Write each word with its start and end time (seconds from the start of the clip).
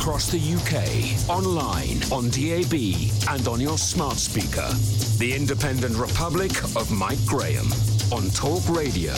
across 0.00 0.30
the 0.30 0.38
UK, 0.38 1.28
online, 1.28 2.00
on 2.10 2.30
DAB, 2.30 2.72
and 3.28 3.46
on 3.46 3.60
your 3.60 3.76
smart 3.76 4.16
speaker. 4.16 4.66
The 5.18 5.34
Independent 5.36 5.94
Republic 5.94 6.64
of 6.74 6.90
Mike 6.90 7.22
Graham 7.26 7.66
on 8.10 8.30
Talk 8.30 8.66
Radio. 8.70 9.12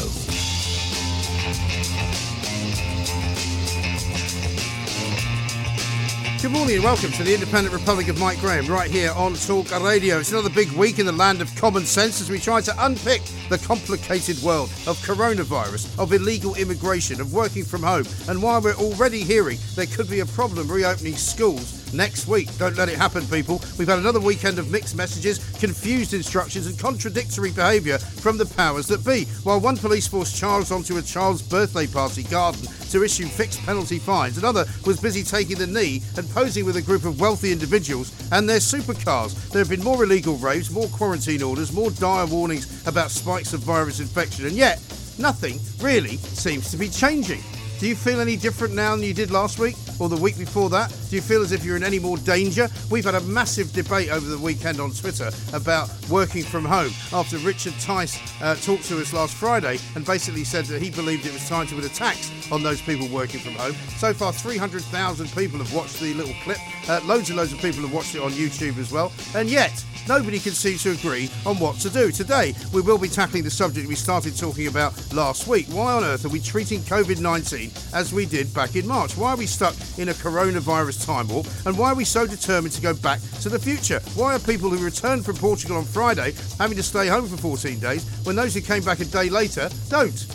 Good 6.42 6.50
morning 6.50 6.74
and 6.74 6.82
welcome 6.82 7.12
to 7.12 7.22
the 7.22 7.32
Independent 7.32 7.72
Republic 7.72 8.08
of 8.08 8.18
Mike 8.18 8.40
Graham, 8.40 8.66
right 8.66 8.90
here 8.90 9.12
on 9.12 9.34
Talk 9.34 9.70
Radio. 9.80 10.18
It's 10.18 10.32
another 10.32 10.50
big 10.50 10.72
week 10.72 10.98
in 10.98 11.06
the 11.06 11.12
land 11.12 11.40
of 11.40 11.54
common 11.54 11.84
sense 11.84 12.20
as 12.20 12.28
we 12.28 12.40
try 12.40 12.60
to 12.60 12.84
unpick 12.84 13.22
the 13.52 13.58
complicated 13.58 14.42
world 14.42 14.70
of 14.86 14.96
coronavirus, 15.04 15.98
of 15.98 16.14
illegal 16.14 16.54
immigration, 16.54 17.20
of 17.20 17.34
working 17.34 17.64
from 17.64 17.82
home, 17.82 18.06
and 18.28 18.42
why 18.42 18.58
we're 18.58 18.72
already 18.76 19.22
hearing 19.22 19.58
there 19.76 19.84
could 19.84 20.08
be 20.08 20.20
a 20.20 20.26
problem 20.26 20.66
reopening 20.70 21.14
schools 21.14 21.81
next 21.92 22.26
week. 22.26 22.48
Don't 22.58 22.76
let 22.76 22.88
it 22.88 22.96
happen, 22.96 23.26
people. 23.26 23.60
We've 23.78 23.88
had 23.88 23.98
another 23.98 24.20
weekend 24.20 24.58
of 24.58 24.70
mixed 24.70 24.96
messages, 24.96 25.38
confused 25.58 26.14
instructions, 26.14 26.66
and 26.66 26.78
contradictory 26.78 27.52
behaviour 27.52 27.98
from 27.98 28.38
the 28.38 28.46
powers 28.46 28.86
that 28.88 29.04
be. 29.04 29.24
While 29.44 29.60
one 29.60 29.76
police 29.76 30.06
force 30.06 30.32
charged 30.38 30.72
onto 30.72 30.96
a 30.96 31.02
child's 31.02 31.42
birthday 31.42 31.86
party 31.86 32.22
garden 32.24 32.62
to 32.90 33.04
issue 33.04 33.26
fixed 33.26 33.60
penalty 33.60 33.98
fines, 33.98 34.38
another 34.38 34.64
was 34.86 35.00
busy 35.00 35.22
taking 35.22 35.58
the 35.58 35.66
knee 35.66 36.02
and 36.16 36.28
posing 36.30 36.64
with 36.64 36.76
a 36.76 36.82
group 36.82 37.04
of 37.04 37.20
wealthy 37.20 37.52
individuals 37.52 38.12
and 38.32 38.48
their 38.48 38.58
supercars. 38.58 39.50
There 39.50 39.60
have 39.60 39.70
been 39.70 39.84
more 39.84 40.04
illegal 40.04 40.36
raves, 40.36 40.70
more 40.70 40.88
quarantine 40.88 41.42
orders, 41.42 41.72
more 41.72 41.90
dire 41.90 42.26
warnings 42.26 42.86
about 42.86 43.10
spikes 43.10 43.52
of 43.52 43.60
virus 43.60 44.00
infection, 44.00 44.46
and 44.46 44.56
yet 44.56 44.80
nothing 45.18 45.58
really 45.80 46.16
seems 46.16 46.70
to 46.70 46.76
be 46.76 46.88
changing. 46.88 47.42
Do 47.82 47.88
you 47.88 47.96
feel 47.96 48.20
any 48.20 48.36
different 48.36 48.74
now 48.74 48.94
than 48.94 49.04
you 49.04 49.12
did 49.12 49.32
last 49.32 49.58
week 49.58 49.74
or 49.98 50.08
the 50.08 50.16
week 50.16 50.38
before 50.38 50.70
that? 50.70 50.96
Do 51.10 51.16
you 51.16 51.20
feel 51.20 51.42
as 51.42 51.50
if 51.50 51.64
you're 51.64 51.74
in 51.74 51.82
any 51.82 51.98
more 51.98 52.16
danger? 52.16 52.68
We've 52.92 53.04
had 53.04 53.16
a 53.16 53.20
massive 53.22 53.72
debate 53.72 54.08
over 54.08 54.24
the 54.24 54.38
weekend 54.38 54.78
on 54.78 54.92
Twitter 54.92 55.32
about 55.52 55.90
working 56.08 56.44
from 56.44 56.64
home 56.64 56.92
after 57.12 57.38
Richard 57.38 57.74
Tice 57.80 58.20
uh, 58.40 58.54
talked 58.54 58.84
to 58.84 59.00
us 59.00 59.12
last 59.12 59.34
Friday 59.34 59.80
and 59.96 60.06
basically 60.06 60.44
said 60.44 60.66
that 60.66 60.80
he 60.80 60.92
believed 60.92 61.26
it 61.26 61.32
was 61.32 61.48
time 61.48 61.66
to 61.66 61.74
put 61.74 61.84
a 61.84 61.92
tax 61.92 62.30
on 62.52 62.62
those 62.62 62.80
people 62.80 63.08
working 63.08 63.40
from 63.40 63.54
home. 63.54 63.74
So 63.96 64.14
far, 64.14 64.32
300,000 64.32 65.32
people 65.32 65.58
have 65.58 65.74
watched 65.74 65.98
the 65.98 66.14
little 66.14 66.36
clip. 66.44 66.58
Uh, 66.88 67.00
loads 67.04 67.30
and 67.30 67.36
loads 67.36 67.52
of 67.52 67.60
people 67.60 67.80
have 67.82 67.92
watched 67.92 68.14
it 68.14 68.22
on 68.22 68.30
YouTube 68.30 68.78
as 68.78 68.92
well. 68.92 69.10
And 69.34 69.50
yet, 69.50 69.84
nobody 70.08 70.38
can 70.38 70.52
seem 70.52 70.78
to 70.78 70.90
agree 70.92 71.30
on 71.46 71.58
what 71.58 71.76
to 71.80 71.90
do. 71.90 72.10
Today, 72.10 72.54
we 72.72 72.80
will 72.80 72.98
be 72.98 73.08
tackling 73.08 73.44
the 73.44 73.50
subject 73.50 73.88
we 73.88 73.94
started 73.94 74.36
talking 74.36 74.66
about 74.66 74.92
last 75.12 75.46
week. 75.46 75.66
Why 75.68 75.94
on 75.94 76.04
earth 76.04 76.24
are 76.24 76.28
we 76.28 76.40
treating 76.40 76.80
COVID 76.80 77.20
19 77.20 77.70
as 77.94 78.12
we 78.12 78.26
did 78.26 78.52
back 78.54 78.76
in 78.76 78.86
March? 78.86 79.16
Why 79.16 79.30
are 79.30 79.36
we 79.36 79.46
stuck 79.46 79.74
in 79.98 80.08
a 80.08 80.12
coronavirus 80.14 81.06
time 81.06 81.28
warp? 81.28 81.46
And 81.66 81.76
why 81.76 81.92
are 81.92 81.94
we 81.94 82.04
so 82.04 82.26
determined 82.26 82.74
to 82.74 82.82
go 82.82 82.94
back 82.94 83.20
to 83.40 83.48
the 83.48 83.58
future? 83.58 84.00
Why 84.14 84.34
are 84.34 84.38
people 84.38 84.70
who 84.70 84.84
returned 84.84 85.24
from 85.24 85.36
Portugal 85.36 85.76
on 85.76 85.84
Friday 85.84 86.34
having 86.58 86.76
to 86.76 86.82
stay 86.82 87.08
home 87.08 87.26
for 87.28 87.36
14 87.36 87.78
days 87.78 88.04
when 88.24 88.36
those 88.36 88.54
who 88.54 88.60
came 88.60 88.82
back 88.82 89.00
a 89.00 89.04
day 89.04 89.28
later 89.28 89.68
don't? 89.88 90.26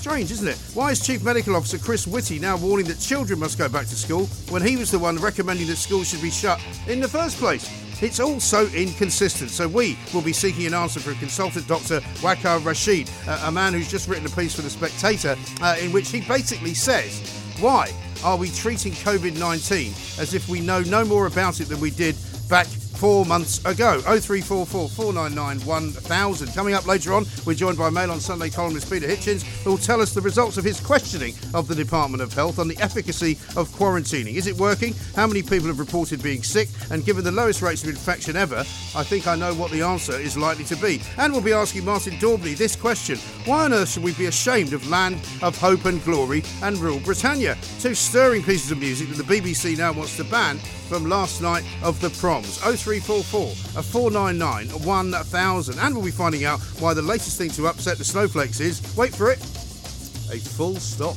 Strange, 0.00 0.30
isn't 0.30 0.48
it? 0.48 0.56
Why 0.72 0.92
is 0.92 1.06
Chief 1.06 1.22
Medical 1.22 1.54
Officer 1.54 1.76
Chris 1.76 2.06
Whitty 2.06 2.38
now 2.38 2.56
warning 2.56 2.86
that 2.86 2.98
children 3.00 3.38
must 3.38 3.58
go 3.58 3.68
back 3.68 3.86
to 3.86 3.94
school 3.94 4.24
when 4.48 4.62
he 4.62 4.78
was 4.78 4.90
the 4.90 4.98
one 4.98 5.16
recommending 5.16 5.66
that 5.66 5.76
schools 5.76 6.08
should 6.08 6.22
be 6.22 6.30
shut 6.30 6.58
in 6.88 7.00
the 7.00 7.08
first 7.08 7.36
place? 7.36 7.68
It's 8.02 8.18
all 8.18 8.40
so 8.40 8.66
inconsistent. 8.68 9.50
So 9.50 9.68
we 9.68 9.98
will 10.14 10.22
be 10.22 10.32
seeking 10.32 10.66
an 10.66 10.74
answer 10.74 11.00
from 11.00 11.16
consultant 11.16 11.66
Dr. 11.66 12.00
Waqar 12.20 12.64
Rashid, 12.64 13.10
a 13.44 13.52
man 13.52 13.74
who's 13.74 13.90
just 13.90 14.08
written 14.08 14.26
a 14.26 14.30
piece 14.30 14.54
for 14.54 14.62
The 14.62 14.70
Spectator 14.70 15.36
uh, 15.60 15.76
in 15.80 15.92
which 15.92 16.10
he 16.10 16.20
basically 16.22 16.74
says, 16.74 17.20
why 17.60 17.92
are 18.24 18.36
we 18.36 18.50
treating 18.50 18.92
COVID 18.92 19.38
19 19.38 19.92
as 20.18 20.34
if 20.34 20.48
we 20.48 20.60
know 20.60 20.80
no 20.82 21.04
more 21.04 21.26
about 21.26 21.60
it 21.60 21.64
than 21.64 21.80
we 21.80 21.90
did 21.90 22.16
back 22.48 22.66
four 23.00 23.24
months 23.24 23.64
ago. 23.64 23.98
0344 24.02 24.88
499 24.90 25.66
1000. 25.66 26.48
Coming 26.52 26.74
up 26.74 26.86
later 26.86 27.14
on, 27.14 27.24
we're 27.46 27.54
joined 27.54 27.78
by 27.78 27.88
Mail 27.88 28.10
on 28.10 28.20
Sunday 28.20 28.50
columnist 28.50 28.90
Peter 28.92 29.08
Hitchens, 29.08 29.42
who 29.64 29.70
will 29.70 29.78
tell 29.78 30.02
us 30.02 30.12
the 30.12 30.20
results 30.20 30.58
of 30.58 30.64
his 30.64 30.78
questioning 30.78 31.34
of 31.54 31.66
the 31.66 31.74
Department 31.74 32.22
of 32.22 32.30
Health 32.34 32.58
on 32.58 32.68
the 32.68 32.76
efficacy 32.76 33.38
of 33.56 33.70
quarantining. 33.70 34.34
Is 34.34 34.46
it 34.46 34.54
working? 34.56 34.94
How 35.16 35.26
many 35.26 35.40
people 35.40 35.68
have 35.68 35.78
reported 35.78 36.22
being 36.22 36.42
sick? 36.42 36.68
And 36.90 37.02
given 37.02 37.24
the 37.24 37.32
lowest 37.32 37.62
rates 37.62 37.82
of 37.82 37.88
infection 37.88 38.36
ever, 38.36 38.58
I 38.58 39.02
think 39.02 39.26
I 39.26 39.34
know 39.34 39.54
what 39.54 39.70
the 39.70 39.80
answer 39.80 40.12
is 40.12 40.36
likely 40.36 40.64
to 40.64 40.76
be. 40.76 41.00
And 41.16 41.32
we'll 41.32 41.40
be 41.40 41.54
asking 41.54 41.86
Martin 41.86 42.18
Daubney 42.18 42.54
this 42.54 42.76
question 42.76 43.16
Why 43.46 43.64
on 43.64 43.72
earth 43.72 43.92
should 43.92 44.02
we 44.02 44.12
be 44.12 44.26
ashamed 44.26 44.74
of 44.74 44.86
Land 44.90 45.26
of 45.40 45.56
Hope 45.56 45.86
and 45.86 46.04
Glory 46.04 46.42
and 46.62 46.76
Rule 46.76 47.00
Britannia? 47.00 47.56
Two 47.80 47.94
stirring 47.94 48.42
pieces 48.42 48.70
of 48.70 48.78
music 48.78 49.08
that 49.08 49.26
the 49.26 49.40
BBC 49.40 49.78
now 49.78 49.92
wants 49.92 50.18
to 50.18 50.24
ban 50.24 50.58
from 50.90 51.08
last 51.08 51.40
night 51.40 51.64
of 51.84 52.00
the 52.00 52.10
proms. 52.10 52.58
03 52.58 52.89
01344 52.98 53.82
499 53.82 54.84
1000. 54.84 55.78
And 55.78 55.94
we'll 55.94 56.04
be 56.04 56.10
finding 56.10 56.44
out 56.44 56.60
why 56.80 56.94
the 56.94 57.02
latest 57.02 57.38
thing 57.38 57.50
to 57.50 57.68
upset 57.68 57.98
the 57.98 58.04
snowflakes 58.04 58.60
is 58.60 58.82
wait 58.96 59.14
for 59.14 59.30
it, 59.30 59.38
a 59.38 60.38
full 60.38 60.76
stop. 60.76 61.16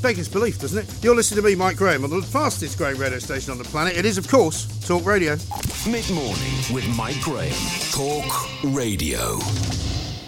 Beggars 0.00 0.28
belief, 0.28 0.60
doesn't 0.60 0.78
it? 0.78 1.04
You're 1.04 1.16
listening 1.16 1.42
to 1.42 1.48
me, 1.48 1.54
Mike 1.56 1.76
Graham, 1.76 2.04
on 2.04 2.10
the 2.10 2.22
fastest 2.22 2.78
growing 2.78 2.96
radio 2.98 3.18
station 3.18 3.50
on 3.50 3.58
the 3.58 3.64
planet. 3.64 3.96
It 3.96 4.04
is, 4.04 4.16
of 4.16 4.28
course, 4.28 4.66
Talk 4.86 5.04
Radio. 5.04 5.36
Mid 5.90 6.08
morning 6.10 6.54
with 6.72 6.86
Mike 6.96 7.20
Graham. 7.20 7.52
Talk 7.90 8.48
Radio. 8.64 9.38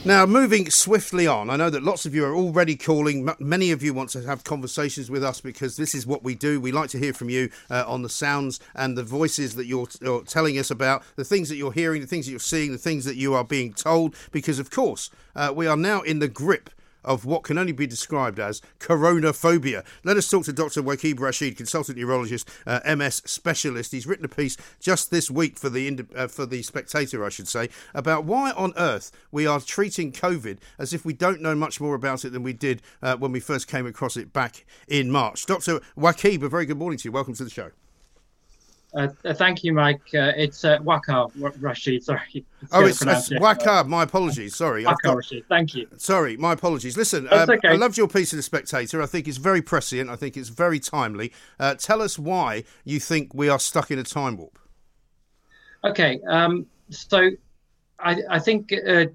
Now, 0.03 0.25
moving 0.25 0.71
swiftly 0.71 1.27
on, 1.27 1.51
I 1.51 1.57
know 1.57 1.69
that 1.69 1.83
lots 1.83 2.07
of 2.07 2.15
you 2.15 2.25
are 2.25 2.35
already 2.35 2.75
calling. 2.75 3.29
Many 3.39 3.71
of 3.71 3.83
you 3.83 3.93
want 3.93 4.09
to 4.11 4.23
have 4.23 4.45
conversations 4.45 5.11
with 5.11 5.23
us 5.23 5.43
because 5.43 5.77
this 5.77 5.95
is 5.95 6.07
what 6.07 6.25
we 6.25 6.35
do. 6.35 6.59
We 6.59 6.73
like 6.73 6.89
to 6.91 6.99
hear 6.99 7.13
from 7.13 7.29
you 7.29 7.51
uh, 7.69 7.85
on 7.87 8.01
the 8.01 8.09
sounds 8.09 8.61
and 8.75 8.97
the 8.97 9.03
voices 9.03 9.57
that 9.57 9.67
you're, 9.67 9.89
you're 10.01 10.23
telling 10.23 10.59
us 10.59 10.71
about, 10.71 11.03
the 11.17 11.25
things 11.25 11.51
that 11.51 11.57
you're 11.57 11.73
hearing, 11.73 12.01
the 12.01 12.07
things 12.07 12.25
that 12.25 12.31
you're 12.31 12.41
seeing, 12.41 12.73
the 12.73 12.79
things 12.79 13.05
that 13.05 13.17
you 13.17 13.35
are 13.35 13.45
being 13.45 13.75
told. 13.75 14.17
Because, 14.33 14.59
of 14.59 14.71
course, 14.71 15.11
uh, 15.37 15.53
we 15.55 15.67
are 15.67 15.77
now 15.77 16.01
in 16.01 16.19
the 16.19 16.29
grip 16.29 16.71
of 17.05 17.25
what 17.25 17.43
can 17.43 17.59
only 17.59 17.73
be 17.73 17.87
described 17.87 18.39
as 18.39 18.61
coronaphobia. 18.79 19.85
Let 20.05 20.17
us 20.17 20.29
talk 20.29 20.45
to 20.45 20.53
Dr. 20.53 20.83
Waqib 20.83 21.21
Rashid, 21.21 21.57
consultant 21.57 21.99
neurologist, 21.99 22.49
uh, 22.67 22.81
MS 22.97 23.23
specialist. 23.25 23.93
He's 23.93 24.07
written 24.07 24.25
a 24.25 24.29
piece 24.29 24.57
just 24.81 25.11
this 25.11 25.31
week 25.31 25.59
for 25.59 25.69
the 25.69 26.07
uh, 26.15 26.29
for 26.29 26.47
the 26.47 26.63
Spectator, 26.63 27.25
I 27.25 27.29
should 27.29 27.49
say, 27.49 27.69
about 27.95 28.25
why 28.25 28.53
on 28.53 28.73
earth 28.77 29.11
we 29.31 29.47
are 29.47 29.61
treating 29.61 30.13
COVID 30.13 30.59
as 30.79 30.93
if 30.93 31.05
we 31.05 31.13
don't 31.13 31.41
know 31.41 31.55
much 31.55 31.81
more 31.81 31.95
about 31.95 32.25
it 32.25 32.31
than 32.31 32.43
we 32.43 32.53
did 32.53 32.83
uh, 33.03 33.17
when 33.17 33.33
we 33.33 33.41
first 33.41 33.69
came 33.69 33.87
across 33.87 34.17
it 34.17 34.33
back 34.33 34.65
in 34.89 35.11
March. 35.11 35.47
Dr. 35.47 35.81
Waqib, 35.97 36.43
a 36.43 36.49
very 36.49 36.67
good 36.67 36.79
morning 36.79 36.99
to 36.99 37.09
you. 37.09 37.13
Welcome 37.13 37.35
to 37.35 37.45
the 37.45 37.51
show. 37.51 37.71
Uh, 38.93 39.09
uh, 39.25 39.33
thank 39.35 39.63
you, 39.63 39.73
Mike. 39.73 40.01
Uh, 40.15 40.33
it's 40.37 40.65
uh, 40.65 40.79
Waqar 40.79 41.31
Rashid. 41.61 42.03
Sorry. 42.05 42.45
Oh, 42.73 42.85
it's, 42.85 43.01
it's 43.01 43.31
Waqar. 43.31 43.87
My 43.87 44.03
apologies. 44.03 44.55
Sorry. 44.55 44.85
I've 44.85 45.01
got- 45.03 45.17
Rashid. 45.17 45.45
Thank 45.49 45.75
you. 45.75 45.89
Sorry, 45.97 46.37
my 46.37 46.53
apologies. 46.53 46.97
Listen, 46.97 47.27
um, 47.33 47.49
okay. 47.49 47.69
I 47.69 47.75
loved 47.77 47.97
your 47.97 48.07
piece 48.09 48.33
in 48.33 48.37
The 48.37 48.43
Spectator. 48.43 49.01
I 49.01 49.07
think 49.07 49.27
it's 49.27 49.39
very 49.39 49.63
prescient. 49.63 50.11
I 50.11 50.17
think 50.17 50.37
it's 50.37 50.51
very 50.51 50.79
timely. 50.79 51.33
Uh, 51.59 51.75
tell 51.77 52.03
us 52.03 52.19
why 52.19 52.65
you 52.85 53.01
think 53.01 53.33
we 53.33 53.49
are 53.49 53.59
stuck 53.59 53.91
in 53.91 53.99
a 53.99 54.03
time 54.03 54.37
warp. 54.37 54.59
Okay. 55.85 56.21
Um, 56.29 56.67
so 56.91 57.31
I, 57.99 58.17
I 58.29 58.39
think 58.39 58.73
uh, 58.87 59.07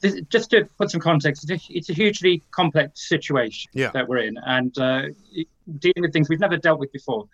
this, 0.00 0.20
just 0.30 0.50
to 0.50 0.64
put 0.78 0.90
some 0.90 1.00
context, 1.00 1.48
it's 1.48 1.68
a, 1.68 1.72
it's 1.72 1.90
a 1.90 1.92
hugely 1.92 2.42
complex 2.50 3.08
situation 3.08 3.70
Yeah. 3.74 3.90
that 3.92 4.08
we're 4.08 4.18
in, 4.18 4.36
and 4.46 4.76
uh, 4.78 5.02
it- 5.32 5.46
dealing 5.78 6.02
with 6.02 6.12
things 6.12 6.28
we've 6.28 6.40
never 6.40 6.56
dealt 6.56 6.78
with 6.78 6.92
before. 6.92 7.26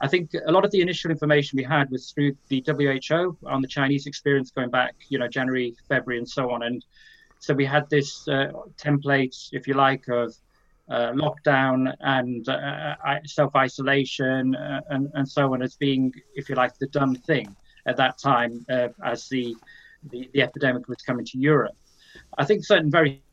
I 0.00 0.08
think 0.08 0.30
a 0.46 0.52
lot 0.52 0.64
of 0.64 0.70
the 0.70 0.80
initial 0.80 1.10
information 1.10 1.56
we 1.56 1.64
had 1.64 1.90
was 1.90 2.10
through 2.10 2.36
the 2.48 2.64
WHO 2.66 3.36
on 3.46 3.62
the 3.62 3.68
Chinese 3.68 4.06
experience 4.06 4.50
going 4.50 4.70
back, 4.70 4.94
you 5.08 5.18
know, 5.18 5.28
January, 5.28 5.74
February, 5.88 6.18
and 6.18 6.28
so 6.28 6.50
on. 6.50 6.62
And 6.62 6.84
so 7.38 7.54
we 7.54 7.64
had 7.64 7.88
this 7.90 8.26
uh, 8.28 8.52
template, 8.76 9.50
if 9.52 9.68
you 9.68 9.74
like, 9.74 10.08
of 10.08 10.34
uh, 10.88 11.12
lockdown 11.12 11.94
and 12.00 12.48
uh, 12.48 12.96
self 13.24 13.54
isolation 13.56 14.54
uh, 14.54 14.80
and, 14.90 15.10
and 15.14 15.28
so 15.28 15.52
on 15.54 15.62
as 15.62 15.76
being, 15.76 16.12
if 16.34 16.48
you 16.48 16.54
like, 16.54 16.76
the 16.78 16.86
done 16.88 17.14
thing 17.14 17.54
at 17.86 17.96
that 17.96 18.18
time 18.18 18.64
uh, 18.70 18.88
as 19.04 19.28
the, 19.28 19.54
the, 20.10 20.28
the 20.32 20.42
epidemic 20.42 20.88
was 20.88 20.98
coming 20.98 21.24
to 21.24 21.38
Europe. 21.38 21.76
I 22.38 22.44
think 22.44 22.64
certain 22.64 22.90
very 22.90 23.23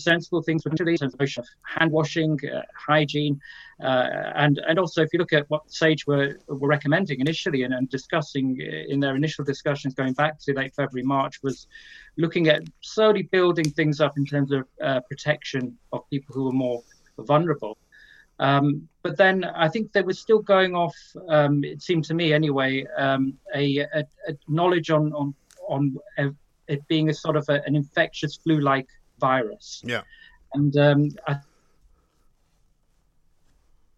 sensible 0.00 0.42
things 0.42 0.64
were 0.64 0.70
in 0.70 0.76
terms 0.76 1.14
of 1.14 1.46
hand 1.62 1.90
washing, 1.92 2.38
uh, 2.52 2.62
hygiene, 2.74 3.40
uh, 3.82 4.32
and 4.34 4.58
and 4.66 4.78
also 4.78 5.02
if 5.02 5.08
you 5.12 5.18
look 5.18 5.32
at 5.32 5.48
what 5.50 5.70
SAGE 5.70 6.06
were 6.06 6.36
were 6.48 6.68
recommending 6.68 7.20
initially 7.20 7.62
and, 7.64 7.74
and 7.74 7.88
discussing 7.88 8.60
in 8.60 9.00
their 9.00 9.16
initial 9.16 9.44
discussions 9.44 9.94
going 9.94 10.14
back 10.14 10.38
to 10.40 10.54
late 10.54 10.74
February 10.74 11.06
March 11.06 11.42
was 11.42 11.66
looking 12.16 12.48
at 12.48 12.62
slowly 12.80 13.22
building 13.22 13.68
things 13.70 14.00
up 14.00 14.16
in 14.16 14.24
terms 14.24 14.52
of 14.52 14.66
uh, 14.82 15.00
protection 15.08 15.76
of 15.92 16.08
people 16.10 16.34
who 16.34 16.48
are 16.48 16.52
more 16.52 16.82
vulnerable. 17.18 17.76
Um, 18.38 18.88
but 19.02 19.16
then 19.16 19.44
I 19.44 19.68
think 19.68 19.92
there 19.92 20.04
was 20.04 20.18
still 20.18 20.40
going 20.40 20.74
off. 20.74 20.96
Um, 21.28 21.62
it 21.64 21.82
seemed 21.82 22.04
to 22.06 22.14
me 22.14 22.32
anyway 22.32 22.86
um, 22.96 23.34
a, 23.54 23.78
a, 23.78 24.04
a 24.28 24.32
knowledge 24.48 24.90
on 24.90 25.12
on 25.12 25.34
on 25.68 25.96
uh, 26.18 26.30
it 26.68 26.86
being 26.88 27.08
a 27.08 27.14
sort 27.14 27.36
of 27.36 27.48
a, 27.48 27.62
an 27.66 27.76
infectious 27.76 28.36
flu-like 28.36 28.88
virus. 29.22 29.82
Yeah. 29.84 30.02
And 30.54 30.76
um, 30.76 31.10
I 31.26 31.38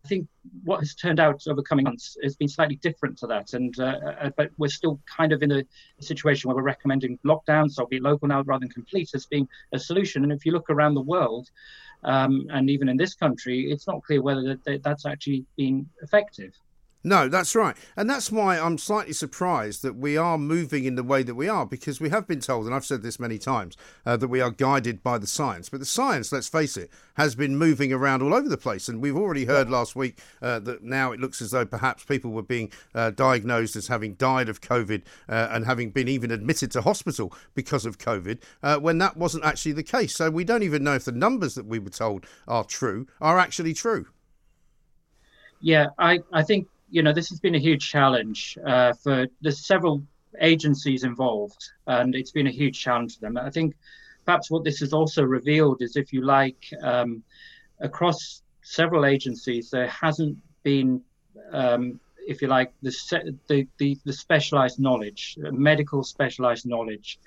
think 0.06 0.28
what 0.64 0.80
has 0.80 0.94
turned 0.94 1.18
out 1.18 1.42
over 1.48 1.62
coming 1.62 1.84
months 1.84 2.16
has 2.22 2.36
been 2.36 2.48
slightly 2.48 2.76
different 2.76 3.16
to 3.18 3.26
that. 3.26 3.54
And 3.54 3.74
uh, 3.80 3.98
uh, 4.20 4.30
but 4.36 4.50
we're 4.58 4.68
still 4.68 5.00
kind 5.06 5.32
of 5.32 5.42
in 5.42 5.50
a, 5.50 5.64
situation 6.00 6.48
where 6.48 6.56
we're 6.56 6.62
recommending 6.74 7.18
lockdowns, 7.24 7.78
be 7.88 7.98
local 7.98 8.28
now 8.28 8.42
rather 8.42 8.60
than 8.60 8.68
complete, 8.68 9.10
as 9.14 9.24
being 9.24 9.48
a 9.72 9.78
solution. 9.78 10.22
And 10.22 10.32
if 10.32 10.44
you 10.44 10.52
look 10.52 10.68
around 10.68 10.94
the 10.94 11.00
world, 11.14 11.50
um, 12.02 12.46
and 12.50 12.68
even 12.68 12.90
in 12.90 12.98
this 12.98 13.14
country, 13.14 13.72
it's 13.72 13.86
not 13.86 14.02
clear 14.02 14.20
whether 14.20 14.42
that, 14.64 14.82
that's 14.82 15.06
actually 15.06 15.46
been 15.56 15.88
effective. 16.02 16.52
No, 17.06 17.28
that's 17.28 17.54
right. 17.54 17.76
And 17.96 18.08
that's 18.08 18.32
why 18.32 18.58
I'm 18.58 18.78
slightly 18.78 19.12
surprised 19.12 19.82
that 19.82 19.94
we 19.94 20.16
are 20.16 20.38
moving 20.38 20.84
in 20.84 20.94
the 20.94 21.02
way 21.02 21.22
that 21.22 21.34
we 21.34 21.50
are, 21.50 21.66
because 21.66 22.00
we 22.00 22.08
have 22.08 22.26
been 22.26 22.40
told, 22.40 22.64
and 22.64 22.74
I've 22.74 22.86
said 22.86 23.02
this 23.02 23.20
many 23.20 23.36
times, 23.36 23.76
uh, 24.06 24.16
that 24.16 24.28
we 24.28 24.40
are 24.40 24.50
guided 24.50 25.02
by 25.02 25.18
the 25.18 25.26
science. 25.26 25.68
But 25.68 25.80
the 25.80 25.86
science, 25.86 26.32
let's 26.32 26.48
face 26.48 26.78
it, 26.78 26.90
has 27.16 27.34
been 27.34 27.58
moving 27.58 27.92
around 27.92 28.22
all 28.22 28.32
over 28.32 28.48
the 28.48 28.56
place. 28.56 28.88
And 28.88 29.02
we've 29.02 29.18
already 29.18 29.44
heard 29.44 29.68
last 29.68 29.94
week 29.94 30.18
uh, 30.40 30.60
that 30.60 30.82
now 30.82 31.12
it 31.12 31.20
looks 31.20 31.42
as 31.42 31.50
though 31.50 31.66
perhaps 31.66 32.04
people 32.04 32.30
were 32.30 32.42
being 32.42 32.72
uh, 32.94 33.10
diagnosed 33.10 33.76
as 33.76 33.88
having 33.88 34.14
died 34.14 34.48
of 34.48 34.62
COVID 34.62 35.02
uh, 35.28 35.48
and 35.50 35.66
having 35.66 35.90
been 35.90 36.08
even 36.08 36.30
admitted 36.30 36.70
to 36.70 36.80
hospital 36.80 37.34
because 37.54 37.84
of 37.84 37.98
COVID, 37.98 38.40
uh, 38.62 38.78
when 38.78 38.96
that 38.98 39.18
wasn't 39.18 39.44
actually 39.44 39.72
the 39.72 39.82
case. 39.82 40.14
So 40.16 40.30
we 40.30 40.44
don't 40.44 40.62
even 40.62 40.82
know 40.82 40.94
if 40.94 41.04
the 41.04 41.12
numbers 41.12 41.54
that 41.54 41.66
we 41.66 41.78
were 41.78 41.90
told 41.90 42.24
are 42.48 42.64
true 42.64 43.06
are 43.20 43.38
actually 43.38 43.74
true. 43.74 44.06
Yeah, 45.60 45.88
I, 45.98 46.20
I 46.32 46.42
think 46.42 46.68
you 46.94 47.02
know, 47.02 47.12
this 47.12 47.28
has 47.28 47.40
been 47.40 47.56
a 47.56 47.66
huge 47.68 47.90
challenge 47.90 48.56
uh, 48.64 48.92
for 49.02 49.26
there's 49.40 49.66
several 49.66 50.00
agencies 50.40 51.02
involved, 51.02 51.62
and 51.88 52.14
it's 52.14 52.30
been 52.30 52.46
a 52.46 52.56
huge 52.62 52.80
challenge 52.80 53.16
for 53.16 53.22
them. 53.22 53.36
I 53.36 53.50
think 53.50 53.74
perhaps 54.24 54.48
what 54.48 54.62
this 54.62 54.78
has 54.78 54.92
also 54.92 55.24
revealed 55.24 55.82
is, 55.82 55.96
if 55.96 56.12
you 56.12 56.22
like, 56.22 56.62
um, 56.82 57.24
across 57.80 58.42
several 58.62 59.04
agencies, 59.06 59.70
there 59.70 59.88
hasn't 59.88 60.38
been, 60.62 61.02
um, 61.50 61.98
if 62.28 62.40
you 62.40 62.46
like, 62.46 62.72
the, 62.80 62.94
the, 63.48 63.66
the, 63.78 63.98
the 64.04 64.12
specialized 64.12 64.78
knowledge, 64.78 65.36
medical 65.50 66.04
specialized 66.04 66.64
knowledge 66.64 67.18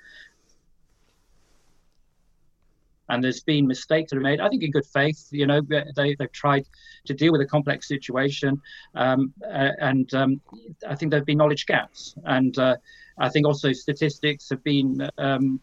and 3.08 3.22
there's 3.22 3.40
been 3.40 3.66
mistakes 3.66 4.10
that 4.10 4.18
are 4.18 4.22
made. 4.22 4.40
I 4.40 4.48
think 4.48 4.62
in 4.62 4.70
good 4.70 4.86
faith, 4.86 5.28
you 5.30 5.46
know, 5.46 5.60
they 5.96 6.14
they've 6.18 6.32
tried 6.32 6.66
to 7.06 7.14
deal 7.14 7.32
with 7.32 7.40
a 7.40 7.46
complex 7.46 7.88
situation, 7.88 8.60
um, 8.94 9.32
and 9.42 10.12
um, 10.14 10.40
I 10.88 10.94
think 10.94 11.10
there've 11.10 11.24
been 11.24 11.38
knowledge 11.38 11.66
gaps, 11.66 12.14
and 12.24 12.58
uh, 12.58 12.76
I 13.18 13.28
think 13.28 13.46
also 13.46 13.72
statistics 13.72 14.48
have 14.50 14.62
been. 14.64 15.08
Um, 15.18 15.60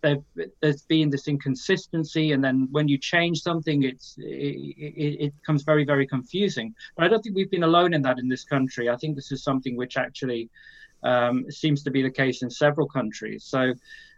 there's 0.00 0.82
been 0.82 1.10
this 1.10 1.26
inconsistency, 1.26 2.32
and 2.32 2.42
then 2.42 2.68
when 2.70 2.86
you 2.86 2.96
change 2.96 3.42
something, 3.42 3.82
it's 3.82 4.16
it, 4.18 4.56
it, 4.78 5.24
it 5.24 5.40
becomes 5.40 5.64
very 5.64 5.84
very 5.84 6.06
confusing. 6.06 6.74
But 6.96 7.04
I 7.04 7.08
don't 7.08 7.20
think 7.22 7.34
we've 7.34 7.50
been 7.50 7.64
alone 7.64 7.92
in 7.92 8.02
that 8.02 8.18
in 8.18 8.28
this 8.28 8.44
country. 8.44 8.88
I 8.88 8.96
think 8.96 9.16
this 9.16 9.32
is 9.32 9.42
something 9.42 9.76
which 9.76 9.96
actually 9.96 10.50
um, 11.02 11.50
seems 11.50 11.82
to 11.82 11.90
be 11.90 12.02
the 12.02 12.10
case 12.10 12.42
in 12.42 12.50
several 12.50 12.88
countries. 12.88 13.44
So 13.44 13.74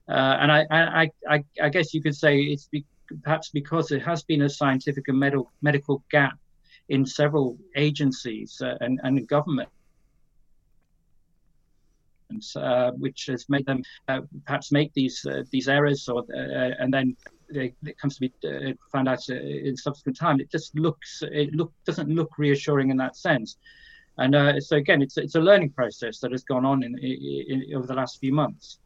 uh, 0.09 0.13
and 0.41 0.53
I, 0.53 0.67
I, 0.71 1.11
I, 1.29 1.45
I, 1.63 1.69
guess 1.71 1.95
you 1.95 2.03
could 2.03 2.15
say 2.15 2.41
it's 2.41 2.67
be, 2.67 2.85
perhaps 3.23 3.49
because 3.49 3.89
there 3.89 4.01
has 4.01 4.23
been 4.23 4.43
a 4.43 4.51
scientific 4.51 5.09
and 5.09 5.19
medical 5.19 5.51
medical 5.63 6.03
gap 6.11 6.39
in 6.91 7.07
several 7.07 7.57
agencies 7.77 8.61
uh, 8.63 8.77
and, 8.81 9.01
and 9.03 9.27
government. 9.27 9.69
Uh, 12.57 12.91
which 12.93 13.27
has 13.27 13.49
made 13.49 13.65
them 13.65 13.81
uh, 14.09 14.21
perhaps 14.45 14.73
make 14.73 14.93
these 14.95 15.25
uh, 15.25 15.45
these 15.53 15.69
errors, 15.69 16.09
or 16.09 16.25
uh, 16.35 16.75
and 16.81 16.93
then 16.93 17.17
it, 17.51 17.77
it, 17.85 17.97
comes 17.97 18.17
to 18.17 18.23
be 18.23 18.33
found 18.91 19.09
out 19.09 19.29
in 19.29 19.77
subsequent 19.77 20.19
time. 20.19 20.41
It 20.41 20.51
just 20.51 20.77
looks 20.77 21.23
it 21.23 21.55
look 21.55 21.73
doesn't 21.85 22.09
look 22.09 22.37
reassuring 22.37 22.91
in 22.91 22.97
that 22.97 23.15
sense. 23.15 23.59
And 24.19 24.35
so 24.65 24.77
again, 24.77 25.01
it's 25.01 25.17
it's 25.17 25.37
a 25.37 25.41
learning 25.41 25.71
process 25.71 26.19
that 26.21 26.33
has 26.33 26.43
gone 26.43 26.65
on 26.65 26.83
in, 26.83 26.99
in, 26.99 27.63
in 27.69 27.75
over 27.77 27.87
the 27.87 27.95
last 27.95 28.19
few 28.19 28.33
months. 28.33 28.79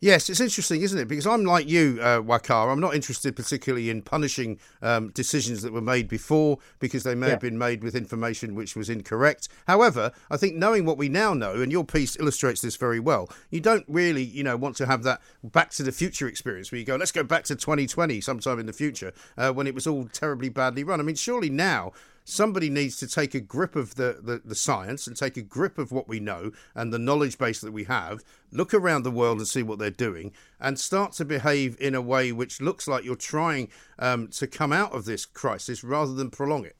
Yes, 0.00 0.28
it's 0.28 0.40
interesting, 0.40 0.82
isn't 0.82 0.98
it? 0.98 1.08
Because 1.08 1.26
I'm 1.26 1.44
like 1.44 1.66
you, 1.66 1.98
uh, 2.02 2.20
Waqar. 2.20 2.70
I'm 2.70 2.80
not 2.80 2.94
interested 2.94 3.34
particularly 3.34 3.88
in 3.88 4.02
punishing 4.02 4.58
um, 4.82 5.08
decisions 5.10 5.62
that 5.62 5.72
were 5.72 5.80
made 5.80 6.06
before 6.06 6.58
because 6.80 7.02
they 7.02 7.14
may 7.14 7.26
yeah. 7.26 7.32
have 7.32 7.40
been 7.40 7.56
made 7.56 7.82
with 7.82 7.96
information 7.96 8.54
which 8.54 8.76
was 8.76 8.90
incorrect. 8.90 9.48
However, 9.66 10.12
I 10.30 10.36
think 10.36 10.54
knowing 10.54 10.84
what 10.84 10.98
we 10.98 11.08
now 11.08 11.32
know, 11.32 11.54
and 11.54 11.72
your 11.72 11.84
piece 11.84 12.14
illustrates 12.20 12.60
this 12.60 12.76
very 12.76 13.00
well, 13.00 13.30
you 13.48 13.60
don't 13.60 13.86
really, 13.88 14.22
you 14.22 14.44
know, 14.44 14.56
want 14.56 14.76
to 14.76 14.86
have 14.86 15.02
that 15.04 15.22
back 15.42 15.70
to 15.70 15.82
the 15.82 15.92
future 15.92 16.28
experience 16.28 16.70
where 16.70 16.78
you 16.78 16.84
go, 16.84 16.96
let's 16.96 17.12
go 17.12 17.24
back 17.24 17.44
to 17.44 17.56
2020 17.56 18.20
sometime 18.20 18.58
in 18.58 18.66
the 18.66 18.74
future 18.74 19.14
uh, 19.38 19.50
when 19.50 19.66
it 19.66 19.74
was 19.74 19.86
all 19.86 20.04
terribly 20.12 20.50
badly 20.50 20.84
run. 20.84 21.00
I 21.00 21.04
mean, 21.04 21.16
surely 21.16 21.48
now 21.48 21.92
somebody 22.26 22.68
needs 22.68 22.96
to 22.96 23.06
take 23.06 23.34
a 23.34 23.40
grip 23.40 23.76
of 23.76 23.94
the, 23.94 24.18
the, 24.20 24.42
the, 24.44 24.54
science 24.54 25.06
and 25.06 25.16
take 25.16 25.36
a 25.36 25.42
grip 25.42 25.78
of 25.78 25.92
what 25.92 26.08
we 26.08 26.18
know 26.18 26.50
and 26.74 26.92
the 26.92 26.98
knowledge 26.98 27.38
base 27.38 27.60
that 27.60 27.72
we 27.72 27.84
have, 27.84 28.22
look 28.50 28.74
around 28.74 29.04
the 29.04 29.12
world 29.12 29.38
and 29.38 29.46
see 29.46 29.62
what 29.62 29.78
they're 29.78 29.90
doing, 29.90 30.32
and 30.60 30.78
start 30.78 31.12
to 31.12 31.24
behave 31.24 31.76
in 31.80 31.94
a 31.94 32.00
way 32.02 32.32
which 32.32 32.60
looks 32.60 32.88
like 32.88 33.04
you're 33.04 33.14
trying 33.14 33.68
um, 34.00 34.26
to 34.26 34.48
come 34.48 34.72
out 34.72 34.92
of 34.92 35.04
this 35.04 35.24
crisis 35.24 35.84
rather 35.84 36.12
than 36.12 36.28
prolong 36.28 36.64
it. 36.64 36.74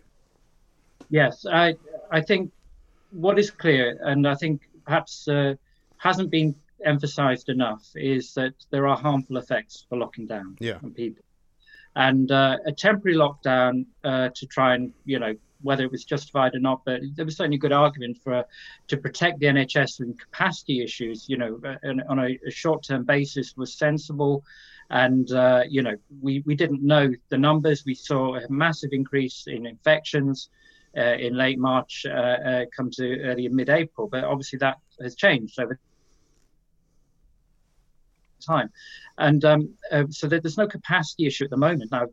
Yes, 1.10 1.46
I, 1.46 1.76
I 2.10 2.20
think 2.20 2.50
what 3.12 3.38
is 3.38 3.50
clear, 3.50 3.96
and 4.02 4.26
I 4.26 4.34
think 4.34 4.69
perhaps 4.84 5.28
uh, 5.28 5.54
hasn't 5.98 6.31
been 6.31 6.56
emphasized 6.84 7.48
enough, 7.50 7.87
is 7.94 8.34
that 8.34 8.54
there 8.70 8.88
are 8.88 8.96
harmful 8.96 9.37
effects 9.37 9.87
for 9.88 9.96
locking 9.96 10.26
down 10.26 10.56
yeah. 10.58 10.78
on 10.82 10.90
people 10.90 11.22
and 11.96 12.31
uh, 12.31 12.58
a 12.66 12.72
temporary 12.72 13.16
lockdown 13.16 13.87
uh, 14.04 14.28
to 14.34 14.46
try 14.46 14.75
and 14.75 14.93
you 15.04 15.19
know 15.19 15.34
whether 15.62 15.82
it 15.82 15.90
was 15.90 16.04
justified 16.04 16.54
or 16.54 16.60
not, 16.60 16.82
but 16.84 17.00
there 17.14 17.25
was 17.25 17.37
certainly 17.37 17.56
good 17.56 17.72
argument 17.72 18.19
for 18.22 18.44
to 18.88 18.96
protect 18.98 19.40
the 19.40 19.46
NHS 19.46 19.96
from 19.96 20.14
capacity 20.14 20.84
issues. 20.84 21.26
You 21.28 21.38
know, 21.38 21.60
uh, 21.64 22.02
on 22.08 22.19
a, 22.19 22.38
a 22.46 22.50
short-term 22.50 23.04
basis 23.04 23.54
was 23.56 23.72
sensible, 23.72 24.44
and 24.90 25.32
uh, 25.32 25.62
you 25.69 25.82
know 25.82 25.96
we 26.20 26.43
we 26.46 26.54
didn't 26.54 26.82
know 26.82 27.12
the 27.31 27.38
numbers. 27.38 27.84
We 27.84 27.94
saw 27.94 28.37
a 28.37 28.48
massive 28.50 28.90
increase 28.93 29.44
in 29.48 29.66
infections. 29.66 30.50
Uh, 30.96 31.14
in 31.19 31.37
late 31.37 31.58
March, 31.58 32.06
uh, 32.06 32.64
come 32.75 32.90
to 32.90 33.20
early 33.20 33.46
mid-April, 33.48 34.08
but 34.10 34.25
obviously 34.25 34.58
that 34.58 34.78
has 34.98 35.14
changed 35.14 35.60
over 35.60 35.78
time. 38.41 38.71
And 39.19 39.44
um, 39.44 39.75
uh, 39.91 40.05
so 40.11 40.27
there's 40.29 40.59
no 40.59 40.67
capacity 40.67 41.27
issue 41.27 41.44
at 41.44 41.50
the 41.50 41.56
moment. 41.56 41.91
Now, 41.91 42.06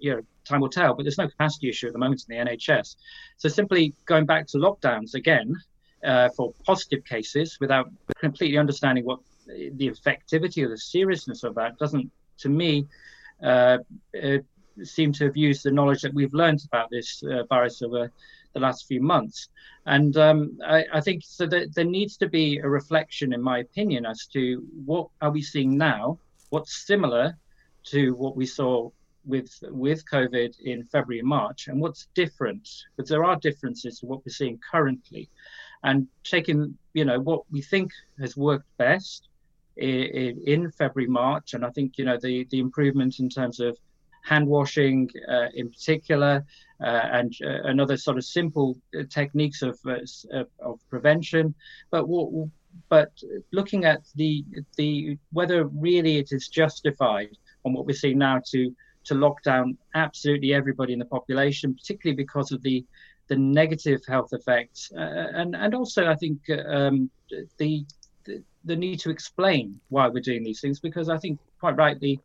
you 0.00 0.14
know, 0.14 0.22
time 0.44 0.60
will 0.60 0.68
tell, 0.68 0.94
but 0.94 1.04
there's 1.04 1.18
no 1.18 1.28
capacity 1.28 1.68
issue 1.68 1.86
at 1.86 1.92
the 1.92 1.98
moment 1.98 2.24
in 2.28 2.36
the 2.36 2.50
NHS. 2.50 2.96
So 3.36 3.48
simply 3.48 3.94
going 4.06 4.26
back 4.26 4.46
to 4.48 4.58
lockdowns 4.58 5.14
again 5.14 5.54
uh, 6.04 6.30
for 6.36 6.52
positive 6.64 7.04
cases 7.04 7.58
without 7.60 7.90
completely 8.18 8.58
understanding 8.58 9.04
what 9.04 9.20
the 9.46 9.88
effectivity 9.88 10.64
or 10.64 10.68
the 10.68 10.78
seriousness 10.78 11.44
of 11.44 11.54
that 11.56 11.78
doesn't, 11.78 12.10
to 12.38 12.48
me, 12.48 12.86
uh, 13.42 13.78
uh 14.22 14.38
seem 14.84 15.12
to 15.12 15.24
have 15.24 15.36
used 15.36 15.62
the 15.64 15.70
knowledge 15.70 16.00
that 16.02 16.14
we've 16.14 16.32
learned 16.32 16.60
about 16.66 16.88
this 16.90 17.22
uh, 17.24 17.42
virus 17.50 17.82
over 17.82 18.10
the 18.52 18.60
last 18.60 18.86
few 18.86 19.00
months. 19.00 19.48
And 19.86 20.16
um, 20.16 20.58
I, 20.64 20.84
I, 20.92 21.00
think 21.00 21.22
so 21.24 21.46
that 21.46 21.74
there 21.74 21.84
needs 21.84 22.16
to 22.18 22.28
be 22.28 22.58
a 22.58 22.68
reflection, 22.68 23.32
in 23.32 23.42
my 23.42 23.58
opinion, 23.58 24.04
as 24.06 24.26
to 24.32 24.66
what 24.84 25.08
are 25.20 25.30
we 25.30 25.42
seeing 25.42 25.76
now, 25.78 26.18
what's 26.50 26.86
similar 26.86 27.36
to 27.84 28.14
what 28.14 28.36
we 28.36 28.46
saw 28.46 28.90
with 29.24 29.50
with 29.62 30.04
COVID 30.10 30.60
in 30.60 30.84
February 30.84 31.20
and 31.20 31.28
March, 31.28 31.68
and 31.68 31.80
what's 31.80 32.08
different, 32.14 32.68
because 32.96 33.08
there 33.08 33.24
are 33.24 33.36
differences 33.36 34.00
to 34.00 34.06
what 34.06 34.24
we're 34.24 34.32
seeing 34.32 34.58
currently, 34.70 35.28
and 35.82 36.06
taking 36.24 36.76
you 36.94 37.04
know 37.04 37.20
what 37.20 37.42
we 37.50 37.62
think 37.62 37.90
has 38.18 38.36
worked 38.36 38.66
best 38.76 39.28
in, 39.76 40.42
in 40.46 40.70
February 40.72 41.08
March, 41.08 41.54
and 41.54 41.64
I 41.64 41.70
think 41.70 41.98
you 41.98 42.04
know 42.04 42.18
the 42.18 42.46
the 42.50 42.58
improvement 42.58 43.18
in 43.18 43.28
terms 43.28 43.60
of 43.60 43.78
hand 44.22 44.46
washing 44.46 45.10
uh, 45.28 45.48
in 45.54 45.70
particular, 45.70 46.44
uh, 46.80 46.84
and 47.12 47.34
uh, 47.44 47.62
another 47.64 47.96
sort 47.96 48.16
of 48.16 48.24
simple 48.24 48.76
techniques 49.08 49.62
of 49.62 49.78
of 50.60 50.78
prevention. 50.88 51.54
But 51.90 52.08
what, 52.08 52.48
but 52.88 53.12
looking 53.52 53.84
at 53.84 54.02
the 54.14 54.44
the 54.76 55.18
whether 55.32 55.64
really 55.66 56.18
it 56.18 56.32
is 56.32 56.48
justified 56.48 57.36
on 57.64 57.72
what 57.72 57.86
we're 57.86 57.94
seeing 57.94 58.18
now 58.18 58.40
to 58.46 58.74
to 59.04 59.14
lock 59.14 59.42
down 59.42 59.76
absolutely 59.94 60.52
everybody 60.52 60.92
in 60.92 60.98
the 60.98 61.04
population, 61.04 61.74
particularly 61.74 62.16
because 62.16 62.52
of 62.52 62.62
the 62.62 62.84
the 63.28 63.36
negative 63.36 64.00
health 64.08 64.32
effects, 64.32 64.90
uh, 64.96 65.28
and 65.34 65.54
and 65.54 65.74
also 65.74 66.06
I 66.06 66.16
think 66.16 66.38
um, 66.50 67.10
the, 67.58 67.84
the 68.64 68.76
need 68.76 69.00
to 69.00 69.10
explain 69.10 69.80
why 69.88 70.08
we're 70.08 70.20
doing 70.20 70.42
these 70.42 70.60
things 70.60 70.80
because 70.80 71.08
I 71.08 71.18
think 71.18 71.38
quite 71.58 71.76
rightly 71.76 72.20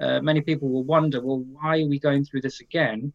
uh, 0.00 0.20
many 0.20 0.40
people 0.40 0.68
will 0.68 0.84
wonder, 0.84 1.20
well, 1.20 1.44
why 1.52 1.80
are 1.80 1.88
we 1.88 1.98
going 1.98 2.24
through 2.24 2.42
this 2.42 2.60
again? 2.60 3.12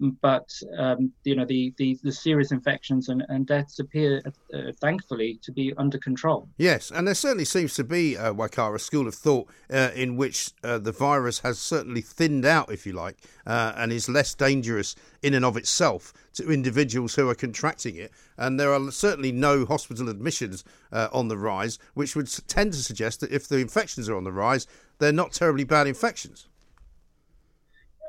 but 0.00 0.50
um, 0.78 1.12
you 1.24 1.36
know 1.36 1.44
the, 1.44 1.74
the, 1.76 1.98
the 2.02 2.12
serious 2.12 2.52
infections 2.52 3.08
and, 3.08 3.22
and 3.28 3.46
deaths 3.46 3.78
appear, 3.78 4.22
uh, 4.54 4.72
thankfully, 4.80 5.38
to 5.42 5.52
be 5.52 5.74
under 5.76 5.98
control. 5.98 6.48
Yes, 6.56 6.90
and 6.90 7.06
there 7.06 7.14
certainly 7.14 7.44
seems 7.44 7.74
to 7.74 7.84
be 7.84 8.16
uh, 8.16 8.32
Waqar, 8.32 8.74
a 8.74 8.78
school 8.78 9.06
of 9.06 9.14
thought 9.14 9.48
uh, 9.70 9.90
in 9.94 10.16
which 10.16 10.52
uh, 10.64 10.78
the 10.78 10.92
virus 10.92 11.40
has 11.40 11.58
certainly 11.58 12.00
thinned 12.00 12.46
out, 12.46 12.72
if 12.72 12.86
you 12.86 12.92
like, 12.92 13.16
uh, 13.46 13.72
and 13.76 13.92
is 13.92 14.08
less 14.08 14.34
dangerous 14.34 14.96
in 15.22 15.34
and 15.34 15.44
of 15.44 15.56
itself 15.56 16.14
to 16.32 16.50
individuals 16.50 17.14
who 17.14 17.28
are 17.28 17.34
contracting 17.34 17.96
it. 17.96 18.10
And 18.38 18.58
there 18.58 18.72
are 18.72 18.90
certainly 18.90 19.32
no 19.32 19.66
hospital 19.66 20.08
admissions 20.08 20.64
uh, 20.92 21.08
on 21.12 21.28
the 21.28 21.36
rise, 21.36 21.78
which 21.94 22.16
would 22.16 22.30
tend 22.48 22.72
to 22.72 22.78
suggest 22.78 23.20
that 23.20 23.32
if 23.32 23.46
the 23.48 23.58
infections 23.58 24.08
are 24.08 24.16
on 24.16 24.24
the 24.24 24.32
rise, 24.32 24.66
they're 25.00 25.12
not 25.12 25.32
terribly 25.32 25.64
bad 25.64 25.86
infections 25.86 26.46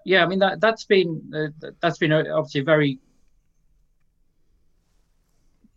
yeah, 0.03 0.23
I 0.23 0.27
mean 0.27 0.39
that 0.39 0.59
that's 0.59 0.83
been 0.83 1.21
uh, 1.35 1.69
that's 1.81 1.97
been 1.97 2.11
obviously 2.11 2.61
very 2.61 2.99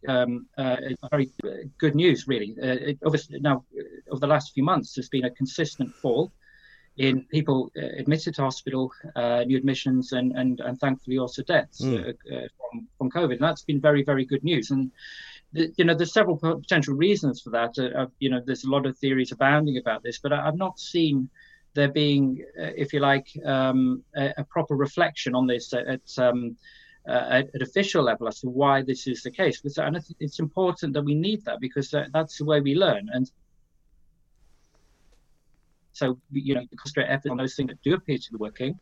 um, 0.06 0.46
uh, 0.58 0.76
very 1.10 1.30
good 1.78 1.94
news, 1.94 2.28
really. 2.28 2.54
Uh, 2.62 2.76
it, 2.90 2.98
obviously, 3.04 3.40
now 3.40 3.64
over 4.10 4.20
the 4.20 4.26
last 4.26 4.52
few 4.52 4.62
months, 4.62 4.94
there's 4.94 5.08
been 5.08 5.24
a 5.24 5.30
consistent 5.30 5.94
fall 5.94 6.32
in 6.96 7.22
people 7.22 7.72
uh, 7.76 7.86
admitted 7.98 8.34
to 8.36 8.42
hospital, 8.42 8.92
uh, 9.16 9.44
new 9.44 9.56
admissions, 9.56 10.12
and, 10.12 10.32
and 10.32 10.60
and 10.60 10.78
thankfully 10.78 11.18
also 11.18 11.42
deaths 11.42 11.82
mm. 11.82 12.14
from 12.56 12.86
from 12.96 13.10
COVID. 13.10 13.32
And 13.32 13.42
that's 13.42 13.62
been 13.62 13.80
very 13.80 14.02
very 14.02 14.24
good 14.24 14.44
news. 14.44 14.70
And 14.70 14.90
the, 15.54 15.72
you 15.76 15.84
know, 15.84 15.94
there's 15.94 16.12
several 16.12 16.36
potential 16.36 16.94
reasons 16.94 17.40
for 17.40 17.50
that. 17.50 18.10
you 18.18 18.28
know, 18.28 18.42
there's 18.44 18.64
a 18.64 18.70
lot 18.70 18.86
of 18.86 18.98
theories 18.98 19.32
abounding 19.32 19.78
about 19.78 20.02
this, 20.02 20.18
but 20.18 20.32
I, 20.32 20.48
I've 20.48 20.56
not 20.56 20.78
seen 20.78 21.30
there 21.74 21.90
being, 21.90 22.44
uh, 22.60 22.70
if 22.76 22.92
you 22.92 23.00
like, 23.00 23.28
um, 23.44 24.02
a, 24.16 24.34
a, 24.38 24.44
proper 24.44 24.76
reflection 24.76 25.34
on 25.34 25.46
this 25.46 25.72
at, 25.72 26.00
um, 26.18 26.56
uh, 27.08 27.26
at, 27.30 27.54
at, 27.54 27.62
official 27.62 28.02
level 28.02 28.28
as 28.28 28.40
to 28.40 28.48
why 28.48 28.82
this 28.82 29.06
is 29.06 29.22
the 29.22 29.30
case. 29.30 29.60
And 29.76 29.98
it's 30.20 30.38
important 30.38 30.92
that 30.94 31.02
we 31.02 31.14
need 31.14 31.44
that 31.44 31.60
because 31.60 31.94
that's 32.12 32.38
the 32.38 32.44
way 32.44 32.60
we 32.60 32.74
learn. 32.74 33.08
And 33.12 33.30
so, 35.92 36.18
you 36.32 36.54
know, 36.54 36.62
concentrate 36.76 37.12
effort 37.12 37.30
on 37.30 37.36
those 37.36 37.54
things 37.54 37.68
that 37.68 37.82
do 37.82 37.94
appear 37.94 38.18
to 38.18 38.32
be 38.32 38.36
working, 38.38 38.78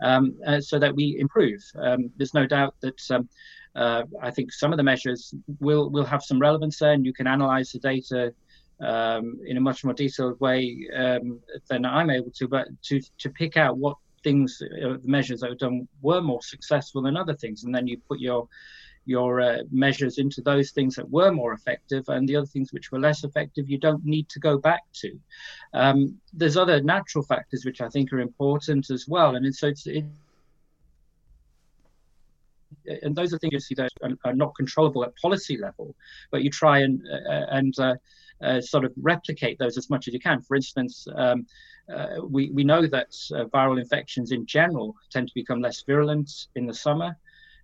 um, 0.00 0.34
uh, 0.46 0.60
so 0.60 0.78
that 0.78 0.94
we 0.94 1.18
improve. 1.18 1.62
Um, 1.78 2.10
there's 2.16 2.34
no 2.34 2.46
doubt 2.46 2.74
that. 2.80 3.26
Uh, 3.76 4.04
I 4.22 4.30
think 4.30 4.52
some 4.52 4.72
of 4.72 4.78
the 4.78 4.82
measures 4.82 5.34
will 5.60 5.90
will 5.90 6.04
have 6.04 6.22
some 6.22 6.38
relevance 6.38 6.78
there, 6.78 6.92
and 6.92 7.04
you 7.04 7.12
can 7.12 7.26
analyze 7.26 7.72
the 7.72 7.78
data 7.78 8.32
um, 8.80 9.38
in 9.46 9.56
a 9.56 9.60
much 9.60 9.84
more 9.84 9.94
detailed 9.94 10.40
way 10.40 10.88
um, 10.94 11.40
than 11.68 11.84
I'm 11.84 12.10
able 12.10 12.30
to, 12.32 12.48
but 12.48 12.68
to, 12.84 13.00
to 13.18 13.30
pick 13.30 13.56
out 13.56 13.78
what 13.78 13.96
things, 14.22 14.60
uh, 14.62 14.96
the 15.02 15.08
measures 15.08 15.40
that 15.40 15.50
were 15.50 15.56
done 15.56 15.88
were 16.02 16.20
more 16.20 16.42
successful 16.42 17.02
than 17.02 17.16
other 17.16 17.34
things. 17.34 17.64
And 17.64 17.74
then 17.74 17.86
you 17.86 17.98
put 18.08 18.20
your 18.20 18.48
your 19.08 19.40
uh, 19.40 19.58
measures 19.70 20.18
into 20.18 20.40
those 20.40 20.72
things 20.72 20.96
that 20.96 21.08
were 21.08 21.30
more 21.30 21.52
effective 21.52 22.04
and 22.08 22.28
the 22.28 22.34
other 22.34 22.46
things 22.46 22.72
which 22.72 22.90
were 22.90 22.98
less 22.98 23.22
effective 23.22 23.70
you 23.70 23.78
don't 23.78 24.04
need 24.04 24.28
to 24.28 24.40
go 24.40 24.58
back 24.58 24.82
to 24.92 25.16
um, 25.74 26.18
there's 26.32 26.56
other 26.56 26.82
natural 26.82 27.22
factors 27.22 27.64
which 27.64 27.80
i 27.80 27.88
think 27.88 28.12
are 28.12 28.18
important 28.18 28.90
as 28.90 29.06
well 29.06 29.36
and 29.36 29.54
so 29.54 29.68
it's 29.68 29.86
it, 29.86 30.04
and 33.02 33.14
those 33.14 33.32
are 33.32 33.38
things 33.38 33.52
you 33.52 33.60
see 33.60 33.74
that 33.74 33.90
are, 34.24 34.34
not 34.34 34.54
controllable 34.56 35.04
at 35.04 35.14
policy 35.16 35.56
level 35.56 35.94
but 36.30 36.42
you 36.42 36.50
try 36.50 36.78
and 36.78 37.02
uh, 37.10 37.46
and 37.50 37.78
uh, 37.78 37.94
uh, 38.42 38.60
sort 38.60 38.84
of 38.84 38.92
replicate 39.00 39.58
those 39.58 39.78
as 39.78 39.88
much 39.90 40.08
as 40.08 40.14
you 40.14 40.20
can. 40.20 40.40
For 40.42 40.56
instance, 40.56 41.06
um, 41.14 41.46
uh, 41.92 42.16
we, 42.22 42.50
we 42.50 42.64
know 42.64 42.86
that 42.86 43.14
uh, 43.32 43.44
viral 43.46 43.78
infections 43.78 44.32
in 44.32 44.46
general 44.46 44.94
tend 45.10 45.28
to 45.28 45.34
become 45.34 45.60
less 45.60 45.82
virulent 45.82 46.30
in 46.54 46.66
the 46.66 46.74
summer 46.74 47.16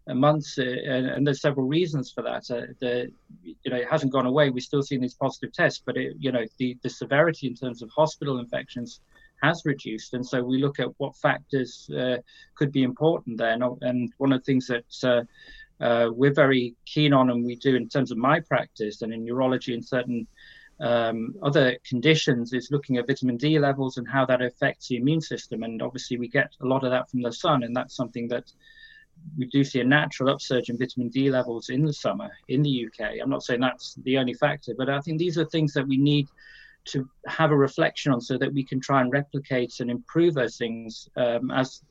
uh, 0.08 0.14
months, 0.14 0.58
uh, 0.58 0.62
and, 0.62 1.06
and, 1.06 1.26
there's 1.26 1.40
several 1.40 1.66
reasons 1.66 2.10
for 2.10 2.22
that. 2.22 2.50
Uh, 2.50 2.72
the, 2.80 3.12
you 3.44 3.70
know, 3.70 3.76
it 3.76 3.88
hasn't 3.88 4.12
gone 4.12 4.26
away. 4.26 4.50
We're 4.50 4.60
still 4.60 4.82
seeing 4.82 5.00
these 5.00 5.14
positive 5.14 5.52
tests, 5.52 5.82
but 5.84 5.96
it, 5.96 6.16
you 6.18 6.32
know, 6.32 6.44
the, 6.58 6.76
the 6.82 6.90
severity 6.90 7.46
in 7.46 7.54
terms 7.54 7.82
of 7.82 7.90
hospital 7.90 8.38
infections 8.38 9.00
has 9.42 9.62
reduced, 9.64 10.14
and 10.14 10.26
so 10.26 10.42
we 10.42 10.58
look 10.58 10.80
at 10.80 10.88
what 10.98 11.16
factors 11.16 11.90
could 12.54 12.72
be 12.72 12.82
important 12.82 13.38
there. 13.38 13.52
And, 13.52 13.64
and, 13.82 14.12
one 14.18 14.32
of 14.32 14.40
the 14.40 14.44
things 14.44 14.68
that 14.68 15.26
uh, 15.82 16.08
we're 16.12 16.32
very 16.32 16.74
keen 16.86 17.12
on, 17.12 17.30
and 17.30 17.44
we 17.44 17.56
do 17.56 17.74
in 17.74 17.88
terms 17.88 18.12
of 18.12 18.18
my 18.18 18.40
practice 18.40 19.02
and 19.02 19.12
in 19.12 19.24
neurology 19.24 19.74
and 19.74 19.84
certain 19.84 20.26
um, 20.80 21.34
other 21.42 21.76
conditions 21.88 22.52
is 22.52 22.70
looking 22.70 22.96
at 22.96 23.06
vitamin 23.06 23.36
D 23.36 23.58
levels 23.58 23.98
and 23.98 24.08
how 24.08 24.24
that 24.26 24.42
affects 24.42 24.88
the 24.88 24.96
immune 24.96 25.20
system. 25.20 25.62
And 25.62 25.82
obviously, 25.82 26.18
we 26.18 26.28
get 26.28 26.52
a 26.60 26.66
lot 26.66 26.84
of 26.84 26.90
that 26.90 27.10
from 27.10 27.22
the 27.22 27.32
sun, 27.32 27.62
and 27.64 27.74
that's 27.74 27.96
something 27.96 28.28
that 28.28 28.52
we 29.36 29.46
do 29.46 29.62
see 29.62 29.80
a 29.80 29.84
natural 29.84 30.30
upsurge 30.30 30.68
in 30.68 30.78
vitamin 30.78 31.08
D 31.08 31.30
levels 31.30 31.68
in 31.68 31.84
the 31.84 31.92
summer 31.92 32.30
in 32.48 32.62
the 32.62 32.86
UK. 32.86 33.16
I'm 33.22 33.30
not 33.30 33.42
saying 33.42 33.60
that's 33.60 33.94
the 34.02 34.18
only 34.18 34.34
factor, 34.34 34.74
but 34.76 34.88
I 34.88 35.00
think 35.00 35.18
these 35.18 35.38
are 35.38 35.44
things 35.44 35.72
that 35.74 35.86
we 35.86 35.96
need 35.96 36.28
to 36.84 37.08
have 37.26 37.50
a 37.50 37.56
reflection 37.56 38.12
on 38.12 38.20
so 38.20 38.36
that 38.38 38.52
we 38.52 38.64
can 38.64 38.80
try 38.80 39.00
and 39.00 39.12
replicate 39.12 39.80
and 39.80 39.90
improve 39.90 40.34
those 40.34 40.56
things 40.56 41.08
um, 41.16 41.50
as 41.50 41.82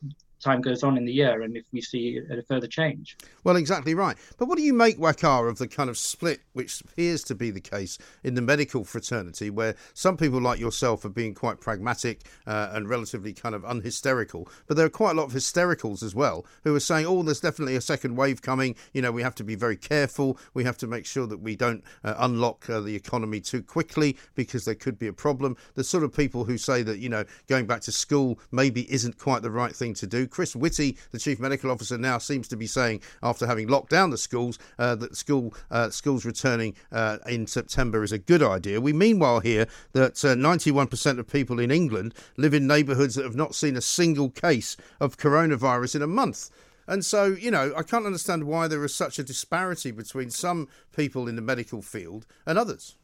time 0.42 0.62
goes 0.62 0.84
on 0.84 0.98
in 0.98 1.06
the 1.06 1.14
year 1.14 1.42
and 1.42 1.56
if 1.56 1.66
we 1.72 1.82
see 1.82 2.20
a 2.30 2.42
further 2.44 2.68
change. 2.68 3.18
Well, 3.44 3.56
exactly 3.56 3.94
right. 3.94 4.18
But 4.38 4.48
what 4.48 4.58
do 4.58 4.64
you 4.64 4.74
make, 4.74 4.98
Waqar, 4.98 5.50
of 5.50 5.58
the 5.58 5.68
kind 5.68 5.90
of 5.90 5.98
split 5.98 6.42
which 6.54 6.82
appears 6.82 7.24
to 7.26 7.36
be 7.36 7.52
the 7.52 7.62
case 7.62 7.98
in 8.24 8.36
the 8.36 8.42
medical 8.42 8.84
fraternity, 8.84 9.50
where 9.50 9.76
some 9.94 10.18
people 10.18 10.42
like 10.42 10.60
yourself 10.60 11.06
are 11.06 11.10
being 11.10 11.34
quite 11.34 11.60
pragmatic 11.60 12.22
uh, 12.48 12.70
and 12.74 12.90
relatively 12.90 13.34
kind 13.34 13.56
of 13.56 13.64
unhysterical, 13.64 14.48
but 14.68 14.78
there 14.78 14.86
are 14.86 14.90
quite 14.90 15.12
a 15.12 15.16
lot 15.16 15.26
of 15.26 15.34
hystericals 15.34 16.04
as 16.04 16.16
well 16.16 16.46
who 16.64 16.76
are 16.76 16.80
saying, 16.80 17.06
oh, 17.06 17.24
there's 17.24 17.40
definitely 17.40 17.76
a 17.76 17.82
second 17.82 18.16
wave 18.16 18.42
coming. 18.42 18.76
You 18.94 19.02
know, 19.02 19.12
we 19.12 19.22
have 19.22 19.36
to 19.36 19.44
be 19.44 19.56
very 19.56 19.78
careful. 19.78 20.38
We 20.54 20.64
have 20.64 20.78
to 20.78 20.88
make 20.88 21.06
sure 21.06 21.28
that 21.28 21.40
we 21.40 21.56
don't 21.56 21.84
uh, 22.04 22.16
unlock 22.18 22.70
uh, 22.70 22.82
the 22.82 22.96
economy 22.96 23.42
too 23.42 23.64
quickly 23.64 24.18
because 24.36 24.66
there 24.66 24.76
could 24.76 24.98
be 24.98 25.08
a 25.08 25.14
problem. 25.14 25.58
The 25.76 25.84
sort 25.84 26.04
of 26.04 26.14
people 26.14 26.46
who 26.46 26.58
say 26.58 26.84
that, 26.84 27.00
you 27.00 27.10
know, 27.10 27.26
going 27.48 27.66
back 27.66 27.82
to 27.82 27.92
school 27.92 28.40
maybe 28.52 28.92
isn't 28.92 29.18
quite 29.18 29.42
the 29.42 29.52
right 29.52 29.76
thing 29.76 29.94
to 29.96 30.08
do. 30.08 30.28
Chris 30.32 30.56
Whitty, 30.56 30.98
the 31.12 31.20
chief 31.20 31.40
medical 31.40 31.70
officer, 31.70 31.98
now 31.98 32.18
seems 32.18 32.48
to 32.48 32.58
be 32.58 32.68
saying, 32.68 33.02
after 33.22 33.46
having 33.46 33.68
locked 33.68 33.90
down 33.90 34.10
the 34.10 34.18
schools, 34.18 34.58
uh, 34.80 34.96
that 34.96 35.16
school 35.16 35.54
uh, 35.70 35.90
schools 35.90 36.26
returning 36.26 36.74
uh, 36.92 37.18
in 37.28 37.46
September 37.46 38.04
is 38.04 38.12
a 38.12 38.18
good 38.18 38.42
idea. 38.42 38.82
We 38.82 38.94
meanwhile 38.94 39.42
hear 39.42 39.68
that 39.94 40.16
91% 40.16 41.18
uh, 41.18 41.20
of 41.20 41.28
people 41.28 41.60
in 41.60 41.70
England 41.70 42.14
live 42.38 42.54
in 42.54 42.66
neighbourhoods 42.66 43.16
that 43.16 43.26
have 43.26 43.36
not 43.36 43.54
seen 43.54 43.76
a 43.76 43.82
single 43.82 44.30
case 44.30 44.78
of 45.00 45.18
coronavirus 45.18 45.96
in 45.96 46.02
a 46.02 46.08
month. 46.08 46.50
And 46.88 47.06
so, 47.06 47.26
you 47.26 47.52
know, 47.52 47.74
I 47.78 47.84
can't 47.84 48.06
understand 48.06 48.46
why 48.46 48.68
there 48.68 48.84
is 48.84 48.96
such 48.96 49.20
a 49.20 49.24
disparity 49.24 49.92
between 49.92 50.30
some 50.30 50.68
people 50.96 51.28
in 51.28 51.36
the 51.36 51.42
medical 51.42 51.82
field 51.82 52.26
and 52.46 52.58
others. 52.58 52.96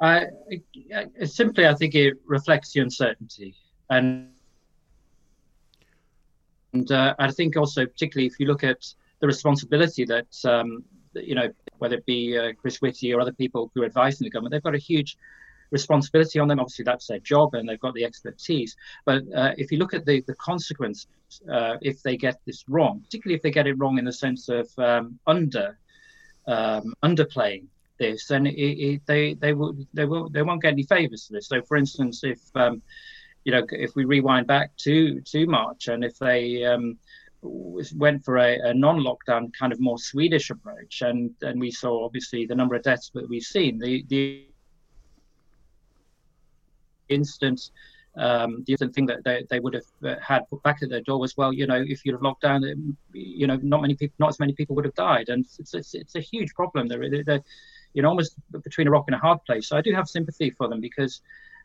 Uh, 0.00 0.20
simply, 1.24 1.66
I 1.66 1.74
think 1.74 1.94
it 1.94 2.14
reflects 2.26 2.72
the 2.72 2.80
uncertainty. 2.80 3.56
And 3.90 4.33
and 6.74 6.90
uh, 6.90 7.14
I 7.18 7.30
think 7.30 7.56
also, 7.56 7.86
particularly 7.86 8.26
if 8.26 8.38
you 8.40 8.46
look 8.46 8.64
at 8.64 8.84
the 9.20 9.26
responsibility 9.26 10.04
that, 10.06 10.26
um, 10.44 10.84
you 11.14 11.36
know, 11.36 11.48
whether 11.78 11.96
it 11.96 12.04
be 12.04 12.36
uh, 12.36 12.52
Chris 12.60 12.82
Whitty 12.82 13.14
or 13.14 13.20
other 13.20 13.32
people 13.32 13.70
who 13.74 13.82
are 13.82 13.86
advising 13.86 14.24
the 14.24 14.30
government, 14.30 14.52
they've 14.52 14.62
got 14.62 14.74
a 14.74 14.78
huge 14.78 15.16
responsibility 15.70 16.40
on 16.40 16.48
them. 16.48 16.58
Obviously, 16.58 16.84
that's 16.84 17.06
their 17.06 17.20
job 17.20 17.54
and 17.54 17.68
they've 17.68 17.80
got 17.80 17.94
the 17.94 18.04
expertise. 18.04 18.76
But 19.04 19.22
uh, 19.34 19.52
if 19.56 19.70
you 19.70 19.78
look 19.78 19.94
at 19.94 20.04
the, 20.04 20.20
the 20.26 20.34
consequences, 20.34 21.06
uh, 21.50 21.76
if 21.80 22.02
they 22.02 22.16
get 22.16 22.40
this 22.44 22.64
wrong, 22.68 23.00
particularly 23.04 23.36
if 23.36 23.42
they 23.42 23.52
get 23.52 23.68
it 23.68 23.78
wrong 23.78 23.98
in 23.98 24.04
the 24.04 24.12
sense 24.12 24.48
of 24.48 24.68
um, 24.78 25.18
under 25.28 25.78
um, 26.46 26.92
underplaying 27.04 27.66
this, 27.98 28.26
then 28.26 28.46
it, 28.46 28.52
it, 28.52 29.02
they 29.06 29.34
they 29.34 29.52
will 29.52 29.74
they 29.94 30.04
will 30.04 30.28
they 30.28 30.42
won't 30.42 30.60
get 30.60 30.72
any 30.72 30.82
favors 30.82 31.26
for 31.26 31.34
this. 31.34 31.48
So, 31.48 31.62
for 31.62 31.76
instance, 31.76 32.22
if 32.24 32.40
um, 32.54 32.82
you 33.44 33.52
know, 33.52 33.62
if 33.70 33.94
we 33.94 34.04
rewind 34.04 34.46
back 34.46 34.76
to 34.78 35.20
to 35.20 35.46
March, 35.46 35.88
and 35.88 36.04
if 36.04 36.18
they 36.18 36.64
um, 36.64 36.98
went 37.42 38.24
for 38.24 38.38
a, 38.38 38.58
a, 38.70 38.74
non-lockdown 38.74 39.52
kind 39.52 39.72
of 39.72 39.80
more 39.80 39.98
Swedish 39.98 40.50
approach, 40.50 41.02
and 41.02 41.30
and 41.42 41.60
we 41.60 41.70
saw 41.70 42.04
obviously 42.04 42.46
the 42.46 42.54
number 42.54 42.74
of 42.74 42.82
deaths 42.82 43.10
that 43.14 43.28
we've 43.28 43.42
seen, 43.42 43.78
the 43.78 44.04
the 44.08 44.46
instant 47.08 47.70
um, 48.16 48.62
the 48.66 48.74
other 48.74 48.88
thing 48.88 49.06
that 49.06 49.24
they, 49.24 49.44
they 49.50 49.58
would 49.58 49.74
have 49.74 49.84
uh, 50.04 50.14
had 50.20 50.48
put 50.48 50.62
back 50.62 50.82
at 50.82 50.88
their 50.88 51.00
door 51.00 51.18
was, 51.18 51.36
well, 51.36 51.52
you 51.52 51.66
know, 51.66 51.82
if 51.84 52.04
you'd 52.04 52.12
have 52.12 52.22
locked 52.22 52.42
down, 52.42 52.62
you 53.12 53.46
know, 53.46 53.58
not 53.62 53.80
many 53.80 53.94
people, 53.94 54.14
not 54.20 54.28
as 54.28 54.38
many 54.38 54.52
people 54.52 54.76
would 54.76 54.84
have 54.84 54.94
died, 54.94 55.28
and 55.28 55.44
it's 55.58 55.74
it's, 55.74 55.94
it's 55.94 56.14
a 56.14 56.20
huge 56.20 56.54
problem. 56.54 56.86
They're, 56.86 57.24
they're, 57.24 57.42
you 57.92 58.02
know, 58.02 58.08
almost 58.08 58.36
between 58.62 58.86
a 58.86 58.90
rock 58.90 59.04
and 59.08 59.16
a 59.16 59.18
hard 59.18 59.44
place. 59.44 59.68
So 59.68 59.76
I 59.76 59.80
do 59.80 59.92
have 59.92 60.08
sympathy 60.08 60.50
for 60.50 60.68
them 60.68 60.80
because, 60.80 61.22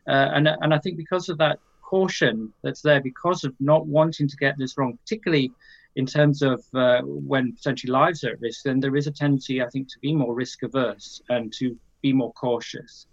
uh, 0.08 0.30
and 0.34 0.48
and 0.48 0.74
I 0.74 0.78
think 0.78 0.96
because 0.96 1.28
of 1.28 1.38
that 1.38 1.60
caution 1.90 2.52
that's 2.62 2.82
there 2.82 3.00
because 3.00 3.44
of 3.44 3.52
not 3.60 3.86
wanting 3.86 4.28
to 4.28 4.36
get 4.36 4.56
this 4.58 4.76
wrong, 4.76 4.96
particularly 5.02 5.52
in 5.96 6.06
terms 6.06 6.42
of 6.42 6.62
uh, 6.74 7.00
when 7.02 7.52
potentially 7.52 7.92
lives 7.92 8.22
are 8.22 8.30
at 8.30 8.40
risk, 8.40 8.62
then 8.62 8.80
there 8.80 8.96
is 8.96 9.06
a 9.08 9.10
tendency, 9.10 9.60
I 9.60 9.68
think, 9.68 9.88
to 9.88 9.98
be 10.00 10.14
more 10.14 10.34
risk 10.34 10.62
averse 10.62 11.20
and 11.28 11.52
to 11.54 11.76
be 12.00 12.12
more 12.12 12.32
cautious. 12.32 13.06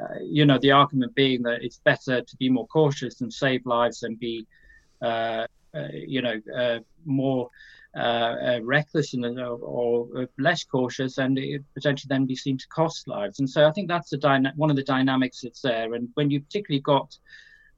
Uh, 0.00 0.18
you 0.22 0.44
know, 0.46 0.58
the 0.58 0.72
argument 0.72 1.14
being 1.14 1.42
that 1.42 1.62
it's 1.62 1.80
better 1.84 2.22
to 2.22 2.36
be 2.36 2.48
more 2.48 2.66
cautious 2.66 3.20
and 3.20 3.32
save 3.32 3.64
lives 3.66 4.00
than 4.00 4.14
be 4.14 4.46
uh, 5.02 5.46
uh, 5.74 5.88
you 5.92 6.22
know, 6.22 6.40
uh, 6.56 6.78
more 7.04 7.50
uh, 7.96 8.60
reckless 8.62 9.14
and, 9.14 9.40
or, 9.40 10.28
less 10.38 10.62
cautious, 10.62 11.18
and 11.18 11.38
potentially 11.74 12.08
then 12.08 12.26
be 12.26 12.36
seen 12.36 12.56
to 12.56 12.68
cost 12.68 13.08
lives. 13.08 13.40
And 13.40 13.50
so 13.50 13.66
I 13.66 13.72
think 13.72 13.88
that's 13.88 14.10
the 14.10 14.16
dyna- 14.16 14.52
one 14.54 14.70
of 14.70 14.76
the 14.76 14.84
dynamics 14.84 15.40
that's 15.40 15.62
there. 15.62 15.94
And 15.94 16.08
when 16.14 16.30
you 16.30 16.40
particularly 16.40 16.80
got 16.80 17.18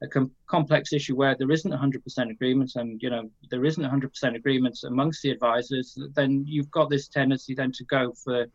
a 0.01 0.07
com- 0.07 0.31
complex 0.45 0.93
issue 0.93 1.15
where 1.15 1.35
there 1.37 1.51
isn't 1.51 1.71
100% 1.71 2.29
agreement 2.29 2.73
and 2.75 3.01
you 3.01 3.09
know 3.09 3.29
there 3.49 3.65
isn't 3.65 3.83
100% 3.83 4.35
agreement 4.35 4.77
amongst 4.85 5.21
the 5.21 5.31
advisors 5.31 5.97
then 6.13 6.43
you've 6.47 6.69
got 6.71 6.89
this 6.89 7.07
tendency 7.07 7.55
then 7.55 7.71
to 7.71 7.83
go 7.85 8.13
for 8.23 8.45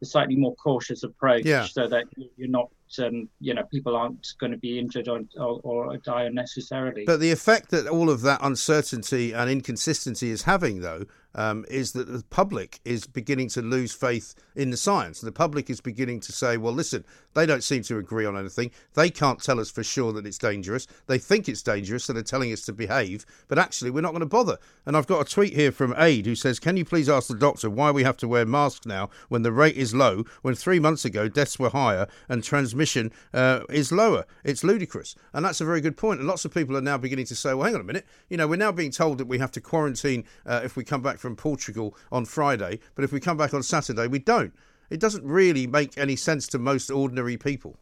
the 0.00 0.06
slightly 0.06 0.36
more 0.36 0.54
cautious 0.56 1.04
approach 1.04 1.44
yeah. 1.44 1.64
so 1.64 1.86
that 1.86 2.04
you're 2.36 2.48
not 2.48 2.70
um, 2.98 3.28
you 3.40 3.54
know 3.54 3.62
people 3.64 3.96
aren't 3.96 4.34
going 4.38 4.52
to 4.52 4.58
be 4.58 4.78
injured 4.78 5.08
or, 5.08 5.20
or, 5.36 5.60
or, 5.62 5.96
die 5.98 6.24
unnecessarily 6.24 7.04
but 7.06 7.20
the 7.20 7.30
effect 7.30 7.70
that 7.70 7.86
all 7.86 8.10
of 8.10 8.20
that 8.20 8.38
uncertainty 8.42 9.32
and 9.32 9.50
inconsistency 9.50 10.30
is 10.30 10.42
having 10.42 10.80
though 10.80 11.04
um, 11.34 11.64
is 11.68 11.92
that 11.92 12.08
the 12.08 12.22
public 12.30 12.80
is 12.84 13.06
beginning 13.06 13.48
to 13.50 13.62
lose 13.62 13.92
faith 13.92 14.34
in 14.54 14.70
the 14.70 14.76
science. 14.76 15.20
The 15.20 15.32
public 15.32 15.70
is 15.70 15.80
beginning 15.80 16.20
to 16.20 16.32
say, 16.32 16.56
well, 16.56 16.72
listen, 16.72 17.04
they 17.34 17.46
don't 17.46 17.64
seem 17.64 17.82
to 17.84 17.98
agree 17.98 18.26
on 18.26 18.36
anything. 18.36 18.70
They 18.94 19.10
can't 19.10 19.42
tell 19.42 19.60
us 19.60 19.70
for 19.70 19.82
sure 19.82 20.12
that 20.12 20.26
it's 20.26 20.38
dangerous. 20.38 20.86
They 21.06 21.18
think 21.18 21.48
it's 21.48 21.62
dangerous, 21.62 22.04
so 22.04 22.12
they're 22.12 22.22
telling 22.22 22.52
us 22.52 22.62
to 22.62 22.72
behave, 22.72 23.24
but 23.48 23.58
actually, 23.58 23.90
we're 23.90 24.02
not 24.02 24.12
going 24.12 24.20
to 24.20 24.26
bother. 24.26 24.58
And 24.84 24.96
I've 24.96 25.06
got 25.06 25.26
a 25.26 25.30
tweet 25.30 25.54
here 25.54 25.72
from 25.72 25.94
Aid 25.96 26.26
who 26.26 26.34
says, 26.34 26.58
Can 26.58 26.76
you 26.76 26.84
please 26.84 27.08
ask 27.08 27.28
the 27.28 27.34
doctor 27.34 27.70
why 27.70 27.90
we 27.90 28.04
have 28.04 28.16
to 28.18 28.28
wear 28.28 28.44
masks 28.44 28.86
now 28.86 29.10
when 29.28 29.42
the 29.42 29.52
rate 29.52 29.76
is 29.76 29.94
low, 29.94 30.24
when 30.42 30.54
three 30.54 30.78
months 30.78 31.04
ago 31.04 31.28
deaths 31.28 31.58
were 31.58 31.70
higher 31.70 32.06
and 32.28 32.44
transmission 32.44 33.12
uh, 33.32 33.60
is 33.70 33.92
lower? 33.92 34.26
It's 34.44 34.64
ludicrous. 34.64 35.14
And 35.32 35.44
that's 35.44 35.60
a 35.60 35.64
very 35.64 35.80
good 35.80 35.96
point. 35.96 36.20
And 36.20 36.28
lots 36.28 36.44
of 36.44 36.52
people 36.52 36.76
are 36.76 36.82
now 36.82 36.98
beginning 36.98 37.26
to 37.26 37.36
say, 37.36 37.54
Well, 37.54 37.64
hang 37.64 37.74
on 37.74 37.80
a 37.80 37.84
minute. 37.84 38.06
You 38.28 38.36
know, 38.36 38.46
we're 38.46 38.56
now 38.56 38.72
being 38.72 38.90
told 38.90 39.18
that 39.18 39.26
we 39.26 39.38
have 39.38 39.52
to 39.52 39.60
quarantine 39.60 40.24
uh, 40.46 40.60
if 40.64 40.76
we 40.76 40.84
come 40.84 41.02
back 41.02 41.18
from 41.22 41.36
Portugal 41.36 41.96
on 42.10 42.26
Friday, 42.26 42.80
but 42.94 43.04
if 43.04 43.12
we 43.12 43.20
come 43.20 43.38
back 43.38 43.54
on 43.54 43.62
Saturday, 43.62 44.06
we 44.08 44.18
don't. 44.18 44.52
It 44.90 45.00
doesn't 45.00 45.24
really 45.24 45.66
make 45.66 45.96
any 45.96 46.16
sense 46.16 46.46
to 46.48 46.58
most 46.58 46.90
ordinary 46.90 47.38
people. 47.38 47.78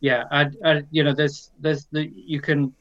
Yeah, 0.00 0.24
I, 0.30 0.46
I, 0.64 0.82
you 0.90 1.04
know, 1.04 1.12
there's, 1.12 1.50
there's 1.60 1.86
the 1.92 2.10
you 2.14 2.40
can, 2.40 2.72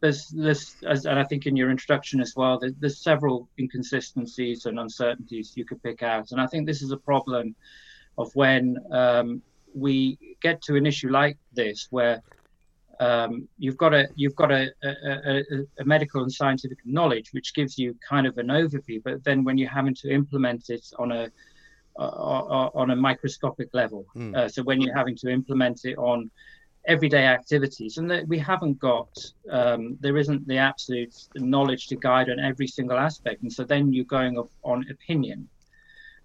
there's 0.00 0.28
this, 0.28 0.76
and 0.82 1.18
I 1.18 1.24
think 1.24 1.46
in 1.46 1.56
your 1.56 1.70
introduction 1.70 2.20
as 2.20 2.34
well, 2.36 2.58
there's, 2.58 2.74
there's 2.78 2.98
several 2.98 3.48
inconsistencies 3.58 4.66
and 4.66 4.78
uncertainties 4.78 5.54
you 5.56 5.64
could 5.64 5.82
pick 5.82 6.02
out, 6.02 6.32
and 6.32 6.40
I 6.40 6.46
think 6.46 6.66
this 6.66 6.82
is 6.82 6.90
a 6.90 6.98
problem 6.98 7.54
of 8.18 8.30
when 8.36 8.76
um, 8.90 9.42
we 9.74 10.18
get 10.40 10.60
to 10.62 10.76
an 10.76 10.86
issue 10.86 11.08
like 11.08 11.38
this 11.54 11.88
where 11.90 12.22
um, 13.02 13.48
you've 13.58 13.76
got 13.76 13.92
a 13.92 14.08
you've 14.14 14.36
got 14.36 14.52
a, 14.52 14.70
a, 14.84 14.90
a, 15.32 15.42
a, 15.80 15.84
medical 15.84 16.22
and 16.22 16.32
scientific 16.32 16.78
knowledge 16.84 17.32
which 17.32 17.52
gives 17.52 17.76
you 17.76 17.96
kind 18.08 18.26
of 18.28 18.38
an 18.38 18.46
overview, 18.46 19.02
but 19.02 19.24
then 19.24 19.42
when 19.42 19.58
you're 19.58 19.76
having 19.80 19.94
to 20.02 20.08
implement 20.10 20.70
it 20.70 20.86
on 20.98 21.10
a 21.10 21.28
uh, 21.98 22.70
on 22.74 22.90
a 22.90 22.96
microscopic 22.96 23.68
level, 23.72 24.06
mm. 24.16 24.34
uh, 24.36 24.48
so 24.48 24.62
when 24.62 24.80
you're 24.80 24.96
having 24.96 25.16
to 25.16 25.28
implement 25.28 25.84
it 25.84 25.98
on 25.98 26.30
everyday 26.86 27.26
activities, 27.26 27.98
and 27.98 28.08
that 28.10 28.26
we 28.28 28.38
haven't 28.38 28.78
got 28.78 29.12
um, 29.50 29.96
there 30.00 30.16
isn't 30.16 30.46
the 30.46 30.58
absolute 30.58 31.14
knowledge 31.34 31.88
to 31.88 31.96
guide 31.96 32.30
on 32.30 32.38
every 32.38 32.68
single 32.68 32.98
aspect, 32.98 33.42
and 33.42 33.52
so 33.52 33.64
then 33.64 33.92
you're 33.92 34.04
going 34.04 34.40
on 34.62 34.86
opinion 34.90 35.48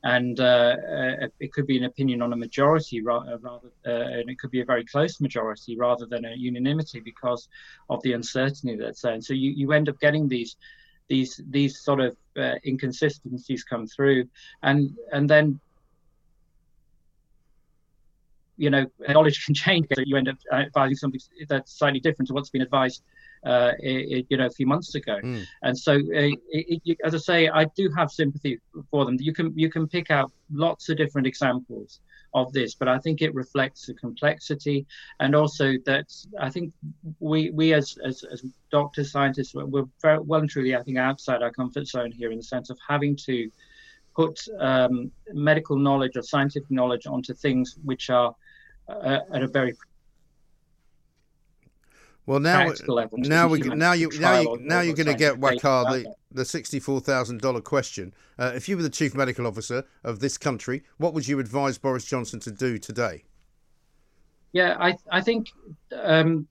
and 0.07 0.39
uh, 0.39 0.75
uh, 0.89 1.27
it 1.41 1.51
could 1.51 1.67
be 1.67 1.77
an 1.77 1.83
opinion 1.83 2.21
on 2.21 2.31
a 2.31 2.35
majority 2.35 3.01
rather, 3.01 3.33
uh, 3.33 3.37
rather 3.39 3.67
uh, 3.85 4.19
and 4.19 4.29
it 4.29 4.39
could 4.39 4.51
be 4.51 4.61
a 4.61 4.65
very 4.65 4.85
close 4.85 5.19
majority 5.19 5.75
rather 5.75 6.05
than 6.05 6.23
a 6.23 6.33
unanimity 6.33 7.01
because 7.01 7.49
of 7.89 8.01
the 8.03 8.13
uncertainty 8.13 8.77
that's 8.77 9.01
there. 9.01 9.11
And 9.11 9.23
so 9.23 9.33
you, 9.33 9.51
you 9.51 9.73
end 9.73 9.89
up 9.89 9.99
getting 9.99 10.29
these 10.29 10.55
these 11.09 11.41
these 11.49 11.81
sort 11.81 11.99
of 11.99 12.15
uh, 12.37 12.55
inconsistencies 12.65 13.65
come 13.65 13.85
through, 13.85 14.29
and 14.63 14.97
and 15.11 15.29
then 15.29 15.59
you 18.55 18.69
know 18.69 18.85
knowledge 19.09 19.43
can 19.45 19.53
change. 19.53 19.87
So 19.93 20.03
you 20.05 20.15
end 20.15 20.29
up 20.29 20.37
advising 20.53 20.95
something 20.95 21.19
that's 21.49 21.77
slightly 21.77 21.99
different 21.99 22.29
to 22.29 22.33
what's 22.33 22.49
been 22.49 22.61
advised 22.61 23.03
uh, 23.45 23.73
it, 23.79 24.25
you 24.29 24.37
know, 24.37 24.47
a 24.47 24.51
few 24.51 24.67
months 24.67 24.95
ago. 24.95 25.19
Mm. 25.23 25.45
And 25.61 25.77
so, 25.77 25.93
uh, 25.93 26.31
it, 26.49 26.81
it, 26.85 26.97
as 27.03 27.15
I 27.15 27.17
say, 27.17 27.49
I 27.49 27.65
do 27.75 27.89
have 27.95 28.11
sympathy 28.11 28.59
for 28.91 29.05
them. 29.05 29.17
You 29.19 29.33
can 29.33 29.57
you 29.57 29.69
can 29.69 29.87
pick 29.87 30.11
out 30.11 30.31
lots 30.51 30.89
of 30.89 30.97
different 30.97 31.27
examples 31.27 31.99
of 32.33 32.51
this, 32.53 32.75
but 32.75 32.87
I 32.87 32.99
think 32.99 33.21
it 33.21 33.33
reflects 33.33 33.85
the 33.85 33.93
complexity 33.93 34.85
and 35.19 35.35
also 35.35 35.73
that 35.85 36.13
I 36.39 36.49
think 36.49 36.73
we 37.19 37.51
we 37.51 37.73
as 37.73 37.97
as, 38.03 38.23
as 38.23 38.43
doctors, 38.71 39.11
scientists, 39.11 39.53
we're 39.53 39.85
very 40.01 40.19
well 40.19 40.41
and 40.41 40.49
truly, 40.49 40.75
I 40.75 40.83
think, 40.83 40.97
outside 40.97 41.41
our 41.41 41.51
comfort 41.51 41.87
zone 41.87 42.11
here 42.11 42.31
in 42.31 42.37
the 42.37 42.43
sense 42.43 42.69
of 42.69 42.77
having 42.87 43.15
to 43.27 43.49
put 44.15 44.39
um, 44.59 45.11
medical 45.31 45.77
knowledge 45.77 46.17
or 46.17 46.23
scientific 46.23 46.71
knowledge 46.71 47.05
onto 47.05 47.33
things 47.33 47.75
which 47.83 48.09
are 48.09 48.35
uh, 48.89 49.19
at 49.31 49.43
a 49.43 49.47
very 49.47 49.75
well, 52.27 52.41
now, 52.41 52.73
now 53.13 53.47
we 53.47 53.59
now 53.61 53.93
you 53.93 54.09
now 54.19 54.39
you 54.41 54.57
now 54.59 54.81
you're 54.81 54.95
going 54.95 55.07
to 55.07 55.15
get 55.15 55.39
Waqar 55.39 55.89
the 55.89 56.13
the 56.29 56.43
sixty 56.43 56.77
four 56.77 56.99
thousand 56.99 57.39
dollar 57.39 57.61
question. 57.61 58.13
Uh, 58.37 58.51
if 58.53 58.67
you 58.67 58.75
were 58.75 58.83
the 58.83 58.89
chief 58.89 59.15
medical 59.15 59.47
officer 59.47 59.85
of 60.03 60.19
this 60.19 60.37
country, 60.37 60.83
what 60.97 61.13
would 61.13 61.25
you 61.25 61.39
advise 61.39 61.77
Boris 61.77 62.03
Johnson 62.03 62.41
to 62.41 62.51
do 62.51 62.77
today? 62.77 63.23
Yeah, 64.51 64.75
I 64.77 64.97
I 65.09 65.21
think 65.21 65.47
um, 65.95 66.49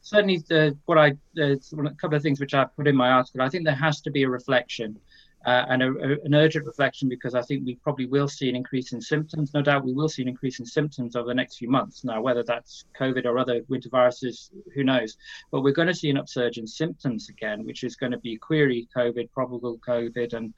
certainly 0.00 0.42
the, 0.48 0.74
what 0.86 0.96
I 0.96 1.12
a 1.38 1.58
couple 2.00 2.16
of 2.16 2.22
things 2.22 2.40
which 2.40 2.54
I 2.54 2.64
put 2.64 2.88
in 2.88 2.96
my 2.96 3.10
article. 3.10 3.42
I 3.42 3.50
think 3.50 3.66
there 3.66 3.74
has 3.74 4.00
to 4.00 4.10
be 4.10 4.22
a 4.22 4.28
reflection 4.30 4.98
uh, 5.46 5.64
and 5.68 5.80
a, 5.80 5.86
a, 5.86 6.16
an 6.24 6.34
urgent 6.34 6.66
reflection 6.66 7.08
because 7.08 7.36
I 7.36 7.40
think 7.40 7.64
we 7.64 7.76
probably 7.76 8.06
will 8.06 8.26
see 8.26 8.48
an 8.48 8.56
increase 8.56 8.92
in 8.92 9.00
symptoms. 9.00 9.54
No 9.54 9.62
doubt 9.62 9.84
we 9.84 9.92
will 9.92 10.08
see 10.08 10.22
an 10.22 10.28
increase 10.28 10.58
in 10.58 10.66
symptoms 10.66 11.14
over 11.14 11.28
the 11.28 11.34
next 11.34 11.58
few 11.58 11.70
months. 11.70 12.02
Now, 12.02 12.20
whether 12.20 12.42
that's 12.42 12.84
COVID 12.98 13.26
or 13.26 13.38
other 13.38 13.62
winter 13.68 13.88
viruses, 13.88 14.50
who 14.74 14.82
knows? 14.82 15.16
But 15.52 15.62
we're 15.62 15.72
going 15.72 15.86
to 15.86 15.94
see 15.94 16.10
an 16.10 16.16
upsurge 16.16 16.58
in 16.58 16.66
symptoms 16.66 17.28
again, 17.28 17.64
which 17.64 17.84
is 17.84 17.94
going 17.94 18.10
to 18.10 18.18
be 18.18 18.36
query 18.36 18.88
COVID, 18.94 19.30
probable 19.30 19.78
COVID, 19.86 20.32
and 20.34 20.52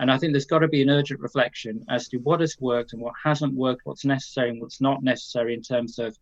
and 0.00 0.10
I 0.10 0.18
think 0.18 0.32
there's 0.32 0.46
got 0.46 0.58
to 0.58 0.68
be 0.68 0.82
an 0.82 0.90
urgent 0.90 1.20
reflection 1.20 1.84
as 1.88 2.08
to 2.08 2.18
what 2.18 2.40
has 2.40 2.56
worked 2.58 2.94
and 2.94 3.00
what 3.00 3.14
hasn't 3.22 3.54
worked, 3.54 3.82
what's 3.84 4.04
necessary 4.04 4.50
and 4.50 4.60
what's 4.60 4.80
not 4.80 5.04
necessary 5.04 5.54
in 5.54 5.62
terms 5.62 6.00
of 6.00 6.18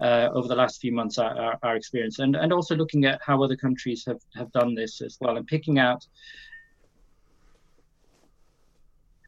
uh, 0.00 0.28
over 0.34 0.48
the 0.48 0.54
last 0.54 0.80
few 0.80 0.92
months 0.92 1.16
our, 1.16 1.38
our, 1.38 1.58
our, 1.62 1.76
experience 1.76 2.18
and, 2.18 2.34
and 2.34 2.52
also 2.52 2.74
looking 2.74 3.04
at 3.04 3.20
how 3.24 3.40
other 3.40 3.54
countries 3.54 4.04
have, 4.04 4.20
have 4.34 4.50
done 4.50 4.74
this 4.74 5.00
as 5.00 5.16
well 5.20 5.36
and 5.36 5.46
picking 5.46 5.78
out 5.78 6.04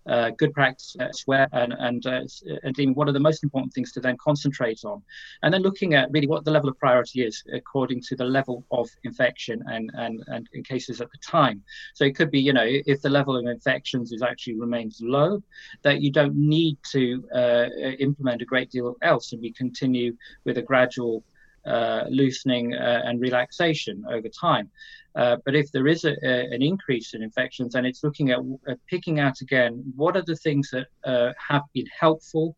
uh, 0.06 0.30
good 0.38 0.52
practice 0.52 0.96
elsewhere, 1.00 1.48
and 1.52 1.72
and 1.72 2.06
uh, 2.06 2.20
and 2.62 2.96
what 2.96 3.08
are 3.08 3.12
the 3.12 3.20
most 3.20 3.42
important 3.42 3.72
things 3.72 3.92
to 3.92 4.00
then 4.00 4.16
concentrate 4.18 4.80
on, 4.84 5.02
and 5.42 5.52
then 5.52 5.62
looking 5.62 5.94
at 5.94 6.10
really 6.10 6.26
what 6.26 6.44
the 6.44 6.50
level 6.50 6.68
of 6.68 6.78
priority 6.78 7.22
is 7.22 7.42
according 7.52 8.00
to 8.02 8.16
the 8.16 8.24
level 8.24 8.64
of 8.70 8.88
infection 9.04 9.62
and 9.66 9.90
and 9.94 10.22
and 10.28 10.48
in 10.52 10.62
cases 10.62 11.00
at 11.00 11.10
the 11.10 11.18
time. 11.18 11.62
So 11.94 12.04
it 12.04 12.16
could 12.16 12.30
be 12.30 12.40
you 12.40 12.52
know 12.52 12.66
if 12.66 13.00
the 13.02 13.10
level 13.10 13.36
of 13.36 13.46
infections 13.46 14.12
is 14.12 14.22
actually 14.22 14.56
remains 14.56 15.00
low, 15.02 15.42
that 15.82 16.00
you 16.00 16.10
don't 16.10 16.36
need 16.36 16.78
to 16.92 17.24
uh, 17.34 17.66
implement 17.98 18.42
a 18.42 18.44
great 18.44 18.70
deal 18.70 18.94
else, 19.02 19.32
and 19.32 19.40
we 19.40 19.52
continue 19.52 20.16
with 20.44 20.58
a 20.58 20.62
gradual 20.62 21.24
uh, 21.66 22.04
loosening 22.08 22.74
uh, 22.74 23.02
and 23.04 23.20
relaxation 23.20 24.04
over 24.10 24.28
time. 24.28 24.70
Uh, 25.14 25.36
but 25.44 25.54
if 25.54 25.70
there 25.72 25.86
is 25.86 26.04
a, 26.04 26.14
a, 26.22 26.54
an 26.54 26.62
increase 26.62 27.14
in 27.14 27.22
infections, 27.22 27.72
then 27.72 27.86
it's 27.86 28.02
looking 28.02 28.30
at 28.30 28.40
picking 28.88 29.20
out 29.20 29.40
again 29.40 29.82
what 29.96 30.16
are 30.16 30.24
the 30.26 30.36
things 30.36 30.70
that 30.70 30.86
uh, 31.04 31.32
have 31.48 31.62
been 31.72 31.86
helpful 31.98 32.56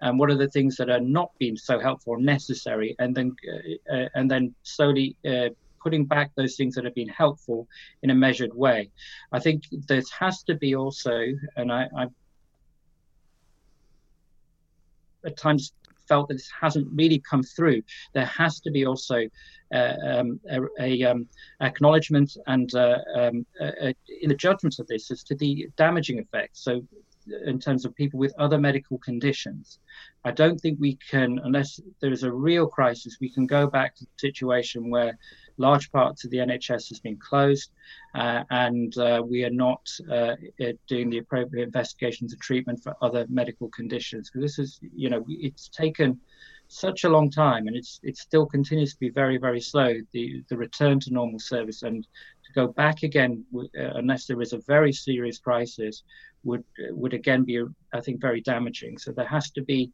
and 0.00 0.18
what 0.18 0.30
are 0.30 0.36
the 0.36 0.48
things 0.48 0.76
that 0.76 0.88
are 0.88 1.00
not 1.00 1.30
being 1.38 1.56
so 1.56 1.78
helpful 1.78 2.14
or 2.14 2.18
necessary, 2.18 2.96
and 2.98 3.14
then 3.14 3.36
uh, 3.52 3.94
uh, 3.94 4.08
and 4.14 4.30
then 4.30 4.54
slowly 4.62 5.14
putting 5.82 6.04
back 6.04 6.30
those 6.36 6.56
things 6.56 6.74
that 6.74 6.84
have 6.84 6.94
been 6.94 7.08
helpful 7.08 7.66
in 8.02 8.10
a 8.10 8.14
measured 8.14 8.54
way. 8.54 8.90
I 9.32 9.40
think 9.40 9.64
there 9.88 10.02
has 10.18 10.42
to 10.44 10.54
be 10.54 10.74
also, 10.74 11.24
and 11.56 11.72
I, 11.72 11.88
I 11.96 12.06
at 15.24 15.36
times 15.36 15.72
felt 16.10 16.28
that 16.28 16.34
this 16.34 16.50
hasn't 16.64 16.88
really 17.00 17.20
come 17.30 17.42
through. 17.42 17.80
There 18.12 18.30
has 18.40 18.60
to 18.60 18.70
be 18.70 18.82
also 18.84 19.18
uh, 19.72 19.94
um, 20.10 20.40
a, 20.50 20.58
a 20.88 20.90
um, 21.10 21.28
acknowledgement 21.60 22.36
and 22.46 22.68
uh, 22.74 22.98
um, 23.16 23.46
in 24.22 24.28
the 24.32 24.40
judgment 24.46 24.78
of 24.80 24.86
this 24.88 25.10
as 25.10 25.22
to 25.28 25.34
the 25.36 25.68
damaging 25.76 26.18
effects. 26.18 26.64
So 26.66 26.82
in 27.46 27.58
terms 27.58 27.84
of 27.84 27.94
people 27.94 28.18
with 28.18 28.34
other 28.38 28.58
medical 28.58 28.98
conditions. 28.98 29.78
I 30.24 30.30
don't 30.30 30.58
think 30.60 30.78
we 30.80 30.98
can, 31.10 31.38
unless 31.44 31.80
there 32.00 32.12
is 32.12 32.22
a 32.22 32.32
real 32.32 32.66
crisis, 32.66 33.18
we 33.20 33.30
can 33.30 33.46
go 33.46 33.66
back 33.66 33.94
to 33.96 34.04
the 34.04 34.10
situation 34.18 34.90
where 34.90 35.18
large 35.60 35.92
parts 35.92 36.24
of 36.24 36.30
the 36.30 36.38
NHS 36.38 36.88
has 36.88 37.00
been 37.00 37.18
closed, 37.18 37.70
uh, 38.14 38.42
and 38.50 38.96
uh, 38.98 39.22
we 39.24 39.44
are 39.44 39.56
not 39.66 39.86
uh, 40.10 40.34
doing 40.88 41.10
the 41.10 41.18
appropriate 41.18 41.64
investigations 41.64 42.32
and 42.32 42.42
treatment 42.42 42.82
for 42.82 42.96
other 43.02 43.26
medical 43.28 43.68
conditions. 43.68 44.30
Because 44.30 44.42
this 44.42 44.58
is, 44.58 44.80
you 44.94 45.10
know, 45.10 45.24
it's 45.28 45.68
taken 45.68 46.18
such 46.68 47.04
a 47.04 47.08
long 47.08 47.30
time, 47.30 47.66
and 47.66 47.76
it's 47.76 48.00
it 48.02 48.16
still 48.16 48.46
continues 48.46 48.94
to 48.94 49.00
be 49.00 49.10
very 49.10 49.36
very 49.38 49.60
slow. 49.60 49.94
The 50.12 50.42
the 50.48 50.56
return 50.56 51.00
to 51.00 51.12
normal 51.12 51.40
service 51.40 51.82
and 51.82 52.06
to 52.44 52.52
go 52.52 52.68
back 52.68 53.02
again 53.02 53.44
uh, 53.54 53.92
unless 53.94 54.26
there 54.26 54.40
is 54.40 54.52
a 54.52 54.60
very 54.66 54.92
serious 54.92 55.38
crisis 55.38 56.04
would 56.44 56.64
would 56.90 57.12
again 57.12 57.44
be 57.44 57.62
I 57.92 58.00
think 58.00 58.20
very 58.20 58.40
damaging. 58.40 58.98
So 58.98 59.12
there 59.12 59.26
has 59.26 59.50
to 59.52 59.62
be 59.62 59.90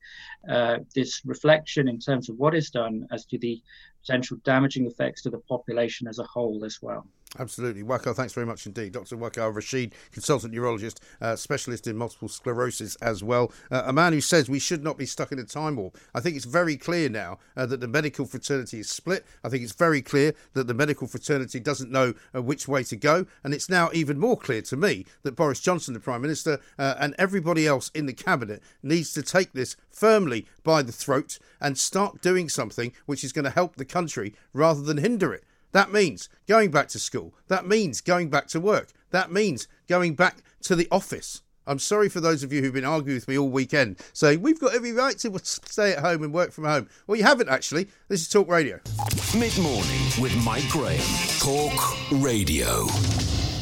uh, 0.49 0.79
this 0.95 1.23
reflection 1.25 1.89
in 1.89 1.99
terms 1.99 2.29
of 2.29 2.37
what 2.37 2.55
is 2.55 2.71
done 2.71 3.07
as 3.11 3.25
to 3.27 3.39
the 3.39 3.63
potential 4.07 4.39
damaging 4.45 4.87
effects 4.87 5.23
to 5.23 5.31
the 5.31 5.39
population 5.41 6.07
as 6.07 6.19
a 6.19 6.25
whole 6.25 6.65
as 6.65 6.79
well. 6.81 7.07
Absolutely. 7.39 7.83
Waqar, 7.83 8.15
thanks 8.15 8.33
very 8.33 8.47
much 8.47 8.67
indeed. 8.67 8.93
Dr. 8.93 9.17
Waqar 9.17 9.55
Rashid, 9.55 9.95
consultant 10.13 10.55
neurologist, 10.55 11.01
uh, 11.21 11.37
specialist 11.37 11.87
in 11.87 11.97
multiple 11.97 12.29
sclerosis 12.29 12.97
as 12.97 13.23
well. 13.23 13.53
Uh, 13.71 13.83
a 13.85 13.93
man 13.93 14.13
who 14.13 14.21
says 14.21 14.49
we 14.49 14.59
should 14.59 14.83
not 14.83 14.97
be 14.97 15.07
stuck 15.07 15.33
in 15.33 15.39
a 15.39 15.45
time 15.45 15.77
warp. 15.77 15.99
I 16.15 16.21
think 16.21 16.37
it's 16.37 16.45
very 16.45 16.77
clear 16.77 17.09
now 17.09 17.39
uh, 17.57 17.67
that 17.67 17.81
the 17.81 17.89
medical 17.89 18.27
fraternity 18.27 18.79
is 18.79 18.89
split. 18.89 19.27
I 19.45 19.49
think 19.49 19.65
it's 19.65 19.75
very 19.75 20.01
clear 20.01 20.35
that 20.55 20.67
the 20.67 20.75
medical 20.75 21.07
fraternity 21.07 21.61
doesn't 21.61 21.91
know 21.91 22.15
uh, 22.35 22.43
which 22.43 22.69
way 22.69 22.83
to 22.85 22.97
go. 22.97 23.27
And 23.45 23.53
it's 23.53 23.69
now 23.69 23.91
even 23.93 24.19
more 24.19 24.39
clear 24.39 24.63
to 24.63 24.77
me 24.77 25.05
that 25.23 25.37
Boris 25.37 25.61
Johnson, 25.61 25.95
the 25.95 26.01
Prime 26.01 26.23
Minister, 26.23 26.61
uh, 26.79 26.95
and 26.99 27.15
everybody 27.19 27.67
else 27.67 27.91
in 27.91 28.07
the 28.07 28.15
Cabinet 28.15 28.63
needs 28.83 29.13
to 29.13 29.23
take 29.23 29.53
this 29.53 29.77
firmly 29.91 30.47
by 30.63 30.83
the 30.83 30.93
throat 30.93 31.39
and 31.61 31.77
start 31.77 32.23
doing 32.23 32.49
something 32.49 32.93
which 33.05 33.25
is 33.25 33.33
going 33.33 33.45
to 33.45 33.51
help 33.51 33.77
the 33.77 33.85
country 33.85 34.35
rather 34.55 34.81
than 34.81 34.99
hinder 34.99 35.35
it. 35.35 35.45
That 35.77 35.93
means 35.93 36.31
going 36.49 36.71
back 36.71 36.89
to 36.89 36.99
school. 36.99 37.35
That 37.49 37.67
means 37.67 38.01
going 38.01 38.31
back 38.31 38.47
to 38.47 38.61
work. 38.61 38.89
That 39.11 39.31
means 39.31 39.69
going 39.87 40.15
back 40.15 40.39
to 40.63 40.75
the 40.75 40.89
office. 40.91 41.43
I'm 41.67 41.79
sorry 41.79 42.09
for 42.09 42.19
those 42.19 42.43
of 42.43 42.51
you 42.51 42.63
who've 42.63 42.73
been 42.73 42.87
arguing 42.87 43.17
with 43.17 43.29
me 43.29 43.37
all 43.37 43.51
weekend, 43.51 44.01
saying 44.15 44.41
we've 44.41 44.59
got 44.59 44.75
every 44.75 44.93
right 44.93 45.19
to 45.19 45.39
stay 45.43 45.93
at 45.93 45.99
home 45.99 46.23
and 46.23 46.33
work 46.33 46.53
from 46.53 46.65
home. 46.65 46.89
Well, 47.07 47.19
you 47.19 47.25
haven't 47.25 47.51
actually. 47.51 47.89
This 48.09 48.23
is 48.23 48.29
Talk 48.31 48.49
Radio. 48.49 48.81
Mid 49.39 49.59
morning 49.59 50.01
with 50.19 50.35
Mike 50.47 50.67
Graham. 50.71 50.99
Talk 51.41 52.23
Radio. 52.23 52.87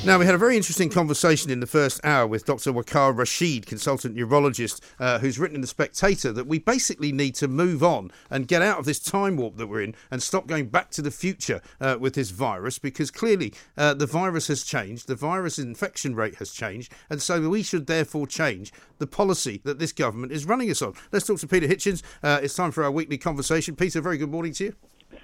Now, 0.04 0.18
we 0.18 0.26
had 0.26 0.34
a 0.34 0.38
very 0.38 0.58
interesting 0.58 0.90
conversation 0.90 1.50
in 1.50 1.60
the 1.60 1.66
first 1.66 1.98
hour 2.04 2.26
with 2.26 2.44
Dr. 2.44 2.74
Waqar 2.74 3.16
Rashid, 3.16 3.64
consultant 3.64 4.14
neurologist, 4.14 4.84
uh, 5.00 5.18
who's 5.18 5.38
written 5.38 5.54
in 5.54 5.62
The 5.62 5.66
Spectator 5.66 6.30
that 6.30 6.46
we 6.46 6.58
basically 6.58 7.10
need 7.10 7.34
to 7.36 7.48
move 7.48 7.82
on 7.82 8.10
and 8.28 8.46
get 8.46 8.60
out 8.60 8.78
of 8.78 8.84
this 8.84 8.98
time 8.98 9.38
warp 9.38 9.56
that 9.56 9.66
we're 9.66 9.80
in 9.80 9.94
and 10.10 10.22
stop 10.22 10.46
going 10.46 10.66
back 10.66 10.90
to 10.90 11.00
the 11.00 11.10
future 11.10 11.62
uh, 11.80 11.96
with 11.98 12.16
this 12.16 12.32
virus 12.32 12.78
because 12.78 13.10
clearly 13.10 13.54
uh, 13.78 13.94
the 13.94 14.04
virus 14.04 14.48
has 14.48 14.62
changed, 14.62 15.06
the 15.06 15.14
virus 15.14 15.58
infection 15.58 16.14
rate 16.14 16.34
has 16.34 16.50
changed, 16.50 16.92
and 17.08 17.22
so 17.22 17.48
we 17.48 17.62
should 17.62 17.86
therefore 17.86 18.26
change 18.26 18.74
the 18.98 19.06
policy 19.06 19.62
that 19.64 19.78
this 19.78 19.92
government 19.92 20.32
is 20.32 20.44
running 20.44 20.70
us 20.70 20.82
on. 20.82 20.92
Let's 21.12 21.26
talk 21.26 21.38
to 21.38 21.48
Peter 21.48 21.66
Hitchens. 21.66 22.02
Uh, 22.22 22.40
it's 22.42 22.54
time 22.54 22.72
for 22.72 22.84
our 22.84 22.90
weekly 22.90 23.16
conversation. 23.16 23.74
Peter, 23.74 24.02
very 24.02 24.18
good 24.18 24.30
morning 24.30 24.52
to 24.52 24.64
you. 24.64 24.74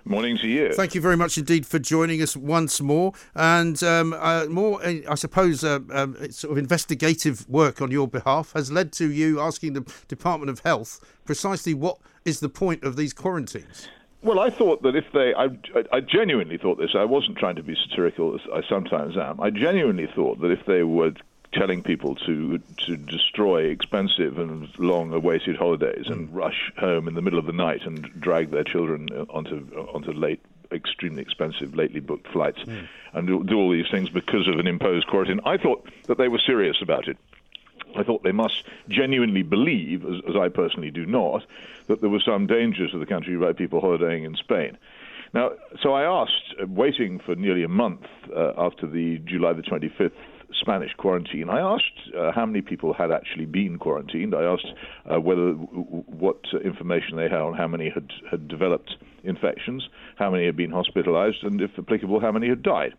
Morning 0.05 0.37
to 0.39 0.49
you. 0.49 0.73
Thank 0.73 0.95
you 0.95 1.01
very 1.01 1.17
much 1.17 1.39
indeed 1.39 1.67
for 1.67 1.79
joining 1.79 2.23
us 2.23 2.37
once 2.37 2.81
more. 2.81 3.13
And 3.35 3.83
um, 3.83 4.15
uh, 4.19 4.47
more, 4.47 4.85
uh, 4.85 4.95
I 5.09 5.15
suppose, 5.15 5.63
uh, 5.65 5.81
um, 5.93 6.17
sort 6.31 6.53
of 6.53 6.59
investigative 6.59 7.49
work 7.49 7.81
on 7.81 7.91
your 7.91 8.09
behalf 8.09 8.53
has 8.55 8.71
led 8.71 8.93
to 8.95 9.11
you 9.11 9.41
asking 9.41 9.75
the 9.75 9.93
Department 10.09 10.51
of 10.51 10.61
Health 10.61 11.01
precisely 11.25 11.75
what 11.75 11.99
is 12.25 12.41
the 12.41 12.49
point 12.49 12.83
of 12.85 12.97
these 12.97 13.13
quarantines. 13.13 13.89
Well, 14.23 14.39
I 14.39 14.51
thought 14.51 14.83
that 14.83 14.95
if 14.97 15.07
they, 15.15 15.33
I, 15.35 15.49
I 15.97 16.01
genuinely 16.01 16.59
thought 16.59 16.79
this. 16.79 16.91
I 16.95 17.05
wasn't 17.05 17.39
trying 17.39 17.57
to 17.57 17.63
be 17.63 17.75
satirical, 17.89 18.35
as 18.35 18.41
I 18.53 18.61
sometimes 18.69 19.17
am. 19.17 19.41
I 19.41 19.49
genuinely 19.49 20.09
thought 20.15 20.41
that 20.41 20.51
if 20.51 20.67
they 20.67 20.83
were 20.83 21.13
telling 21.53 21.83
people 21.83 22.15
to 22.15 22.59
to 22.87 22.97
destroy 22.97 23.65
expensive 23.65 24.39
and 24.39 24.69
long-awaited 24.79 25.57
holidays 25.57 26.07
mm. 26.07 26.13
and 26.13 26.29
hmm. 26.29 26.37
rush 26.37 26.73
home 26.79 27.09
in 27.09 27.15
the 27.15 27.23
middle 27.23 27.39
of 27.39 27.47
the 27.47 27.53
night 27.53 27.85
and 27.85 28.09
drag 28.21 28.51
their 28.51 28.65
children 28.65 29.09
onto 29.31 29.67
onto 29.93 30.13
late 30.13 30.41
extremely 30.73 31.23
expensive, 31.23 31.75
lately 31.75 32.01
booked 32.01 32.29
flights, 32.29 32.61
mm. 32.61 32.87
and 33.13 33.27
do, 33.27 33.43
do, 33.43 33.57
all 33.57 33.71
these 33.71 33.91
things 33.91 34.09
because 34.09 34.47
of 34.47 34.59
an 34.59 34.67
imposed 34.67 35.07
quarantine. 35.09 35.41
I 35.45 35.57
thought 35.57 35.89
that 36.07 36.19
they 36.19 36.29
were 36.29 36.39
serious 36.39 36.77
about 36.81 37.09
it. 37.09 37.17
I 37.97 38.05
thought 38.05 38.23
they 38.23 38.33
must 38.33 38.63
genuinely 38.89 39.43
believe, 39.43 40.05
as, 40.05 40.21
as 40.29 40.37
I 40.37 40.49
personally 40.49 40.93
do 40.93 41.07
not, 41.07 41.45
that 41.89 42.01
there 42.01 42.11
were 42.11 42.21
some 42.21 42.47
dangers 42.47 42.93
to 42.93 42.99
the 42.99 43.07
country 43.07 43.37
by 43.37 43.53
people 43.53 43.81
holidaying 43.81 44.25
in 44.25 44.37
Spain. 44.37 44.79
Now, 45.33 45.53
so 45.81 45.93
I 45.93 46.03
asked, 46.05 46.55
uh, 46.61 46.67
waiting 46.67 47.21
for 47.21 47.35
nearly 47.35 47.63
a 47.63 47.69
month 47.69 48.07
uh, 48.35 48.53
after 48.57 48.87
the 48.87 49.19
July 49.19 49.53
the 49.53 49.63
25th 49.63 50.13
Spanish 50.61 50.93
quarantine, 50.95 51.49
I 51.49 51.61
asked 51.61 52.15
uh, 52.17 52.33
how 52.33 52.47
many 52.47 52.61
people 52.61 52.93
had 52.93 53.11
actually 53.11 53.47
been 53.47 53.79
quarantined. 53.79 54.35
I 54.35 54.43
asked 54.45 54.73
uh, 55.13 55.21
whether 55.21 55.53
what 55.53 56.41
information 56.65 57.17
they 57.17 57.25
had 57.25 57.41
on 57.41 57.55
how 57.55 57.69
many 57.69 57.91
had, 57.91 58.11
had 58.31 58.49
developed 58.49 58.97
infections, 59.25 59.89
how 60.17 60.31
many 60.31 60.47
had 60.47 60.57
been 60.57 60.71
hospitalized, 60.71 61.43
and 61.43 61.61
if 61.61 61.71
applicable, 61.79 62.21
how 62.21 62.33
many 62.33 62.49
had 62.49 62.63
died. 62.63 62.95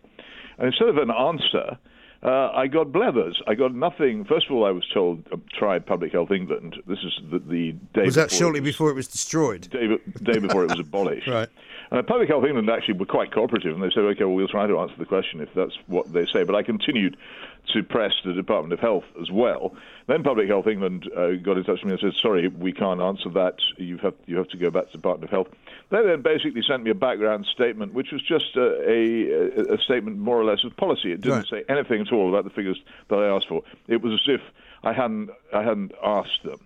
And 0.58 0.68
instead 0.68 0.90
of 0.90 0.98
an 0.98 1.12
answer, 1.12 1.78
uh, 2.24 2.52
I 2.54 2.68
got 2.68 2.92
blethers. 2.92 3.42
I 3.48 3.56
got 3.56 3.74
nothing. 3.74 4.26
First 4.26 4.46
of 4.48 4.56
all, 4.56 4.66
I 4.66 4.72
was 4.72 4.88
told 4.94 5.28
uh, 5.32 5.38
try 5.58 5.80
Public 5.80 6.12
Health 6.12 6.30
England. 6.30 6.78
This 6.86 7.00
is 7.00 7.20
the, 7.32 7.40
the 7.40 7.72
day. 7.94 8.06
Was 8.06 8.16
that 8.16 8.32
shortly 8.32 8.60
it 8.60 8.64
was, 8.64 8.74
before 8.74 8.92
it 8.92 8.96
was 8.96 9.08
destroyed? 9.08 9.68
Day, 9.72 9.98
day 10.22 10.38
before 10.38 10.64
it 10.64 10.70
was 10.70 10.80
abolished. 10.80 11.28
right. 11.28 11.50
Uh, 11.92 12.02
Public 12.02 12.30
Health 12.30 12.46
England 12.46 12.70
actually 12.70 12.94
were 12.94 13.06
quite 13.06 13.34
cooperative, 13.34 13.74
and 13.74 13.84
they 13.84 13.90
said, 13.90 14.06
"Okay, 14.06 14.24
well, 14.24 14.34
we'll 14.34 14.48
try 14.48 14.66
to 14.66 14.80
answer 14.80 14.96
the 14.98 15.06
question 15.06 15.42
if 15.42 15.54
that's 15.54 15.78
what 15.88 16.12
they 16.14 16.26
say." 16.26 16.44
But 16.44 16.56
I 16.56 16.64
continued 16.64 17.18
to 17.74 17.84
press 17.84 18.14
the 18.24 18.34
Department 18.34 18.72
of 18.72 18.80
Health 18.80 19.04
as 19.22 19.30
well. 19.30 19.76
Then 20.08 20.24
Public 20.24 20.48
Health 20.48 20.68
England 20.68 21.10
uh, 21.16 21.34
got 21.34 21.58
in 21.58 21.66
touch 21.66 21.84
with 21.84 21.86
me 21.86 21.92
and 21.92 22.00
said, 22.00 22.14
"Sorry, 22.14 22.48
we 22.48 22.72
can't 22.72 23.02
answer 23.02 23.30
that. 23.32 23.56
You 23.78 23.98
have 23.98 24.14
you 24.26 24.38
have 24.38 24.48
to 24.50 24.58
go 24.58 24.72
back 24.72 24.86
to 24.86 24.92
the 24.94 24.98
Department 25.00 25.26
of 25.26 25.32
Health." 25.32 25.48
They 25.90 26.02
then 26.02 26.22
basically 26.22 26.62
sent 26.62 26.84
me 26.84 26.92
a 26.92 26.96
background 26.96 27.46
statement, 27.48 27.94
which 27.94 28.14
was 28.14 28.22
just 28.22 28.56
a, 28.56 29.70
a, 29.70 29.74
a 29.74 29.78
statement 29.80 30.18
more 30.18 30.40
or 30.40 30.46
less 30.46 30.64
of 30.64 30.76
policy. 30.78 31.12
It 31.12 31.20
didn't 31.20 31.40
right. 31.40 31.48
say 31.48 31.64
anything 31.68 32.00
at 32.00 32.14
all 32.14 32.30
about 32.30 32.46
the 32.46 32.52
figures 32.52 32.80
that 33.10 33.18
I 33.18 33.28
asked 33.28 33.50
for. 33.50 33.64
It 33.90 34.02
was 34.02 34.14
as 34.14 34.36
if 34.36 34.42
I 34.84 34.94
hadn't 34.94 35.30
I 35.54 35.64
hadn't 35.64 35.92
asked 36.02 36.44
them. 36.44 36.60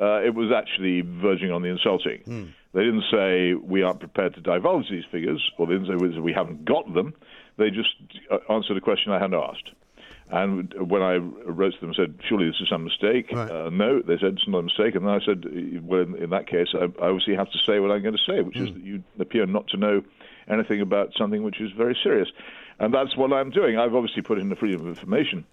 Uh, 0.00 0.22
it 0.24 0.34
was 0.34 0.50
actually 0.50 1.02
verging 1.02 1.50
on 1.50 1.60
the 1.60 1.68
insulting. 1.68 2.22
Mm. 2.26 2.52
They 2.72 2.84
didn't 2.84 3.04
say 3.10 3.54
we 3.54 3.82
aren't 3.82 4.00
prepared 4.00 4.34
to 4.34 4.40
divulge 4.40 4.88
these 4.90 5.04
figures, 5.10 5.42
or 5.58 5.66
they 5.66 5.74
didn't 5.74 5.88
say 5.88 6.20
we 6.20 6.32
haven't 6.32 6.64
got 6.64 6.92
them. 6.94 7.14
They 7.58 7.70
just 7.70 7.94
uh, 8.30 8.38
answered 8.52 8.76
a 8.76 8.80
question 8.80 9.12
I 9.12 9.18
hadn't 9.18 9.34
asked. 9.34 9.70
And 10.32 10.72
when 10.88 11.02
I 11.02 11.16
wrote 11.16 11.74
to 11.74 11.80
them 11.80 11.90
and 11.90 11.96
said, 11.96 12.14
surely 12.28 12.46
this 12.46 12.60
is 12.60 12.68
some 12.68 12.84
mistake, 12.84 13.32
right. 13.32 13.50
uh, 13.50 13.70
no, 13.70 14.00
they 14.00 14.16
said 14.16 14.34
it's 14.34 14.46
not 14.46 14.58
a 14.58 14.62
mistake. 14.62 14.94
And 14.94 15.04
then 15.04 15.14
I 15.14 15.18
said, 15.24 15.44
well, 15.82 16.02
in, 16.02 16.14
in 16.22 16.30
that 16.30 16.46
case, 16.46 16.68
I, 16.72 16.84
I, 17.02 17.08
obviously 17.08 17.34
have 17.34 17.50
to 17.50 17.58
say 17.66 17.80
what 17.80 17.90
I'm 17.90 18.02
going 18.02 18.14
to 18.16 18.32
say, 18.32 18.40
which 18.40 18.54
mm. 18.54 18.62
is 18.62 18.68
hmm. 18.68 18.74
that 18.74 18.84
you 18.84 19.04
appear 19.18 19.46
not 19.46 19.66
to 19.68 19.76
know 19.76 20.02
anything 20.48 20.80
about 20.80 21.10
something 21.18 21.42
which 21.42 21.60
is 21.60 21.72
very 21.76 21.98
serious. 22.00 22.28
And 22.78 22.94
that's 22.94 23.16
what 23.16 23.32
I'm 23.32 23.50
doing. 23.50 23.76
I've 23.76 23.94
obviously 23.94 24.22
put 24.22 24.38
in 24.38 24.50
the 24.50 24.56
freedom 24.56 24.82
of 24.82 24.86
information 24.86 25.44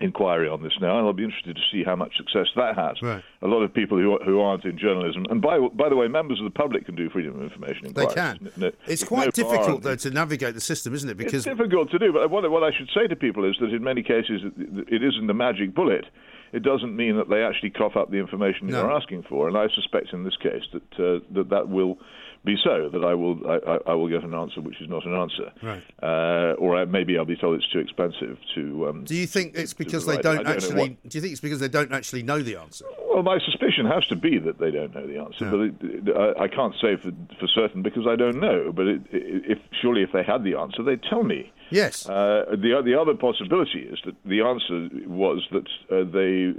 inquiry 0.00 0.48
on 0.48 0.62
this 0.62 0.72
now, 0.80 0.98
and 0.98 1.06
I'll 1.06 1.12
be 1.12 1.24
interested 1.24 1.56
to 1.56 1.62
see 1.72 1.82
how 1.84 1.96
much 1.96 2.16
success 2.16 2.46
that 2.56 2.76
has. 2.76 3.00
Right. 3.02 3.22
A 3.42 3.46
lot 3.46 3.62
of 3.62 3.72
people 3.72 3.98
who 3.98 4.18
who 4.24 4.40
aren't 4.40 4.64
in 4.64 4.78
journalism, 4.78 5.26
and 5.30 5.42
by 5.42 5.58
by 5.58 5.88
the 5.88 5.96
way, 5.96 6.08
members 6.08 6.38
of 6.38 6.44
the 6.44 6.50
public 6.50 6.86
can 6.86 6.94
do 6.94 7.10
freedom 7.10 7.36
of 7.36 7.42
information 7.42 7.86
inquiries. 7.86 8.08
They 8.08 8.14
can. 8.14 8.52
No, 8.56 8.72
it's 8.86 9.04
quite 9.04 9.26
no 9.26 9.30
difficult 9.30 9.82
though 9.82 9.96
to 9.96 10.10
navigate 10.10 10.54
the 10.54 10.60
system, 10.60 10.94
isn't 10.94 11.08
it? 11.08 11.16
Because 11.16 11.46
it's 11.46 11.56
difficult 11.56 11.90
to 11.90 11.98
do. 11.98 12.12
But 12.12 12.30
what 12.30 12.48
what 12.50 12.62
I 12.62 12.70
should 12.76 12.90
say 12.94 13.06
to 13.06 13.16
people 13.16 13.48
is 13.48 13.56
that 13.60 13.72
in 13.72 13.82
many 13.82 14.02
cases 14.02 14.42
it 14.88 15.02
isn't 15.02 15.26
the 15.26 15.34
magic 15.34 15.74
bullet. 15.74 16.06
It 16.50 16.62
doesn't 16.62 16.96
mean 16.96 17.18
that 17.18 17.28
they 17.28 17.42
actually 17.42 17.70
cough 17.70 17.94
up 17.94 18.10
the 18.10 18.16
information 18.16 18.68
no. 18.68 18.80
you're 18.80 18.92
asking 18.92 19.24
for, 19.28 19.48
and 19.48 19.58
I 19.58 19.68
suspect 19.74 20.14
in 20.14 20.24
this 20.24 20.36
case 20.36 20.62
that 20.72 20.92
uh, 20.94 21.20
that 21.34 21.50
that 21.50 21.68
will 21.68 21.98
be 22.44 22.56
so 22.62 22.88
that 22.90 23.04
I 23.04 23.14
will 23.14 23.38
I, 23.46 23.90
I, 23.90 23.94
will 23.94 24.08
get 24.08 24.22
an 24.22 24.34
answer 24.34 24.60
which 24.60 24.80
is 24.80 24.88
not 24.88 25.04
an 25.04 25.14
answer, 25.14 25.52
right? 25.62 25.82
Uh, 26.02 26.54
or 26.54 26.84
maybe 26.86 27.18
I'll 27.18 27.24
be 27.24 27.36
told 27.36 27.56
it's 27.58 27.70
too 27.72 27.80
expensive 27.80 28.38
to. 28.54 28.88
Um, 28.88 29.04
do 29.04 29.14
you 29.14 29.26
think 29.26 29.56
it's 29.56 29.74
because 29.74 30.06
they 30.06 30.18
don't, 30.18 30.44
don't 30.44 30.46
actually? 30.46 30.98
Do 31.06 31.18
you 31.18 31.20
think 31.20 31.32
it's 31.32 31.40
because 31.40 31.60
they 31.60 31.68
don't 31.68 31.92
actually 31.92 32.22
know 32.22 32.42
the 32.42 32.56
answer? 32.56 32.84
Well, 33.18 33.36
my 33.36 33.44
suspicion 33.44 33.84
has 33.86 34.06
to 34.06 34.16
be 34.16 34.38
that 34.38 34.60
they 34.60 34.70
don't 34.70 34.94
know 34.94 35.04
the 35.04 35.18
answer, 35.18 35.44
yeah. 35.44 35.50
but 35.50 35.60
it, 35.60 36.16
I, 36.38 36.44
I, 36.44 36.48
can't 36.48 36.74
say 36.80 36.94
for, 36.94 37.10
for 37.40 37.48
certain 37.48 37.82
because 37.82 38.06
I 38.06 38.14
don't 38.14 38.38
know. 38.38 38.70
But 38.72 38.86
it, 38.86 39.02
if 39.10 39.58
surely 39.82 40.04
if 40.04 40.12
they 40.12 40.22
had 40.22 40.44
the 40.44 40.54
answer, 40.54 40.84
they'd 40.84 41.02
tell 41.02 41.24
me. 41.24 41.52
Yes. 41.70 42.08
Uh, 42.08 42.44
the 42.50 42.80
the 42.84 42.94
other 42.94 43.14
possibility 43.14 43.80
is 43.80 43.98
that 44.04 44.14
the 44.24 44.42
answer 44.42 44.88
was 45.08 45.48
that 45.50 45.66
uh, 45.90 46.04
they 46.04 46.54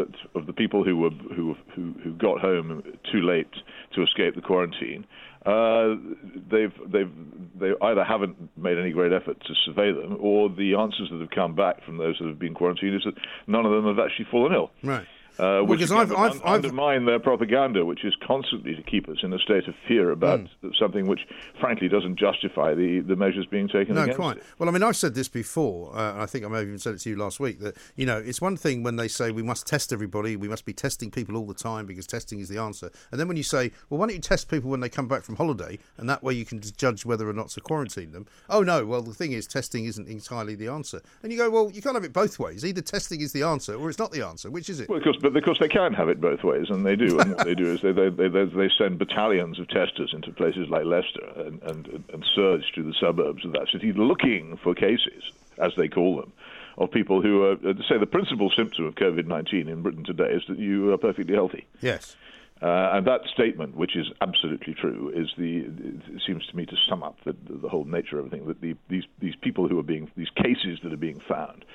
that 0.00 0.14
of 0.34 0.46
the 0.46 0.54
people 0.54 0.82
who 0.82 0.96
were 0.96 1.10
who 1.10 1.54
who 1.74 1.92
who 2.02 2.14
got 2.14 2.40
home 2.40 2.82
too 3.12 3.20
late 3.20 3.52
to 3.94 4.02
escape 4.02 4.34
the 4.34 4.40
quarantine, 4.40 5.04
uh, 5.44 5.94
they've 6.50 6.72
they've 6.90 7.12
they 7.60 7.72
either 7.82 8.02
haven't 8.02 8.36
made 8.56 8.78
any 8.78 8.92
great 8.92 9.12
effort 9.12 9.38
to 9.46 9.54
survey 9.66 9.92
them, 9.92 10.16
or 10.20 10.48
the 10.48 10.74
answers 10.74 11.10
that 11.10 11.20
have 11.20 11.30
come 11.30 11.54
back 11.54 11.84
from 11.84 11.98
those 11.98 12.16
that 12.18 12.26
have 12.28 12.38
been 12.38 12.54
quarantined 12.54 12.96
is 12.96 13.02
that 13.04 13.14
none 13.46 13.66
of 13.66 13.72
them 13.72 13.84
have 13.84 14.02
actually 14.02 14.26
fallen 14.30 14.54
ill. 14.54 14.70
Right. 14.82 15.06
Uh, 15.38 15.60
which 15.60 15.78
because 15.80 15.92
I've- 15.92 16.14
I've- 16.14 16.14
un- 16.14 16.40
I've- 16.44 16.66
undermine 16.66 17.04
their 17.04 17.18
propaganda, 17.18 17.84
which 17.84 18.04
is 18.04 18.14
constantly 18.26 18.74
to 18.74 18.82
keep 18.82 19.08
us 19.08 19.18
in 19.22 19.32
a 19.32 19.38
state 19.38 19.66
of 19.68 19.74
fear 19.86 20.10
about 20.10 20.40
Hmm. 20.62 20.68
something 20.78 21.06
which, 21.06 21.20
frankly, 21.60 21.88
doesn't 21.88 22.16
justify 22.16 22.74
the, 22.74 23.00
the 23.00 23.16
measures 23.16 23.46
being 23.46 23.68
taken 23.68 23.94
No, 23.94 24.02
against 24.02 24.18
quite. 24.18 24.36
it. 24.38 24.42
Well, 24.58 24.68
I 24.68 24.72
mean, 24.72 24.82
I've 24.82 24.96
said 24.96 25.14
this 25.14 25.28
before. 25.28 25.96
Uh, 25.96 26.12
and 26.12 26.22
I 26.22 26.26
think 26.26 26.44
I 26.44 26.48
may 26.48 26.58
have 26.58 26.66
even 26.68 26.78
said 26.78 26.94
it 26.94 26.98
to 27.00 27.10
you 27.10 27.16
last 27.16 27.40
week. 27.40 27.60
That 27.60 27.76
you 27.96 28.06
know, 28.06 28.18
it's 28.18 28.40
one 28.40 28.56
thing 28.56 28.82
when 28.82 28.96
they 28.96 29.08
say 29.08 29.30
we 29.30 29.42
must 29.42 29.66
test 29.66 29.92
everybody, 29.92 30.36
we 30.36 30.48
must 30.48 30.64
be 30.64 30.72
testing 30.72 31.10
people 31.10 31.36
all 31.36 31.46
the 31.46 31.54
time 31.54 31.86
because 31.86 32.06
testing 32.06 32.38
is 32.40 32.48
the 32.48 32.58
answer. 32.58 32.90
And 33.10 33.20
then 33.20 33.28
when 33.28 33.36
you 33.36 33.42
say, 33.42 33.72
well, 33.90 33.98
why 34.00 34.06
don't 34.06 34.14
you 34.16 34.20
test 34.20 34.50
people 34.50 34.70
when 34.70 34.80
they 34.80 34.88
come 34.88 35.08
back 35.08 35.22
from 35.22 35.36
holiday, 35.36 35.78
and 35.98 36.08
that 36.08 36.22
way 36.22 36.34
you 36.34 36.44
can 36.44 36.60
just 36.60 36.76
judge 36.78 37.04
whether 37.04 37.28
or 37.28 37.32
not 37.32 37.48
to 37.50 37.60
quarantine 37.60 38.12
them. 38.12 38.26
Oh 38.48 38.62
no, 38.62 38.84
well 38.84 39.02
the 39.02 39.14
thing 39.14 39.32
is, 39.32 39.46
testing 39.46 39.84
isn't 39.86 40.08
entirely 40.08 40.54
the 40.54 40.68
answer. 40.68 41.00
And 41.22 41.30
you 41.32 41.38
go, 41.38 41.50
well, 41.50 41.70
you 41.70 41.82
can't 41.82 41.94
have 41.94 42.04
it 42.04 42.12
both 42.12 42.38
ways. 42.38 42.64
Either 42.64 42.80
testing 42.80 43.20
is 43.20 43.32
the 43.32 43.42
answer 43.42 43.74
or 43.74 43.88
it's 43.90 43.98
not 43.98 44.12
the 44.12 44.22
answer. 44.26 44.50
Which 44.50 44.68
is 44.70 44.80
it? 44.80 44.88
Well, 44.88 44.98
of 44.98 45.04
course, 45.04 45.16
but 45.30 45.38
of 45.38 45.44
course 45.44 45.58
they 45.58 45.68
can 45.68 45.92
have 45.94 46.08
it 46.08 46.20
both 46.20 46.42
ways, 46.44 46.66
and 46.70 46.84
they 46.84 46.96
do. 46.96 47.18
And 47.18 47.34
what 47.34 47.44
they 47.44 47.54
do 47.54 47.72
is 47.72 47.80
they 47.82 47.92
they, 47.92 48.08
they, 48.08 48.44
they 48.44 48.70
send 48.76 48.98
battalions 48.98 49.58
of 49.58 49.68
testers 49.68 50.12
into 50.12 50.30
places 50.32 50.68
like 50.68 50.84
Leicester 50.84 51.26
and, 51.36 51.62
and 51.62 52.04
and 52.12 52.24
surge 52.34 52.64
through 52.74 52.84
the 52.84 52.94
suburbs 53.00 53.44
of 53.44 53.52
that 53.52 53.68
city, 53.72 53.92
looking 53.92 54.56
for 54.62 54.74
cases, 54.74 55.22
as 55.58 55.72
they 55.76 55.88
call 55.88 56.16
them, 56.16 56.32
of 56.78 56.90
people 56.90 57.22
who 57.22 57.44
are 57.44 57.52
uh, 57.52 57.74
say 57.88 57.98
the 57.98 58.06
principal 58.06 58.50
symptom 58.56 58.86
of 58.86 58.94
COVID 58.94 59.26
nineteen 59.26 59.68
in 59.68 59.82
Britain 59.82 60.04
today 60.04 60.30
is 60.32 60.42
that 60.48 60.58
you 60.58 60.92
are 60.92 60.98
perfectly 60.98 61.34
healthy. 61.34 61.66
yes. 61.80 62.16
Uh, 62.62 62.88
and 62.94 63.06
that 63.06 63.20
statement, 63.34 63.76
which 63.76 63.94
is 63.96 64.06
absolutely 64.22 64.72
true, 64.72 65.12
is 65.14 65.30
the 65.36 65.58
it 66.14 66.22
seems 66.26 66.46
to 66.46 66.56
me 66.56 66.64
to 66.64 66.74
sum 66.88 67.02
up 67.02 67.18
the, 67.24 67.36
the 67.50 67.68
whole 67.68 67.84
nature 67.84 68.18
of 68.18 68.24
everything. 68.24 68.48
That 68.48 68.62
the, 68.62 68.74
these 68.88 69.04
these 69.20 69.36
people 69.36 69.68
who 69.68 69.78
are 69.78 69.82
being 69.82 70.10
these 70.16 70.30
cases 70.30 70.78
that 70.82 70.90
are 70.90 70.96
being 70.96 71.20
found, 71.28 71.66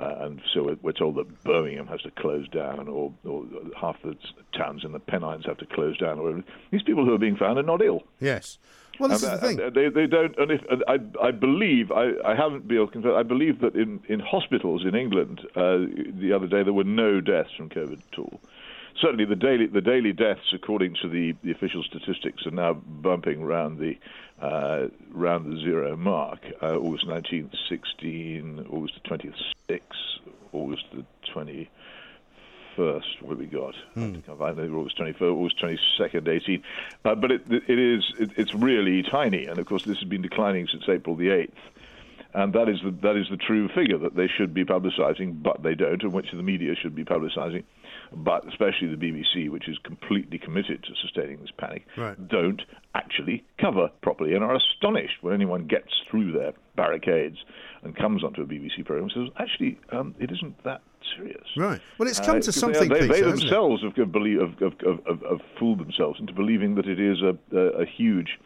uh, 0.00 0.14
and 0.24 0.40
so 0.52 0.62
we're- 0.62 0.78
we're 0.82 0.92
told 0.92 1.14
that 1.16 1.44
Birmingham 1.44 1.86
has 1.88 2.00
to 2.02 2.10
close 2.12 2.48
down, 2.48 2.88
or, 2.88 3.12
or 3.24 3.44
half 3.80 3.96
the 4.02 4.16
towns 4.56 4.84
in 4.84 4.92
the 4.92 4.98
Pennines 5.00 5.44
have 5.46 5.58
to 5.58 5.66
close 5.66 5.96
down, 5.98 6.18
or 6.18 6.42
these 6.70 6.82
people 6.82 7.04
who 7.04 7.12
are 7.14 7.18
being 7.18 7.36
found 7.36 7.58
are 7.58 7.62
not 7.62 7.82
ill. 7.82 8.02
Yes. 8.20 8.58
Well, 8.98 9.08
this 9.08 9.22
And, 9.22 9.32
is 9.34 9.40
the 9.40 9.46
uh, 9.46 9.70
thing. 9.70 9.72
They, 9.74 9.88
they 9.88 10.06
don't, 10.06 10.36
and 10.38 10.50
if 10.50 10.60
and 10.70 10.84
I, 10.86 10.98
I 11.28 11.30
believe, 11.30 11.90
I, 11.90 12.12
I 12.24 12.34
haven't 12.34 12.68
been 12.68 12.76
able 12.76 12.86
to 12.88 12.92
confirm. 12.92 13.16
I 13.16 13.22
believe 13.22 13.60
that 13.60 13.74
in, 13.74 14.00
in 14.08 14.20
hospitals 14.20 14.84
in 14.84 14.94
England 14.94 15.40
uh, 15.56 15.78
the 16.24 16.32
other 16.34 16.46
day 16.46 16.62
there 16.62 16.74
were 16.74 16.84
no 16.84 17.20
deaths 17.20 17.50
from 17.56 17.70
COVID 17.70 18.00
at 18.12 18.18
all. 18.18 18.40
Certainly, 19.00 19.24
the 19.26 19.36
daily 19.36 19.66
the 19.66 19.80
daily 19.80 20.12
deaths, 20.12 20.52
according 20.52 20.96
to 21.02 21.08
the, 21.08 21.34
the 21.42 21.52
official 21.52 21.82
statistics, 21.82 22.46
are 22.46 22.50
now 22.50 22.74
bumping 22.74 23.42
round 23.42 23.78
the 23.78 23.98
uh, 24.40 24.88
round 25.10 25.50
the 25.50 25.60
zero 25.60 25.96
mark. 25.96 26.40
Uh, 26.62 26.76
August 26.76 27.06
19th, 27.06 27.54
16, 27.68 28.66
August 28.70 28.94
the 29.02 29.08
20th, 29.08 29.34
6, 29.68 29.84
August 30.52 30.84
the 30.94 31.04
20 31.32 31.68
first. 32.76 33.20
What 33.20 33.30
have 33.30 33.38
we 33.38 33.46
got? 33.46 33.74
I 33.96 34.00
have 34.00 34.14
to 34.14 34.22
come 34.22 34.38
find 34.38 34.58
it. 34.58 34.70
August 34.70 34.96
twenty 34.96 35.12
first, 35.12 35.22
August 35.22 35.58
twenty 35.58 35.78
second, 35.98 36.28
eighteen. 36.28 36.62
Uh, 37.04 37.14
but 37.14 37.30
it, 37.30 37.42
it 37.50 37.78
is 37.78 38.12
it, 38.18 38.30
it's 38.36 38.54
really 38.54 39.02
tiny, 39.02 39.46
and 39.46 39.58
of 39.58 39.66
course 39.66 39.84
this 39.84 39.98
has 39.98 40.08
been 40.08 40.22
declining 40.22 40.66
since 40.66 40.84
April 40.88 41.16
the 41.16 41.30
eighth. 41.30 41.58
And 42.32 42.52
that 42.52 42.68
is 42.68 42.80
the 42.82 42.92
that 43.02 43.16
is 43.16 43.28
the 43.28 43.36
true 43.36 43.68
figure 43.68 43.98
that 43.98 44.14
they 44.14 44.28
should 44.28 44.54
be 44.54 44.64
publicising, 44.64 45.42
but 45.42 45.62
they 45.62 45.74
don't, 45.74 46.02
and 46.02 46.12
which 46.12 46.30
the 46.30 46.42
media 46.42 46.74
should 46.74 46.94
be 46.94 47.04
publicising, 47.04 47.64
but 48.12 48.46
especially 48.48 48.88
the 48.88 48.96
BBC, 48.96 49.48
which 49.50 49.68
is 49.68 49.78
completely 49.84 50.38
committed 50.38 50.82
to 50.84 50.90
sustaining 51.00 51.40
this 51.40 51.50
panic, 51.56 51.86
Right. 51.96 52.16
don't 52.28 52.62
actually 52.94 53.44
cover 53.58 53.88
properly, 54.02 54.34
and 54.34 54.42
are 54.44 54.54
astonished 54.56 55.22
when 55.22 55.32
anyone 55.34 55.66
gets 55.66 55.92
through 56.10 56.32
their 56.32 56.52
barricades 56.76 57.36
and 57.82 57.94
comes 57.96 58.24
onto 58.24 58.42
a 58.42 58.46
BBC 58.46 58.84
program 58.84 59.04
and 59.04 59.12
says, 59.28 59.34
actually, 59.38 59.78
um, 59.92 60.14
it 60.18 60.30
isn't 60.32 60.62
that 60.64 60.82
serious. 61.16 61.46
Right. 61.56 61.80
Well, 61.98 62.08
it's 62.08 62.20
come 62.20 62.36
Uh, 62.36 62.40
to 62.40 62.52
something, 62.52 62.88
They, 62.88 63.00
they, 63.00 63.08
Peter, 63.08 63.24
they 63.24 63.30
themselves 63.38 63.82
have, 63.82 63.96
have, 63.96 64.12
have, 64.12 64.58
have, 64.60 64.80
have, 64.80 65.00
have, 65.06 65.20
have 65.30 65.40
fooled 65.58 65.78
themselves 65.78 66.18
into 66.20 66.32
believing 66.32 66.74
that 66.76 66.86
it 66.86 66.98
is 67.00 67.22
a, 67.22 67.36
a, 67.56 67.82
a 67.82 67.86
huge 67.86 68.38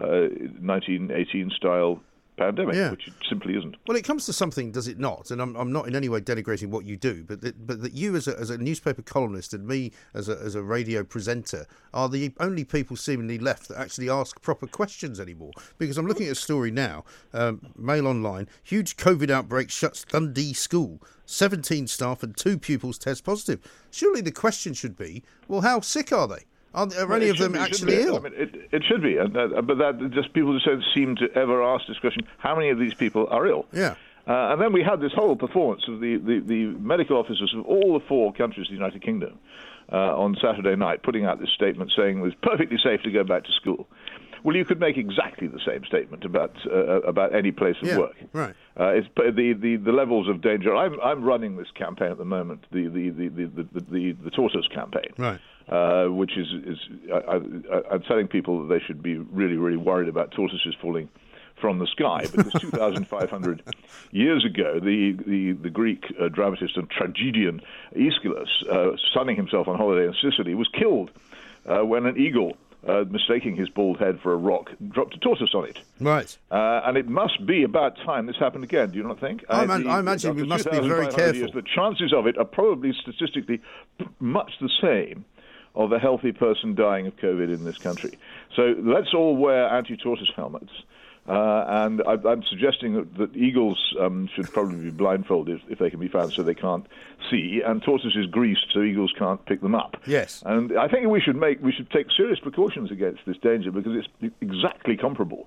uh, 0.00 0.28
1918 0.60 1.50
style 1.56 2.00
pandemic, 2.38 2.74
Yeah. 2.74 2.90
which 2.92 3.08
it 3.08 3.14
simply 3.28 3.56
isn't. 3.56 3.76
Well, 3.86 3.96
it 3.96 4.04
comes 4.04 4.24
to 4.26 4.32
something, 4.32 4.72
does 4.72 4.88
it 4.88 4.98
not? 4.98 5.30
And 5.30 5.42
I'm, 5.42 5.54
I'm 5.56 5.72
not 5.72 5.86
in 5.88 5.94
any 5.94 6.08
way 6.08 6.20
denigrating 6.20 6.68
what 6.70 6.84
you 6.86 6.96
do, 6.96 7.24
but 7.24 7.40
that, 7.42 7.66
but 7.66 7.82
that 7.82 7.92
you, 7.92 8.16
as 8.16 8.28
a, 8.28 8.38
as 8.38 8.50
a 8.50 8.56
newspaper 8.58 9.02
columnist, 9.02 9.52
and 9.52 9.66
me 9.66 9.92
as 10.14 10.28
a, 10.28 10.38
as 10.38 10.54
a 10.54 10.62
radio 10.62 11.04
presenter, 11.04 11.66
are 11.92 12.08
the 12.08 12.32
only 12.40 12.64
people 12.64 12.96
seemingly 12.96 13.38
left 13.38 13.68
that 13.68 13.78
actually 13.78 14.08
ask 14.08 14.40
proper 14.40 14.66
questions 14.66 15.20
anymore. 15.20 15.50
Because 15.76 15.98
I'm 15.98 16.06
looking 16.06 16.26
at 16.26 16.32
a 16.32 16.36
story 16.36 16.70
now, 16.70 17.04
um, 17.34 17.60
Mail 17.76 18.06
Online: 18.06 18.48
huge 18.62 18.96
COVID 18.96 19.28
outbreak 19.30 19.70
shuts 19.70 20.04
Dundee 20.04 20.52
school. 20.54 21.02
17 21.26 21.86
staff 21.86 22.22
and 22.22 22.34
two 22.34 22.56
pupils 22.56 22.96
test 22.98 23.22
positive. 23.22 23.60
Surely 23.90 24.22
the 24.22 24.32
question 24.32 24.72
should 24.72 24.96
be, 24.96 25.22
well, 25.46 25.60
how 25.60 25.78
sick 25.80 26.10
are 26.10 26.26
they? 26.26 26.46
Are, 26.74 26.86
are 26.98 27.12
any 27.14 27.28
of 27.28 27.38
them 27.38 27.52
be, 27.52 27.58
actually 27.58 28.02
ill? 28.02 28.16
I 28.16 28.20
mean, 28.20 28.32
it, 28.36 28.54
it 28.72 28.84
should 28.84 29.02
be, 29.02 29.18
uh, 29.18 29.26
but 29.26 29.78
that 29.78 30.10
just 30.12 30.32
people 30.32 30.52
just 30.54 30.66
don't 30.66 30.84
seem 30.94 31.16
to 31.16 31.26
ever 31.34 31.62
ask 31.62 31.86
this 31.88 31.98
question: 31.98 32.26
How 32.38 32.54
many 32.54 32.68
of 32.70 32.78
these 32.78 32.94
people 32.94 33.26
are 33.30 33.46
ill? 33.46 33.66
Yeah. 33.72 33.94
Uh, 34.26 34.52
and 34.52 34.60
then 34.60 34.74
we 34.74 34.82
had 34.82 35.00
this 35.00 35.12
whole 35.14 35.34
performance 35.36 35.82
of 35.88 36.00
the, 36.00 36.16
the, 36.18 36.40
the 36.40 36.66
medical 36.78 37.16
officers 37.16 37.54
of 37.56 37.64
all 37.64 37.94
the 37.98 38.04
four 38.06 38.30
countries 38.34 38.66
of 38.66 38.70
the 38.72 38.74
United 38.76 39.02
Kingdom 39.02 39.38
uh, 39.90 39.96
on 39.96 40.36
Saturday 40.42 40.76
night 40.76 41.02
putting 41.02 41.24
out 41.24 41.40
this 41.40 41.48
statement 41.54 41.90
saying 41.96 42.18
it 42.18 42.20
was 42.20 42.34
perfectly 42.42 42.76
safe 42.84 43.00
to 43.04 43.10
go 43.10 43.24
back 43.24 43.44
to 43.44 43.52
school. 43.52 43.88
Well, 44.44 44.54
you 44.54 44.66
could 44.66 44.78
make 44.80 44.98
exactly 44.98 45.48
the 45.48 45.60
same 45.66 45.82
statement 45.86 46.24
about 46.26 46.54
uh, 46.66 47.00
about 47.00 47.34
any 47.34 47.52
place 47.52 47.76
of 47.82 47.88
Yeah, 47.88 47.98
work. 47.98 48.16
right. 48.34 48.54
Uh, 48.78 48.88
it's 48.90 49.08
the, 49.16 49.54
the 49.58 49.76
the 49.76 49.92
levels 49.92 50.28
of 50.28 50.42
danger. 50.42 50.76
I'm 50.76 51.00
I'm 51.00 51.24
running 51.24 51.56
this 51.56 51.70
campaign 51.74 52.10
at 52.12 52.18
the 52.18 52.24
moment, 52.26 52.66
the 52.70 52.86
the 52.88 53.08
the 53.08 53.28
the 53.28 53.46
the, 53.46 53.80
the, 53.90 54.12
the 54.24 54.30
tortoise 54.30 54.68
campaign 54.72 55.10
Right. 55.16 55.40
Uh, 55.68 56.06
which 56.06 56.36
is, 56.36 56.46
is 56.66 56.78
I, 57.12 57.18
I, 57.34 57.82
I'm 57.92 58.02
telling 58.02 58.28
people 58.28 58.66
that 58.66 58.74
they 58.74 58.82
should 58.84 59.02
be 59.02 59.16
really, 59.16 59.56
really 59.56 59.76
worried 59.76 60.08
about 60.08 60.30
tortoises 60.32 60.74
falling 60.80 61.08
from 61.60 61.78
the 61.78 61.86
sky 61.88 62.24
because 62.34 62.52
2,500 62.60 63.62
years 64.12 64.44
ago, 64.44 64.78
the, 64.80 65.12
the, 65.26 65.52
the 65.60 65.70
Greek 65.70 66.04
uh, 66.20 66.28
dramatist 66.28 66.76
and 66.76 66.88
tragedian 66.88 67.60
Aeschylus, 67.96 68.48
uh, 68.70 68.96
sunning 69.12 69.36
himself 69.36 69.66
on 69.68 69.76
holiday 69.76 70.06
in 70.06 70.14
Sicily, 70.22 70.54
was 70.54 70.68
killed 70.68 71.10
uh, 71.66 71.84
when 71.84 72.06
an 72.06 72.16
eagle, 72.16 72.56
uh, 72.86 73.04
mistaking 73.10 73.56
his 73.56 73.68
bald 73.68 73.98
head 73.98 74.20
for 74.22 74.32
a 74.32 74.36
rock, 74.36 74.70
dropped 74.90 75.14
a 75.16 75.18
tortoise 75.18 75.50
on 75.52 75.64
it. 75.66 75.80
Right. 76.00 76.38
Uh, 76.50 76.80
and 76.84 76.96
it 76.96 77.08
must 77.08 77.44
be 77.44 77.64
about 77.64 77.96
time 78.06 78.26
this 78.26 78.36
happened 78.38 78.62
again. 78.62 78.90
Do 78.92 78.98
you 78.98 79.02
not 79.02 79.18
think? 79.18 79.44
I 79.50 79.62
Uh, 79.62 79.66
man- 79.66 79.82
the- 79.82 79.90
I 79.90 79.98
imagine 79.98 80.36
we 80.36 80.44
must 80.44 80.64
be 80.64 80.70
very 80.78 81.06
2,500 81.06 81.34
years, 81.36 81.36
careful. 81.50 81.60
the 81.60 81.66
chances 81.74 82.12
of 82.14 82.26
it 82.28 82.38
are 82.38 82.44
probably 82.44 82.92
statistically 83.02 83.60
much 84.20 84.52
the 84.60 84.70
same 84.80 85.24
of 85.78 85.92
a 85.92 85.98
healthy 85.98 86.32
person 86.32 86.74
dying 86.74 87.06
of 87.06 87.16
COVID 87.16 87.54
in 87.54 87.64
this 87.64 87.78
country. 87.78 88.18
So 88.54 88.74
let's 88.80 89.14
all 89.14 89.36
wear 89.36 89.68
anti-tortoise 89.68 90.32
helmets. 90.36 90.72
Uh, 91.28 91.64
and 91.68 92.02
I, 92.06 92.16
I'm 92.26 92.42
suggesting 92.42 92.94
that, 92.94 93.14
that 93.18 93.36
eagles 93.36 93.78
um, 94.00 94.30
should 94.34 94.50
probably 94.50 94.78
be 94.78 94.90
blindfolded 94.90 95.60
if, 95.60 95.72
if 95.72 95.78
they 95.78 95.90
can 95.90 96.00
be 96.00 96.08
found 96.08 96.32
so 96.32 96.42
they 96.42 96.54
can't 96.54 96.86
see, 97.30 97.60
and 97.64 97.82
tortoises 97.82 98.26
greased 98.26 98.66
so 98.72 98.82
eagles 98.82 99.12
can't 99.16 99.44
pick 99.44 99.60
them 99.60 99.74
up. 99.74 99.98
Yes. 100.06 100.42
And 100.46 100.76
I 100.78 100.88
think 100.88 101.06
we 101.08 101.20
should 101.20 101.36
make 101.36 101.62
we 101.62 101.70
should 101.70 101.90
take 101.90 102.06
serious 102.16 102.40
precautions 102.40 102.90
against 102.90 103.20
this 103.26 103.36
danger 103.36 103.70
because 103.70 103.92
it's 103.94 104.34
exactly 104.40 104.96
comparable. 104.96 105.46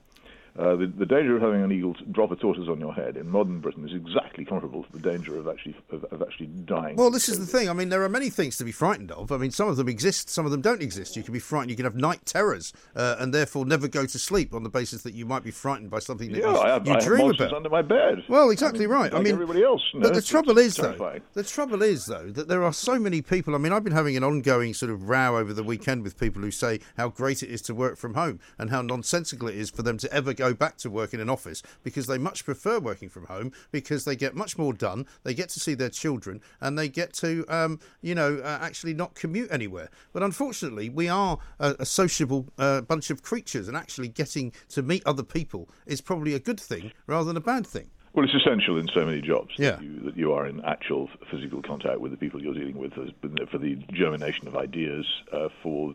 Uh, 0.60 0.76
the, 0.76 0.88
the 0.88 1.06
danger 1.06 1.36
of 1.38 1.42
having 1.42 1.64
an 1.64 1.72
eagle 1.72 1.96
drop 2.12 2.32
a 2.32 2.36
tortoise 2.36 2.68
on 2.68 2.80
your 2.80 2.94
head 2.94 3.16
in 3.16 3.30
modern 3.30 3.60
Britain 3.60 3.88
is 3.88 3.96
exactly 3.96 4.44
comparable 4.44 4.84
to 4.84 4.92
the 4.92 5.00
danger 5.00 5.38
of 5.38 5.48
actually 5.48 5.76
of, 5.92 6.04
of 6.06 6.22
actually 6.22 6.48
dying. 6.48 6.96
Well, 6.98 7.10
this 7.10 7.30
is 7.30 7.40
the 7.40 7.46
thing. 7.46 7.70
I 7.70 7.74
mean, 7.74 7.88
there 7.88 8.04
are 8.04 8.10
many 8.10 8.30
things 8.30 8.58
to 8.58 8.66
be 8.66 8.74
frightened 8.74 9.12
of. 9.12 9.32
I 9.32 9.38
mean, 9.38 9.52
some 9.52 9.70
of 9.70 9.78
them 9.78 9.88
exist, 9.88 10.30
some 10.30 10.46
of 10.46 10.52
them 10.52 10.62
don't 10.62 10.82
exist. 10.82 11.16
You 11.16 11.24
can 11.24 11.34
be 11.34 11.40
frightened. 11.40 11.70
You 11.70 11.78
can 11.78 11.86
have 11.86 11.96
night 11.96 12.26
terrors, 12.26 12.74
uh, 12.96 13.16
and 13.20 13.34
therefore 13.34 13.66
never 13.66 13.88
go 13.88 14.06
to 14.06 14.20
sleep 14.20 14.54
on 14.54 14.64
the 14.64 14.70
basis 14.70 15.04
that 15.04 15.14
you 15.14 15.26
might 15.26 15.44
be 15.44 15.52
frightened 15.52 15.90
by 15.90 16.00
something 16.00 16.32
that 16.32 16.40
yeah, 16.40 16.52
you, 16.52 16.58
I 16.58 16.70
have, 16.70 16.86
you 16.86 16.94
I 16.94 17.00
dream 17.00 17.28
monsters 17.28 17.48
about. 17.48 17.58
under 17.58 17.70
my 17.70 17.82
bed. 17.82 18.24
Well, 18.28 18.50
exactly 18.50 18.86
I 18.86 18.88
mean, 18.88 18.98
right. 18.98 19.14
I 19.14 19.22
mean, 19.22 19.34
everybody 19.34 19.64
else. 19.64 19.82
but 19.94 20.14
the 20.14 20.22
trouble 20.22 20.58
is, 20.58 20.76
though, 20.76 21.22
the 21.34 21.44
trouble 21.44 21.82
is, 21.82 22.08
though, 22.08 22.30
that 22.30 22.50
there 22.50 22.64
are 22.64 22.74
so 22.74 23.00
many 23.00 23.22
people. 23.22 23.56
I 23.56 23.58
mean, 23.58 23.72
I've 23.72 23.86
been 23.86 23.94
having 23.94 24.18
an 24.18 24.24
ongoing 24.24 24.74
sort 24.74 24.92
of 24.92 25.08
row 25.08 25.38
over 25.38 25.54
the 25.54 25.64
weekend 25.64 26.04
with 26.04 26.20
people 26.20 26.42
who 26.42 26.52
say 26.52 26.80
how 26.98 27.08
great 27.08 27.42
it 27.42 27.50
is 27.50 27.62
to 27.64 27.74
work 27.74 27.98
from 27.98 28.16
home 28.16 28.40
and 28.58 28.70
how 28.70 28.82
nonsensical 28.82 29.48
it 29.48 29.56
is 29.56 29.70
for 29.70 29.84
them 29.84 29.98
to 30.00 30.12
ever 30.12 30.34
go 30.34 30.41
back 30.50 30.78
to 30.78 30.90
work 30.90 31.14
in 31.14 31.20
an 31.20 31.30
office 31.30 31.62
because 31.84 32.08
they 32.08 32.18
much 32.18 32.44
prefer 32.44 32.80
working 32.80 33.10
from 33.10 33.26
home 33.26 33.52
because 33.72 34.04
they 34.06 34.16
get 34.16 34.36
much 34.36 34.58
more 34.58 34.74
done. 34.74 35.06
They 35.24 35.34
get 35.34 35.50
to 35.50 35.60
see 35.60 35.76
their 35.76 35.90
children 35.90 36.42
and 36.60 36.78
they 36.78 36.90
get 36.90 37.14
to, 37.14 37.46
um, 37.48 37.80
you 38.02 38.16
know, 38.16 38.40
uh, 38.44 38.58
actually 38.62 38.94
not 38.94 39.14
commute 39.16 39.52
anywhere. 39.52 39.90
But 40.14 40.24
unfortunately, 40.24 40.90
we 40.90 41.08
are 41.08 41.38
a, 41.60 41.76
a 41.80 41.86
sociable 41.86 42.48
uh, 42.58 42.82
bunch 42.82 43.10
of 43.10 43.22
creatures, 43.22 43.68
and 43.68 43.78
actually 43.78 44.08
getting 44.08 44.52
to 44.70 44.82
meet 44.82 45.04
other 45.06 45.24
people 45.24 45.70
is 45.86 46.02
probably 46.02 46.34
a 46.34 46.40
good 46.40 46.60
thing 46.60 46.92
rather 47.08 47.26
than 47.26 47.38
a 47.38 47.42
bad 47.42 47.66
thing. 47.68 47.90
Well, 48.14 48.26
it's 48.26 48.36
essential 48.36 48.78
in 48.78 48.90
so 48.94 49.06
many 49.06 49.22
jobs 49.22 49.54
Yeah. 49.58 49.72
that, 49.72 49.84
you, 49.84 50.00
that 50.02 50.18
you 50.18 50.34
are 50.34 50.46
in 50.46 50.60
actual 50.66 51.10
physical 51.32 51.62
contact 51.62 52.02
with 52.02 52.12
the 52.12 52.18
people 52.18 52.42
you're 52.42 52.54
dealing 52.54 52.78
with 52.78 52.92
for 52.94 53.58
the 53.58 53.76
germination 53.94 54.48
of 54.50 54.58
ideas, 54.58 55.06
uh, 55.32 55.48
for, 55.64 55.94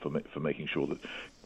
for 0.00 0.10
for 0.34 0.40
making 0.40 0.66
sure 0.66 0.88
that 0.88 0.98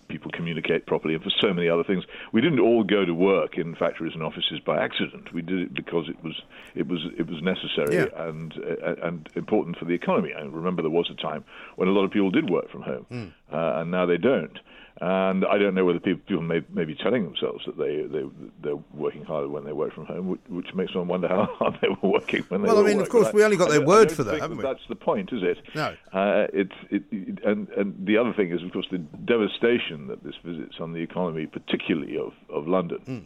people 0.08 0.30
communicate 0.32 0.86
properly 0.86 1.14
and 1.14 1.22
for 1.22 1.30
so 1.40 1.52
many 1.52 1.68
other 1.68 1.84
things. 1.84 2.04
We 2.32 2.40
didn't 2.40 2.60
all 2.60 2.84
go 2.84 3.04
to 3.04 3.12
work 3.14 3.58
in 3.58 3.74
factories 3.74 4.12
and 4.14 4.22
offices 4.22 4.60
by 4.64 4.82
accident. 4.82 5.32
We 5.32 5.42
did 5.42 5.58
it 5.60 5.74
because 5.74 6.08
it 6.08 6.22
was 6.22 6.34
it 6.74 6.86
was 6.88 7.00
it 7.18 7.26
was 7.28 7.42
necessary 7.42 7.96
Yeah. 7.96 8.28
and 8.28 8.52
uh, 8.54 8.94
and 9.06 9.28
important 9.36 9.78
for 9.78 9.84
the 9.84 9.94
economy. 9.94 10.32
I 10.36 10.42
remember 10.42 10.82
there 10.82 10.90
was 10.90 11.10
a 11.10 11.14
time 11.20 11.44
when 11.76 11.88
a 11.88 11.92
lot 11.92 12.04
of 12.04 12.10
people 12.10 12.30
did 12.30 12.50
work 12.50 12.70
from 12.70 12.82
home, 12.82 13.06
Hmm. 13.10 13.54
uh, 13.54 13.80
and 13.80 13.90
now 13.90 14.06
they 14.06 14.18
don't. 14.18 14.58
And 14.98 15.44
I 15.44 15.59
don't 15.59 15.74
know 15.74 15.85
whether 15.85 16.00
people, 16.00 16.22
people 16.26 16.42
may, 16.42 16.62
may 16.72 16.87
be 16.87 16.94
telling 16.94 17.24
themselves 17.24 17.64
that 17.66 17.76
they, 17.76 18.02
they, 18.04 18.24
they're 18.62 18.82
working 18.94 19.24
harder 19.24 19.46
when 19.48 19.64
they 19.64 19.72
work 19.74 19.92
from 19.94 20.06
home, 20.06 20.28
which, 20.28 20.40
which 20.48 20.74
makes 20.74 20.94
one 20.94 21.06
wonder 21.06 21.28
how 21.28 21.44
hard 21.59 21.78
they 21.82 21.88
were 21.88 22.09
working 22.09 22.42
when 22.48 22.62
they 22.62 22.68
Well, 22.68 22.78
I 22.78 22.82
were 22.82 22.88
mean, 22.88 23.00
of 23.00 23.09
course, 23.11 23.26
I- 23.26 23.32
we 23.32 23.44
only 23.44 23.59
got 23.59 23.68
their 23.68 23.82
I 23.82 23.85
word 23.85 24.11
for 24.11 24.24
that, 24.24 24.40
haven't 24.40 24.56
we? 24.56 24.62
That's 24.62 24.80
the 24.88 24.94
point, 24.96 25.32
is 25.35 25.42
it? 25.42 25.59
No. 25.74 25.94
Uh, 26.14 26.46
it's, 26.52 26.72
it, 26.90 27.02
and, 27.44 27.68
and 27.70 28.06
the 28.06 28.16
other 28.16 28.32
thing 28.32 28.50
is, 28.52 28.62
of 28.62 28.72
course, 28.72 28.87
the 28.90 28.96
devastation 28.96 30.06
that 30.06 30.24
this 30.24 30.35
visits 30.42 30.76
on 30.80 30.92
the 30.94 31.00
economy, 31.00 31.46
particularly 31.46 32.16
of, 32.18 32.32
of 32.48 32.66
London. 32.66 32.98
Hmm. 33.04 33.18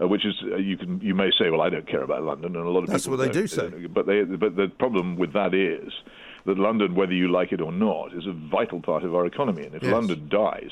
Uh, 0.00 0.06
which 0.06 0.24
is 0.24 0.34
uh, 0.52 0.54
you 0.54 0.76
can 0.76 1.00
you 1.00 1.12
may 1.12 1.28
say 1.36 1.50
well 1.50 1.60
I 1.60 1.68
don't 1.70 1.88
care 1.88 2.04
about 2.04 2.22
London 2.22 2.54
and 2.54 2.64
a 2.64 2.68
lot 2.70 2.84
of 2.84 2.86
That's 2.88 3.06
people 3.06 3.18
what 3.18 3.26
they 3.26 3.32
don't, 3.32 3.48
say. 3.50 3.68
but 3.88 4.06
they 4.06 4.22
but 4.22 4.54
the 4.54 4.68
problem 4.68 5.16
with 5.16 5.32
that 5.32 5.52
is 5.54 5.92
that 6.46 6.56
London 6.56 6.94
whether 6.94 7.12
you 7.12 7.26
like 7.26 7.50
it 7.50 7.60
or 7.60 7.72
not 7.72 8.14
is 8.14 8.24
a 8.24 8.32
vital 8.32 8.80
part 8.80 9.02
of 9.02 9.12
our 9.16 9.26
economy 9.26 9.64
and 9.66 9.74
if 9.74 9.82
Yes. 9.82 9.90
London 9.92 10.28
dies 10.28 10.70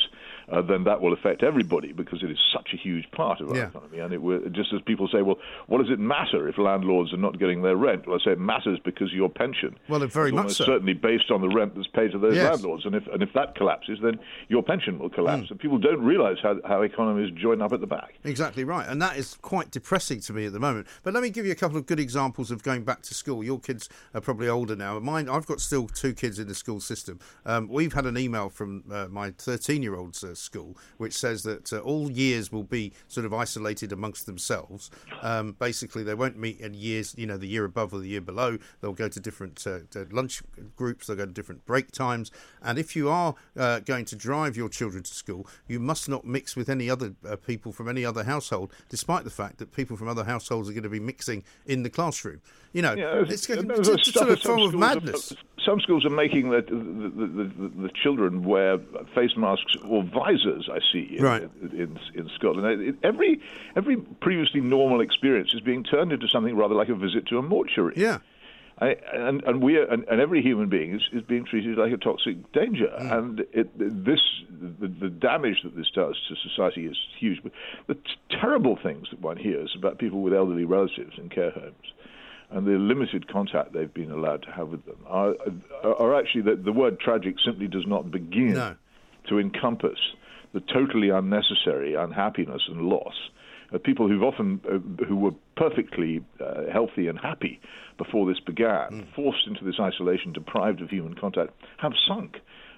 uh, 0.50 0.62
then 0.62 0.84
that 0.84 1.00
will 1.00 1.12
affect 1.12 1.42
everybody 1.42 1.92
because 1.92 2.22
it 2.22 2.30
is 2.30 2.38
such 2.52 2.70
a 2.72 2.76
huge 2.76 3.04
part 3.12 3.40
of 3.40 3.50
our 3.50 3.56
Yeah. 3.56 3.66
economy 3.68 3.98
and 3.98 4.12
it 4.12 4.22
will, 4.22 4.40
just 4.50 4.72
as 4.72 4.80
people 4.82 5.08
say 5.12 5.22
well 5.22 5.36
what 5.66 5.78
does 5.78 5.90
it 5.90 5.98
matter 5.98 6.48
if 6.48 6.56
landlords 6.58 7.12
are 7.12 7.16
not 7.18 7.38
getting 7.38 7.62
their 7.62 7.76
rent 7.76 8.06
well 8.06 8.18
I 8.20 8.24
say 8.24 8.32
it 8.32 8.38
matters 8.38 8.78
because 8.84 9.12
your 9.12 9.28
pension 9.28 9.76
Well, 9.88 10.02
it 10.02 10.12
very 10.12 10.28
is 10.28 10.34
much 10.34 10.52
so. 10.52 10.64
certainly 10.64 10.94
based 10.94 11.30
on 11.30 11.40
the 11.40 11.48
rent 11.48 11.74
that's 11.74 11.88
paid 11.88 12.12
to 12.12 12.18
those 12.18 12.36
Yes. 12.36 12.50
landlords 12.52 12.84
and 12.86 12.94
if 12.94 13.06
and 13.08 13.22
if 13.22 13.32
that 13.34 13.54
collapses 13.56 13.98
then 14.02 14.18
your 14.48 14.62
pension 14.62 14.98
will 14.98 15.10
collapse 15.10 15.50
and 15.50 15.58
people 15.58 15.78
don't 15.78 16.02
realize 16.04 16.36
how, 16.42 16.56
how 16.64 16.82
economies 16.82 17.32
join 17.34 17.60
up 17.62 17.72
at 17.72 17.80
the 17.80 17.86
back 17.86 18.14
Exactly 18.24 18.64
right, 18.64 18.86
and 18.88 19.00
that 19.02 19.16
is 19.16 19.36
quite 19.42 19.70
depressing 19.70 20.20
to 20.20 20.32
me 20.32 20.46
at 20.46 20.52
the 20.52 20.58
moment. 20.60 20.86
But 21.02 21.14
let 21.14 21.22
me 21.22 21.30
give 21.30 21.46
you 21.46 21.52
a 21.52 21.56
couple 21.56 21.76
of 21.76 21.86
good 21.86 22.00
examples 22.00 22.50
of 22.50 22.62
going 22.62 22.82
back 22.84 23.02
to 23.02 23.14
school. 23.14 23.42
Your 23.44 23.58
kids 23.60 23.88
are 24.14 24.20
probably 24.20 24.48
older 24.48 24.74
now. 24.76 24.98
Mine, 24.98 25.28
I've 25.28 25.46
got 25.46 25.60
still 25.60 25.86
two 25.86 26.12
kids 26.12 26.38
in 26.38 26.48
the 26.48 26.54
school 26.54 26.80
system. 26.80 27.18
Um, 27.44 27.68
we've 27.68 27.92
had 27.92 28.04
an 28.06 28.18
email 28.18 28.48
from 28.48 28.84
uh, 28.90 29.06
my 29.10 29.30
13-year-old's 29.30 30.22
uh, 30.24 30.34
school, 30.36 30.76
which 30.98 31.16
says 31.16 31.42
that 31.44 31.72
uh, 31.72 31.78
all 31.78 32.10
years 32.10 32.52
will 32.52 32.62
be 32.62 32.92
sort 33.08 33.26
of 33.26 33.32
isolated 33.32 33.92
amongst 33.92 34.26
themselves. 34.26 34.90
Um, 35.22 35.52
basically, 35.58 36.02
they 36.02 36.14
won't 36.14 36.38
meet 36.38 36.60
in 36.60 36.74
years, 36.74 37.14
you 37.16 37.26
know, 37.26 37.36
the 37.36 37.46
year 37.46 37.64
above 37.64 37.92
or 37.92 37.98
the 37.98 38.08
year 38.08 38.20
below. 38.20 38.58
They'll 38.80 38.92
go 38.92 39.08
to 39.08 39.20
different 39.20 39.64
uh, 39.66 39.80
to 39.90 40.06
lunch 40.10 40.42
groups. 40.76 41.06
They'll 41.06 41.16
go 41.16 41.26
to 41.26 41.32
different 41.32 41.64
break 41.66 41.90
times. 41.90 42.30
And 42.62 42.78
if 42.78 42.96
you 42.96 43.08
are 43.08 43.34
uh, 43.56 43.80
going 43.80 44.04
to 44.06 44.16
drive 44.16 44.56
your 44.56 44.68
children 44.68 45.02
to 45.02 45.14
school, 45.14 45.46
you 45.68 45.80
must 45.80 46.08
not 46.08 46.24
mix 46.24 46.56
with 46.56 46.68
any 46.68 46.90
other 46.90 47.14
uh, 47.28 47.36
people 47.36 47.72
from 47.72 47.88
any 47.88 48.04
other 48.04 48.24
household, 48.24 48.72
despite 48.88 49.24
the 49.24 49.30
fact 49.30 49.58
that 49.58 49.72
people 49.72 49.96
from 49.96 50.08
other 50.08 50.24
households 50.24 50.68
are 50.68 50.72
going 50.72 50.82
to 50.82 50.88
be 50.88 51.00
mixing 51.00 51.44
in 51.66 51.82
the 51.82 51.90
classroom. 51.90 52.40
You 52.72 52.82
know, 52.82 52.94
Yeah, 52.94 53.22
it's, 53.26 53.48
it's, 53.48 53.64
it's 53.64 54.08
stuff 54.08 54.14
sort 54.14 54.30
of 54.30 54.42
some 54.42 54.56
form 54.56 54.68
of 54.68 54.74
madness. 54.74 55.32
Some 55.66 55.80
schools 55.80 56.04
are 56.06 56.10
making 56.24 56.50
the 56.50 56.62
the, 56.62 56.72
the, 56.74 57.68
the, 57.82 57.90
children 58.02 58.44
wear 58.44 58.78
face 59.14 59.36
masks 59.36 59.74
or 59.86 60.02
visors. 60.04 60.68
I 60.72 60.78
see 60.92 61.16
in, 61.18 61.22
Right. 61.24 61.42
in, 61.62 61.98
in 62.14 62.30
Scotland. 62.36 62.80
It- 62.80 62.94
every 63.02 63.40
every 63.76 63.96
previously 63.96 64.60
normal 64.60 65.00
experience 65.02 65.52
is 65.52 65.60
being 65.60 65.82
turned 65.84 66.12
into 66.12 66.28
something 66.28 66.56
rather 66.56 66.74
like 66.74 66.88
a 66.88 66.94
visit 66.94 67.26
to 67.28 67.38
a 67.38 67.42
mortuary. 67.42 67.94
Yeah. 67.96 68.18
I, 68.78 68.94
and 69.14 69.42
and 69.44 69.62
we 69.62 69.78
are, 69.78 69.84
and, 69.84 70.04
and 70.06 70.20
every 70.20 70.42
human 70.42 70.68
being 70.68 70.94
is, 70.94 71.02
is 71.10 71.22
being 71.22 71.46
treated 71.46 71.78
like 71.78 71.92
a 71.92 71.96
toxic 71.96 72.36
danger, 72.52 72.88
Mm. 73.00 73.12
and 73.18 73.40
it, 73.54 73.68
this 74.04 74.20
the, 74.80 74.86
the 74.88 75.08
damage 75.08 75.62
that 75.64 75.74
this 75.74 75.90
does 75.94 76.14
to 76.28 76.34
society 76.48 76.84
is 76.86 76.96
huge. 77.18 77.40
But 77.42 77.52
the 77.88 77.94
t- 77.94 78.00
terrible 78.38 78.76
things 78.82 79.08
that 79.10 79.20
one 79.22 79.38
hears 79.38 79.74
about 79.78 79.98
people 79.98 80.20
with 80.20 80.34
elderly 80.34 80.66
relatives 80.66 81.14
in 81.16 81.30
care 81.30 81.52
homes, 81.52 81.86
and 82.50 82.66
the 82.66 82.72
limited 82.78 83.28
contact 83.28 83.72
they've 83.72 83.92
been 83.92 84.10
allowed 84.10 84.42
to 84.42 84.50
have 84.52 84.68
with 84.68 84.84
them, 84.86 84.96
are, 85.06 85.34
are 85.82 86.14
actually 86.18 86.42
the, 86.42 86.56
the 86.56 86.72
word 86.72 86.98
tragic 87.00 87.36
simply 87.44 87.66
does 87.66 87.86
not 87.86 88.10
begin 88.10 88.54
No. 88.54 88.76
to 89.28 89.38
encompass 89.38 89.98
the 90.52 90.60
totally 90.60 91.10
unnecessary 91.10 91.94
unhappiness 91.94 92.62
and 92.68 92.82
loss 92.82 93.14
of 93.72 93.82
people 93.82 94.08
who've 94.08 94.22
often 94.22 94.60
uh, 94.70 95.04
who 95.06 95.16
were 95.16 95.32
perfectly 95.56 96.24
uh, 96.40 96.70
healthy 96.72 97.08
and 97.08 97.18
happy 97.18 97.60
before 97.98 98.24
this 98.26 98.38
began, 98.38 99.06
forced 99.16 99.44
into 99.48 99.64
this 99.64 99.74
isolation, 99.80 100.32
deprived 100.32 100.80
of 100.80 100.88
human 100.88 101.14
contact, 101.14 101.50
have 101.78 101.92
sunk 102.06 102.36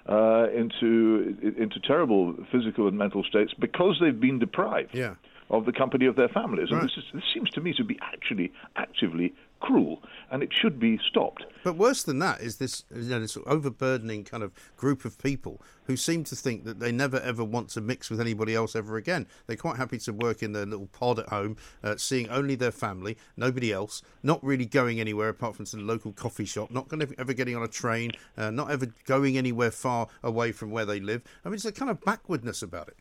uh, 0.09 0.47
into 0.49 1.37
into 1.57 1.79
terrible 1.81 2.33
physical 2.51 2.87
and 2.87 2.97
mental 2.97 3.23
states 3.23 3.53
because 3.59 3.97
they've 4.01 4.19
been 4.19 4.39
deprived 4.39 4.89
Yeah. 4.95 5.13
of 5.51 5.65
the 5.65 5.71
company 5.73 6.07
of 6.07 6.15
their 6.15 6.29
families. 6.29 6.69
And 6.71 6.79
Right. 6.79 6.89
this, 6.95 6.97
is, 6.97 7.03
this 7.13 7.23
seems 7.35 7.51
to 7.51 7.61
me 7.61 7.71
to 7.73 7.83
be 7.83 7.99
actually 8.01 8.51
actively 8.75 9.33
cruel, 9.59 10.01
and 10.31 10.41
it 10.43 10.49
should 10.53 10.79
be 10.79 10.97
stopped. 11.07 11.43
But 11.63 11.75
worse 11.75 12.03
than 12.03 12.19
that 12.19 12.41
is 12.41 12.57
this, 12.57 12.85
you 12.95 13.09
know, 13.09 13.19
this 13.19 13.37
overburdening 13.45 14.23
kind 14.23 14.43
of 14.43 14.51
group 14.77 15.05
of 15.05 15.17
people 15.17 15.61
who 15.85 15.97
seem 15.97 16.23
to 16.25 16.35
think 16.35 16.63
that 16.65 16.79
they 16.79 16.91
never 16.91 17.19
ever 17.19 17.43
want 17.43 17.69
to 17.69 17.81
mix 17.81 18.09
with 18.09 18.21
anybody 18.21 18.55
else 18.55 18.75
ever 18.75 18.95
again. 18.97 19.27
They're 19.47 19.57
quite 19.57 19.77
happy 19.77 19.97
to 19.99 20.13
work 20.13 20.41
in 20.43 20.53
their 20.53 20.65
little 20.65 20.87
pod 20.87 21.19
at 21.19 21.29
home, 21.29 21.57
uh, 21.83 21.95
seeing 21.97 22.29
only 22.29 22.55
their 22.55 22.71
family, 22.71 23.17
nobody 23.35 23.73
else, 23.73 24.01
not 24.23 24.43
really 24.43 24.65
going 24.65 24.99
anywhere 24.99 25.29
apart 25.29 25.55
from 25.55 25.65
to 25.65 25.75
the 25.75 25.81
local 25.83 26.13
coffee 26.13 26.45
shop, 26.45 26.71
not 26.71 26.87
going 26.87 27.01
ever 27.17 27.33
getting 27.33 27.55
on 27.55 27.63
a 27.63 27.67
train, 27.67 28.11
uh, 28.37 28.51
not 28.51 28.71
ever 28.71 28.87
going 29.05 29.37
anywhere 29.37 29.71
far 29.71 30.07
away 30.23 30.51
from 30.51 30.71
where 30.71 30.85
they 30.85 30.99
live. 30.99 31.21
I 31.43 31.49
mean, 31.49 31.55
it's 31.55 31.65
a 31.65 31.71
kind 31.71 31.91
of 31.91 32.01
backwardness 32.01 32.61
about 32.61 32.87
it. 32.87 32.97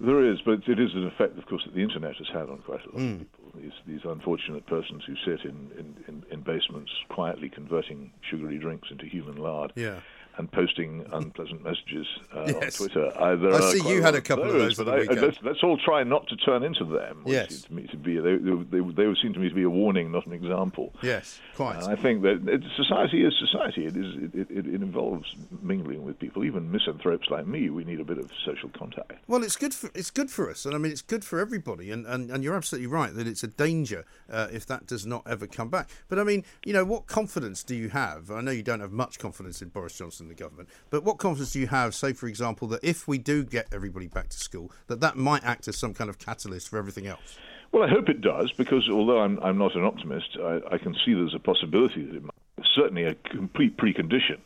There 0.00 0.24
is, 0.32 0.38
but 0.44 0.66
it 0.66 0.80
is 0.80 0.94
an 0.94 1.06
effect, 1.06 1.38
of 1.38 1.44
course, 1.46 1.62
that 1.66 1.74
the 1.74 1.82
internet 1.82 2.16
has 2.16 2.26
had 2.28 2.48
on 2.48 2.58
quite 2.64 2.80
a 2.86 2.88
lot 2.88 2.96
Hmm. 2.98 3.12
of 3.12 3.18
people. 3.18 3.39
These, 3.54 3.72
these 3.86 4.00
unfortunate 4.04 4.66
persons 4.66 5.02
who 5.06 5.14
sit 5.24 5.44
in, 5.44 5.70
in, 5.78 6.04
in, 6.06 6.24
in 6.30 6.40
basements 6.40 6.90
quietly 7.08 7.48
converting 7.48 8.12
sugary 8.28 8.58
drinks 8.58 8.88
into 8.90 9.06
human 9.06 9.36
lard. 9.36 9.72
Yeah. 9.76 10.00
And 10.40 10.50
posting 10.50 11.04
unpleasant 11.12 11.62
messages 11.62 12.06
uh, 12.34 12.44
Yes. 12.46 12.80
on 12.80 12.88
Twitter. 12.88 13.12
I 13.20 13.32
are 13.32 13.62
see 13.72 13.86
you 13.86 14.00
had 14.00 14.14
a 14.14 14.22
couple 14.22 14.44
of 14.44 14.52
those 14.54 14.76
but 14.76 14.88
at 14.88 15.06
the 15.08 15.18
I, 15.18 15.26
let's, 15.26 15.36
let's 15.42 15.62
all 15.62 15.76
try 15.76 16.02
not 16.02 16.26
to 16.28 16.36
turn 16.36 16.62
into 16.62 16.84
them. 16.84 17.22
Yes. 17.26 17.62
to 17.62 17.74
me 17.74 17.86
to 17.88 17.96
be 17.98 18.18
they, 18.18 18.36
they, 18.36 18.80
they 18.80 19.06
would 19.06 19.18
seem 19.20 19.34
to 19.34 19.38
me 19.38 19.50
to 19.50 19.54
be 19.54 19.64
a 19.64 19.70
warning, 19.70 20.10
not 20.10 20.26
an 20.26 20.32
example. 20.32 20.94
Yes, 21.02 21.38
quite. 21.54 21.82
And 21.82 21.92
I 21.92 21.96
think 21.96 22.22
that 22.22 22.48
it, 22.48 22.62
society 22.74 23.22
is 23.22 23.34
society. 23.38 23.84
It 23.84 23.96
is 23.96 24.16
it, 24.16 24.50
it, 24.50 24.66
it 24.66 24.82
involves 24.82 25.36
mingling 25.60 26.04
with 26.04 26.18
people. 26.18 26.42
Even 26.44 26.72
misanthropes 26.72 27.28
like 27.28 27.46
me, 27.46 27.68
we 27.68 27.84
need 27.84 28.00
a 28.00 28.04
bit 28.04 28.16
of 28.16 28.30
social 28.44 28.70
contact. 28.70 29.12
Well, 29.28 29.42
it's 29.42 29.56
good 29.56 29.74
for 29.74 29.90
it's 29.94 30.10
good 30.10 30.30
for 30.30 30.50
us, 30.50 30.64
and 30.64 30.74
I 30.74 30.78
mean 30.78 30.92
it's 30.92 31.02
good 31.02 31.24
for 31.24 31.38
everybody. 31.38 31.90
And, 31.90 32.06
and, 32.06 32.30
and 32.30 32.42
you're 32.42 32.56
absolutely 32.56 32.86
right 32.86 33.12
that 33.14 33.26
it's 33.26 33.42
a 33.42 33.48
danger 33.48 34.06
uh, 34.30 34.48
if 34.50 34.64
that 34.66 34.86
does 34.86 35.04
not 35.04 35.26
ever 35.26 35.46
come 35.46 35.68
back. 35.68 35.90
But 36.08 36.18
I 36.18 36.24
mean, 36.24 36.44
you 36.64 36.72
know, 36.72 36.84
what 36.84 37.06
confidence 37.06 37.62
do 37.62 37.74
you 37.74 37.90
have? 37.90 38.30
I 38.30 38.40
know 38.40 38.52
you 38.52 38.62
don't 38.62 38.80
have 38.80 38.92
much 38.92 39.18
confidence 39.18 39.60
in 39.60 39.68
Boris 39.68 39.98
Johnson 39.98 40.29
the 40.30 40.42
government, 40.42 40.68
but 40.88 41.04
what 41.04 41.18
confidence 41.18 41.52
do 41.52 41.60
you 41.60 41.66
have, 41.66 41.94
say, 41.94 42.12
for 42.14 42.26
example, 42.26 42.66
that 42.68 42.80
if 42.82 43.06
we 43.06 43.18
do 43.18 43.44
get 43.44 43.66
everybody 43.72 44.06
back 44.06 44.28
to 44.30 44.38
school, 44.38 44.72
that 44.86 45.00
that 45.00 45.16
might 45.16 45.44
act 45.44 45.68
as 45.68 45.76
some 45.76 45.92
kind 45.92 46.08
of 46.08 46.18
catalyst 46.18 46.68
for 46.68 46.78
everything 46.78 47.06
else? 47.06 47.36
Well, 47.72 47.82
I 47.82 47.88
hope 47.88 48.08
it 48.08 48.20
does, 48.20 48.50
because 48.52 48.88
although 48.90 49.20
I'm, 49.20 49.38
I'm 49.40 49.58
not 49.58 49.76
an 49.76 49.84
optimist, 49.84 50.36
I, 50.42 50.60
I 50.72 50.78
can 50.78 50.94
see 51.04 51.14
there's 51.14 51.34
a 51.34 51.38
possibility 51.38 52.04
that 52.04 52.16
it 52.16 52.22
might. 52.22 52.32
Certainly 52.74 53.04
a 53.04 53.14
complete 53.14 53.76
precondition. 53.76 54.38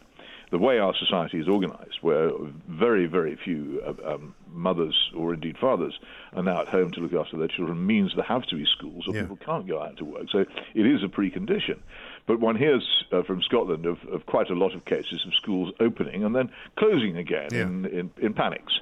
The 0.51 0.59
way 0.59 0.79
our 0.79 0.95
society 0.95 1.41
is 1.41 1.49
organized, 1.49 1.99
where 2.03 2.31
very, 2.69 3.07
very 3.07 3.37
few 3.43 3.83
uh, 3.85 4.15
um, 4.15 4.35
mothers 4.53 4.95
or 5.17 5.35
indeed 5.35 5.57
fathers 5.59 5.99
are 6.33 6.43
now 6.45 6.61
at 6.61 6.69
home 6.69 6.93
to 6.93 7.01
look 7.01 7.13
after 7.15 7.37
their 7.37 7.49
children, 7.49 7.85
means 7.85 8.13
there 8.15 8.25
have 8.25 8.45
to 8.45 8.57
be 8.57 8.65
schools 8.67 9.09
or 9.09 9.15
Yeah. 9.15 9.23
people 9.23 9.37
can't 9.37 9.67
go 9.67 9.83
out 9.83 9.97
to 9.97 10.05
work. 10.05 10.27
So 10.31 10.45
it 10.75 10.87
is 10.87 11.03
a 11.03 11.09
precondition. 11.09 11.79
But 12.27 12.41
one 12.41 12.57
hears 12.57 13.05
uh, 13.13 13.23
from 13.23 13.43
Scotland 13.43 13.85
of, 13.87 13.99
of 14.05 14.25
quite 14.27 14.49
a 14.51 14.55
lot 14.55 14.75
of 14.75 14.85
cases 14.87 15.25
of 15.27 15.35
schools 15.35 15.73
opening 15.81 16.25
and 16.25 16.35
then 16.35 16.51
closing 16.77 17.17
again 17.19 17.49
Yeah. 17.53 17.63
in, 17.63 17.85
in, 17.87 18.11
in 18.19 18.33
panics. 18.35 18.73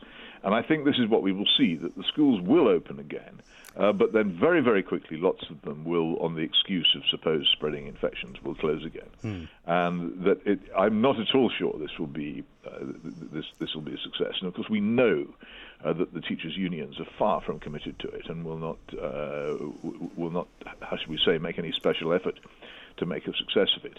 And 0.45 0.55
I 0.55 0.63
think 0.63 0.85
this 0.85 0.99
is 0.99 1.09
what 1.09 1.23
we 1.23 1.33
will 1.33 1.49
see 1.57 1.77
that 1.77 1.97
the 1.97 2.03
schools 2.05 2.41
will 2.41 2.67
open 2.69 2.99
again, 2.99 3.41
uh, 3.77 3.93
but 3.93 4.13
then 4.13 4.31
very, 4.33 4.61
very 4.61 4.83
quickly, 4.83 5.17
lots 5.17 5.49
of 5.51 5.63
them 5.63 5.85
will, 5.85 6.17
on 6.21 6.35
the 6.35 6.43
excuse 6.43 6.93
of 6.97 7.03
supposed 7.09 7.49
spreading 7.53 7.87
infections, 7.87 8.43
will 8.43 8.57
close 8.57 8.85
again. 8.85 9.49
And 9.67 10.25
that 10.25 10.45
it, 10.45 10.59
I'm 10.77 11.01
not 11.01 11.19
at 11.21 11.33
all 11.35 11.49
sure 11.49 11.75
this 11.79 11.97
will 11.97 12.09
be 12.09 12.43
uh, 12.67 12.79
th- 12.79 13.03
th- 13.03 13.31
this 13.33 13.45
this 13.61 13.75
will 13.75 13.83
be 13.83 13.95
a 13.95 13.99
success. 13.99 14.35
And 14.41 14.49
of 14.49 14.55
course, 14.55 14.69
we 14.69 14.81
know 14.81 15.27
uh, 15.85 15.93
that 15.93 16.13
the 16.13 16.21
teachers' 16.21 16.57
unions 16.57 16.99
are 16.99 17.07
far 17.19 17.41
from 17.41 17.61
committed 17.61 17.99
to 18.01 18.09
it 18.09 18.29
and 18.29 18.45
will 18.45 18.59
not 18.59 18.79
uh, 19.01 19.55
will 20.17 20.31
not 20.31 20.49
how 20.81 20.97
should 20.97 21.09
we 21.09 21.19
say 21.25 21.39
make 21.39 21.57
any 21.59 21.71
special 21.73 22.13
effort 22.13 22.39
to 22.99 23.07
make 23.07 23.27
a 23.27 23.33
success 23.37 23.69
of 23.77 23.85
it. 23.85 23.99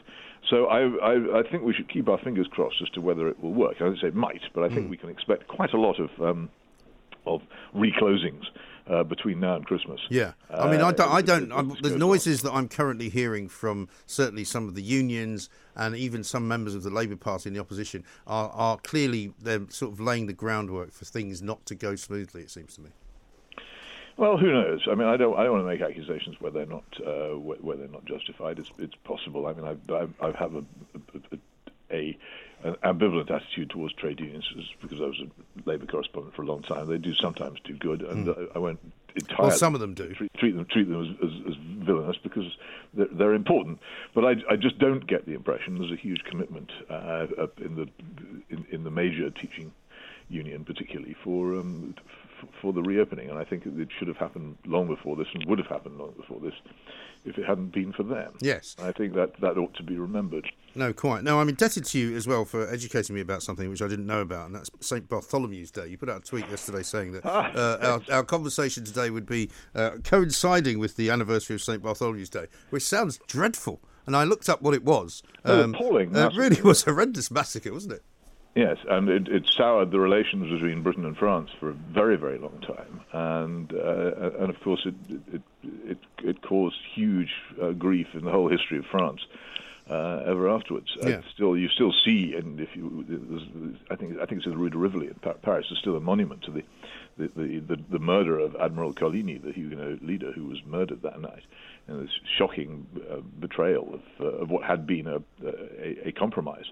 So 0.49 0.65
I, 0.65 0.81
I, 0.81 1.39
I 1.39 1.43
think 1.49 1.63
we 1.63 1.73
should 1.73 1.89
keep 1.89 2.09
our 2.09 2.17
fingers 2.17 2.47
crossed 2.51 2.81
as 2.81 2.89
to 2.91 3.01
whether 3.01 3.27
it 3.27 3.41
will 3.41 3.53
work. 3.53 3.77
I 3.79 3.85
would 3.85 3.99
say 3.99 4.07
it 4.07 4.15
might, 4.15 4.41
but 4.53 4.63
I 4.63 4.69
think 4.69 4.89
we 4.89 4.97
can 4.97 5.09
expect 5.09 5.47
quite 5.47 5.73
a 5.73 5.79
lot 5.79 5.99
of 5.99 6.09
um, 6.21 6.49
of 7.25 7.41
reclosings 7.73 8.43
uh, 8.87 9.03
between 9.03 9.39
now 9.39 9.55
and 9.55 9.65
Christmas. 9.65 9.99
Yeah, 10.09 10.33
I 10.49 10.69
mean, 10.69 10.81
I 10.81 10.91
don't, 10.91 11.11
I 11.11 11.21
don't. 11.21 11.51
Uh, 11.51 11.55
I'm, 11.55 11.69
the 11.81 11.97
noises 11.97 12.41
that 12.41 12.51
I'm 12.51 12.67
currently 12.67 13.09
hearing 13.09 13.47
from 13.47 13.87
certainly 14.05 14.43
some 14.43 14.67
of 14.67 14.75
the 14.75 14.81
unions 14.81 15.49
and 15.75 15.95
even 15.95 16.23
some 16.23 16.47
members 16.47 16.75
of 16.75 16.83
the 16.83 16.89
Labour 16.89 17.15
Party 17.15 17.49
in 17.49 17.53
the 17.53 17.61
opposition 17.61 18.03
are, 18.27 18.49
are 18.49 18.77
clearly 18.77 19.33
they're 19.41 19.69
sort 19.69 19.93
of 19.93 19.99
laying 19.99 20.27
the 20.27 20.33
groundwork 20.33 20.91
for 20.91 21.05
things 21.05 21.41
not 21.41 21.65
to 21.67 21.75
go 21.75 21.95
smoothly. 21.95 22.41
It 22.41 22.51
seems 22.51 22.75
to 22.75 22.81
me. 22.81 22.89
Well, 24.17 24.37
who 24.37 24.51
knows? 24.51 24.87
I 24.89 24.95
mean, 24.95 25.07
I 25.07 25.17
don't. 25.17 25.37
I 25.37 25.43
don't 25.43 25.53
want 25.53 25.63
to 25.63 25.67
make 25.67 25.81
accusations 25.81 26.39
where 26.39 26.51
they're 26.51 26.65
not 26.65 26.83
uh, 27.05 27.37
where, 27.37 27.57
where, 27.57 27.77
they're 27.77 27.87
not 27.87 28.05
justified. 28.05 28.59
It's, 28.59 28.71
it's 28.77 28.95
possible. 29.03 29.47
I 29.47 29.53
mean, 29.53 29.65
I, 29.65 29.93
I, 29.93 30.27
I 30.27 30.31
have 30.37 30.55
a, 30.55 30.63
a, 31.31 31.37
a, 31.91 32.17
an 32.63 32.75
ambivalent 32.83 33.31
attitude 33.31 33.71
towards 33.71 33.93
trade 33.95 34.19
unions 34.19 34.47
because 34.81 35.01
I 35.01 35.05
was 35.05 35.19
a 35.19 35.69
Labour 35.69 35.87
correspondent 35.87 36.35
for 36.35 36.43
a 36.43 36.45
long 36.45 36.61
time. 36.61 36.87
They 36.87 36.97
do 36.97 37.13
sometimes 37.15 37.59
do 37.63 37.75
good, 37.75 38.01
and 38.01 38.27
mm. 38.27 38.49
I, 38.51 38.55
I 38.55 38.59
won't 38.59 38.79
entirely. 39.15 39.49
Well, 39.49 39.57
some 39.57 39.73
of 39.73 39.81
them 39.81 39.93
do 39.93 40.13
treat, 40.13 40.31
treat 40.37 40.55
them 40.55 40.65
treat 40.65 40.89
them 40.89 41.01
as, 41.01 41.29
as, 41.29 41.53
as 41.53 41.85
villainous 41.85 42.17
because 42.17 42.55
they're, 42.93 43.07
they're, 43.11 43.33
important. 43.33 43.79
But 44.13 44.25
I, 44.25 44.35
I 44.49 44.55
just 44.55 44.79
don't 44.79 45.05
get 45.05 45.25
the 45.25 45.33
impression 45.33 45.79
there's 45.79 45.91
a 45.91 45.95
huge 45.95 46.23
commitment 46.23 46.71
uh, 46.89 47.27
in 47.57 47.75
the 47.75 47.89
in, 48.49 48.65
in 48.69 48.83
the 48.83 48.91
major 48.91 49.29
teaching 49.29 49.71
union, 50.29 50.65
particularly 50.65 51.15
for 51.23 51.55
um, 51.55 51.95
for 52.61 52.73
the 52.73 52.81
reopening, 52.81 53.29
and 53.29 53.37
I 53.37 53.43
think 53.43 53.65
it 53.65 53.89
should 53.97 54.07
have 54.07 54.17
happened 54.17 54.57
long 54.65 54.87
before 54.87 55.15
this, 55.15 55.27
and 55.33 55.45
would 55.47 55.59
have 55.59 55.67
happened 55.67 55.97
long 55.97 56.13
before 56.17 56.39
this, 56.39 56.53
if 57.25 57.37
it 57.37 57.45
hadn't 57.45 57.73
been 57.73 57.93
for 57.93 58.03
them. 58.03 58.33
Yes, 58.41 58.75
I 58.81 58.91
think 58.91 59.13
that 59.15 59.39
that 59.41 59.57
ought 59.57 59.73
to 59.75 59.83
be 59.83 59.97
remembered. 59.97 60.49
No, 60.75 60.93
quite. 60.93 61.23
No, 61.23 61.39
I'm 61.39 61.49
indebted 61.49 61.85
to 61.85 61.99
you 61.99 62.15
as 62.15 62.27
well 62.27 62.45
for 62.45 62.69
educating 62.69 63.15
me 63.15 63.21
about 63.21 63.43
something 63.43 63.69
which 63.69 63.81
I 63.81 63.87
didn't 63.87 64.07
know 64.07 64.21
about, 64.21 64.47
and 64.47 64.55
that's 64.55 64.69
St 64.79 65.07
Bartholomew's 65.07 65.71
Day. 65.71 65.87
You 65.87 65.97
put 65.97 66.09
out 66.09 66.23
a 66.23 66.25
tweet 66.25 66.49
yesterday 66.49 66.83
saying 66.83 67.13
that 67.13 67.25
ah, 67.25 67.51
uh, 67.55 67.99
our, 68.09 68.17
our, 68.17 68.23
conversation 68.23 68.83
today 68.83 69.09
would 69.09 69.25
be 69.25 69.49
uh, 69.75 69.91
coinciding 70.03 70.79
with 70.79 70.95
the 70.95 71.09
anniversary 71.09 71.55
of 71.55 71.61
St 71.61 71.81
Bartholomew's 71.81 72.29
Day, 72.29 72.47
which 72.69 72.83
sounds 72.83 73.19
dreadful. 73.27 73.81
And 74.05 74.17
I 74.17 74.25
looked 74.25 74.49
up 74.49 74.61
what 74.61 74.73
it 74.73 74.83
was. 74.83 75.23
Oh, 75.45 75.63
um, 75.63 75.73
appalling! 75.73 76.15
Uh, 76.15 76.27
it 76.27 76.37
really 76.37 76.61
was 76.61 76.85
a 76.85 76.91
horrendous 76.91 77.31
massacre, 77.31 77.71
wasn't 77.71 77.93
it? 77.93 78.03
Yes, 78.55 78.77
and 78.87 79.09
it, 79.09 79.27
it, 79.27 79.47
soured 79.47 79.89
the 79.89 79.99
relations 79.99 80.51
between 80.51 80.83
Britain 80.83 81.05
and 81.05 81.17
France 81.17 81.49
for 81.59 81.71
a 81.71 81.73
very, 81.73 82.17
very 82.17 82.37
long 82.37 82.59
time, 82.61 83.01
and 83.11 83.73
uh, 83.73 84.31
and 84.39 84.49
of 84.51 84.59
course 84.61 84.85
it 84.85 84.93
it 85.33 85.41
it, 85.63 85.97
it 86.23 86.41
caused 86.43 86.77
huge 86.93 87.33
uh, 87.59 87.71
grief 87.71 88.07
in 88.13 88.25
the 88.25 88.31
whole 88.31 88.49
history 88.49 88.77
of 88.77 88.85
France. 88.85 89.21
Uh, 89.89 90.23
ever 90.27 90.49
afterwards, 90.49 90.95
yeah. 91.01 91.19
still 91.33 91.57
you 91.57 91.67
still 91.67 91.91
see, 92.05 92.35
and 92.35 92.61
if 92.61 92.73
you, 92.73 93.75
I 93.89 93.95
think 93.95 94.17
I 94.17 94.25
think 94.25 94.37
it's 94.37 94.45
in 94.45 94.53
the 94.53 94.57
Rue 94.57 94.69
de 94.69 94.77
Rivoli 94.77 95.07
in 95.07 95.15
Paris. 95.15 95.65
There's 95.69 95.79
still 95.79 95.97
a 95.97 95.99
monument 95.99 96.43
to 96.43 96.51
the 96.51 96.63
the, 97.17 97.27
the, 97.35 97.59
the, 97.59 97.83
the 97.91 97.99
murder 97.99 98.39
of 98.39 98.55
Admiral 98.55 98.93
Coligny, 98.93 99.37
the 99.37 99.51
Huguenot 99.51 100.01
leader 100.01 100.31
who 100.31 100.45
was 100.45 100.63
murdered 100.65 101.01
that 101.01 101.19
night, 101.19 101.43
and 101.87 102.03
this 102.03 102.13
shocking 102.37 102.87
uh, 103.11 103.17
betrayal 103.39 103.95
of, 103.95 104.01
uh, 104.19 104.41
of 104.43 104.49
what 104.49 104.63
had 104.63 104.87
been 104.87 105.07
a, 105.07 105.17
a, 105.45 106.07
a 106.07 106.11
compromise. 106.11 106.65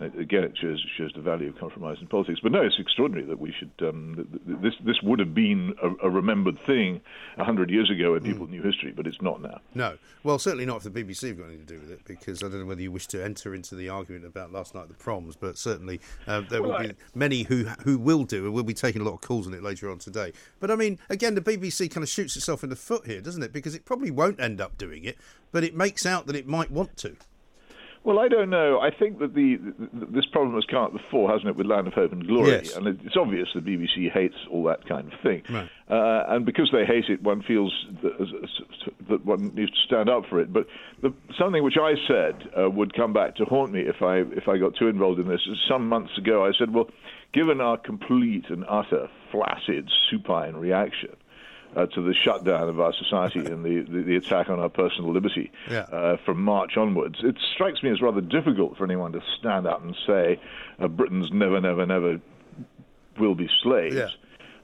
Uh, 0.00 0.06
again, 0.18 0.42
it 0.42 0.58
shows 0.60 0.84
shows 0.96 1.12
the 1.14 1.20
value 1.20 1.48
of 1.48 1.56
compromise 1.56 1.98
in 2.00 2.08
politics. 2.08 2.40
But 2.42 2.50
no, 2.50 2.62
it's 2.62 2.78
extraordinary 2.80 3.26
that 3.28 3.38
we 3.38 3.54
should. 3.56 3.70
Um, 3.86 4.26
this 4.44 4.74
this 4.84 5.00
would 5.02 5.20
have 5.20 5.34
been 5.34 5.74
a, 5.80 6.08
a 6.08 6.10
remembered 6.10 6.58
thing 6.66 7.00
hundred 7.38 7.70
years 7.70 7.90
ago 7.90 8.12
when 8.12 8.22
people 8.22 8.46
mm. 8.46 8.50
knew 8.50 8.62
history, 8.62 8.90
but 8.90 9.06
it's 9.06 9.22
not 9.22 9.40
now. 9.40 9.60
No, 9.74 9.98
well, 10.24 10.38
certainly 10.40 10.66
not 10.66 10.84
if 10.84 10.92
the 10.92 11.04
BBC 11.04 11.28
have 11.28 11.38
got 11.38 11.44
anything 11.44 11.66
to 11.66 11.74
do 11.74 11.80
with 11.80 11.90
it, 11.92 12.04
because 12.06 12.42
I 12.42 12.48
don't 12.48 12.60
know 12.60 12.66
whether 12.66 12.82
you 12.82 12.90
wish 12.90 13.06
to 13.08 13.22
enter 13.22 13.54
into 13.54 13.76
the 13.76 13.88
argument 13.88 14.24
about 14.24 14.50
last 14.50 14.74
night 14.74 14.88
the 14.88 14.94
proms, 14.94 15.36
but 15.36 15.56
certainly 15.58 16.00
uh, 16.26 16.40
there 16.40 16.60
well, 16.62 16.72
will 16.72 16.78
I... 16.78 16.86
be 16.88 16.94
many 17.14 17.42
who 17.44 17.64
who 17.84 17.96
will 17.96 18.24
do, 18.24 18.46
and 18.46 18.54
we'll 18.54 18.64
be 18.64 18.74
taking 18.74 19.00
a 19.00 19.04
lot 19.04 19.14
of 19.14 19.20
calls 19.20 19.46
on 19.46 19.54
it 19.54 19.62
later 19.62 19.90
on 19.90 19.98
today. 19.98 20.32
But 20.58 20.72
I 20.72 20.76
mean, 20.76 20.98
again, 21.08 21.36
the 21.36 21.40
BBC 21.40 21.88
kind 21.90 22.02
of 22.02 22.08
shoots 22.08 22.34
itself 22.34 22.64
in 22.64 22.70
the 22.70 22.76
foot 22.76 23.06
here, 23.06 23.20
doesn't 23.20 23.42
it? 23.44 23.52
Because 23.52 23.76
it 23.76 23.84
probably 23.84 24.10
won't 24.10 24.40
end 24.40 24.60
up 24.60 24.76
doing 24.76 25.04
it, 25.04 25.18
but 25.52 25.62
it 25.62 25.76
makes 25.76 26.04
out 26.04 26.26
that 26.26 26.34
it 26.34 26.48
might 26.48 26.72
want 26.72 26.96
to. 26.96 27.16
Well, 28.04 28.18
I 28.18 28.28
don't 28.28 28.50
know. 28.50 28.80
I 28.80 28.90
think 28.90 29.18
that 29.20 29.34
the, 29.34 29.56
this 30.12 30.26
problem 30.26 30.54
has 30.56 30.66
come 30.66 30.84
up 30.84 30.92
before, 30.92 31.30
hasn't 31.30 31.48
it, 31.48 31.56
with 31.56 31.66
Land 31.66 31.86
of 31.86 31.94
Hope 31.94 32.12
and 32.12 32.26
Glory? 32.26 32.50
Yes. 32.50 32.76
And 32.76 32.86
it's 32.86 33.16
obvious 33.16 33.48
the 33.54 33.60
BBC 33.60 34.12
hates 34.12 34.34
all 34.50 34.62
that 34.64 34.86
kind 34.86 35.10
of 35.10 35.18
thing. 35.20 35.42
Right. 35.48 35.70
Uh, 35.88 36.24
and 36.28 36.44
because 36.44 36.68
they 36.70 36.84
hate 36.84 37.06
it, 37.08 37.22
one 37.22 37.42
feels 37.42 37.72
that, 38.02 38.18
that, 39.08 39.24
one 39.24 39.54
needs 39.54 39.70
to 39.70 39.80
stand 39.86 40.10
up 40.10 40.24
for 40.28 40.38
it. 40.38 40.52
But 40.52 40.66
the, 41.00 41.14
something 41.38 41.64
which 41.64 41.78
I 41.80 41.94
said 42.06 42.50
uh, 42.58 42.68
would 42.68 42.92
come 42.94 43.14
back 43.14 43.36
to 43.36 43.46
haunt 43.46 43.72
me 43.72 43.80
if 43.80 44.02
I 44.02 44.18
if 44.36 44.48
I 44.48 44.58
got 44.58 44.76
too 44.76 44.88
involved 44.88 45.18
in 45.18 45.26
this. 45.26 45.40
is 45.50 45.56
Some 45.66 45.88
months 45.88 46.18
ago, 46.18 46.44
I 46.44 46.52
said, 46.58 46.74
well, 46.74 46.88
given 47.32 47.62
our 47.62 47.78
complete 47.78 48.50
and 48.50 48.66
utter 48.68 49.08
flaccid 49.32 49.90
supine 50.10 50.56
reaction 50.56 51.16
uh, 51.76 51.86
to 51.86 52.02
the 52.02 52.14
shutdown 52.14 52.68
of 52.68 52.80
our 52.80 52.92
society 52.92 53.40
and 53.40 53.64
the, 53.64 53.80
the, 53.90 54.02
the 54.02 54.16
attack 54.16 54.48
on 54.48 54.58
our 54.58 54.68
personal 54.68 55.12
liberty 55.12 55.50
yeah. 55.70 55.80
uh, 55.80 56.16
from 56.24 56.42
March 56.42 56.76
onwards. 56.76 57.18
It 57.22 57.36
strikes 57.54 57.82
me 57.82 57.90
as 57.90 58.00
rather 58.00 58.20
difficult 58.20 58.76
for 58.76 58.84
anyone 58.84 59.12
to 59.12 59.20
stand 59.38 59.66
up 59.66 59.82
and 59.82 59.96
say 60.06 60.40
uh, 60.78 60.88
Britain's 60.88 61.32
never, 61.32 61.60
never, 61.60 61.86
never 61.86 62.20
will 63.18 63.34
be 63.34 63.48
slaves. 63.62 63.94
Yeah. 63.94 64.08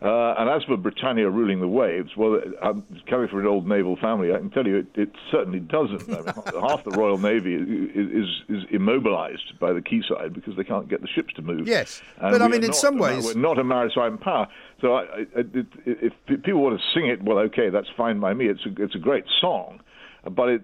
Uh, 0.03 0.35
and 0.39 0.49
as 0.49 0.65
for 0.65 0.79
Britannia 0.79 1.29
ruling 1.29 1.61
the 1.61 1.69
waves, 1.69 2.17
well, 2.17 2.41
I'm 2.63 2.87
coming 3.07 3.29
from 3.29 3.41
an 3.41 3.47
old 3.47 3.69
naval 3.69 3.97
family, 3.97 4.33
I 4.33 4.39
can 4.39 4.49
tell 4.49 4.67
you 4.67 4.77
it, 4.77 4.87
it 4.95 5.11
certainly 5.31 5.61
doesn't. 5.61 6.09
I 6.09 6.23
mean, 6.23 6.61
half 6.69 6.85
the 6.85 6.93
Royal 6.93 7.19
Navy 7.19 7.55
is, 7.55 8.25
is, 8.25 8.29
is 8.49 8.65
immobilized 8.71 9.59
by 9.59 9.75
the 9.75 9.83
quayside 9.83 10.33
because 10.33 10.57
they 10.57 10.65
can't 10.65 10.89
get 10.89 11.03
the 11.03 11.07
ships 11.07 11.35
to 11.35 11.43
move. 11.43 11.69
Yes, 11.69 12.01
and 12.17 12.33
but 12.33 12.41
I 12.41 12.49
mean, 12.49 12.65
in 12.65 12.73
some 12.73 12.97
ways, 12.97 13.27
we're 13.27 13.35
not 13.35 13.59
a 13.59 13.65
maritime 13.65 14.17
power. 14.17 14.49
So 14.81 14.95
I, 14.95 15.03
I, 15.03 15.25
it, 15.37 15.67
if 15.85 16.13
people 16.27 16.63
want 16.63 16.79
to 16.79 16.99
sing 16.99 17.09
it, 17.09 17.23
well, 17.23 17.39
okay, 17.39 17.71
that's 17.71 17.89
fine 17.97 18.21
by 18.21 18.35
me. 18.35 18.47
It's 18.47 18.65
a, 18.67 18.83
it's 18.83 18.95
a 18.95 18.99
great 18.99 19.25
song 19.41 19.81
but 20.29 20.49
it, 20.49 20.63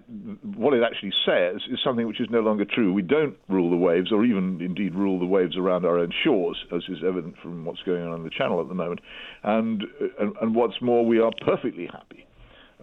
what 0.55 0.73
it 0.73 0.83
actually 0.83 1.13
says 1.25 1.61
is 1.71 1.79
something 1.83 2.05
which 2.05 2.21
is 2.21 2.27
no 2.29 2.41
longer 2.41 2.65
true. 2.65 2.93
We 2.93 3.01
don't 3.01 3.35
rule 3.49 3.71
the 3.71 3.77
waves, 3.77 4.11
or 4.11 4.23
even 4.23 4.61
indeed 4.61 4.93
rule 4.93 5.19
the 5.19 5.25
waves 5.25 5.57
around 5.57 5.85
our 5.85 5.97
own 5.97 6.11
shores, 6.23 6.57
as 6.71 6.83
is 6.89 6.99
evident 7.05 7.35
from 7.41 7.65
what's 7.65 7.81
going 7.81 8.03
on 8.05 8.15
in 8.15 8.23
the 8.23 8.29
Channel 8.29 8.61
at 8.61 8.67
the 8.67 8.75
moment. 8.75 8.99
And 9.43 9.83
and, 10.19 10.35
and 10.41 10.55
what's 10.55 10.79
more, 10.81 11.05
we 11.05 11.19
are 11.19 11.31
perfectly 11.45 11.87
happy. 11.91 12.25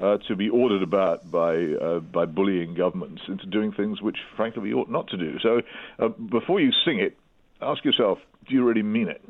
Uh, 0.03 0.19
to 0.27 0.35
be 0.35 0.49
ordered 0.49 0.83
about 0.83 1.31
by 1.31 1.55
uh, 1.55 2.01
by 2.01 2.25
bullying 2.25 2.75
governments 2.75 3.23
into 3.29 3.47
doing 3.47 3.71
things 3.71 4.03
which, 4.03 4.17
frankly, 4.37 4.61
we 4.61 4.75
ought 4.75 4.91
not 4.91 5.07
to 5.07 5.17
do. 5.17 5.39
So, 5.41 5.61
uh, 6.01 6.09
before 6.09 6.59
you 6.59 6.73
sing 6.85 6.99
it, 6.99 7.17
ask 7.63 7.85
yourself: 7.85 8.19
Do 8.49 8.57
you 8.57 8.65
really 8.65 8.83
mean 8.83 9.07
it? 9.07 9.23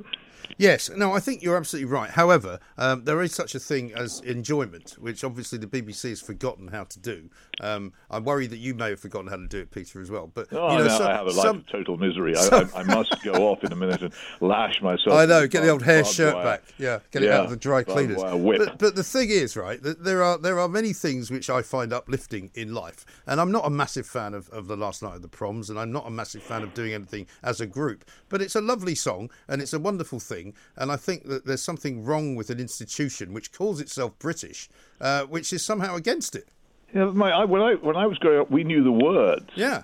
Yes, 0.57 0.91
no, 0.91 1.13
I 1.13 1.21
think 1.21 1.43
you're 1.43 1.57
absolutely 1.57 1.91
right. 1.91 2.11
However, 2.11 2.61
um, 2.79 3.05
there 3.05 3.21
is 3.23 3.35
such 3.35 3.55
a 3.55 3.59
thing 3.59 3.93
as 3.95 4.21
enjoyment, 4.21 4.97
which 4.99 5.25
obviously 5.25 5.59
the 5.59 5.67
BBC 5.67 6.11
has 6.11 6.21
forgotten 6.21 6.69
how 6.69 6.85
to 6.85 6.99
do. 6.99 7.31
Um, 7.61 7.93
I'm 8.11 8.25
worried 8.25 8.51
that 8.51 8.59
you 8.59 8.75
may 8.75 8.91
have 8.91 9.01
forgotten 9.01 9.29
how 9.29 9.37
to 9.37 9.47
do 9.47 9.59
it, 9.61 9.71
Peter, 9.71 10.01
as 10.01 10.11
well. 10.11 10.31
But 10.33 10.49
oh, 10.53 10.73
you 10.73 10.79
know, 10.79 10.85
no, 10.85 10.99
some, 10.99 11.07
I 11.07 11.13
have 11.13 11.27
a 11.27 11.31
life 11.31 11.47
some, 11.47 11.57
of 11.59 11.67
total 11.67 11.97
misery. 11.97 12.35
Some, 12.35 12.71
I, 12.75 12.79
I, 12.79 12.81
I, 12.81 12.85
must 12.85 13.23
go 13.23 13.33
off 13.51 13.65
in 13.65 13.73
a 13.73 13.77
minute 13.77 14.03
and 14.03 14.13
lash 14.41 14.81
myself. 14.83 15.17
I 15.17 15.27
know, 15.27 15.47
get 15.47 15.63
the 15.63 15.71
old 15.71 15.83
hair 15.83 16.05
shirt 16.05 16.35
wire. 16.35 16.45
back. 16.45 16.63
Yeah, 16.79 17.01
get 17.11 17.23
yeah, 17.23 17.29
it 17.29 17.33
out 17.33 17.45
of 17.45 17.51
the 17.51 17.57
dry 17.57 17.83
cleaners. 17.83 18.23
But, 18.23 18.79
but, 18.79 18.95
the 18.95 19.05
thing 19.05 19.31
is, 19.31 19.57
right, 19.57 19.83
that 19.83 20.05
there 20.05 20.23
are 20.23 20.39
there 20.39 20.59
are 20.59 20.69
many 20.69 20.93
things 20.93 21.31
which 21.31 21.51
I 21.51 21.63
find 21.63 21.93
uplifting 21.93 22.51
in 22.55 22.75
life, 22.75 23.05
and 23.27 23.41
I'm 23.41 23.53
not 23.53 23.67
a 23.67 23.71
massive 23.71 24.07
fan 24.07 24.35
of, 24.35 24.49
of 24.51 24.67
the 24.67 24.77
last 24.77 25.03
night 25.03 25.17
of 25.17 25.23
the 25.23 25.29
proms, 25.29 25.71
and 25.71 25.79
I'm 25.79 25.93
not 25.93 26.07
a 26.07 26.11
massive 26.11 26.43
fan 26.43 26.63
of 26.63 26.75
doing 26.75 26.93
anything 26.93 27.27
as 27.43 27.61
a 27.61 27.67
group. 27.67 28.05
But 28.29 28.43
it's 28.43 28.55
a 28.55 28.61
lovely 28.61 28.95
song, 28.95 29.31
and 29.49 29.61
it's 29.61 29.73
a 29.73 29.79
wonderful 29.79 30.21
thing, 30.25 30.55
and 30.77 30.91
I 30.91 30.97
think 30.97 31.25
that 31.29 31.47
there's 31.47 31.63
something 31.63 32.05
wrong 32.05 32.37
with 32.37 32.51
an 32.51 32.59
institution 32.59 33.33
which 33.33 33.53
calls 33.53 33.81
itself 33.81 34.19
British, 34.19 34.69
uh, 35.01 35.23
which 35.25 35.53
is 35.53 35.65
somehow 35.65 35.97
against 35.97 36.35
it. 36.35 36.49
Yeah, 36.95 37.07
my, 37.07 37.31
I, 37.31 37.45
when 37.45 37.61
I 37.61 37.75
when 37.75 37.97
I 37.97 38.07
was 38.07 38.19
growing 38.19 38.41
up, 38.41 38.51
we 38.51 38.65
knew 38.65 38.85
the 38.85 38.93
words. 38.93 39.51
Yeah. 39.57 39.83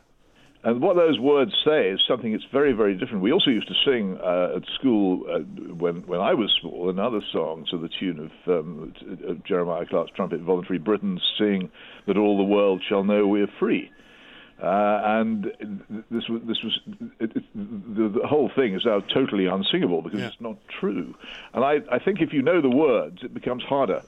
And 0.63 0.83
what 0.83 0.95
those 0.95 1.19
words 1.19 1.53
say 1.65 1.89
is 1.89 2.01
something 2.07 2.33
that's 2.33 2.45
very, 2.53 2.73
very 2.73 2.95
different. 2.95 3.23
We 3.23 3.33
also 3.33 3.51
used 3.51 3.69
to 3.69 3.75
sing 3.87 4.19
uh, 4.23 4.57
at 4.57 4.63
school 4.79 5.25
uh, 5.33 5.39
when 5.73 6.07
when 6.07 6.21
I 6.21 6.35
was 6.35 6.51
small 6.61 6.91
another 6.91 7.21
song 7.33 7.67
to 7.71 7.79
the 7.79 7.89
tune 7.89 8.31
of, 8.47 8.67
um, 8.67 8.93
Jeremiah 9.49 9.87
Clarke's 9.87 10.13
trumpet, 10.15 10.41
"Voluntary 10.41 10.79
Britons 10.79 11.23
sing 11.39 11.71
that 12.07 12.19
all 12.19 12.37
the 12.37 12.45
world 12.45 12.83
shall 12.87 13.05
know 13.05 13.27
we're 13.27 13.51
free." 13.59 13.91
Uh, 14.63 15.01
and 15.05 15.45
this 16.11 16.29
was 16.29 16.43
this 16.47 16.63
was 16.63 16.81
it, 17.19 17.35
it, 17.35 17.45
the, 17.55 18.21
the, 18.21 18.27
whole 18.27 18.51
thing 18.55 18.75
is 18.75 18.85
now 18.85 19.01
totally 19.01 19.47
unsingable 19.47 20.03
because 20.03 20.21
yeah. 20.21 20.27
it's 20.27 20.41
not 20.41 20.57
true. 20.69 21.15
And 21.55 21.65
I, 21.65 21.79
I 21.91 21.99
think 21.99 22.21
if 22.21 22.35
you 22.35 22.43
know 22.43 22.61
the 22.61 22.69
words, 22.69 23.21
it 23.23 23.33
becomes 23.33 23.63
harder. 23.63 24.03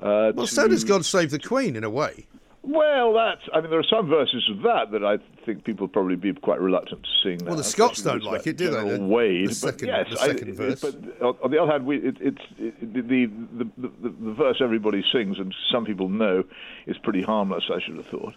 Uh, 0.00 0.30
well, 0.34 0.46
to, 0.46 0.46
so 0.46 0.68
does 0.68 0.84
God 0.84 1.04
Save 1.04 1.32
the 1.32 1.40
Queen 1.40 1.74
in 1.74 1.82
a 1.82 1.90
way. 1.90 2.26
Well, 2.62 3.12
that's. 3.14 3.42
I 3.52 3.60
mean, 3.60 3.70
there 3.70 3.80
are 3.80 3.90
some 3.90 4.08
verses 4.08 4.48
of 4.48 4.62
that 4.62 4.92
that 4.92 5.04
I 5.04 5.18
think 5.44 5.64
people 5.64 5.88
probably 5.88 6.16
be 6.16 6.32
quite 6.32 6.60
reluctant 6.60 7.02
to 7.02 7.08
sing. 7.22 7.38
Well, 7.44 7.54
now, 7.54 7.56
the 7.56 7.64
Scots 7.64 8.00
don't 8.00 8.22
like 8.22 8.46
it, 8.46 8.56
do 8.56 8.70
they? 8.70 8.96
The, 8.96 9.04
Wade, 9.04 9.50
the 9.50 9.54
second, 9.54 9.88
but 9.88 10.08
yes, 10.08 10.10
the 10.10 10.16
second 10.16 10.50
I, 10.50 10.52
verse. 10.52 10.80
But 10.80 11.42
on 11.42 11.50
the 11.50 11.60
other 11.60 11.72
hand, 11.72 11.84
we, 11.84 11.96
it, 11.96 12.16
it's 12.20 12.38
it, 12.58 12.94
the, 12.94 13.26
the, 13.26 13.70
the, 13.76 14.08
the 14.08 14.32
verse 14.32 14.58
everybody 14.62 15.04
sings 15.12 15.38
and 15.38 15.52
some 15.70 15.84
people 15.84 16.08
know 16.08 16.44
is 16.86 16.96
pretty 16.98 17.22
harmless. 17.22 17.64
I 17.70 17.80
should 17.84 17.96
have 17.96 18.06
thought. 18.06 18.34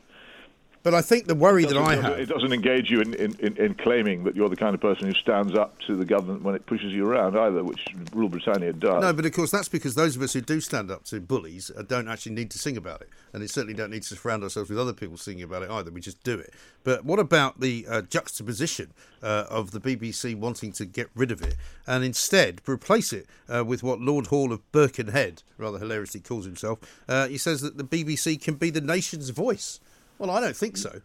But 0.87 0.93
I 0.93 1.01
think 1.01 1.27
the 1.27 1.35
worry 1.35 1.65
that 1.65 1.75
I 1.75 1.97
have. 1.97 2.17
It 2.17 2.29
doesn't 2.29 2.53
engage 2.53 2.89
you 2.89 3.01
in, 3.01 3.13
in, 3.15 3.35
in, 3.39 3.57
in 3.57 3.73
claiming 3.73 4.23
that 4.23 4.37
you're 4.37 4.47
the 4.47 4.55
kind 4.55 4.73
of 4.73 4.79
person 4.79 5.05
who 5.05 5.13
stands 5.13 5.53
up 5.53 5.77
to 5.81 5.97
the 5.97 6.05
government 6.05 6.43
when 6.43 6.55
it 6.55 6.65
pushes 6.65 6.93
you 6.93 7.05
around 7.05 7.37
either, 7.37 7.61
which 7.61 7.85
Rule 8.13 8.29
Britannia 8.29 8.71
does. 8.71 9.01
No, 9.01 9.11
but 9.11 9.25
of 9.25 9.33
course 9.33 9.51
that's 9.51 9.67
because 9.67 9.95
those 9.95 10.15
of 10.15 10.21
us 10.21 10.31
who 10.31 10.39
do 10.39 10.61
stand 10.61 10.89
up 10.89 11.03
to 11.07 11.19
bullies 11.19 11.69
uh, 11.75 11.81
don't 11.81 12.07
actually 12.07 12.35
need 12.35 12.49
to 12.51 12.57
sing 12.57 12.77
about 12.77 13.01
it, 13.01 13.09
and 13.33 13.43
they 13.43 13.47
certainly 13.47 13.73
don't 13.73 13.91
need 13.91 14.03
to 14.03 14.15
surround 14.15 14.43
ourselves 14.43 14.69
with 14.69 14.79
other 14.79 14.93
people 14.93 15.17
singing 15.17 15.43
about 15.43 15.61
it 15.61 15.69
either. 15.69 15.91
We 15.91 15.99
just 15.99 16.23
do 16.23 16.39
it. 16.39 16.53
But 16.85 17.03
what 17.03 17.19
about 17.19 17.59
the 17.59 17.85
uh, 17.89 18.01
juxtaposition 18.03 18.93
uh, 19.21 19.43
of 19.49 19.71
the 19.71 19.81
BBC 19.81 20.37
wanting 20.37 20.71
to 20.71 20.85
get 20.85 21.09
rid 21.13 21.31
of 21.31 21.41
it 21.41 21.57
and 21.85 22.05
instead 22.05 22.61
replace 22.65 23.11
it 23.11 23.27
uh, 23.53 23.65
with 23.65 23.83
what 23.83 23.99
Lord 23.99 24.27
Hall 24.27 24.53
of 24.53 24.71
Birkenhead, 24.71 25.43
rather 25.57 25.79
hilariously 25.79 26.21
calls 26.21 26.45
himself? 26.45 26.79
Uh, 27.09 27.27
he 27.27 27.37
says 27.37 27.59
that 27.59 27.77
the 27.77 27.83
BBC 27.83 28.41
can 28.41 28.55
be 28.55 28.69
the 28.69 28.79
nation's 28.79 29.31
voice. 29.31 29.81
Well, 30.17 30.31
I 30.31 30.39
don't 30.41 30.55
think 30.55 30.77
so. 30.77 31.01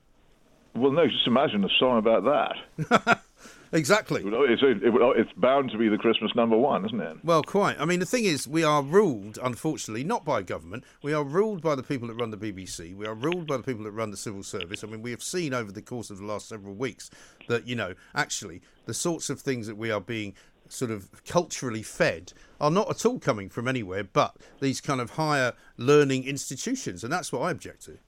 Well, 0.75 0.93
no, 0.93 1.07
just 1.07 1.27
imagine 1.27 1.65
a 1.65 1.69
song 1.79 1.99
about 1.99 2.25
that. 2.25 3.23
Exactly. 3.75 4.23
It's, 4.23 4.63
it 4.63 4.83
it's 4.83 5.33
bound 5.39 5.71
to 5.71 5.79
be 5.79 5.89
the 5.89 5.97
Christmas 5.97 6.31
number 6.35 6.57
one, 6.57 6.85
isn't 6.85 7.01
it? 7.01 7.17
Well, 7.25 7.43
quite. 7.43 7.81
I 7.81 7.87
mean, 7.87 8.01
the 8.01 8.07
thing 8.07 8.27
is, 8.27 8.47
we 8.47 8.63
are 8.63 8.83
ruled, 8.83 9.39
unfortunately, 9.43 10.05
not 10.05 10.27
by 10.27 10.43
government. 10.43 10.85
We 11.03 11.15
are 11.15 11.25
ruled 11.25 11.63
by 11.63 11.75
the 11.75 11.83
people 11.83 12.09
that 12.09 12.15
run 12.15 12.31
the 12.31 12.37
BBC. 12.37 12.95
We 12.95 13.07
are 13.07 13.15
ruled 13.15 13.47
by 13.47 13.57
the 13.57 13.63
people 13.63 13.85
that 13.85 13.93
run 13.93 14.11
the 14.11 14.19
civil 14.19 14.43
service. 14.43 14.85
I 14.85 14.89
mean, 14.89 15.01
we 15.01 15.11
have 15.11 15.23
seen 15.23 15.55
over 15.55 15.73
the 15.73 15.81
course 15.81 16.11
of 16.11 16.19
the 16.19 16.27
last 16.27 16.49
several 16.49 16.75
weeks 16.75 17.09
that, 17.49 17.67
you 17.67 17.75
know, 17.75 17.95
actually, 18.15 18.61
the 18.85 18.95
sorts 18.95 19.31
of 19.31 19.41
things 19.41 19.67
that 19.69 19.79
we 19.79 19.91
are 19.91 20.03
being 20.03 20.35
sort 20.69 20.91
of 20.91 21.09
culturally 21.25 21.83
fed 21.83 22.35
are 22.61 22.71
not 22.71 22.91
at 22.91 23.05
all 23.05 23.19
coming 23.19 23.51
from 23.51 23.69
anywhere 23.69 24.03
but 24.03 24.37
these 24.61 24.81
kind 24.81 25.03
of 25.03 25.13
higher 25.13 25.53
learning 25.77 26.25
institutions. 26.25 27.03
And 27.05 27.13
that's 27.13 27.33
what 27.33 27.41
I 27.41 27.51
object 27.51 27.85
to. 27.87 27.99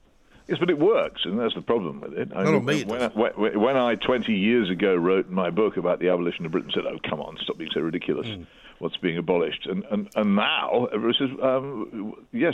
Yes, 0.47 0.59
but 0.59 0.69
it 0.69 0.77
works, 0.77 1.21
and 1.25 1.39
that's 1.39 1.55
the 1.55 1.61
problem 1.61 2.01
with 2.01 2.13
it. 2.13 2.31
I 2.35 2.43
Not 2.43 2.53
on 2.53 2.65
me, 2.65 2.83
when, 2.83 3.01
I, 3.01 3.07
when, 3.07 3.77
I 3.77 3.95
20 3.95 4.31
years 4.31 4.69
ago 4.69 4.95
wrote 4.95 5.27
my 5.29 5.49
book 5.49 5.77
about 5.77 5.99
the 5.99 6.09
abolition 6.09 6.45
of 6.45 6.51
Britain, 6.51 6.71
said, 6.73 6.85
"Oh, 6.85 6.99
come 7.03 7.19
on, 7.19 7.37
stop 7.41 7.57
being 7.57 7.71
so 7.73 7.81
ridiculous. 7.81 8.27
Hmm. 8.27 8.43
What's 8.77 8.97
being 8.97 9.17
abolished?" 9.17 9.65
And 9.65 9.83
and 9.89 10.07
and 10.15 10.35
now 10.35 10.85
everyone 10.93 11.15
says, 11.17 11.29
um, 11.41 12.13
"Yes, 12.31 12.53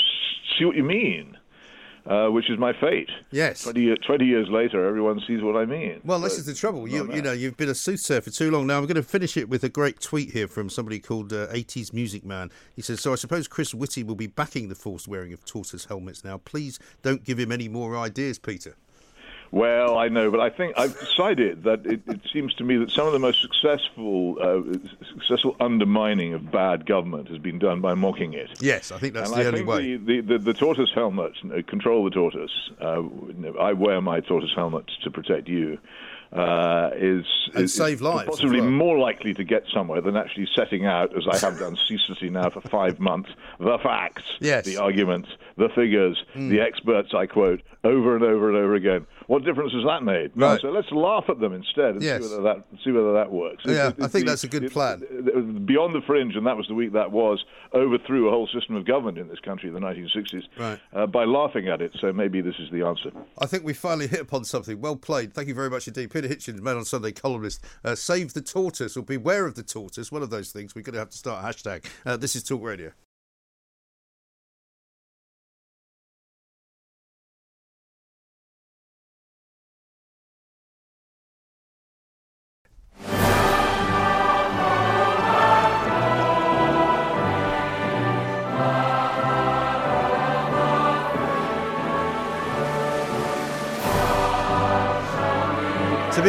see 0.57 0.63
what 0.63 0.77
you 0.77 0.83
mean." 0.83 1.37
Uh, 2.03 2.29
which 2.29 2.49
is 2.49 2.57
my 2.57 2.73
fate. 2.73 3.09
Yes. 3.29 3.61
20, 3.61 3.95
20 3.95 4.25
years 4.25 4.49
later, 4.49 4.87
everyone 4.87 5.21
sees 5.27 5.43
what 5.43 5.55
I 5.55 5.65
mean. 5.65 6.01
Well, 6.03 6.19
this 6.19 6.39
is 6.39 6.47
the 6.47 6.55
trouble. 6.55 6.87
You, 6.87 7.13
you 7.13 7.21
know, 7.21 7.31
you've 7.31 7.57
been 7.57 7.69
a 7.69 7.75
soothsayer 7.75 8.21
for 8.21 8.31
too 8.31 8.49
long. 8.49 8.65
Now, 8.65 8.79
I'm 8.79 8.87
going 8.87 8.95
to 8.95 9.03
finish 9.03 9.37
it 9.37 9.47
with 9.47 9.63
a 9.63 9.69
great 9.69 9.99
tweet 9.99 10.31
here 10.31 10.47
from 10.47 10.67
somebody 10.67 10.99
called 10.99 11.31
uh, 11.31 11.45
80s 11.49 11.93
Music 11.93 12.25
Man. 12.25 12.49
He 12.75 12.81
says, 12.81 13.01
So 13.01 13.11
I 13.11 13.15
suppose 13.15 13.47
Chris 13.47 13.75
Whitty 13.75 14.01
will 14.01 14.15
be 14.15 14.25
backing 14.25 14.67
the 14.67 14.73
forced 14.73 15.07
wearing 15.07 15.31
of 15.31 15.45
tortoise 15.45 15.85
helmets 15.85 16.23
now. 16.23 16.39
Please 16.39 16.79
don't 17.03 17.23
give 17.23 17.39
him 17.39 17.51
any 17.51 17.67
more 17.67 17.95
ideas, 17.95 18.39
Peter. 18.39 18.75
Well, 19.51 19.97
I 19.97 20.07
know, 20.07 20.31
but 20.31 20.39
I 20.39 20.49
think 20.49 20.75
I've 20.77 20.97
decided 20.97 21.63
that 21.63 21.85
it, 21.85 22.01
it 22.07 22.21
seems 22.31 22.53
to 22.55 22.63
me 22.63 22.77
that 22.77 22.89
some 22.89 23.05
of 23.05 23.11
the 23.11 23.19
most 23.19 23.41
successful, 23.41 24.37
uh, 24.41 24.77
successful 25.19 25.57
undermining 25.59 26.33
of 26.33 26.49
bad 26.51 26.85
government 26.85 27.27
has 27.27 27.37
been 27.37 27.59
done 27.59 27.81
by 27.81 27.93
mocking 27.93 28.33
it. 28.33 28.49
Yes, 28.61 28.91
I 28.93 28.97
think 28.97 29.13
that's 29.13 29.29
and 29.29 29.37
the 29.39 29.43
I 29.43 29.47
only 29.47 29.59
think 29.59 29.69
way. 29.69 29.97
The, 29.97 30.21
the, 30.21 30.37
the, 30.37 30.43
the 30.45 30.53
tortoise 30.53 30.91
helmet, 30.95 31.33
uh, 31.45 31.61
control 31.67 32.05
the 32.05 32.11
tortoise. 32.11 32.69
Uh, 32.79 33.03
I 33.59 33.73
wear 33.73 33.99
my 33.99 34.21
tortoise 34.21 34.53
helmet 34.55 34.85
to 35.03 35.11
protect 35.11 35.49
you. 35.49 35.77
Uh, 36.31 36.91
is 36.95 37.25
And 37.53 37.65
is, 37.65 37.73
save 37.73 37.99
lives 37.99 38.29
possibly 38.29 38.61
well. 38.61 38.69
more 38.69 38.97
likely 38.97 39.33
to 39.33 39.43
get 39.43 39.65
somewhere 39.73 39.99
than 39.99 40.15
actually 40.15 40.47
setting 40.55 40.85
out, 40.85 41.13
as 41.17 41.27
I 41.27 41.37
have 41.45 41.59
done 41.59 41.77
ceaselessly 41.89 42.29
now 42.29 42.49
for 42.49 42.61
five 42.61 43.01
months, 43.01 43.31
the 43.59 43.77
facts, 43.79 44.23
Yes. 44.39 44.63
The 44.63 44.77
arguments, 44.77 45.27
the 45.57 45.67
figures, 45.75 46.23
the 46.33 46.61
experts 46.61 47.13
I 47.13 47.25
quote 47.25 47.61
over 47.83 48.15
and 48.15 48.23
over 48.23 48.49
and 48.49 48.57
over 48.57 48.75
again. 48.75 49.07
What 49.27 49.43
difference 49.43 49.73
has 49.73 49.83
that 49.85 50.03
made? 50.03 50.31
Right. 50.35 50.61
so 50.61 50.69
let's 50.69 50.91
laugh 50.91 51.23
at 51.29 51.39
them 51.39 51.53
instead 51.53 51.95
and 51.95 52.01
Yes. 52.03 52.23
see 52.23 52.29
whether 52.29 52.43
that 52.43 52.63
see 52.83 52.91
whether 52.91 53.13
that 53.13 53.31
works. 53.31 53.63
Yeah, 53.65 53.91
I 54.01 54.07
think 54.07 54.25
that's 54.27 54.43
a 54.43 54.47
good 54.47 54.71
plan. 54.71 55.01
it- 55.09 55.65
Beyond 55.65 55.95
the 55.95 56.01
Fringe, 56.05 56.35
and 56.35 56.45
that 56.45 56.57
was 56.57 56.67
the 56.67 56.73
week 56.75 56.93
that 56.93 57.11
was, 57.11 57.43
overthrew 57.73 58.27
a 58.27 58.31
whole 58.31 58.47
system 58.47 58.75
of 58.75 58.85
government 58.85 59.17
in 59.17 59.27
this 59.27 59.39
country 59.39 59.69
in 59.69 59.73
the 59.73 59.79
1960s 59.79 60.43
Right. 60.59 60.79
uh, 60.93 61.07
by 61.07 61.23
laughing 61.25 61.67
at 61.69 61.81
it. 61.81 61.91
So 61.99 62.11
maybe 62.13 62.41
this 62.41 62.55
is 62.59 62.69
the 62.71 62.83
answer. 62.85 63.11
I 63.39 63.45
think 63.45 63.63
we 63.63 63.73
finally 63.73 64.07
hit 64.07 64.19
upon 64.19 64.43
something. 64.43 64.79
Well 64.81 64.95
played. 64.95 65.33
Thank 65.33 65.47
you 65.47 65.55
very 65.55 65.69
much 65.69 65.87
indeed. 65.87 66.11
Peter 66.11 66.27
Hitchens, 66.27 66.61
Mail 66.61 66.77
on 66.77 66.85
Sunday 66.85 67.11
columnist. 67.11 67.63
Uh, 67.83 67.95
save 67.95 68.33
the 68.33 68.41
tortoise 68.41 68.95
or 68.97 69.03
beware 69.03 69.45
of 69.45 69.55
the 69.55 69.63
tortoise. 69.63 70.11
One 70.11 70.21
of 70.21 70.29
those 70.29 70.51
things. 70.51 70.75
We're 70.75 70.81
going 70.83 70.93
to 70.93 70.99
have 70.99 71.09
to 71.09 71.17
start 71.17 71.43
a 71.43 71.47
hashtag. 71.47 71.85
Uh, 72.05 72.17
this 72.17 72.35
is 72.35 72.43
Talk 72.43 72.61
Radio. 72.63 72.91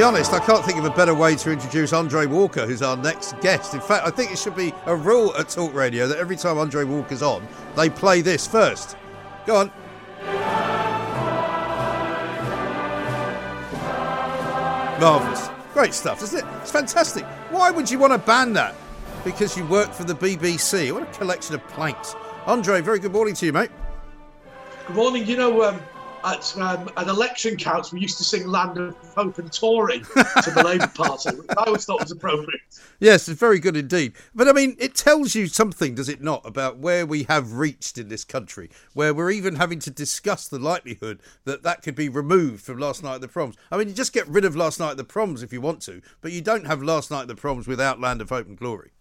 Be 0.02 0.06
honest, 0.06 0.32
I 0.32 0.40
can't 0.40 0.64
think 0.64 0.80
of 0.80 0.84
a 0.84 0.90
better 0.90 1.14
way 1.14 1.36
to 1.36 1.52
introduce 1.52 1.92
Andre 1.92 2.26
Walker, 2.26 2.66
who's 2.66 2.82
our 2.82 2.96
next 2.96 3.40
guest. 3.40 3.72
In 3.72 3.80
fact, 3.80 4.04
I 4.04 4.10
think 4.10 4.32
it 4.32 4.38
should 4.38 4.56
be 4.56 4.74
a 4.86 4.96
rule 4.96 5.32
at 5.36 5.48
Talk 5.48 5.72
Radio 5.72 6.08
that 6.08 6.18
every 6.18 6.34
time 6.34 6.58
Andre 6.58 6.82
Walker's 6.82 7.22
on, 7.22 7.46
they 7.76 7.88
play 7.88 8.20
this 8.20 8.44
first. 8.44 8.96
Go 9.46 9.54
on. 9.54 9.70
Marvellous. 15.00 15.48
Great 15.72 15.94
stuff, 15.94 16.20
isn't 16.24 16.40
it? 16.40 16.52
It's 16.62 16.72
fantastic. 16.72 17.24
Why 17.52 17.70
would 17.70 17.88
you 17.88 18.00
want 18.00 18.12
to 18.12 18.18
ban 18.18 18.54
that? 18.54 18.74
Because 19.22 19.56
you 19.56 19.64
work 19.66 19.92
for 19.92 20.02
the 20.02 20.14
BBC. 20.14 20.90
What 20.90 21.04
a 21.04 21.12
collection 21.16 21.54
of 21.54 21.64
planks. 21.68 22.16
Andre, 22.46 22.80
very 22.80 22.98
good 22.98 23.12
morning 23.12 23.34
to 23.34 23.46
you, 23.46 23.52
mate. 23.52 23.70
Good 24.88 24.96
morning. 24.96 25.24
You 25.28 25.36
know, 25.36 25.62
um, 25.62 25.80
at 26.24 26.56
um, 26.58 26.90
at 26.96 27.08
election 27.08 27.56
counts, 27.56 27.92
we 27.92 28.00
used 28.00 28.18
to 28.18 28.24
sing 28.24 28.46
"Land 28.46 28.78
of 28.78 28.96
Hope 29.14 29.38
and 29.38 29.52
Tory" 29.52 30.00
to 30.00 30.50
the 30.54 30.62
Labour 30.64 30.86
Party, 30.94 31.36
which 31.36 31.50
I 31.50 31.64
always 31.64 31.84
thought 31.84 32.00
was 32.00 32.10
appropriate. 32.10 32.60
Yes, 33.00 33.28
it's 33.28 33.38
very 33.38 33.58
good 33.58 33.76
indeed. 33.76 34.12
But 34.34 34.48
I 34.48 34.52
mean, 34.52 34.76
it 34.78 34.94
tells 34.94 35.34
you 35.34 35.46
something, 35.46 35.94
does 35.94 36.08
it 36.08 36.22
not, 36.22 36.42
about 36.44 36.78
where 36.78 37.04
we 37.04 37.24
have 37.24 37.54
reached 37.54 37.98
in 37.98 38.08
this 38.08 38.24
country, 38.24 38.70
where 38.94 39.12
we're 39.12 39.30
even 39.30 39.56
having 39.56 39.78
to 39.80 39.90
discuss 39.90 40.48
the 40.48 40.58
likelihood 40.58 41.20
that 41.44 41.62
that 41.62 41.82
could 41.82 41.94
be 41.94 42.08
removed 42.08 42.64
from 42.64 42.78
last 42.78 43.02
night 43.02 43.16
at 43.16 43.20
the 43.20 43.28
proms. 43.28 43.56
I 43.70 43.76
mean, 43.76 43.88
you 43.88 43.94
just 43.94 44.12
get 44.12 44.28
rid 44.28 44.44
of 44.44 44.56
last 44.56 44.80
night 44.80 44.92
at 44.92 44.96
the 44.96 45.04
proms 45.04 45.42
if 45.42 45.52
you 45.52 45.60
want 45.60 45.82
to, 45.82 46.00
but 46.20 46.32
you 46.32 46.40
don't 46.40 46.66
have 46.66 46.82
last 46.82 47.10
night 47.10 47.22
at 47.22 47.28
the 47.28 47.34
proms 47.34 47.66
without 47.66 48.00
Land 48.00 48.20
of 48.20 48.28
Hope 48.28 48.46
and 48.46 48.56
Glory. 48.58 48.92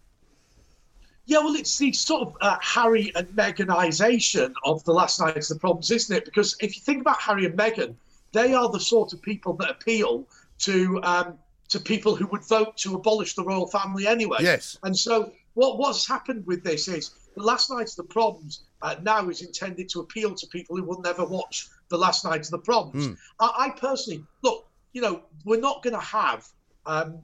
Yeah, 1.25 1.39
well, 1.39 1.55
it's 1.55 1.77
the 1.77 1.93
sort 1.93 2.23
of 2.23 2.37
uh, 2.41 2.57
Harry 2.61 3.11
and 3.15 3.27
Meghanisation 3.29 4.53
of 4.65 4.83
the 4.83 4.91
last 4.91 5.19
night's 5.19 5.51
of 5.51 5.57
the 5.57 5.61
problems, 5.61 5.91
isn't 5.91 6.15
it? 6.15 6.25
Because 6.25 6.55
if 6.61 6.75
you 6.75 6.81
think 6.81 7.01
about 7.01 7.21
Harry 7.21 7.45
and 7.45 7.57
Meghan, 7.57 7.95
they 8.31 8.53
are 8.53 8.69
the 8.69 8.79
sort 8.79 9.13
of 9.13 9.21
people 9.21 9.53
that 9.53 9.69
appeal 9.69 10.27
to 10.59 10.99
um, 11.03 11.37
to 11.69 11.79
people 11.79 12.15
who 12.15 12.27
would 12.27 12.45
vote 12.45 12.75
to 12.77 12.95
abolish 12.95 13.35
the 13.35 13.43
royal 13.43 13.67
family 13.67 14.07
anyway. 14.07 14.39
Yes. 14.41 14.77
And 14.83 14.97
so 14.97 15.31
what 15.53 15.77
what's 15.77 16.07
happened 16.07 16.45
with 16.45 16.63
this 16.63 16.87
is 16.87 17.11
the 17.35 17.43
last 17.43 17.69
night's 17.69 17.97
of 17.97 18.07
the 18.07 18.13
proms 18.13 18.63
uh, 18.81 18.95
now 19.01 19.29
is 19.29 19.41
intended 19.41 19.89
to 19.89 19.99
appeal 20.01 20.33
to 20.35 20.47
people 20.47 20.75
who 20.75 20.83
will 20.83 21.01
never 21.01 21.23
watch 21.23 21.69
the 21.89 21.97
last 21.97 22.25
night's 22.25 22.49
of 22.49 22.59
the 22.59 22.65
proms. 22.65 23.17
I, 23.39 23.51
I 23.57 23.69
personally 23.69 24.23
look, 24.43 24.67
you 24.93 25.01
know, 25.01 25.23
we're 25.45 25.59
not 25.59 25.83
going 25.83 25.93
to 25.93 26.05
have, 26.05 26.47
um, 26.85 27.19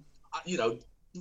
you 0.45 0.57
know, 0.57 0.77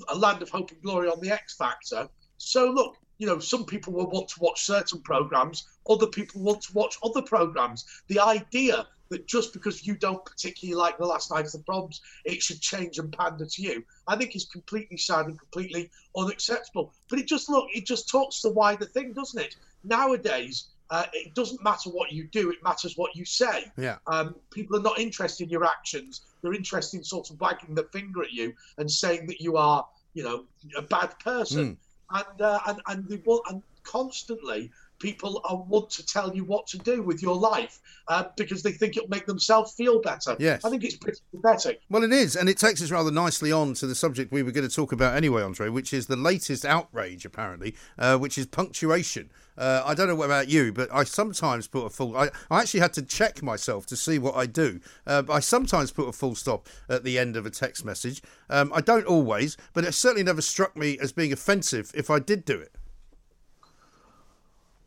a 0.09 0.15
land 0.15 0.43
of 0.43 0.51
hope 0.51 0.71
and 0.73 0.83
glory 0.83 1.09
on 1.09 1.21
the 1.21 1.31
X 1.31 1.57
Factor. 1.57 2.09
So 2.39 2.71
look, 2.71 2.97
you 3.19 3.27
know, 3.27 3.39
some 3.39 3.65
people 3.65 3.93
will 3.93 4.11
want 4.11 4.29
to 4.29 4.41
watch 4.41 4.65
certain 4.65 5.01
programs, 5.01 5.67
other 5.89 6.07
people 6.07 6.43
want 6.43 6.63
to 6.63 6.73
watch 6.73 6.99
other 7.03 7.23
programs. 7.23 7.85
The 8.09 8.21
idea 8.21 8.87
that 9.09 9.27
just 9.27 9.53
because 9.53 9.87
you 9.87 9.95
don't 9.95 10.25
particularly 10.25 10.77
like 10.77 10.99
the 10.99 11.07
last 11.07 11.31
night 11.31 11.47
of 11.47 11.53
the 11.53 11.59
proms, 11.61 12.01
it 12.25 12.43
should 12.43 12.61
change 12.61 12.99
and 12.99 13.13
pander 13.17 13.47
to 13.47 13.63
you, 13.63 13.85
I 14.07 14.17
think 14.17 14.35
is 14.35 14.47
completely 14.47 14.97
sad 14.97 15.27
and 15.27 15.39
completely 15.39 15.91
unacceptable. 16.17 16.93
But 17.09 17.21
it 17.21 17.27
just 17.27 17.49
look, 17.49 17.69
it 17.73 17.87
just 17.87 18.09
talks 18.09 18.41
to 18.41 18.49
the 18.49 18.55
wider 18.55 18.85
thing, 18.85 19.13
doesn't 19.13 19.41
it? 19.41 19.57
Nowadays, 19.85 20.67
uh, 20.91 21.05
it 21.13 21.35
doesn't 21.35 21.63
matter 21.63 21.91
what 21.91 22.13
you 22.13 22.25
do; 22.25 22.51
it 22.51 22.63
matters 22.63 22.97
what 22.97 23.15
you 23.15 23.25
say. 23.25 23.71
Yeah. 23.77 23.97
Um, 24.07 24.37
people 24.51 24.77
are 24.77 24.83
not 24.83 24.99
interested 24.99 25.45
in 25.45 25.51
your 25.51 25.65
actions; 25.65 26.23
they're 26.43 26.55
interested 26.55 26.99
in 26.99 27.05
sort 27.05 27.31
of 27.31 27.41
wagging 27.41 27.75
the 27.75 27.85
finger 27.85 28.23
at 28.23 28.33
you 28.33 28.55
and 28.79 28.91
saying 28.91 29.27
that 29.27 29.41
you 29.41 29.57
are, 29.57 29.87
you 30.15 30.23
know, 30.23 30.45
a 30.77 30.83
bad 30.83 31.19
person. 31.21 31.79
And 32.11 32.41
uh, 32.41 32.61
and 32.67 32.81
and 32.87 33.09
they 33.09 33.17
want 33.25 33.43
and 33.51 33.63
constantly 33.83 34.71
people 34.99 35.41
are, 35.45 35.57
want 35.57 35.91
to 35.91 36.05
tell 36.05 36.35
you 36.35 36.45
what 36.45 36.67
to 36.67 36.79
do 36.79 37.03
with 37.03 37.23
your 37.23 37.37
life 37.37 37.81
uh, 38.09 38.25
because 38.37 38.63
they 38.63 38.73
think 38.73 38.97
it'll 38.97 39.09
make 39.09 39.27
themselves 39.27 39.73
feel 39.75 40.01
better. 40.01 40.37
Yes. 40.39 40.65
I 40.65 40.71
think 40.71 40.85
it's 40.85 40.97
pretty 40.97 41.21
pathetic. 41.35 41.81
Well, 41.91 42.03
it 42.03 42.13
is, 42.13 42.37
and 42.37 42.49
it 42.49 42.59
takes 42.59 42.83
us 42.83 42.91
rather 42.91 43.11
nicely 43.11 43.53
on 43.53 43.75
to 43.75 43.87
the 43.87 43.95
subject 43.95 44.33
we 44.33 44.43
were 44.43 44.53
going 44.53 44.69
to 44.69 44.75
talk 44.75 44.93
about 44.93 45.17
anyway, 45.17 45.43
Andre, 45.43 45.69
which 45.69 45.93
is 45.93 46.07
the 46.07 46.17
latest 46.17 46.65
outrage, 46.65 47.25
apparently, 47.25 47.75
uh, 47.99 48.17
which 48.19 48.39
is 48.39 48.47
punctuation. 48.47 49.31
Uh, 49.59 49.83
I 49.85 49.95
don't 49.95 50.09
know 50.09 50.23
about 50.23 50.49
you, 50.49 50.73
but 50.73 50.89
I 50.93 51.05
sometimes 51.05 51.67
put 51.67 51.87
a 51.87 51.91
full. 51.91 52.17
I, 52.17 52.31
I 52.51 52.61
actually 52.61 52.81
had 52.81 52.93
to 52.95 53.03
check 53.03 53.43
myself 53.43 53.87
to 53.87 53.97
see 53.97 54.19
what 54.19 54.35
I 54.37 54.47
do. 54.47 54.81
Uh, 55.07 55.23
I 55.31 55.41
sometimes 55.41 55.91
put 55.91 56.09
a 56.09 56.13
full 56.13 56.35
stop 56.35 56.69
at 56.89 57.05
the 57.05 57.19
end 57.19 57.37
of 57.37 57.47
a 57.47 57.51
text 57.51 57.85
message. 57.85 58.23
Um, 58.51 58.71
I 58.75 58.81
don't 58.81 59.07
always, 59.07 59.57
but 59.73 59.85
it 59.85 59.93
certainly 59.93 60.23
never 60.25 60.43
struck 60.43 60.77
me 60.77 60.99
as 60.99 61.13
being 61.13 61.33
offensive 61.33 61.91
if 61.95 62.11
I 62.11 62.19
did 62.19 62.45
do 62.45 62.59
it. 62.59 62.73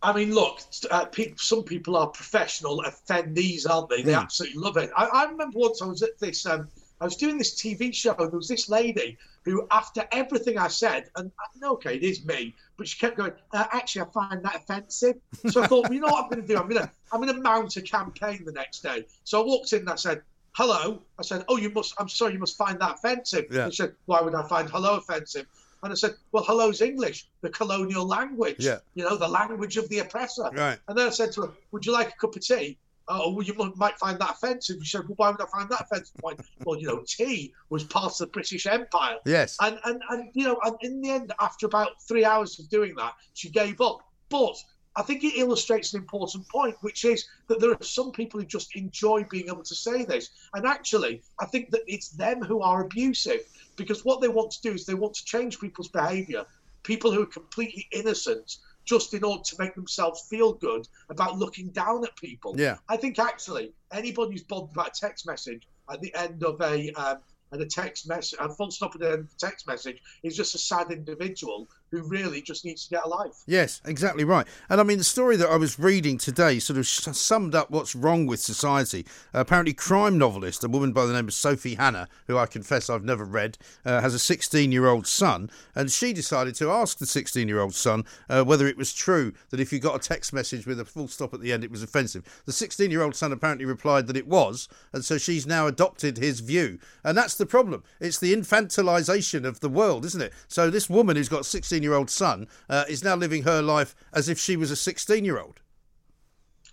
I 0.02 0.14
mean, 0.14 0.34
look, 0.34 0.62
uh, 0.92 1.06
pe- 1.06 1.34
some 1.36 1.64
people 1.64 1.98
are 1.98 2.08
professional 2.08 2.84
attendees, 2.88 3.70
aren't 3.70 3.90
they? 3.90 4.02
They 4.02 4.14
Mm. 4.14 4.22
absolutely 4.22 4.62
love 4.62 4.78
it. 4.78 4.90
I, 4.96 5.06
I 5.08 5.26
remember 5.26 5.60
once 5.60 5.82
I 5.82 5.86
was 5.88 6.02
at 6.04 6.18
this, 6.20 6.46
um, 6.46 6.70
I 7.02 7.06
was 7.06 7.16
doing 7.16 7.38
this 7.38 7.56
TV 7.56 7.94
show, 7.94 8.14
and 8.18 8.32
there 8.32 8.38
was 8.38 8.48
this 8.48 8.68
lady 8.68 9.18
who, 9.46 9.66
after 9.72 10.06
everything 10.12 10.58
I 10.58 10.68
said, 10.68 11.10
and 11.16 11.32
uh, 11.64 11.74
okay, 11.74 11.96
it 11.96 12.04
is 12.04 12.26
me, 12.26 12.56
but 12.78 12.88
she 12.88 13.00
kept 13.00 13.18
going. 13.18 13.32
Uh, 13.54 13.66
actually, 13.72 14.02
I 14.02 14.06
find 14.06 14.44
that 14.44 14.56
offensive. 14.56 15.16
So 15.50 15.64
I 15.64 15.68
thought, 15.68 15.84
well, 15.84 15.94
you 15.94 16.02
know 16.02 16.08
what 16.08 16.26
I'm 16.26 16.30
going 16.30 16.42
to 16.42 16.48
do? 16.48 16.58
I'm 16.58 16.68
going 16.68 16.82
to, 16.82 16.92
I'm 17.14 17.22
going 17.22 17.34
to 17.34 17.42
mount 17.42 17.76
a 17.78 17.82
campaign 17.82 18.44
the 18.46 18.52
next 18.52 18.84
day. 18.84 19.06
So 19.24 19.42
I 19.42 19.46
walked 19.46 19.72
in 19.72 19.80
and 19.80 19.90
I 19.90 19.96
said, 19.96 20.22
"Hello." 20.54 21.02
I 21.18 21.24
said, 21.24 21.46
"Oh, 21.48 21.58
you 21.58 21.70
must. 21.70 21.94
I'm 22.00 22.10
sorry, 22.10 22.34
you 22.34 22.40
must 22.40 22.58
find 22.58 22.80
that 22.82 22.96
offensive." 22.96 23.46
Yeah. 23.50 23.70
She 23.70 23.78
said, 23.78 23.96
"Why 24.06 24.22
would 24.22 24.36
I 24.36 24.46
find 24.48 24.70
hello 24.70 24.98
offensive?" 24.98 25.46
And 25.82 25.94
I 25.94 25.96
said, 25.96 26.16
"Well, 26.34 26.44
hello's 26.44 26.82
English, 26.82 27.30
the 27.42 27.50
colonial 27.50 28.06
language. 28.06 28.58
Yeah. 28.60 28.80
You 28.96 29.06
know, 29.06 29.16
the 29.16 29.28
language 29.28 29.78
of 29.78 29.88
the 29.88 30.00
oppressor." 30.00 30.50
Right. 30.54 30.78
And 30.90 30.98
then 30.98 31.08
I 31.08 31.12
said 31.12 31.32
to 31.34 31.44
her, 31.44 31.52
"Would 31.72 31.86
you 31.86 31.94
like 31.94 32.10
a 32.10 32.18
cup 32.18 32.36
of 32.36 32.42
tea?" 32.42 32.78
Oh, 33.12 33.34
well, 33.34 33.44
you 33.44 33.56
might 33.76 33.98
find 33.98 34.20
that 34.20 34.32
offensive. 34.32 34.78
You 34.78 34.86
said, 34.86 35.02
"Well, 35.08 35.16
why 35.18 35.32
would 35.32 35.42
I 35.42 35.48
find 35.48 35.68
that 35.70 35.82
offensive?" 35.82 36.16
Went, 36.22 36.40
well, 36.64 36.80
you 36.80 36.88
know, 36.88 37.04
tea 37.08 37.54
was 37.70 37.84
part 37.84 38.12
of 38.12 38.18
the 38.20 38.28
British 38.28 38.68
Empire, 38.68 39.18
Yes. 39.26 39.58
and 39.62 39.80
and 39.86 40.02
and 40.10 40.30
you 40.34 40.46
know, 40.46 40.60
and 40.64 40.76
in 40.82 41.02
the 41.02 41.10
end, 41.10 41.34
after 41.40 41.66
about 41.66 42.02
three 42.08 42.24
hours 42.24 42.60
of 42.60 42.70
doing 42.70 42.96
that, 42.96 43.16
she 43.34 43.50
gave 43.50 43.82
up. 43.82 44.02
But 44.30 44.56
I 44.96 45.02
think 45.02 45.24
it 45.24 45.38
illustrates 45.38 45.94
an 45.94 46.02
important 46.02 46.48
point, 46.50 46.76
which 46.82 47.04
is 47.06 47.26
that 47.48 47.60
there 47.60 47.72
are 47.72 47.84
some 47.84 48.12
people 48.12 48.40
who 48.40 48.46
just 48.46 48.76
enjoy 48.76 49.24
being 49.24 49.48
able 49.48 49.64
to 49.64 49.76
say 49.76 50.04
this. 50.04 50.30
And 50.54 50.66
actually, 50.66 51.22
I 51.40 51.46
think 51.46 51.72
that 51.72 51.82
it's 51.88 52.10
them 52.10 52.44
who 52.44 52.62
are 52.62 52.84
abusive 52.84 53.42
because 53.76 54.04
what 54.04 54.22
they 54.22 54.28
want 54.28 54.52
to 54.52 54.62
do 54.62 54.74
is 54.74 54.86
they 54.86 54.94
want 54.94 55.14
to 55.16 55.26
change 55.26 55.60
people's 55.60 55.88
behavior. 55.88 56.46
People 56.84 57.12
who 57.12 57.24
are 57.24 57.28
completely 57.28 57.88
innocent 57.92 58.58
just 58.86 59.14
in 59.14 59.24
order 59.24 59.44
to 59.44 59.56
make 59.60 59.76
themselves 59.76 60.22
feel 60.30 60.54
good 60.54 60.88
about 61.10 61.38
looking 61.38 61.70
down 61.70 62.04
at 62.04 62.16
people. 62.16 62.56
Yeah. 62.58 62.78
I 62.88 62.98
think 62.98 63.20
actually 63.20 63.74
anybody 63.92 64.32
who's 64.32 64.44
bothered 64.44 64.72
about 64.72 64.98
a 64.98 65.00
text 65.00 65.28
message 65.28 65.68
at 65.92 66.02
the 66.02 66.14
end 66.16 66.44
of 66.44 66.60
a 66.62 66.92
um, 66.94 67.18
and 67.52 67.62
a 67.62 67.66
text 67.66 68.08
message, 68.08 68.38
a 68.40 68.50
full 68.50 68.72
stop 68.72 68.94
at 68.96 69.02
the 69.02 69.12
end 69.12 69.20
of 69.20 69.26
a 69.26 69.38
text 69.38 69.68
message 69.68 70.02
is 70.24 70.36
just 70.36 70.56
a 70.56 70.58
sad 70.58 70.92
individual 70.92 71.68
who 71.92 72.02
really 72.04 72.42
just 72.42 72.66
needs 72.66 72.84
to 72.84 72.90
get 72.90 73.06
a 73.06 73.08
life. 73.08 73.44
Yes, 73.46 73.82
exactly 73.86 74.24
right. 74.24 74.48
And 74.70 74.80
I 74.80 74.84
mean, 74.84 74.98
the 74.98 75.04
story 75.04 75.36
that 75.38 75.50
I 75.50 75.58
was 75.58 75.80
reading 75.80 76.18
today 76.18 76.60
sort 76.60 76.78
of 76.78 76.88
summed 76.88 77.56
up 77.56 77.72
what's 77.72 77.96
wrong 77.96 78.26
with 78.26 78.40
society. 78.40 79.06
Uh, 79.34 79.40
apparently, 79.40 79.74
crime 79.74 80.18
novelist, 80.18 80.64
a 80.64 80.68
woman 80.68 80.92
by 80.92 81.06
the 81.06 81.14
name 81.14 81.28
of 81.28 81.34
Sophie 81.34 81.76
Hannah, 81.76 82.08
who 82.28 82.38
I 82.38 82.46
confess 82.46 82.90
I've 82.90 83.04
never 83.04 83.26
read, 83.26 83.58
uh, 83.86 84.02
has 84.02 84.14
a 84.14 84.20
16 84.20 84.72
year 84.72 84.88
old 84.88 85.08
son, 85.08 85.50
and 85.76 85.92
she 85.92 86.14
decided 86.14 86.56
to 86.56 86.72
ask 86.72 86.98
the 86.98 87.06
16 87.06 87.48
year 87.48 87.60
old 87.60 87.76
son 87.76 88.06
uh, 88.30 88.44
whether 88.44 88.68
it 88.68 88.78
was 88.78 88.94
true 88.94 89.34
that 89.50 89.60
if 89.60 89.74
you 89.74 89.80
got 89.80 89.96
a 89.96 90.08
text 90.08 90.34
message 90.34 90.66
with 90.66 90.80
a 90.80 90.86
full 90.86 91.08
stop 91.08 91.34
at 91.34 91.42
the 91.42 91.52
end, 91.52 91.64
it 91.64 91.72
was 91.72 91.84
offensive. 91.84 92.42
The 92.46 92.52
16 92.52 92.92
year 92.92 93.02
old 93.02 93.16
son 93.16 93.32
apparently 93.32 93.66
replied 93.66 94.08
that 94.08 94.18
it 94.18 94.28
was, 94.28 94.68
and 94.94 95.04
so 95.04 95.18
she's 95.18 95.48
now 95.48 95.68
adopted 95.68 96.18
his 96.18 96.40
view. 96.40 96.80
And 97.04 97.18
that's 97.18 97.36
the 97.36 97.46
problem. 97.46 97.84
It's 98.00 98.20
the 98.20 98.34
infantilization 98.34 99.46
of 99.46 99.60
the 99.60 99.70
world, 99.70 100.06
isn't 100.06 100.22
it? 100.22 100.34
So, 100.48 100.70
this 100.70 100.90
woman 100.90 101.16
who's 101.16 101.30
got 101.30 101.46
16 101.46 101.79
year 101.84 101.94
old 101.94 102.10
son 102.10 102.48
uh, 102.70 102.86
is 102.88 103.04
now 103.04 103.16
living 103.16 103.44
her 103.44 103.62
life 103.62 103.96
as 104.14 104.30
if 104.30 104.40
she 104.40 104.56
was 104.56 104.72
a 104.72 104.76
16 104.76 105.26
year 105.26 105.40
old. 105.40 105.60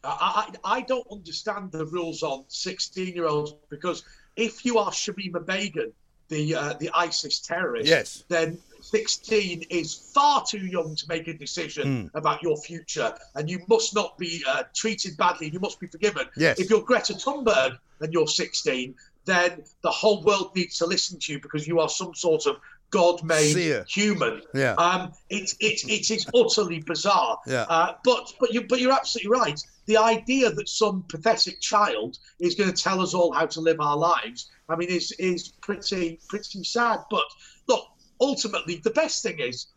I, 0.04 0.52
I, 0.64 0.80
don't 0.82 1.06
understand 1.10 1.72
the 1.72 1.84
rules 1.86 2.22
on 2.22 2.44
16 2.48 3.14
year 3.14 3.26
olds 3.26 3.54
because 3.70 4.04
if 4.36 4.64
you 4.64 4.78
are 4.78 4.90
Shamima 4.90 5.44
Begum, 5.44 5.92
the 6.28 6.54
uh, 6.54 6.74
the 6.74 6.90
ISIS 6.94 7.40
terrorist, 7.40 7.88
yes. 7.88 8.24
then 8.28 8.58
16 8.80 9.64
is 9.70 9.94
far 9.94 10.44
too 10.44 10.66
young 10.66 10.94
to 10.96 11.08
make 11.08 11.28
a 11.28 11.34
decision 11.34 12.08
mm. 12.08 12.10
about 12.14 12.42
your 12.42 12.56
future, 12.56 13.14
and 13.34 13.48
you 13.48 13.60
must 13.68 13.94
not 13.94 14.18
be 14.18 14.42
uh, 14.46 14.64
treated 14.74 15.16
badly. 15.16 15.50
You 15.50 15.60
must 15.60 15.80
be 15.80 15.86
forgiven. 15.86 16.26
Yes. 16.36 16.58
If 16.58 16.70
you're 16.70 16.82
Greta 16.82 17.14
Thunberg 17.14 17.78
and 18.00 18.12
you're 18.12 18.26
16, 18.26 18.94
then 19.24 19.62
the 19.82 19.90
whole 19.90 20.22
world 20.22 20.52
needs 20.54 20.78
to 20.78 20.86
listen 20.86 21.18
to 21.20 21.32
you 21.32 21.40
because 21.40 21.66
you 21.66 21.80
are 21.80 21.88
some 21.88 22.14
sort 22.14 22.46
of 22.46 22.56
God-made 22.90 23.52
Seer. 23.52 23.84
human. 23.88 24.42
Yeah. 24.54 24.74
Um, 24.74 25.12
it, 25.30 25.54
it, 25.60 25.84
it 25.84 26.00
is 26.00 26.10
it's 26.10 26.26
utterly 26.34 26.80
bizarre. 26.80 27.38
Yeah. 27.46 27.66
Uh, 27.68 27.94
but 28.04 28.32
but 28.40 28.52
you 28.52 28.62
but 28.62 28.80
you're 28.80 28.92
absolutely 28.92 29.30
right. 29.30 29.60
The 29.86 29.96
idea 29.96 30.50
that 30.50 30.68
some 30.68 31.04
pathetic 31.08 31.60
child 31.60 32.18
is 32.40 32.54
going 32.54 32.72
to 32.72 32.82
tell 32.82 33.00
us 33.00 33.14
all 33.14 33.32
how 33.32 33.46
to 33.46 33.60
live 33.60 33.80
our 33.80 33.96
lives, 33.96 34.50
I 34.68 34.76
mean, 34.76 34.88
is 34.88 35.12
is 35.12 35.48
pretty 35.60 36.18
pretty 36.28 36.64
sad. 36.64 37.00
But 37.10 37.24
look, 37.68 37.84
ultimately, 38.20 38.80
the 38.82 38.90
best 38.90 39.22
thing 39.22 39.38
is, 39.40 39.68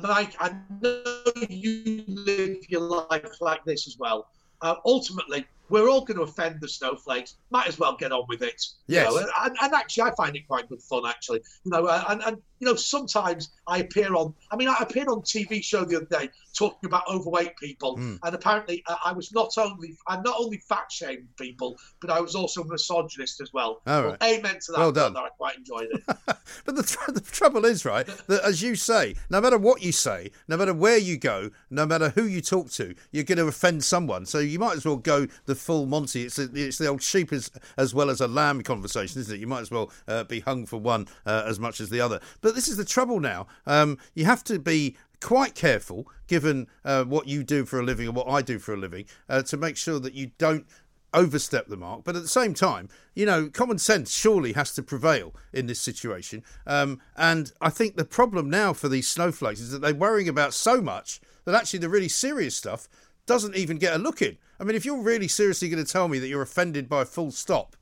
Mike. 0.00 0.34
I 0.40 0.54
know 0.82 1.02
you 1.48 2.04
live 2.06 2.58
your 2.68 2.82
life 2.82 3.40
like 3.40 3.64
this 3.64 3.86
as 3.86 3.96
well. 3.98 4.28
Uh, 4.60 4.74
ultimately, 4.84 5.46
we're 5.68 5.88
all 5.88 6.00
going 6.04 6.16
to 6.16 6.24
offend 6.24 6.60
the 6.60 6.68
snowflakes. 6.68 7.36
Might 7.50 7.68
as 7.68 7.78
well 7.78 7.96
get 7.96 8.10
on 8.10 8.24
with 8.28 8.42
it. 8.42 8.64
you 8.88 8.96
Yes. 8.96 9.14
know, 9.14 9.24
and, 9.40 9.56
and 9.62 9.72
actually, 9.74 10.02
I 10.04 10.14
find 10.16 10.34
it 10.36 10.46
quite 10.48 10.68
good 10.68 10.82
fun. 10.82 11.02
Actually, 11.06 11.40
you 11.64 11.70
know, 11.70 11.86
uh, 11.86 12.04
and, 12.08 12.22
and 12.24 12.38
you 12.60 12.66
know, 12.66 12.74
sometimes 12.74 13.50
I 13.66 13.78
appear 13.78 14.14
on. 14.14 14.34
I 14.50 14.56
mean, 14.56 14.68
I 14.68 14.76
appeared 14.80 15.08
on 15.08 15.20
TV 15.22 15.62
show 15.62 15.84
the 15.84 15.96
other 15.96 16.06
day 16.06 16.30
talking 16.56 16.86
about 16.88 17.02
overweight 17.08 17.56
people, 17.56 17.96
Mm. 17.96 18.18
and 18.22 18.34
apparently, 18.34 18.82
uh, 18.86 18.96
I 19.04 19.12
was 19.12 19.32
not 19.32 19.56
only 19.58 19.96
I 20.06 20.20
not 20.20 20.36
only 20.38 20.58
fat 20.68 20.90
shamed 20.90 21.28
people, 21.36 21.78
but 22.00 22.10
I 22.10 22.20
was 22.20 22.34
also 22.34 22.62
a 22.62 22.66
misogynist 22.66 23.40
as 23.40 23.52
well. 23.52 23.80
All 23.86 24.02
Well, 24.02 24.16
amen 24.22 24.58
to 24.66 24.72
that. 24.72 24.78
Well 24.78 24.92
done. 24.92 25.16
I 25.16 25.28
quite 25.36 25.56
enjoyed 25.56 25.88
it. 25.92 26.02
But 26.64 26.76
the, 26.76 26.82
tr- 26.82 27.10
the 27.12 27.20
trouble 27.20 27.64
is, 27.66 27.84
right, 27.84 28.06
that 28.26 28.42
as 28.42 28.62
you 28.62 28.74
say, 28.74 29.14
no 29.30 29.38
matter 29.40 29.58
what 29.58 29.82
you 29.82 29.92
say, 29.92 30.30
no 30.48 30.56
matter 30.56 30.72
where 30.72 30.96
you 30.96 31.18
go, 31.18 31.50
no 31.70 31.84
matter 31.86 32.08
who 32.10 32.24
you 32.24 32.40
talk 32.40 32.70
to, 32.72 32.94
you're 33.12 33.24
going 33.24 33.36
to 33.38 33.46
offend 33.46 33.84
someone. 33.84 34.24
So 34.24 34.38
you 34.38 34.58
might 34.58 34.76
as 34.76 34.84
well 34.86 34.96
go 34.96 35.26
the 35.44 35.54
full 35.54 35.84
Monty. 35.86 36.24
It's, 36.24 36.36
the 36.36 36.50
it's 36.54 36.78
the 36.78 36.86
old 36.86 37.02
sheep 37.02 37.32
as, 37.34 37.50
as 37.76 37.94
well 37.94 38.08
as 38.10 38.20
a 38.22 38.28
lamb 38.28 38.62
conversation, 38.62 39.20
isn't 39.20 39.34
it? 39.34 39.40
You 39.40 39.46
might 39.46 39.60
as 39.60 39.70
well 39.70 39.90
uh, 40.08 40.24
be 40.24 40.40
hung 40.40 40.64
for 40.66 40.78
one 40.78 41.06
uh, 41.26 41.44
as 41.46 41.60
much 41.60 41.80
as 41.80 41.90
the 41.90 42.00
other. 42.00 42.18
But 42.40 42.47
this 42.54 42.68
is 42.68 42.76
the 42.76 42.84
trouble 42.84 43.20
now. 43.20 43.46
Um, 43.66 43.98
you 44.14 44.24
have 44.24 44.44
to 44.44 44.58
be 44.58 44.96
quite 45.20 45.54
careful, 45.54 46.06
given 46.28 46.66
uh, 46.84 47.04
what 47.04 47.26
you 47.26 47.42
do 47.42 47.64
for 47.64 47.80
a 47.80 47.82
living 47.82 48.06
and 48.06 48.16
what 48.16 48.28
I 48.28 48.42
do 48.42 48.58
for 48.58 48.74
a 48.74 48.76
living, 48.76 49.04
uh, 49.28 49.42
to 49.42 49.56
make 49.56 49.76
sure 49.76 49.98
that 49.98 50.14
you 50.14 50.30
don't 50.38 50.66
overstep 51.14 51.66
the 51.68 51.76
mark. 51.76 52.04
But 52.04 52.16
at 52.16 52.22
the 52.22 52.28
same 52.28 52.54
time, 52.54 52.88
you 53.14 53.26
know, 53.26 53.48
common 53.48 53.78
sense 53.78 54.12
surely 54.12 54.52
has 54.52 54.72
to 54.74 54.82
prevail 54.82 55.34
in 55.52 55.66
this 55.66 55.80
situation. 55.80 56.44
Um, 56.66 57.00
and 57.16 57.50
I 57.60 57.70
think 57.70 57.96
the 57.96 58.04
problem 58.04 58.48
now 58.50 58.72
for 58.72 58.88
these 58.88 59.08
snowflakes 59.08 59.60
is 59.60 59.70
that 59.70 59.80
they're 59.80 59.94
worrying 59.94 60.28
about 60.28 60.54
so 60.54 60.80
much 60.80 61.20
that 61.46 61.54
actually 61.54 61.78
the 61.80 61.88
really 61.88 62.08
serious 62.08 62.54
stuff 62.54 62.88
doesn't 63.26 63.56
even 63.56 63.78
get 63.78 63.94
a 63.94 63.98
look 63.98 64.22
in. 64.22 64.36
I 64.60 64.64
mean, 64.64 64.76
if 64.76 64.84
you're 64.84 65.02
really 65.02 65.28
seriously 65.28 65.68
going 65.68 65.84
to 65.84 65.90
tell 65.90 66.08
me 66.08 66.18
that 66.18 66.28
you're 66.28 66.42
offended 66.42 66.88
by 66.88 67.02
a 67.02 67.06
full 67.06 67.30
stop, 67.30 67.74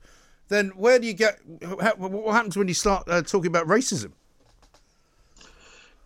then 0.47 0.69
where 0.69 0.97
do 0.97 1.05
you 1.07 1.13
get? 1.13 1.39
how- 1.81 1.95
What 1.95 2.33
happens 2.33 2.55
when 2.57 2.67
you 2.69 2.73
start 2.73 3.03
uh, 3.07 3.21
talking 3.21 3.47
about 3.47 3.67
racism? 3.67 4.13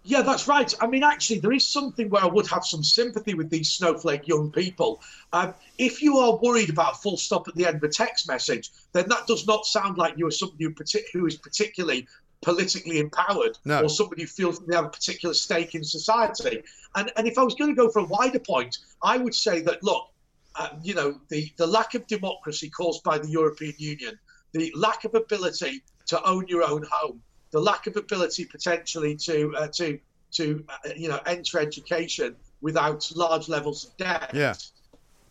Yeah, 0.03 0.23
that's 0.23 0.47
right. 0.47 0.73
I 0.81 0.87
mean, 0.87 1.03
actually, 1.03 1.39
there 1.39 1.51
is 1.51 1.67
something 1.67 2.09
where 2.09 2.23
I 2.23 2.27
would 2.27 2.47
have 2.47 2.65
some 2.65 2.83
sympathy 2.83 3.35
with 3.35 3.51
these 3.51 3.69
snowflake 3.71 4.27
young 4.27 4.51
people. 4.51 5.01
Um, 5.31 5.53
if 5.77 6.01
you 6.01 6.17
are 6.17 6.37
worried 6.37 6.71
about 6.71 6.93
a 6.93 6.97
full 6.97 7.17
stop 7.17 7.47
at 7.47 7.53
the 7.55 7.67
end 7.67 7.77
of 7.77 7.83
a 7.83 7.89
text 7.89 8.27
message, 8.27 8.71
then 8.93 9.07
that 9.09 9.27
does 9.27 9.45
not 9.45 9.65
sound 9.65 9.97
like 9.99 10.17
you 10.17 10.25
are 10.25 10.31
somebody 10.31 10.63
who, 10.63 10.73
partic- 10.73 11.11
who 11.13 11.27
is 11.27 11.35
particularly 11.35 12.07
politically 12.41 12.99
empowered 12.99 13.59
No. 13.65 13.83
or 13.83 13.89
somebody 13.89 14.23
who 14.23 14.27
feels 14.27 14.59
they 14.59 14.75
have 14.75 14.85
a 14.85 14.89
particular 14.89 15.35
stake 15.35 15.75
in 15.75 15.83
society. 15.83 16.63
And, 16.95 17.11
and 17.15 17.27
if 17.27 17.37
I 17.37 17.43
was 17.43 17.53
going 17.53 17.69
to 17.69 17.75
go 17.75 17.89
for 17.89 17.99
a 17.99 18.05
wider 18.05 18.39
point, 18.39 18.79
I 19.03 19.17
would 19.17 19.35
say 19.35 19.61
that, 19.61 19.83
look, 19.83 20.09
uh, 20.55 20.69
you 20.81 20.95
know, 20.95 21.19
the, 21.29 21.51
the 21.57 21.67
lack 21.67 21.93
of 21.93 22.07
democracy 22.07 22.69
caused 22.69 23.03
by 23.03 23.19
the 23.19 23.29
European 23.29 23.75
Union, 23.77 24.19
the 24.53 24.73
lack 24.75 25.05
of 25.05 25.13
ability 25.13 25.83
to 26.07 26.21
own 26.27 26.47
your 26.47 26.63
own 26.63 26.83
home, 26.91 27.21
the 27.51 27.59
lack 27.59 27.87
of 27.87 27.95
ability 27.97 28.45
potentially 28.45 29.15
to 29.15 29.53
uh, 29.55 29.67
to 29.67 29.99
to 30.31 30.63
uh, 30.69 30.89
you 30.95 31.09
know 31.09 31.19
enter 31.25 31.59
education 31.59 32.35
without 32.61 33.09
large 33.15 33.49
levels 33.49 33.85
of 33.85 33.97
debt. 33.97 34.31
Yeah. 34.33 34.55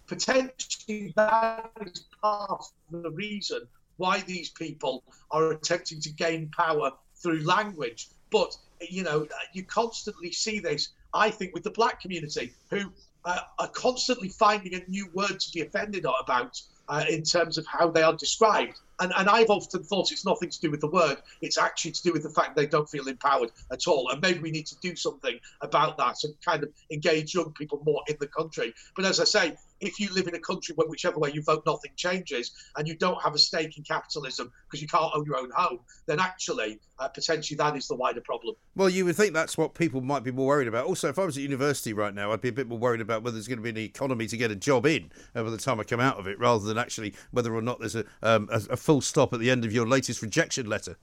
Potentially, 0.06 1.12
that 1.16 1.70
is 1.80 2.04
part 2.20 2.50
of 2.50 3.02
the 3.02 3.10
reason 3.10 3.60
why 3.96 4.20
these 4.20 4.50
people 4.50 5.04
are 5.30 5.52
attempting 5.52 6.00
to 6.00 6.10
gain 6.10 6.50
power 6.56 6.90
through 7.14 7.44
language. 7.44 8.08
But 8.30 8.56
you 8.80 9.02
know, 9.02 9.26
you 9.52 9.64
constantly 9.64 10.32
see 10.32 10.58
this. 10.58 10.90
I 11.12 11.30
think 11.30 11.54
with 11.54 11.64
the 11.64 11.70
black 11.70 12.00
community, 12.00 12.52
who 12.70 12.92
uh, 13.24 13.40
are 13.58 13.68
constantly 13.68 14.28
finding 14.28 14.74
a 14.74 14.82
new 14.88 15.08
word 15.12 15.38
to 15.40 15.50
be 15.52 15.60
offended 15.60 16.04
about 16.20 16.60
uh, 16.88 17.04
in 17.08 17.22
terms 17.22 17.58
of 17.58 17.66
how 17.66 17.90
they 17.90 18.02
are 18.02 18.16
described. 18.16 18.78
And, 19.00 19.12
and 19.16 19.28
I've 19.28 19.50
often 19.50 19.82
thought 19.82 20.12
it's 20.12 20.24
nothing 20.24 20.50
to 20.50 20.60
do 20.60 20.70
with 20.70 20.80
the 20.80 20.88
word, 20.88 21.18
it's 21.40 21.58
actually 21.58 21.92
to 21.92 22.02
do 22.02 22.12
with 22.12 22.22
the 22.22 22.30
fact 22.30 22.56
they 22.56 22.66
don't 22.66 22.88
feel 22.88 23.08
empowered 23.08 23.50
at 23.72 23.86
all. 23.86 24.10
And 24.10 24.20
maybe 24.20 24.40
we 24.40 24.50
need 24.50 24.66
to 24.66 24.76
do 24.80 24.94
something 24.94 25.38
about 25.62 25.96
that 25.98 26.16
and 26.24 26.34
kind 26.44 26.62
of 26.62 26.70
engage 26.90 27.34
young 27.34 27.52
people 27.52 27.82
more 27.84 28.02
in 28.08 28.16
the 28.20 28.28
country. 28.28 28.74
But 28.94 29.06
as 29.06 29.20
I 29.20 29.24
say, 29.24 29.56
if 29.80 29.98
you 29.98 30.12
live 30.12 30.26
in 30.26 30.34
a 30.34 30.38
country 30.38 30.74
where 30.74 30.86
whichever 30.86 31.18
way 31.18 31.30
you 31.32 31.42
vote, 31.42 31.62
nothing 31.66 31.92
changes, 31.96 32.52
and 32.76 32.86
you 32.86 32.94
don't 32.96 33.20
have 33.22 33.34
a 33.34 33.38
stake 33.38 33.76
in 33.78 33.84
capitalism 33.84 34.52
because 34.66 34.82
you 34.82 34.88
can't 34.88 35.10
own 35.14 35.24
your 35.24 35.36
own 35.36 35.50
home, 35.54 35.80
then 36.06 36.20
actually, 36.20 36.78
uh, 36.98 37.08
potentially, 37.08 37.56
that 37.56 37.76
is 37.76 37.88
the 37.88 37.94
wider 37.94 38.20
problem. 38.20 38.54
Well, 38.76 38.88
you 38.88 39.04
would 39.06 39.16
think 39.16 39.32
that's 39.32 39.56
what 39.56 39.74
people 39.74 40.00
might 40.00 40.22
be 40.22 40.30
more 40.30 40.46
worried 40.46 40.68
about. 40.68 40.86
Also, 40.86 41.08
if 41.08 41.18
I 41.18 41.24
was 41.24 41.36
at 41.36 41.42
university 41.42 41.92
right 41.92 42.14
now, 42.14 42.32
I'd 42.32 42.40
be 42.40 42.48
a 42.48 42.52
bit 42.52 42.68
more 42.68 42.78
worried 42.78 43.00
about 43.00 43.22
whether 43.22 43.34
there's 43.34 43.48
going 43.48 43.58
to 43.58 43.62
be 43.62 43.70
an 43.70 43.78
economy 43.78 44.26
to 44.26 44.36
get 44.36 44.50
a 44.50 44.56
job 44.56 44.86
in 44.86 45.10
uh, 45.34 45.42
by 45.42 45.50
the 45.50 45.56
time 45.56 45.80
I 45.80 45.84
come 45.84 46.00
out 46.00 46.18
of 46.18 46.26
it, 46.26 46.38
rather 46.38 46.64
than 46.64 46.76
actually 46.76 47.14
whether 47.30 47.54
or 47.54 47.62
not 47.62 47.80
there's 47.80 47.96
a, 47.96 48.04
um, 48.22 48.48
a, 48.52 48.60
a 48.70 48.76
full 48.90 49.00
stop 49.00 49.32
at 49.32 49.38
the 49.38 49.48
end 49.48 49.64
of 49.64 49.72
your 49.72 49.86
latest 49.86 50.20
rejection 50.20 50.68
letter. 50.68 50.96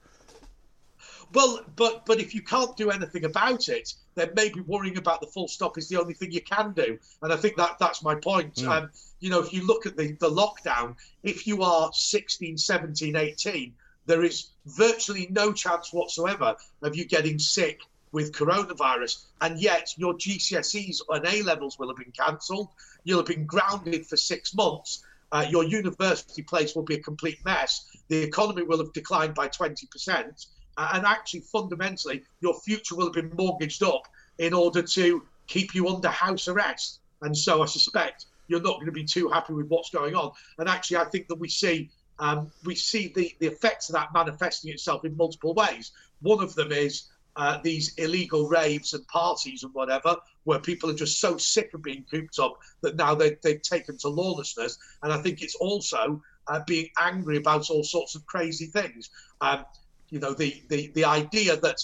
Well, 1.32 1.62
but 1.74 2.04
but 2.04 2.20
if 2.20 2.34
you 2.34 2.42
can't 2.42 2.76
do 2.76 2.90
anything 2.90 3.24
about 3.24 3.68
it, 3.68 3.94
then 4.14 4.28
maybe 4.34 4.60
worrying 4.60 4.98
about 4.98 5.22
the 5.22 5.26
full 5.26 5.48
stop 5.48 5.78
is 5.78 5.88
the 5.88 5.98
only 5.98 6.12
thing 6.12 6.30
you 6.30 6.42
can 6.42 6.74
do. 6.74 6.98
And 7.22 7.32
I 7.32 7.36
think 7.36 7.56
that 7.56 7.78
that's 7.78 8.02
my 8.02 8.14
point. 8.14 8.56
Mm. 8.56 8.68
Um, 8.68 8.90
you 9.20 9.30
know, 9.30 9.40
if 9.40 9.54
you 9.54 9.66
look 9.66 9.86
at 9.86 9.96
the, 9.96 10.12
the 10.20 10.28
lockdown, 10.28 10.96
if 11.22 11.46
you 11.46 11.62
are 11.62 11.90
16, 11.94 12.58
17, 12.58 13.16
18, 13.16 13.72
there 14.04 14.22
is 14.22 14.50
virtually 14.66 15.28
no 15.30 15.50
chance 15.54 15.90
whatsoever 15.90 16.56
of 16.82 16.94
you 16.94 17.06
getting 17.06 17.38
sick 17.38 17.80
with 18.12 18.32
coronavirus. 18.32 19.24
And 19.40 19.58
yet 19.58 19.94
your 19.96 20.12
GCSEs 20.12 21.00
and 21.08 21.26
A 21.26 21.42
levels 21.42 21.78
will 21.78 21.88
have 21.88 21.96
been 21.96 22.12
cancelled. 22.12 22.68
You'll 23.04 23.20
have 23.20 23.26
been 23.26 23.46
grounded 23.46 24.06
for 24.06 24.18
six 24.18 24.54
months. 24.54 25.04
Uh, 25.30 25.44
your 25.50 25.64
university 25.64 26.42
place 26.42 26.74
will 26.74 26.84
be 26.84 26.94
a 26.94 27.02
complete 27.02 27.38
mess. 27.44 27.86
The 28.08 28.22
economy 28.22 28.62
will 28.62 28.78
have 28.78 28.92
declined 28.92 29.34
by 29.34 29.48
20% 29.48 30.46
and 30.78 31.04
actually 31.04 31.40
fundamentally 31.40 32.22
your 32.40 32.54
future 32.60 32.94
will 32.94 33.06
have 33.06 33.14
been 33.14 33.32
mortgaged 33.36 33.82
up 33.82 34.06
in 34.38 34.54
order 34.54 34.82
to 34.82 35.22
keep 35.46 35.74
you 35.74 35.88
under 35.88 36.08
house 36.08 36.48
arrest. 36.48 37.00
And 37.22 37.36
so 37.36 37.62
I 37.62 37.66
suspect 37.66 38.26
you're 38.46 38.62
not 38.62 38.76
going 38.76 38.86
to 38.86 38.92
be 38.92 39.04
too 39.04 39.28
happy 39.28 39.52
with 39.52 39.66
what's 39.68 39.90
going 39.90 40.14
on. 40.14 40.32
And 40.58 40.68
actually, 40.68 40.98
I 40.98 41.04
think 41.04 41.26
that 41.28 41.34
we 41.34 41.48
see 41.48 41.90
um, 42.20 42.50
we 42.64 42.74
see 42.74 43.12
the, 43.14 43.32
the 43.38 43.46
effects 43.46 43.88
of 43.88 43.94
that 43.94 44.12
manifesting 44.12 44.72
itself 44.72 45.04
in 45.04 45.16
multiple 45.16 45.54
ways. 45.54 45.92
One 46.20 46.42
of 46.42 46.54
them 46.56 46.72
is 46.72 47.04
uh, 47.38 47.58
these 47.62 47.94
illegal 47.94 48.48
raves 48.48 48.92
and 48.92 49.06
parties 49.06 49.62
and 49.62 49.72
whatever, 49.72 50.16
where 50.44 50.58
people 50.58 50.90
are 50.90 50.94
just 50.94 51.20
so 51.20 51.38
sick 51.38 51.72
of 51.72 51.82
being 51.82 52.04
cooped 52.10 52.38
up 52.40 52.58
that 52.82 52.96
now 52.96 53.14
they, 53.14 53.36
they've 53.42 53.62
taken 53.62 53.96
to 53.96 54.08
lawlessness. 54.08 54.76
And 55.02 55.12
I 55.12 55.18
think 55.18 55.40
it's 55.40 55.54
also 55.54 56.20
uh, 56.48 56.60
being 56.66 56.88
angry 57.00 57.36
about 57.36 57.70
all 57.70 57.84
sorts 57.84 58.16
of 58.16 58.26
crazy 58.26 58.66
things. 58.66 59.10
Um, 59.40 59.64
you 60.10 60.18
know, 60.18 60.34
the, 60.34 60.62
the, 60.68 60.88
the 60.94 61.04
idea 61.04 61.56
that 61.56 61.76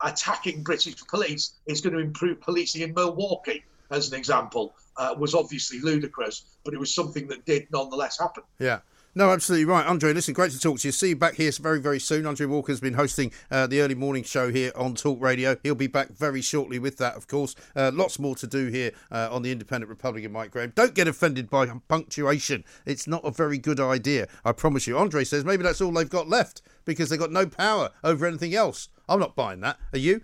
attacking 0.00 0.62
British 0.62 0.96
police 1.06 1.54
is 1.66 1.82
going 1.82 1.94
to 1.94 2.00
improve 2.00 2.40
policing 2.40 2.80
in 2.80 2.94
Milwaukee, 2.94 3.62
as 3.90 4.10
an 4.10 4.18
example, 4.18 4.74
uh, 4.96 5.14
was 5.18 5.34
obviously 5.34 5.78
ludicrous, 5.80 6.44
but 6.64 6.72
it 6.72 6.80
was 6.80 6.94
something 6.94 7.26
that 7.28 7.44
did 7.44 7.66
nonetheless 7.70 8.18
happen. 8.18 8.44
Yeah. 8.58 8.78
No, 9.14 9.30
absolutely 9.30 9.66
right. 9.66 9.84
Andre, 9.86 10.14
listen, 10.14 10.32
great 10.32 10.52
to 10.52 10.58
talk 10.58 10.78
to 10.78 10.88
you. 10.88 10.92
See 10.92 11.10
you 11.10 11.16
back 11.16 11.34
here 11.34 11.52
very, 11.60 11.78
very 11.78 12.00
soon. 12.00 12.24
Andre 12.24 12.46
Walker's 12.46 12.80
been 12.80 12.94
hosting 12.94 13.30
uh, 13.50 13.66
the 13.66 13.82
early 13.82 13.94
morning 13.94 14.22
show 14.22 14.50
here 14.50 14.72
on 14.74 14.94
Talk 14.94 15.20
Radio. 15.20 15.58
He'll 15.62 15.74
be 15.74 15.86
back 15.86 16.12
very 16.12 16.40
shortly 16.40 16.78
with 16.78 16.96
that, 16.96 17.14
of 17.14 17.26
course. 17.26 17.54
Uh, 17.76 17.90
lots 17.92 18.18
more 18.18 18.34
to 18.36 18.46
do 18.46 18.68
here 18.68 18.92
uh, 19.10 19.28
on 19.30 19.42
the 19.42 19.52
Independent 19.52 19.90
Republic 19.90 20.24
of 20.24 20.32
Mike 20.32 20.50
Graham. 20.50 20.72
Don't 20.74 20.94
get 20.94 21.08
offended 21.08 21.50
by 21.50 21.66
punctuation. 21.88 22.64
It's 22.86 23.06
not 23.06 23.20
a 23.22 23.30
very 23.30 23.58
good 23.58 23.80
idea, 23.80 24.28
I 24.46 24.52
promise 24.52 24.86
you. 24.86 24.96
Andre 24.96 25.24
says 25.24 25.44
maybe 25.44 25.62
that's 25.62 25.82
all 25.82 25.92
they've 25.92 26.08
got 26.08 26.30
left 26.30 26.62
because 26.86 27.10
they've 27.10 27.18
got 27.20 27.32
no 27.32 27.44
power 27.44 27.90
over 28.02 28.24
anything 28.24 28.54
else. 28.54 28.88
I'm 29.10 29.20
not 29.20 29.36
buying 29.36 29.60
that. 29.60 29.76
Are 29.92 29.98
you? 29.98 30.22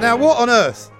Now, 0.00 0.14
what 0.14 0.38
on 0.38 0.50
earth 0.50 0.90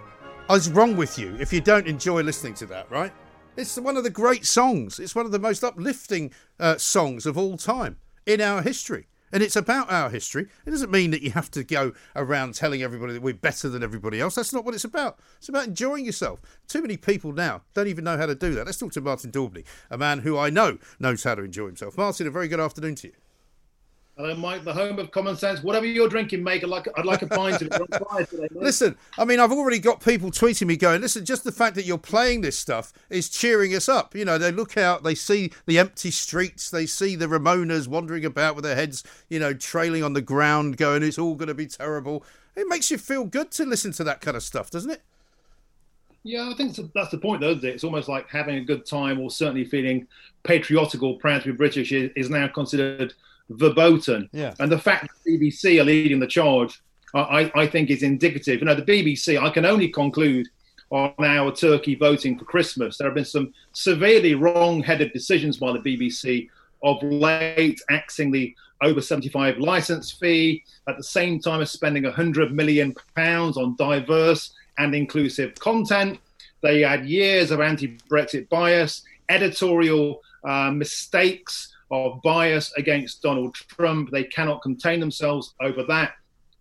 is 0.51 0.71
wrong 0.71 0.97
with 0.97 1.19
you 1.19 1.37
if 1.39 1.53
you 1.53 1.61
don't 1.61 1.87
enjoy 1.87 2.23
listening 2.23 2.55
to 2.55 2.67
that, 2.67 2.91
right? 2.91 3.13
It's 3.55 3.77
one 3.79 3.99
of 3.99 4.05
the 4.05 4.11
great 4.11 4.47
songs. 4.47 4.99
It's 4.99 5.15
one 5.15 5.27
of 5.27 5.33
the 5.33 5.39
most 5.39 5.63
uplifting 5.63 6.33
uh, 6.59 6.79
songs 6.79 7.27
of 7.27 7.37
all 7.37 7.59
time 7.59 7.99
in 8.25 8.41
our 8.41 8.63
history. 8.63 9.07
And 9.33 9.43
it's 9.43 9.55
about 9.55 9.93
our 9.93 10.09
history. 10.09 10.49
It 10.65 10.71
doesn't 10.71 10.91
mean 10.91 11.11
that 11.11 11.21
you 11.21 11.31
have 11.33 11.51
to 11.51 11.63
go 11.63 11.93
around 12.17 12.55
telling 12.55 12.83
everybody 12.83 13.13
that 13.13 13.23
we're 13.23 13.35
better 13.35 13.69
than 13.69 13.83
everybody 13.83 14.19
else. 14.19 14.35
That's 14.35 14.55
not 14.55 14.65
what 14.65 14.75
it's 14.75 14.85
about. 14.85 15.19
It's 15.37 15.51
about 15.51 15.67
enjoying 15.67 16.07
yourself. 16.07 16.41
Too 16.67 16.81
many 16.81 16.97
people 16.97 17.33
now 17.33 17.63
don't 17.75 17.89
even 17.89 18.05
know 18.05 18.17
how 18.17 18.27
to 18.27 18.35
do 18.35 18.55
that. 18.55 18.65
Let's 18.65 18.79
talk 18.79 18.93
to 18.93 19.03
Martin 19.03 19.31
Daubney, 19.31 19.67
a 19.91 19.99
man 19.99 20.21
who 20.21 20.39
I 20.39 20.49
know 20.49 20.79
knows 20.99 21.23
how 21.23 21.35
to 21.35 21.43
enjoy 21.43 21.67
himself. 21.67 21.99
Martin, 21.99 22.27
a 22.27 22.31
very 22.31 22.49
good 22.49 22.61
afternoon 22.61 22.95
to 22.97 23.09
you. 23.09 23.15
Hello, 24.19 24.35
Mike, 24.35 24.65
the 24.65 24.73
home 24.73 24.99
of 24.99 25.11
common 25.11 25.37
sense. 25.37 25.63
Whatever 25.63 25.85
you're 25.85 26.09
drinking, 26.09 26.43
mate, 26.43 26.65
I'd 26.65 26.71
like, 26.71 26.89
I'd 26.97 27.05
like 27.05 27.21
a 27.21 27.27
pint 27.27 27.61
of 27.61 27.69
it. 27.71 28.31
Today, 28.31 28.49
listen, 28.53 28.97
I 29.19 29.27
mean, 29.27 29.39
I've 29.39 29.53
already 29.53 29.79
got 29.79 30.03
people 30.03 30.31
tweeting 30.31 30.69
me 30.69 30.79
going, 30.79 31.03
listen, 31.03 31.27
just 31.27 31.45
the 31.45 31.53
fact 31.53 31.75
that 31.75 31.85
you're 31.85 31.99
playing 31.99 32.41
this 32.41 32.57
stuff 32.57 32.95
is 33.11 33.29
cheering 33.29 33.75
us 33.75 33.91
up. 33.91 34.15
You 34.15 34.25
know, 34.25 34.39
they 34.39 34.51
look 34.51 34.79
out, 34.79 35.03
they 35.03 35.15
see 35.15 35.53
the 35.67 35.79
empty 35.79 36.11
streets, 36.11 36.71
they 36.71 36.87
see 36.87 37.15
the 37.15 37.27
Ramonas 37.27 37.89
wandering 37.89 38.25
about 38.25 38.55
with 38.55 38.65
their 38.65 38.75
heads, 38.75 39.05
you 39.29 39.39
know, 39.39 39.53
trailing 39.53 40.03
on 40.03 40.15
the 40.15 40.23
ground, 40.23 40.79
going, 40.79 41.03
it's 41.03 41.19
all 41.19 41.35
going 41.35 41.49
to 41.49 41.55
be 41.55 41.67
terrible. 41.67 42.25
It 42.57 42.67
makes 42.69 42.91
you 42.91 42.97
feel 42.97 43.27
good 43.27 43.51
to 43.51 43.67
listen 43.67 43.93
to 43.93 44.05
that 44.05 44.23
kind 44.23 44.35
of 44.35 44.43
stuff, 44.43 44.71
doesn't 44.71 44.93
it? 44.93 45.03
Yeah, 46.23 46.49
I 46.51 46.55
think 46.55 46.75
that's 46.95 47.11
the 47.11 47.19
point, 47.19 47.43
though. 47.43 47.51
It? 47.51 47.65
It's 47.65 47.85
almost 47.85 48.09
like 48.09 48.31
having 48.31 48.57
a 48.57 48.65
good 48.65 48.87
time 48.87 49.21
or 49.21 49.31
certainly 49.31 49.67
feeling 49.67 50.09
patriotic 50.43 51.03
or 51.03 51.19
proud 51.19 51.43
to 51.43 51.53
be 51.53 51.55
British 51.55 51.93
is, 51.93 52.11
is 52.17 52.31
now 52.31 52.49
considered– 52.49 53.13
verboten. 53.51 54.29
Yeah. 54.33 54.55
And 54.59 54.71
the 54.71 54.79
fact 54.79 55.03
that 55.03 55.25
the 55.25 55.39
BBC 55.39 55.81
are 55.81 55.85
leading 55.85 56.21
the 56.21 56.27
charge, 56.27 56.81
I, 57.15 57.51
I 57.55 57.67
think, 57.67 57.91
is 57.91 58.03
indicative. 58.03 58.61
You 58.61 58.67
know, 58.67 58.75
the 58.75 58.83
BBC, 58.83 59.41
I 59.41 59.51
can 59.51 59.65
only 59.65 59.89
conclude 59.89 60.49
on 60.91 61.13
our 61.25 61.53
turkey 61.53 61.95
voting 61.95 62.39
for 62.39 62.45
Christmas. 62.45 62.99
There 62.99 63.07
have 63.07 63.15
been 63.15 63.25
some 63.25 63.53
severely 63.73 64.35
wrong 64.35 64.83
headed 64.83 65.13
decisions 65.13 65.57
by 65.57 65.73
the 65.73 65.79
BBC 65.79 66.49
of 66.83 67.03
late, 67.03 67.81
axing 67.91 68.31
the 68.31 68.55
over 68.83 69.01
75 69.01 69.59
license 69.59 70.13
fee 70.13 70.63
at 70.87 70.97
the 70.97 71.03
same 71.03 71.41
time 71.41 71.63
as 71.63 71.71
spending 71.71 72.05
100 72.05 72.53
million 72.53 72.95
pounds 73.15 73.57
on 73.57 73.75
diverse 73.77 74.53
and 74.79 74.95
inclusive 74.95 75.55
content. 75.57 76.19
They 76.63 76.83
had 76.83 77.07
years 77.07 77.51
of 77.51 77.61
anti 77.61 77.97
Brexit 78.11 78.49
bias, 78.49 79.03
editorial 79.29 80.23
uh, 80.45 80.71
mistakes 80.71 81.73
of 81.91 82.21
bias 82.23 82.73
against 82.77 83.23
Donald 83.23 83.55
Trump. 83.55 84.11
They 84.11 84.25
cannot 84.25 84.63
contain 84.63 85.01
themselves 85.01 85.55
over 85.61 85.85
that. 85.85 86.13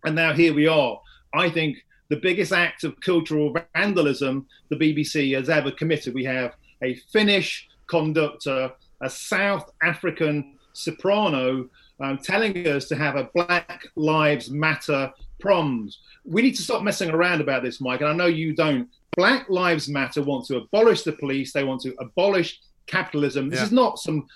And 0.04 0.14
now 0.14 0.32
here 0.32 0.54
we 0.54 0.66
are. 0.66 1.00
I 1.34 1.50
think 1.50 1.78
the 2.08 2.16
biggest 2.16 2.52
act 2.52 2.84
of 2.84 3.00
cultural 3.00 3.54
vandalism 3.74 4.46
the 4.68 4.76
BBC 4.76 5.34
has 5.36 5.48
ever 5.48 5.70
committed. 5.70 6.14
We 6.14 6.24
have 6.24 6.54
a 6.82 6.94
Finnish 7.12 7.68
conductor, 7.88 8.72
a 9.00 9.10
South 9.10 9.70
African 9.82 10.56
soprano, 10.72 11.68
um, 12.00 12.18
telling 12.18 12.66
us 12.66 12.86
to 12.88 12.96
have 12.96 13.16
a 13.16 13.30
Black 13.34 13.82
Lives 13.96 14.50
Matter 14.50 15.12
proms. 15.40 16.00
We 16.24 16.42
need 16.42 16.56
to 16.56 16.62
stop 16.62 16.82
messing 16.82 17.10
around 17.10 17.40
about 17.40 17.62
this, 17.62 17.80
Mike, 17.80 18.00
and 18.00 18.10
I 18.10 18.12
know 18.12 18.26
you 18.26 18.54
don't. 18.54 18.88
Black 19.16 19.48
Lives 19.48 19.88
Matter 19.88 20.22
want 20.22 20.46
to 20.46 20.56
abolish 20.56 21.02
the 21.02 21.12
police, 21.12 21.52
they 21.52 21.64
want 21.64 21.80
to 21.82 21.94
abolish 21.98 22.60
capitalism. 22.86 23.48
This 23.48 23.60
yeah. 23.60 23.66
is 23.66 23.72
not 23.72 23.98
some 23.98 24.26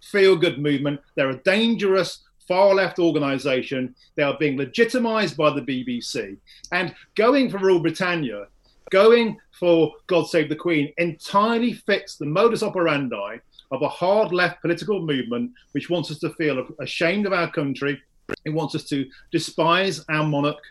feel 0.00 0.36
good 0.36 0.58
movement. 0.58 1.00
They're 1.14 1.30
a 1.30 1.42
dangerous 1.42 2.20
far 2.46 2.74
left 2.74 2.98
organization. 2.98 3.94
They 4.16 4.22
are 4.22 4.36
being 4.38 4.56
legitimized 4.56 5.36
by 5.36 5.50
the 5.50 5.60
BBC. 5.60 6.38
And 6.72 6.94
going 7.14 7.50
for 7.50 7.58
Rule 7.58 7.80
Britannia, 7.80 8.46
going 8.90 9.38
for 9.52 9.92
God 10.06 10.26
Save 10.26 10.48
the 10.48 10.56
Queen, 10.56 10.92
entirely 10.96 11.74
fits 11.74 12.16
the 12.16 12.26
modus 12.26 12.62
operandi 12.62 13.38
of 13.70 13.82
a 13.82 13.88
hard 13.88 14.32
left 14.32 14.62
political 14.62 15.00
movement 15.00 15.52
which 15.72 15.90
wants 15.90 16.10
us 16.10 16.18
to 16.20 16.30
feel 16.30 16.66
ashamed 16.80 17.26
of 17.26 17.34
our 17.34 17.50
country. 17.50 18.00
It 18.44 18.50
wants 18.50 18.74
us 18.74 18.84
to 18.84 19.06
despise 19.30 20.04
our 20.08 20.24
monarch. 20.24 20.62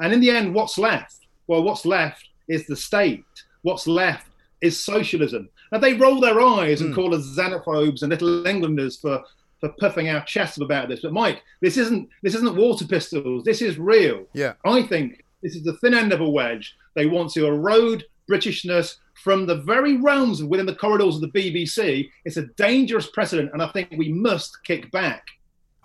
And 0.00 0.12
in 0.12 0.20
the 0.20 0.30
end, 0.30 0.54
what's 0.54 0.78
left? 0.78 1.26
Well, 1.46 1.62
what's 1.62 1.84
left 1.84 2.28
is 2.48 2.66
the 2.66 2.76
state. 2.76 3.24
What's 3.62 3.86
left 3.86 4.28
is 4.60 4.82
socialism. 4.82 5.48
And 5.72 5.82
they 5.82 5.94
roll 5.94 6.20
their 6.20 6.40
eyes 6.40 6.80
and 6.80 6.92
mm. 6.92 6.94
call 6.94 7.14
us 7.14 7.36
xenophobes 7.36 8.02
and 8.02 8.10
little 8.10 8.46
Englanders 8.46 8.96
for 8.96 9.22
for 9.60 9.70
puffing 9.80 10.08
our 10.08 10.22
chests 10.24 10.58
about 10.58 10.88
this. 10.88 11.00
But 11.00 11.12
Mike, 11.12 11.42
this 11.60 11.76
isn't 11.76 12.08
this 12.22 12.34
isn't 12.34 12.56
water 12.56 12.86
pistols. 12.86 13.44
This 13.44 13.62
is 13.62 13.78
real. 13.78 14.26
Yeah. 14.32 14.54
I 14.64 14.82
think 14.82 15.24
this 15.42 15.54
is 15.54 15.62
the 15.62 15.76
thin 15.78 15.94
end 15.94 16.12
of 16.12 16.20
a 16.20 16.28
wedge. 16.28 16.76
They 16.94 17.06
want 17.06 17.32
to 17.32 17.46
erode 17.46 18.04
Britishness 18.30 18.96
from 19.14 19.46
the 19.46 19.56
very 19.56 19.96
realms 19.96 20.42
within 20.42 20.66
the 20.66 20.74
corridors 20.74 21.16
of 21.16 21.20
the 21.22 21.28
BBC. 21.28 22.08
It's 22.24 22.36
a 22.36 22.46
dangerous 22.56 23.08
precedent, 23.08 23.50
and 23.52 23.62
I 23.62 23.68
think 23.68 23.92
we 23.96 24.12
must 24.12 24.62
kick 24.64 24.90
back. 24.90 25.24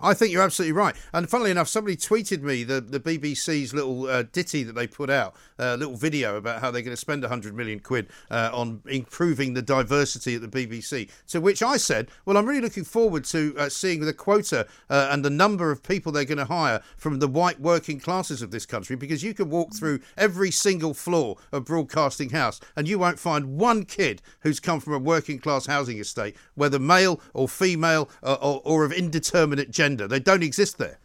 I 0.02 0.14
think 0.14 0.32
you're 0.32 0.42
absolutely 0.42 0.72
right. 0.72 0.96
And 1.12 1.30
funnily 1.30 1.52
enough, 1.52 1.68
somebody 1.68 1.96
tweeted 1.96 2.42
me 2.42 2.64
the, 2.64 2.80
the 2.80 2.98
BBC's 2.98 3.72
little 3.72 4.06
uh, 4.06 4.24
ditty 4.24 4.64
that 4.64 4.74
they 4.74 4.86
put 4.88 5.10
out, 5.10 5.36
a 5.58 5.68
uh, 5.68 5.76
little 5.76 5.96
video 5.96 6.36
about 6.36 6.60
how 6.60 6.70
they're 6.70 6.82
going 6.82 6.92
to 6.92 7.00
spend 7.00 7.22
100 7.22 7.54
million 7.54 7.78
quid 7.78 8.08
uh, 8.30 8.50
on 8.52 8.82
improving 8.88 9.54
the 9.54 9.62
diversity 9.62 10.34
at 10.34 10.40
the 10.40 10.48
BBC. 10.48 11.08
To 11.28 11.40
which 11.40 11.62
I 11.62 11.76
said, 11.76 12.08
well, 12.26 12.36
I'm 12.36 12.46
really 12.46 12.60
looking 12.60 12.84
forward 12.84 13.24
to 13.26 13.54
uh, 13.56 13.68
seeing 13.68 14.00
the 14.00 14.12
quota 14.12 14.66
uh, 14.90 15.08
and 15.10 15.24
the 15.24 15.30
number 15.30 15.70
of 15.70 15.82
people 15.82 16.10
they're 16.10 16.24
going 16.24 16.38
to 16.38 16.44
hire 16.46 16.82
from 16.96 17.20
the 17.20 17.28
white 17.28 17.60
working 17.60 18.00
classes 18.00 18.42
of 18.42 18.50
this 18.50 18.66
country 18.66 18.96
because 18.96 19.22
you 19.22 19.34
can 19.34 19.50
walk 19.50 19.72
through 19.72 20.00
every 20.16 20.50
single 20.50 20.94
floor 20.94 21.36
of 21.52 21.64
Broadcasting 21.64 22.30
House 22.30 22.60
and 22.76 22.88
you 22.88 22.98
won't 22.98 23.20
find 23.20 23.56
one 23.56 23.84
kid 23.84 24.20
who's 24.40 24.58
come 24.58 24.80
from 24.80 24.94
a 24.94 24.98
working 24.98 25.38
class 25.38 25.66
housing 25.66 25.98
estate, 25.98 26.36
whether 26.54 26.78
male 26.80 27.20
or 27.34 27.48
female 27.48 28.10
or, 28.22 28.42
or, 28.42 28.62
or 28.64 28.84
of 28.84 28.92
indeterminate 28.92 29.70
gender 29.70 29.91
gender. 29.92 30.08
They 30.08 30.20
don't 30.20 30.42
exist 30.42 30.78
there. 30.78 30.98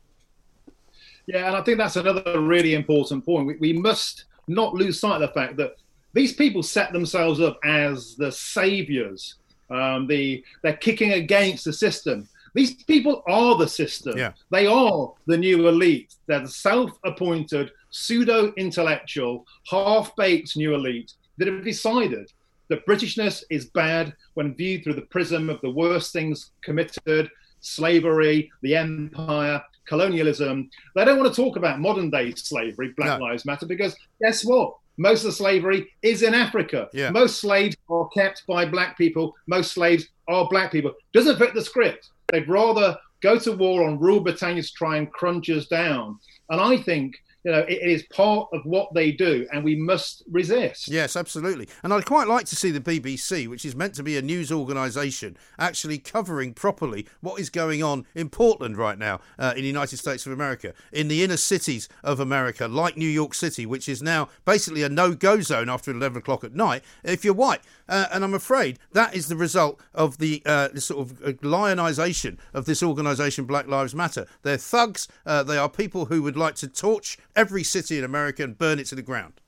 Yeah, 1.27 1.47
and 1.47 1.55
I 1.55 1.61
think 1.61 1.77
that's 1.77 1.97
another 1.97 2.39
really 2.39 2.73
important 2.73 3.25
point. 3.25 3.47
We, 3.47 3.55
we 3.57 3.73
must 3.73 4.25
not 4.47 4.73
lose 4.73 4.99
sight 4.99 5.21
of 5.21 5.21
the 5.21 5.33
fact 5.33 5.57
that 5.57 5.75
these 6.13 6.33
people 6.33 6.63
set 6.63 6.93
themselves 6.93 7.41
up 7.41 7.59
as 7.65 8.15
the 8.15 8.31
saviors. 8.31 9.35
Um, 9.69 10.07
the 10.07 10.43
they're 10.63 10.77
kicking 10.77 11.11
against 11.13 11.65
the 11.65 11.73
system. 11.73 12.29
These 12.53 12.83
people 12.85 13.23
are 13.27 13.57
the 13.57 13.67
system. 13.67 14.17
Yeah. 14.17 14.31
They 14.49 14.65
are 14.65 15.13
the 15.27 15.37
new 15.37 15.67
elite. 15.67 16.15
They're 16.27 16.39
the 16.39 16.47
self-appointed, 16.47 17.71
pseudo-intellectual, 17.91 19.45
half-baked 19.69 20.55
new 20.55 20.73
elite 20.73 21.11
that 21.37 21.49
have 21.49 21.63
decided 21.63 22.31
that 22.69 22.85
Britishness 22.85 23.43
is 23.49 23.65
bad 23.65 24.13
when 24.35 24.55
viewed 24.55 24.83
through 24.83 24.95
the 24.95 25.01
prism 25.01 25.49
of 25.49 25.59
the 25.61 25.69
worst 25.69 26.13
things 26.13 26.51
committed 26.63 27.29
slavery, 27.61 28.51
the 28.61 28.75
empire, 28.75 29.61
colonialism. 29.87 30.69
They 30.95 31.05
don't 31.05 31.19
want 31.19 31.33
to 31.33 31.41
talk 31.41 31.55
about 31.55 31.79
modern 31.79 32.09
day 32.09 32.33
slavery, 32.33 32.93
Black 32.97 33.19
no. 33.19 33.25
Lives 33.25 33.45
Matter, 33.45 33.65
because 33.65 33.95
guess 34.21 34.43
what? 34.45 34.75
Most 34.97 35.21
of 35.21 35.27
the 35.27 35.33
slavery 35.33 35.87
is 36.01 36.23
in 36.23 36.33
Africa. 36.33 36.89
Yeah. 36.91 37.11
Most 37.11 37.39
slaves 37.39 37.75
are 37.89 38.07
kept 38.09 38.45
by 38.47 38.65
black 38.65 38.97
people. 38.97 39.35
Most 39.47 39.73
slaves 39.73 40.07
are 40.27 40.47
black 40.49 40.71
people. 40.71 40.93
Doesn't 41.13 41.37
fit 41.37 41.53
the 41.53 41.61
script. 41.61 42.09
They'd 42.31 42.49
rather 42.49 42.97
go 43.21 43.37
to 43.39 43.51
war 43.51 43.87
on 43.87 43.99
Rule 43.99 44.19
Britannia 44.19 44.63
to 44.63 44.73
try 44.73 44.97
and 44.97 45.11
crunch 45.11 45.49
us 45.49 45.67
down. 45.67 46.19
And 46.49 46.59
I 46.59 46.77
think 46.77 47.15
you 47.47 47.53
know, 47.53 47.59
it 47.59 47.81
is 47.81 48.03
part 48.03 48.49
of 48.51 48.65
what 48.65 48.93
they 48.93 49.09
do, 49.09 49.47
and 49.53 49.63
we 49.63 49.73
must 49.73 50.21
resist. 50.29 50.89
Yes, 50.89 51.15
absolutely. 51.15 51.69
And 51.81 51.93
I'd 51.93 52.05
quite 52.05 52.27
like 52.27 52.45
to 52.47 52.57
see 52.57 52.71
the 52.71 52.81
BBC, 52.81 53.47
which 53.47 53.63
is 53.63 53.73
meant 53.73 53.93
to 53.93 54.03
be 54.03 54.17
a 54.17 54.21
news 54.21 54.51
organisation, 54.51 55.37
actually 55.57 55.97
covering 55.97 56.53
properly 56.53 57.07
what 57.21 57.39
is 57.39 57.49
going 57.49 57.81
on 57.81 58.05
in 58.13 58.27
Portland 58.27 58.75
right 58.75 58.99
now 58.99 59.21
uh, 59.39 59.53
in 59.55 59.61
the 59.61 59.67
United 59.67 59.95
States 59.95 60.25
of 60.25 60.33
America, 60.33 60.73
in 60.91 61.07
the 61.07 61.23
inner 61.23 61.37
cities 61.37 61.87
of 62.03 62.19
America, 62.19 62.67
like 62.67 62.97
New 62.97 63.07
York 63.07 63.33
City, 63.33 63.65
which 63.65 63.87
is 63.87 64.03
now 64.03 64.27
basically 64.43 64.83
a 64.83 64.89
no-go 64.89 65.39
zone 65.39 65.69
after 65.69 65.89
11 65.89 66.17
o'clock 66.17 66.43
at 66.43 66.53
night 66.53 66.83
if 67.05 67.23
you're 67.23 67.33
white. 67.33 67.61
Uh, 67.89 68.07
and 68.11 68.23
I'm 68.23 68.33
afraid 68.33 68.79
that 68.91 69.15
is 69.15 69.27
the 69.27 69.35
result 69.35 69.79
of 69.93 70.17
the, 70.17 70.41
uh, 70.45 70.69
the 70.69 70.81
sort 70.81 71.09
of 71.09 71.21
uh, 71.23 71.31
lionisation 71.43 72.37
of 72.53 72.65
this 72.65 72.83
organisation, 72.83 73.45
Black 73.45 73.67
Lives 73.67 73.95
Matter. 73.95 74.25
They're 74.43 74.57
thugs. 74.57 75.07
Uh, 75.25 75.43
they 75.43 75.57
are 75.57 75.69
people 75.69 76.05
who 76.05 76.21
would 76.23 76.37
like 76.37 76.55
to 76.55 76.67
torch 76.67 77.17
every 77.35 77.63
city 77.63 77.97
in 77.97 78.03
America 78.03 78.43
and 78.43 78.57
burn 78.57 78.79
it 78.79 78.87
to 78.87 78.95
the 78.95 79.01
ground. 79.01 79.41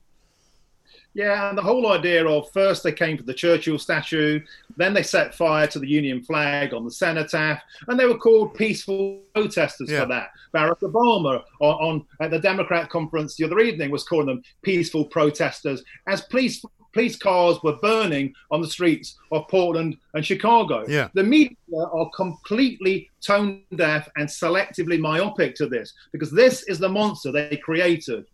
Yeah, 1.12 1.48
and 1.48 1.58
the 1.58 1.62
whole 1.62 1.90
idea 1.90 2.24
of 2.24 2.52
first 2.52 2.84
they 2.84 2.92
came 2.92 3.16
for 3.16 3.24
the 3.24 3.34
Churchill 3.34 3.78
statue, 3.80 4.40
then 4.76 4.94
they 4.94 5.02
set 5.02 5.34
fire 5.34 5.66
to 5.66 5.80
the 5.80 5.88
Union 5.88 6.22
flag 6.22 6.72
on 6.72 6.84
the 6.84 6.90
cenotaph, 6.90 7.60
and 7.88 7.98
they 7.98 8.06
were 8.06 8.16
called 8.16 8.54
peaceful 8.54 9.20
protesters 9.34 9.90
yeah. 9.90 10.02
for 10.02 10.06
that. 10.06 10.30
Barack 10.54 10.78
Obama 10.82 11.42
on, 11.60 11.74
on, 11.74 12.06
at 12.20 12.30
the 12.30 12.38
Democrat 12.38 12.88
conference 12.90 13.34
the 13.34 13.44
other 13.44 13.58
evening 13.58 13.90
was 13.90 14.04
calling 14.04 14.26
them 14.26 14.42
peaceful 14.62 15.04
protesters 15.04 15.82
as 16.06 16.20
police 16.22 16.62
police 16.92 17.16
cars 17.16 17.62
were 17.62 17.76
burning 17.76 18.34
on 18.50 18.60
the 18.60 18.68
streets 18.68 19.16
of 19.32 19.48
Portland 19.48 19.96
and 20.14 20.24
Chicago. 20.24 20.84
Yeah. 20.88 21.08
The 21.14 21.22
media 21.22 21.56
are 21.72 22.10
completely 22.10 23.08
tone 23.20 23.62
deaf 23.76 24.08
and 24.16 24.28
selectively 24.28 24.98
myopic 24.98 25.54
to 25.56 25.66
this 25.66 25.92
because 26.12 26.30
this 26.30 26.62
is 26.64 26.78
the 26.78 26.88
monster 26.88 27.32
they 27.32 27.56
created. 27.56 28.24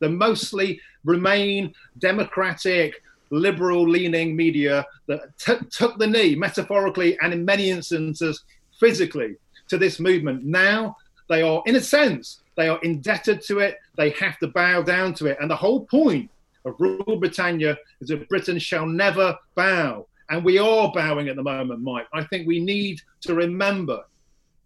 The 0.00 0.08
mostly 0.08 0.80
remain 1.04 1.72
democratic, 1.98 3.02
liberal 3.30 3.88
leaning 3.88 4.36
media 4.36 4.86
that 5.06 5.36
t- 5.38 5.66
took 5.70 5.98
the 5.98 6.06
knee 6.06 6.34
metaphorically 6.34 7.18
and 7.20 7.32
in 7.32 7.44
many 7.44 7.70
instances 7.70 8.44
physically 8.78 9.36
to 9.68 9.78
this 9.78 9.98
movement. 9.98 10.44
Now 10.44 10.96
they 11.28 11.42
are, 11.42 11.62
in 11.66 11.76
a 11.76 11.80
sense, 11.80 12.42
they 12.56 12.68
are 12.68 12.78
indebted 12.82 13.40
to 13.42 13.58
it. 13.60 13.78
They 13.96 14.10
have 14.10 14.38
to 14.38 14.48
bow 14.48 14.82
down 14.82 15.14
to 15.14 15.26
it. 15.26 15.38
And 15.40 15.50
the 15.50 15.56
whole 15.56 15.84
point 15.86 16.30
of 16.64 16.74
Rule 16.78 17.18
Britannia 17.18 17.76
is 18.00 18.08
that 18.08 18.28
Britain 18.28 18.58
shall 18.58 18.86
never 18.86 19.36
bow. 19.54 20.06
And 20.30 20.44
we 20.44 20.58
are 20.58 20.90
bowing 20.92 21.28
at 21.28 21.36
the 21.36 21.42
moment, 21.42 21.82
Mike. 21.82 22.06
I 22.12 22.24
think 22.24 22.46
we 22.46 22.60
need 22.60 23.00
to 23.22 23.34
remember 23.34 24.04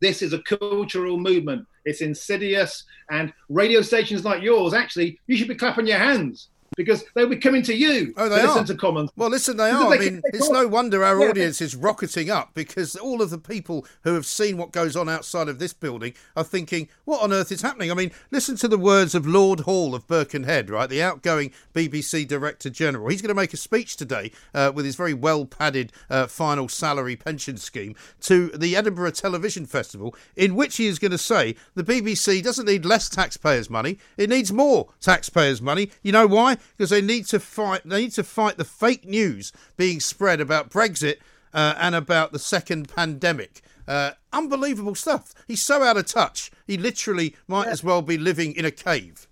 this 0.01 0.22
is 0.22 0.32
a 0.32 0.42
cultural 0.42 1.18
movement. 1.18 1.66
It's 1.84 2.01
insidious. 2.01 2.84
And 3.11 3.32
radio 3.49 3.82
stations 3.82 4.24
like 4.24 4.42
yours, 4.42 4.74
actually, 4.74 5.18
you 5.26 5.36
should 5.36 5.49
be 5.49 5.57
clapping 5.57 5.86
your 5.86 5.99
hands 5.99 6.49
because 6.76 7.04
they'll 7.14 7.28
be 7.28 7.36
coming 7.36 7.62
to 7.62 7.74
you 7.74 8.12
oh, 8.16 8.28
they 8.28 8.36
to 8.36 8.42
are. 8.42 8.46
listen 8.48 8.66
to 8.66 8.74
comments. 8.74 9.12
Well, 9.16 9.30
listen, 9.30 9.56
they 9.56 9.70
are. 9.70 9.92
I 9.92 9.98
mean, 9.98 10.22
it's 10.26 10.50
no 10.50 10.66
wonder 10.68 11.02
our 11.02 11.20
yeah. 11.20 11.28
audience 11.28 11.60
is 11.60 11.74
rocketing 11.74 12.30
up 12.30 12.54
because 12.54 12.96
all 12.96 13.22
of 13.22 13.30
the 13.30 13.38
people 13.38 13.86
who 14.02 14.14
have 14.14 14.26
seen 14.26 14.56
what 14.56 14.72
goes 14.72 14.96
on 14.96 15.08
outside 15.08 15.48
of 15.48 15.58
this 15.58 15.72
building 15.72 16.14
are 16.36 16.44
thinking, 16.44 16.88
what 17.04 17.22
on 17.22 17.32
earth 17.32 17.50
is 17.50 17.62
happening? 17.62 17.90
I 17.90 17.94
mean, 17.94 18.12
listen 18.30 18.56
to 18.56 18.68
the 18.68 18.78
words 18.78 19.14
of 19.14 19.26
Lord 19.26 19.60
Hall 19.60 19.94
of 19.94 20.06
Birkenhead, 20.06 20.70
right? 20.70 20.88
The 20.88 21.02
outgoing 21.02 21.52
BBC 21.74 22.26
Director 22.28 22.70
General. 22.70 23.08
He's 23.08 23.22
going 23.22 23.28
to 23.28 23.34
make 23.34 23.54
a 23.54 23.58
speech 23.58 23.96
today 23.96 24.30
uh, 24.54 24.72
with 24.74 24.84
his 24.84 24.96
very 24.96 25.14
well 25.14 25.46
padded 25.46 25.92
uh, 26.10 26.26
final 26.26 26.68
salary 26.68 27.16
pension 27.16 27.56
scheme 27.56 27.94
to 28.20 28.48
the 28.48 28.76
Edinburgh 28.76 29.12
Television 29.12 29.66
Festival, 29.66 30.14
in 30.36 30.54
which 30.54 30.76
he 30.76 30.86
is 30.86 30.98
going 30.98 31.10
to 31.10 31.18
say 31.18 31.56
the 31.74 31.84
BBC 31.84 32.42
doesn't 32.42 32.66
need 32.66 32.84
less 32.84 33.08
taxpayers' 33.08 33.70
money, 33.70 33.98
it 34.16 34.30
needs 34.30 34.52
more 34.52 34.88
taxpayers' 35.00 35.62
money. 35.62 35.90
You 36.02 36.12
know 36.12 36.26
why? 36.26 36.57
Because 36.76 36.90
they 36.90 37.02
need 37.02 37.26
to 37.26 37.40
fight. 37.40 37.82
They 37.84 38.02
need 38.02 38.12
to 38.12 38.24
fight 38.24 38.56
the 38.56 38.64
fake 38.64 39.06
news 39.06 39.52
being 39.76 40.00
spread 40.00 40.40
about 40.40 40.70
Brexit 40.70 41.16
uh, 41.52 41.74
and 41.78 41.94
about 41.94 42.32
the 42.32 42.38
second 42.38 42.88
pandemic. 42.94 43.62
Uh, 43.86 44.12
unbelievable 44.32 44.94
stuff. 44.94 45.32
He's 45.46 45.62
so 45.62 45.82
out 45.82 45.96
of 45.96 46.06
touch. 46.06 46.50
He 46.66 46.76
literally 46.76 47.34
might 47.46 47.66
yeah. 47.66 47.72
as 47.72 47.82
well 47.82 48.02
be 48.02 48.18
living 48.18 48.54
in 48.54 48.64
a 48.64 48.70
cave. 48.70 49.26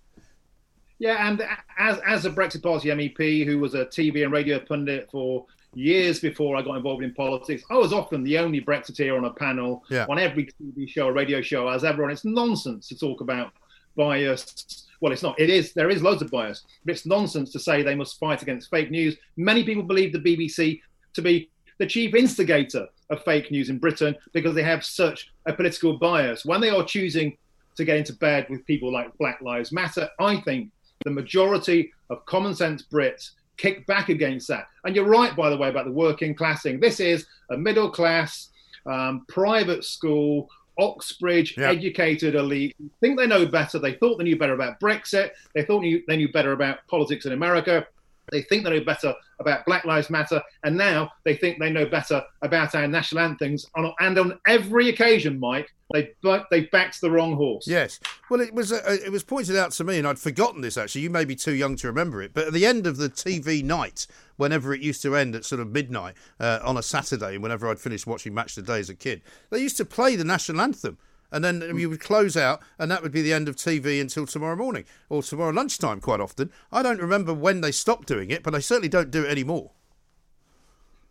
Yeah, 0.99 1.27
and 1.29 1.43
as 1.77 1.99
as 2.05 2.25
a 2.25 2.31
Brexit 2.31 2.63
Party 2.63 2.89
MEP 2.89 3.45
who 3.45 3.59
was 3.59 3.75
a 3.75 3.85
TV 3.85 4.23
and 4.23 4.31
radio 4.31 4.59
pundit 4.59 5.09
for 5.11 5.45
years 5.75 6.19
before 6.19 6.55
I 6.55 6.63
got 6.63 6.75
involved 6.75 7.03
in 7.03 7.13
politics, 7.13 7.63
I 7.69 7.75
was 7.75 7.93
often 7.93 8.23
the 8.23 8.39
only 8.39 8.61
Brexiteer 8.61 9.15
on 9.15 9.25
a 9.25 9.33
panel 9.33 9.83
yeah. 9.89 10.07
on 10.09 10.17
every 10.17 10.49
TV 10.59 10.89
show 10.89 11.07
or 11.07 11.13
radio 11.13 11.39
show 11.39 11.67
as 11.67 11.83
ever, 11.83 12.03
and 12.03 12.11
it's 12.11 12.25
nonsense 12.25 12.87
to 12.87 12.97
talk 12.97 13.21
about 13.21 13.53
bias 13.95 14.86
well, 14.99 15.13
it's 15.13 15.23
not. 15.23 15.39
It 15.39 15.49
is. 15.49 15.73
There 15.73 15.89
is 15.89 16.01
loads 16.01 16.21
of 16.21 16.31
bias, 16.31 16.63
but 16.85 16.91
it's 16.91 17.05
nonsense 17.05 17.51
to 17.51 17.59
say 17.59 17.83
they 17.83 17.95
must 17.95 18.19
fight 18.19 18.41
against 18.41 18.69
fake 18.69 18.91
news. 18.91 19.15
Many 19.35 19.63
people 19.63 19.83
believe 19.83 20.11
the 20.11 20.19
BBC 20.19 20.81
to 21.13 21.21
be 21.21 21.49
the 21.79 21.85
chief 21.85 22.15
instigator 22.15 22.87
of 23.09 23.23
fake 23.23 23.51
news 23.51 23.69
in 23.69 23.77
Britain 23.77 24.15
because 24.33 24.55
they 24.55 24.63
have 24.63 24.83
such 24.83 25.29
a 25.45 25.53
political 25.53 25.97
bias. 25.97 26.45
When 26.45 26.61
they 26.61 26.69
are 26.69 26.83
choosing 26.83 27.37
to 27.75 27.85
get 27.85 27.97
into 27.97 28.13
bed 28.13 28.47
with 28.49 28.65
people 28.65 28.91
like 28.91 29.15
Black 29.17 29.41
Lives 29.41 29.71
Matter, 29.71 30.09
I 30.19 30.37
think 30.41 30.71
the 31.05 31.11
majority 31.11 31.93
of 32.09 32.25
common 32.25 32.55
sense 32.55 32.83
Brits 32.91 33.31
kick 33.57 33.85
back 33.87 34.09
against 34.09 34.47
that. 34.47 34.67
And 34.83 34.95
you're 34.95 35.05
right, 35.05 35.35
by 35.35 35.49
the 35.49 35.57
way, 35.57 35.69
about 35.69 35.85
the 35.85 35.91
working 35.91 36.35
class 36.35 36.63
thing. 36.63 36.79
This 36.79 36.99
is 36.99 37.25
a 37.51 37.57
middle 37.57 37.89
class 37.89 38.49
um, 38.85 39.25
private 39.27 39.83
school 39.83 40.49
Oxbridge 40.79 41.55
yeah. 41.57 41.69
educated 41.69 42.35
elite 42.35 42.75
think 42.99 43.17
they 43.17 43.27
know 43.27 43.45
better. 43.45 43.79
They 43.79 43.93
thought 43.93 44.17
they 44.17 44.23
knew 44.23 44.37
better 44.37 44.53
about 44.53 44.79
Brexit. 44.79 45.31
They 45.53 45.63
thought 45.63 45.81
they 45.81 46.17
knew 46.17 46.31
better 46.31 46.51
about 46.51 46.79
politics 46.87 47.25
in 47.25 47.33
America. 47.33 47.87
They 48.31 48.41
think 48.41 48.63
they 48.63 48.71
know 48.71 48.83
better 48.83 49.13
about 49.39 49.65
Black 49.65 49.85
Lives 49.85 50.09
Matter, 50.09 50.41
and 50.63 50.75
now 50.75 51.11
they 51.23 51.35
think 51.35 51.59
they 51.59 51.69
know 51.69 51.85
better 51.85 52.21
about 52.41 52.75
our 52.75 52.87
national 52.87 53.21
anthems. 53.23 53.65
And 53.75 54.19
on 54.19 54.39
every 54.45 54.89
occasion, 54.89 55.39
Mike, 55.39 55.69
they 55.93 56.11
they 56.51 56.61
backed 56.71 56.99
the 56.99 57.09
wrong 57.09 57.35
horse. 57.35 57.65
Yes. 57.67 57.99
Well, 58.29 58.41
it 58.41 58.53
was 58.53 58.73
uh, 58.73 58.97
it 59.05 59.11
was 59.11 59.23
pointed 59.23 59.55
out 59.55 59.71
to 59.71 59.83
me, 59.83 59.97
and 59.97 60.05
I'd 60.05 60.19
forgotten 60.19 60.61
this. 60.61 60.77
Actually, 60.77 61.01
you 61.01 61.09
may 61.09 61.23
be 61.23 61.35
too 61.35 61.53
young 61.53 61.77
to 61.77 61.87
remember 61.87 62.21
it, 62.21 62.33
but 62.33 62.47
at 62.47 62.53
the 62.53 62.65
end 62.65 62.85
of 62.85 62.97
the 62.97 63.09
TV 63.09 63.63
night, 63.63 64.07
whenever 64.35 64.73
it 64.73 64.81
used 64.81 65.01
to 65.03 65.15
end 65.15 65.33
at 65.33 65.45
sort 65.45 65.61
of 65.61 65.71
midnight 65.71 66.15
uh, 66.39 66.59
on 66.63 66.75
a 66.75 66.83
Saturday, 66.83 67.37
whenever 67.37 67.69
I'd 67.69 67.79
finished 67.79 68.05
watching 68.05 68.33
Match 68.33 68.57
of 68.57 68.65
the 68.65 68.73
Day 68.73 68.79
as 68.79 68.89
a 68.89 68.95
kid, 68.95 69.21
they 69.49 69.59
used 69.59 69.77
to 69.77 69.85
play 69.85 70.17
the 70.17 70.25
national 70.25 70.59
anthem 70.59 70.97
and 71.31 71.43
then 71.43 71.61
mm. 71.61 71.79
you 71.79 71.89
would 71.89 71.99
close 71.99 72.37
out, 72.37 72.61
and 72.79 72.89
that 72.91 73.03
would 73.03 73.11
be 73.11 73.21
the 73.21 73.33
end 73.33 73.47
of 73.47 73.55
TV 73.55 73.99
until 73.99 74.25
tomorrow 74.25 74.55
morning 74.55 74.85
or 75.09 75.23
tomorrow 75.23 75.51
lunchtime. 75.51 75.99
Quite 75.99 76.19
often, 76.19 76.51
I 76.71 76.83
don't 76.83 77.01
remember 77.01 77.33
when 77.33 77.61
they 77.61 77.71
stopped 77.71 78.07
doing 78.07 78.31
it, 78.31 78.43
but 78.43 78.51
they 78.51 78.61
certainly 78.61 78.89
don't 78.89 79.11
do 79.11 79.25
it 79.25 79.29
anymore. 79.29 79.71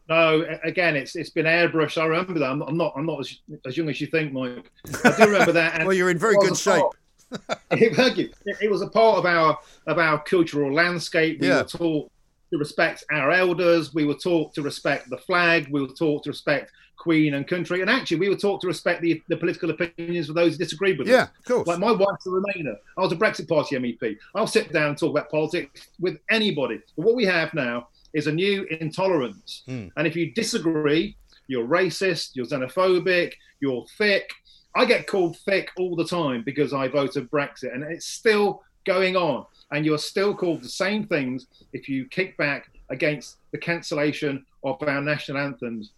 No, 0.09 0.47
again, 0.63 0.95
it's 0.95 1.17
it's 1.17 1.31
been 1.31 1.47
airbrushed. 1.47 2.01
I 2.01 2.07
remember 2.07 2.39
that. 2.39 2.51
I'm, 2.51 2.63
I'm 2.63 2.77
not 2.77 2.93
I'm 2.97 3.07
not 3.07 3.21
as, 3.21 3.39
as 3.67 3.77
young 3.77 3.89
as 3.89 4.01
you 4.01 4.07
think, 4.07 4.33
Mike. 4.33 4.71
I 5.05 5.17
do 5.17 5.25
remember 5.25 5.53
that. 5.53 5.81
well, 5.85 5.93
you're 5.93 6.11
in 6.11 6.19
very 6.19 6.37
good 6.37 6.57
shape. 6.57 6.85
Thank 7.71 8.19
you. 8.19 8.31
It, 8.45 8.57
it, 8.63 8.71
was 8.71 8.83
a 8.83 8.87
part 8.87 9.19
of 9.19 9.27
our 9.27 9.59
of 9.89 9.99
our 9.99 10.23
cultural 10.23 10.73
landscape. 10.73 11.41
We 11.41 11.49
yeah. 11.49 11.63
were 11.63 11.69
taught 11.69 12.13
to 12.53 12.59
respect 12.59 13.05
our 13.11 13.33
elders. 13.33 13.95
We 13.95 14.05
were 14.05 14.15
taught 14.15 14.55
to 14.55 14.63
respect 14.63 15.11
the 15.11 15.19
flag. 15.19 15.67
We 15.71 15.81
were 15.81 15.93
taught 15.93 16.23
to 16.25 16.31
respect 16.31 16.71
Queen 16.97 17.35
and 17.35 17.47
country. 17.47 17.81
And 17.81 17.91
actually, 17.91 18.19
we 18.19 18.29
were 18.29 18.37
taught 18.37 18.61
to 18.63 18.67
respect 18.67 19.03
the, 19.03 19.23
the 19.29 19.37
political 19.37 19.71
opinions 19.71 20.29
of 20.29 20.35
those 20.35 20.53
who 20.53 20.59
disagreed 20.59 20.99
with 20.99 21.09
yeah, 21.09 21.15
us. 21.15 21.29
Yeah, 21.29 21.39
of 21.39 21.45
course. 21.45 21.69
Like 21.69 21.79
my 21.79 21.93
wife's 21.93 22.27
a 22.27 22.31
Remainer. 22.31 22.77
I 22.97 23.01
was 23.01 23.13
a 23.13 23.17
Brexit 23.17 23.49
Party 23.49 23.77
MEP. 23.77 24.17
I'll 24.35 24.47
sit 24.47 24.73
down 24.73 24.91
and 24.91 24.99
talk 24.99 25.11
about 25.11 25.31
politics 25.31 25.89
with 26.01 26.19
anybody. 26.31 26.81
But 26.97 27.07
what 27.07 27.15
we 27.15 27.25
have 27.25 27.53
now 27.55 27.89
is 28.13 28.27
a 28.27 28.33
new 28.33 28.65
intolerance. 28.65 29.63
Mm. 29.69 29.91
And 29.97 30.07
if 30.07 30.17
you 30.17 30.33
disagree, 30.33 31.17
you're 31.49 31.67
racist, 31.67 32.31
you're 32.35 32.47
xenophobic, 32.47 33.35
you're 33.61 33.85
thick. 33.99 34.31
I 34.75 34.85
get 34.85 35.07
called 35.07 35.37
thick 35.39 35.71
all 35.79 35.97
the 35.97 36.07
time 36.07 36.43
because 36.45 36.73
I 36.73 36.89
voted 36.89 37.31
Brexit, 37.31 37.75
and 37.75 37.83
it's 37.83 38.07
still 38.07 38.63
going 38.85 39.17
on. 39.17 39.47
And 39.73 39.85
you're 39.85 39.99
still 39.99 40.35
called 40.35 40.63
the 40.63 40.69
same 40.69 41.07
things 41.07 41.47
if 41.73 41.89
you 41.89 42.07
kick 42.07 42.37
back 42.37 42.71
against 42.91 43.37
the 43.53 43.59
cancellation 43.59 44.45
of 44.65 44.83
our 44.83 45.01
national 45.01 45.39
anthems. 45.39 45.93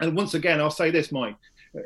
And 0.00 0.16
once 0.16 0.34
again, 0.34 0.60
I'll 0.60 0.70
say 0.70 0.90
this, 0.90 1.12
Mike, 1.12 1.36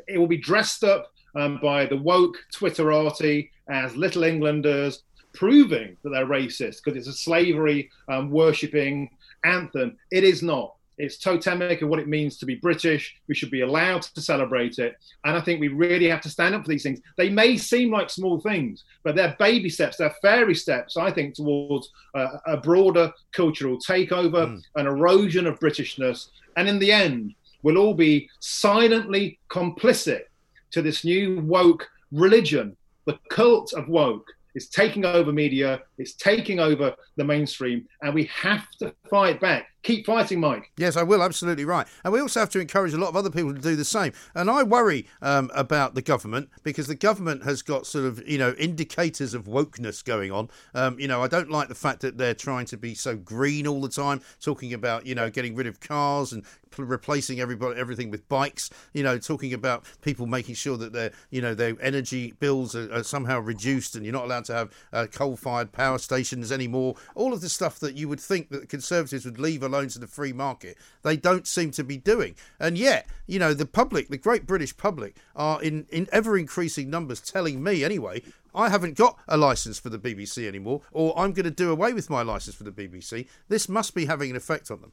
it 0.07 0.17
will 0.17 0.27
be 0.27 0.37
dressed 0.37 0.83
up 0.83 1.11
um, 1.35 1.59
by 1.61 1.85
the 1.85 1.97
woke 1.97 2.37
Twitterati 2.53 3.49
as 3.69 3.95
Little 3.95 4.23
Englanders, 4.23 5.03
proving 5.33 5.97
that 6.03 6.11
they're 6.11 6.25
racist 6.25 6.81
because 6.83 6.97
it's 6.97 7.07
a 7.07 7.13
slavery 7.13 7.89
um, 8.07 8.29
worshipping 8.29 9.09
anthem. 9.43 9.97
It 10.11 10.23
is 10.23 10.43
not. 10.43 10.75
It's 10.99 11.17
totemic 11.17 11.81
of 11.81 11.89
what 11.89 11.99
it 11.99 12.07
means 12.07 12.37
to 12.37 12.45
be 12.45 12.55
British. 12.55 13.15
We 13.27 13.33
should 13.33 13.49
be 13.49 13.61
allowed 13.61 14.03
to 14.03 14.21
celebrate 14.21 14.77
it. 14.77 14.95
And 15.25 15.35
I 15.35 15.41
think 15.41 15.59
we 15.59 15.69
really 15.69 16.07
have 16.07 16.21
to 16.21 16.29
stand 16.29 16.53
up 16.53 16.61
for 16.61 16.67
these 16.67 16.83
things. 16.83 16.99
They 17.17 17.29
may 17.29 17.57
seem 17.57 17.91
like 17.91 18.11
small 18.11 18.39
things, 18.39 18.83
but 19.03 19.15
they're 19.15 19.35
baby 19.39 19.69
steps, 19.69 19.97
they're 19.97 20.15
fairy 20.21 20.53
steps, 20.53 20.95
I 20.95 21.11
think, 21.11 21.33
towards 21.33 21.89
uh, 22.13 22.37
a 22.45 22.57
broader 22.57 23.11
cultural 23.31 23.79
takeover, 23.79 24.47
mm. 24.47 24.61
an 24.75 24.85
erosion 24.85 25.47
of 25.47 25.59
Britishness. 25.59 26.29
And 26.57 26.67
in 26.69 26.77
the 26.77 26.91
end, 26.91 27.33
we'll 27.63 27.77
all 27.77 27.93
be 27.93 28.29
silently 28.39 29.39
complicit 29.49 30.23
to 30.71 30.81
this 30.81 31.03
new 31.03 31.39
woke 31.41 31.89
religion, 32.11 32.75
the 33.05 33.17
cult 33.29 33.73
of 33.73 33.87
woke 33.87 34.27
is 34.55 34.67
taking 34.67 35.05
over 35.05 35.31
media, 35.31 35.81
it's 35.97 36.13
taking 36.13 36.59
over 36.59 36.95
the 37.15 37.23
mainstream, 37.23 37.87
and 38.01 38.13
we 38.13 38.25
have 38.25 38.69
to 38.79 38.93
fight 39.09 39.39
back. 39.39 39.67
Keep 39.83 40.05
fighting, 40.05 40.39
Mike. 40.39 40.71
Yes, 40.77 40.95
I 40.95 41.03
will. 41.03 41.21
Absolutely 41.21 41.65
right. 41.65 41.85
And 42.05 42.13
we 42.13 42.21
also 42.21 42.39
have 42.39 42.49
to 42.51 42.59
encourage 42.59 42.93
a 42.93 42.97
lot 42.97 43.09
of 43.09 43.17
other 43.17 43.29
people 43.29 43.53
to 43.53 43.59
do 43.59 43.75
the 43.75 43.83
same. 43.83 44.13
And 44.33 44.49
I 44.49 44.63
worry 44.63 45.07
um, 45.21 45.51
about 45.53 45.93
the 45.93 46.01
government 46.01 46.49
because 46.63 46.87
the 46.87 46.95
government 46.95 47.43
has 47.43 47.61
got 47.61 47.85
sort 47.85 48.05
of, 48.05 48.25
you 48.25 48.37
know, 48.37 48.53
indicators 48.57 49.33
of 49.33 49.43
wokeness 49.43 50.01
going 50.03 50.31
on. 50.31 50.49
Um, 50.73 50.97
you 50.99 51.09
know, 51.09 51.21
I 51.21 51.27
don't 51.27 51.51
like 51.51 51.67
the 51.67 51.75
fact 51.75 51.99
that 51.99 52.17
they're 52.17 52.33
trying 52.33 52.65
to 52.67 52.77
be 52.77 52.95
so 52.95 53.17
green 53.17 53.67
all 53.67 53.81
the 53.81 53.89
time, 53.89 54.21
talking 54.39 54.73
about, 54.73 55.05
you 55.05 55.15
know, 55.15 55.29
getting 55.29 55.53
rid 55.53 55.67
of 55.67 55.81
cars 55.81 56.31
and 56.31 56.45
replacing 56.77 57.39
everybody 57.39 57.79
everything 57.79 58.09
with 58.09 58.27
bikes. 58.29 58.69
You 58.93 59.03
know, 59.03 59.17
talking 59.17 59.53
about 59.53 59.83
people 60.01 60.25
making 60.27 60.55
sure 60.55 60.77
that 60.77 60.93
their 60.93 61.11
you 61.29 61.41
know 61.41 61.53
their 61.53 61.75
energy 61.81 62.33
bills 62.39 62.73
are, 62.73 62.91
are 62.91 63.03
somehow 63.03 63.39
reduced, 63.39 63.95
and 63.95 64.05
you're 64.05 64.13
not 64.13 64.25
allowed 64.25 64.45
to 64.45 64.53
have 64.53 64.71
uh, 64.93 65.07
coal-fired 65.11 65.71
power 65.71 65.82
stations 65.97 66.51
anymore. 66.51 66.95
All 67.15 67.33
of 67.33 67.41
the 67.41 67.49
stuff 67.49 67.79
that 67.79 67.95
you 67.95 68.07
would 68.09 68.19
think 68.19 68.49
that 68.49 68.69
conservatives 68.69 69.25
would 69.25 69.39
leave 69.39 69.63
alone 69.63 69.87
to 69.89 69.99
the 69.99 70.07
free 70.07 70.33
market, 70.33 70.77
they 71.03 71.17
don't 71.17 71.47
seem 71.47 71.71
to 71.71 71.83
be 71.83 71.97
doing. 71.97 72.35
And 72.59 72.77
yet, 72.77 73.07
you 73.27 73.39
know, 73.39 73.53
the 73.53 73.65
public, 73.65 74.09
the 74.09 74.17
great 74.17 74.45
British 74.45 74.75
public, 74.75 75.17
are 75.35 75.61
in 75.61 75.85
in 75.89 76.07
ever 76.11 76.37
increasing 76.37 76.89
numbers 76.89 77.21
telling 77.21 77.63
me 77.63 77.83
anyway 77.83 78.21
I 78.55 78.69
haven't 78.69 78.97
got 78.97 79.19
a 79.27 79.37
license 79.37 79.79
for 79.79 79.89
the 79.89 79.97
BBC 79.97 80.47
anymore, 80.47 80.81
or 80.91 81.17
I'm 81.17 81.33
going 81.33 81.45
to 81.45 81.51
do 81.51 81.71
away 81.71 81.93
with 81.93 82.09
my 82.09 82.21
license 82.21 82.55
for 82.55 82.63
the 82.63 82.71
BBC. 82.71 83.27
This 83.47 83.67
must 83.67 83.95
be 83.95 84.05
having 84.05 84.29
an 84.29 84.35
effect 84.35 84.69
on 84.69 84.81
them. 84.81 84.91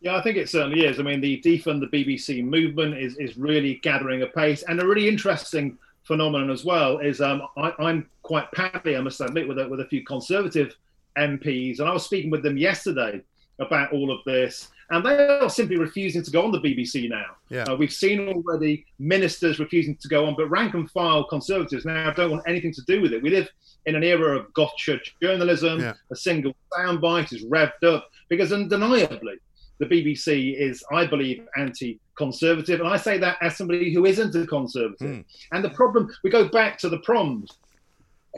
Yeah, 0.00 0.16
I 0.16 0.22
think 0.22 0.36
it 0.36 0.48
certainly 0.48 0.84
is. 0.84 0.98
I 0.98 1.04
mean, 1.04 1.20
the 1.20 1.40
defund 1.42 1.80
the 1.80 1.86
BBC 2.04 2.44
movement 2.44 2.98
is, 2.98 3.16
is 3.18 3.36
really 3.36 3.74
gathering 3.74 4.22
a 4.22 4.26
pace. 4.26 4.64
And 4.64 4.80
a 4.80 4.86
really 4.86 5.08
interesting 5.08 5.78
phenomenon 6.04 6.50
as 6.50 6.64
well 6.64 6.98
is 6.98 7.20
um, 7.20 7.42
I, 7.56 7.72
am 7.78 8.08
quite 8.22 8.50
patty, 8.52 8.96
I 8.96 9.00
must 9.00 9.20
admit, 9.20 9.48
with 9.48 9.58
a, 9.58 9.68
with 9.68 9.80
a 9.80 9.86
few 9.86 10.04
Conservative 10.04 10.74
MPs. 11.16 11.78
And 11.78 11.88
I 11.88 11.92
was 11.92 12.04
speaking 12.04 12.30
with 12.30 12.42
them 12.42 12.56
yesterday 12.56 13.22
about 13.60 13.92
all 13.92 14.10
of 14.10 14.20
this. 14.24 14.68
And 14.90 15.04
they 15.04 15.16
are 15.16 15.48
simply 15.48 15.78
refusing 15.78 16.22
to 16.22 16.30
go 16.30 16.44
on 16.44 16.52
the 16.52 16.60
BBC 16.60 17.08
now. 17.08 17.36
Yeah. 17.48 17.62
Uh, 17.64 17.76
we've 17.76 17.92
seen 17.92 18.28
already 18.28 18.84
ministers 18.98 19.58
refusing 19.58 19.96
to 19.96 20.08
go 20.08 20.26
on, 20.26 20.34
but 20.36 20.50
rank 20.50 20.74
and 20.74 20.90
file 20.90 21.24
Conservatives 21.24 21.86
now 21.86 22.10
don't 22.10 22.30
want 22.30 22.42
anything 22.46 22.72
to 22.74 22.82
do 22.86 23.00
with 23.00 23.12
it. 23.12 23.22
We 23.22 23.30
live 23.30 23.48
in 23.86 23.96
an 23.96 24.04
era 24.04 24.38
of 24.38 24.52
gotcha 24.52 24.98
journalism. 25.22 25.80
Yeah. 25.80 25.94
A 26.10 26.16
single 26.16 26.54
soundbite 26.76 27.32
is 27.32 27.44
revved 27.44 27.84
up 27.84 28.08
because 28.28 28.52
undeniably 28.52 29.38
the 29.78 29.86
BBC 29.86 30.58
is, 30.58 30.84
I 30.92 31.06
believe, 31.06 31.46
anti-conservative, 32.12 32.80
and 32.80 32.88
I 32.88 32.96
say 32.96 33.18
that 33.18 33.38
as 33.40 33.56
somebody 33.56 33.92
who 33.92 34.06
isn't 34.06 34.34
a 34.34 34.46
conservative. 34.46 35.06
Mm. 35.06 35.24
And 35.52 35.64
the 35.64 35.70
problem, 35.70 36.10
we 36.22 36.30
go 36.30 36.48
back 36.48 36.78
to 36.78 36.88
the 36.88 36.98
proms. 36.98 37.50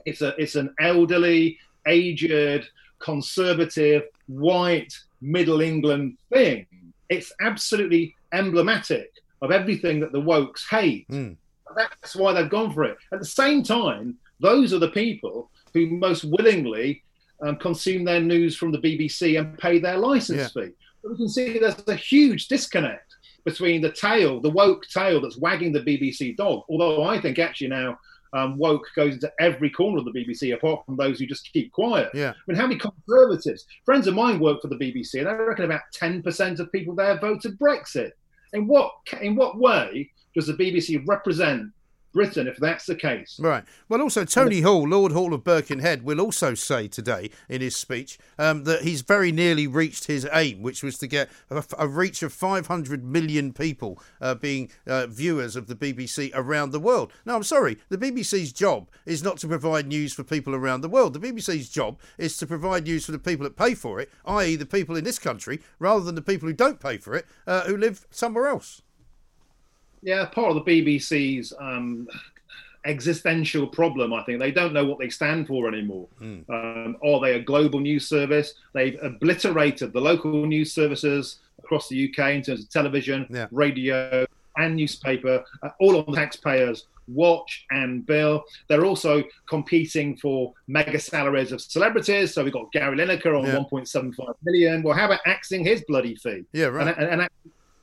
It's 0.05 0.23
a, 0.23 0.35
it's 0.41 0.57
an 0.57 0.75
elderly, 0.81 1.59
aged, 1.87 2.69
conservative, 2.99 4.05
white, 4.27 4.93
Middle 5.21 5.61
England 5.61 6.17
thing. 6.33 6.67
It's 7.09 7.33
absolutely 7.41 8.15
emblematic 8.33 9.13
of 9.43 9.51
everything 9.51 10.01
that 10.01 10.13
the 10.13 10.21
wokes 10.21 10.69
hate. 10.69 11.09
Mm. 11.09 11.37
That's 11.77 12.17
why 12.17 12.33
they've 12.33 12.51
gone 12.51 12.73
for 12.73 12.85
it. 12.85 12.97
At 13.13 13.19
the 13.19 13.25
same 13.25 13.63
time, 13.63 14.17
those 14.41 14.73
are 14.73 14.79
the 14.79 14.91
people 14.91 15.51
who 15.73 15.87
most 15.87 16.25
willingly 16.25 17.03
um, 17.43 17.57
consume 17.57 18.05
their 18.05 18.21
news 18.21 18.57
from 18.57 18.71
the 18.71 18.79
BBC 18.79 19.39
and 19.39 19.59
pay 19.59 19.79
their 19.79 19.99
license 19.99 20.53
yeah. 20.55 20.65
fee. 20.65 20.73
But 21.03 21.13
we 21.13 21.17
can 21.17 21.29
see 21.29 21.59
there's 21.59 21.83
a 21.89 21.95
huge 21.95 22.49
disconnect 22.49 23.14
between 23.45 23.81
the 23.81 23.93
tail, 23.93 24.41
the 24.41 24.51
woke 24.51 24.87
tail 24.89 25.21
that's 25.21 25.39
wagging 25.39 25.73
the 25.73 25.81
BBC 25.81 26.37
dog. 26.37 26.63
Although 26.69 27.05
I 27.05 27.21
think 27.21 27.39
actually 27.39 27.69
now 27.69 27.99
um, 28.35 28.59
woke 28.59 28.87
goes 28.97 29.15
into 29.15 29.33
every 29.39 29.71
corner 29.71 29.99
of 29.99 30.05
the 30.05 30.11
BBC, 30.11 30.55
apart 30.55 30.85
from 30.85 30.97
those 30.97 31.19
who 31.19 31.27
just 31.27 31.53
keep 31.53 31.71
quiet. 31.73 32.11
Yeah. 32.15 32.31
I 32.31 32.35
mean, 32.47 32.57
how 32.57 32.67
many 32.67 32.81
conservatives, 32.81 33.67
friends 33.85 34.07
of 34.07 34.15
mine 34.15 34.41
work 34.41 34.61
for 34.61 34.69
the 34.69 34.77
BBC, 34.77 35.21
and 35.21 35.29
I 35.29 35.35
reckon 35.35 35.65
about 35.65 35.83
10% 35.95 36.59
of 36.59 36.73
people 36.73 36.95
there 36.95 37.19
voted 37.19 37.59
Brexit. 37.59 38.11
In 38.53 38.69
what 38.69 38.93
in 39.21 39.35
what 39.35 39.59
way 39.59 40.11
does 40.35 40.47
the 40.47 40.53
BBC 40.53 41.03
represent 41.09 41.73
Britain 42.15 42.47
if 42.47 42.57
that's 42.57 42.87
the 42.87 42.95
case. 42.95 43.39
Right. 43.39 43.65
Well, 43.89 44.01
also, 44.01 44.25
Tony 44.25 44.61
Hall, 44.63 44.89
Lord 44.89 45.13
Hall 45.13 45.35
of 45.35 45.45
Birkenhead, 45.45 46.05
will 46.05 46.21
also 46.21 46.55
say 46.55 46.89
today 46.89 47.31
in 47.49 47.61
his 47.61 47.77
speech 47.77 48.19
um, 48.39 48.65
that 48.65 48.83
he's 48.83 49.03
very 49.03 49.33
nearly 49.33 49.67
reached 49.67 50.07
his 50.07 50.27
aim, 50.33 50.63
which 50.63 50.83
was 50.83 50.97
to 50.99 51.07
get 51.07 51.29
a, 51.51 51.63
a 51.79 51.89
reach 51.89 52.23
of 52.23 52.33
500 52.33 53.05
million 53.05 53.53
people 53.53 54.01
uh, 54.21 54.35
being 54.35 54.71
uh, 54.87 55.09
viewers 55.09 55.57
of 55.57 55.67
the 55.67 55.75
BBC 55.75 56.31
around 56.35 56.71
the 56.71 56.81
world. 56.81 57.13
Now, 57.27 57.35
I'm 57.35 57.43
sorry, 57.43 57.79
the 57.89 57.99
BBC's 57.99 58.53
job 58.53 58.89
is 59.05 59.23
not 59.23 59.39
to 59.39 59.49
provide 59.49 59.87
news 59.87 60.15
for 60.15 60.23
people 60.23 60.55
around 60.55 60.81
the 60.81 60.89
world. 60.89 61.13
The 61.15 61.33
BBC's 61.33 61.69
job 61.69 61.99
is 62.17 62.37
to 62.39 62.47
provide 62.47 62.85
news 62.85 63.05
for 63.05 63.13
the 63.13 63.19
people 63.19 63.45
that 63.45 63.57
pay 63.57 63.75
for 63.75 64.01
it, 64.01 64.11
i.e., 64.25 64.55
the 64.55 64.65
people 64.65 64.97
in 64.97 65.05
this 65.05 65.19
country, 65.19 65.61
rather 65.81 66.05
than 66.05 66.15
the 66.15 66.23
people 66.23 66.49
who 66.49 66.55
don't 66.55 66.79
pay 66.79 66.97
for 66.97 67.15
it, 67.15 67.27
uh, 67.47 67.63
who 67.63 67.77
live 67.77 68.07
somewhere 68.11 68.47
else 68.47 68.83
yeah, 70.05 70.27
part 70.27 70.55
of 70.55 70.65
the 70.65 70.83
BBC's 70.83 71.53
um, 71.59 72.07
existential 72.85 73.67
problem. 73.67 74.13
I 74.13 74.23
think 74.25 74.39
they 74.39 74.51
don't 74.51 74.73
know 74.73 74.85
what 74.85 74.99
they 74.99 75.09
stand 75.09 75.47
for 75.47 75.67
anymore. 75.67 76.07
Mm. 76.21 76.49
Um, 76.51 76.97
are 77.05 77.21
they 77.21 77.35
a 77.35 77.41
global 77.41 77.81
news 77.81 78.07
service? 78.07 78.55
They've 78.75 78.99
obliterated 79.03 79.93
the 79.93 80.01
local 80.01 80.47
news 80.47 80.73
services 80.73 81.39
across 81.59 81.89
the 81.89 82.09
UK 82.09 82.31
in 82.35 82.43
terms 82.43 82.63
of 82.63 82.71
television, 82.71 83.27
yeah. 83.31 83.47
radio, 83.51 84.27
and 84.57 84.77
newspaper, 84.77 85.43
uh, 85.63 85.71
all 85.81 85.97
on 85.97 86.15
taxpayers' 86.15 86.87
watch 87.09 87.67
and 87.71 88.07
bill. 88.07 88.45
They're 88.69 88.85
also 88.85 89.25
competing 89.49 90.17
for 90.17 90.53
mega 90.69 91.01
salaries 91.01 91.53
of 91.53 91.61
celebrities. 91.61 92.35
So 92.35 92.45
we've 92.45 92.53
got 92.53 92.71
Gary 92.73 92.97
Lineker 92.97 93.39
on 93.39 93.47
Yeah. 93.47 93.57
1.75 93.57 94.35
million. 94.45 94.83
Well, 94.83 94.97
how 94.97 95.07
about 95.07 95.21
axing 95.27 95.65
his 95.65 95.83
bloody 95.89 96.15
fee? 96.17 96.45
Yeah, 96.53 96.67
right. 96.67 96.97
And, 96.97 97.09
and, 97.09 97.21
and 97.23 97.31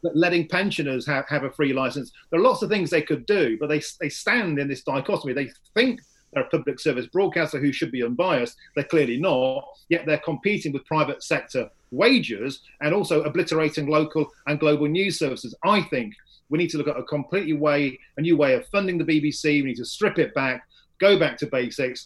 letting 0.04 0.48
pensioners 0.48 1.06
have, 1.08 1.28
have 1.28 1.44
a 1.44 1.52
free 1.52 1.74
license. 1.74 2.12
There 2.30 2.40
are 2.40 2.44
lots 2.44 2.62
of 2.62 2.70
things 2.70 2.90
they 2.90 3.02
could 3.02 3.26
do, 3.26 3.58
but 3.60 3.68
they, 3.68 3.82
they 4.00 4.10
stand 4.10 4.60
in 4.60 4.68
this 4.68 4.84
dichotomy. 4.84 5.34
They 5.34 5.52
think 5.76 6.02
they're 6.34 6.44
a 6.44 6.50
public 6.50 6.80
service 6.80 7.08
broadcaster 7.08 7.60
who 7.60 7.72
should 7.72 7.92
be 7.92 8.04
unbiased. 8.04 8.58
They're 8.76 8.86
clearly 8.86 9.18
not, 9.18 9.68
yet 9.90 10.06
they're 10.06 10.18
competing 10.20 10.72
with 10.72 10.86
private 10.86 11.24
sector 11.24 11.70
wages 11.92 12.62
and 12.80 12.94
also 12.94 13.22
obliterating 13.24 13.88
local 13.88 14.28
and 14.48 14.60
global 14.60 14.88
news 14.88 15.20
services. 15.20 15.54
I 15.64 15.82
think 15.84 16.14
we 16.50 16.58
need 16.58 16.70
to 16.70 16.78
look 16.78 16.88
at 16.88 16.98
a 16.98 17.04
completely 17.04 17.54
way, 17.54 17.98
a 18.18 18.22
new 18.22 18.38
way 18.38 18.54
of 18.54 18.68
funding 18.68 18.98
the 18.98 19.04
BBC. 19.04 19.62
We 19.62 19.64
need 19.64 19.78
to 19.78 19.86
strip 19.86 20.20
it 20.20 20.34
back, 20.34 20.66
go 21.00 21.20
back 21.20 21.38
to 21.38 21.48
basics, 21.48 22.06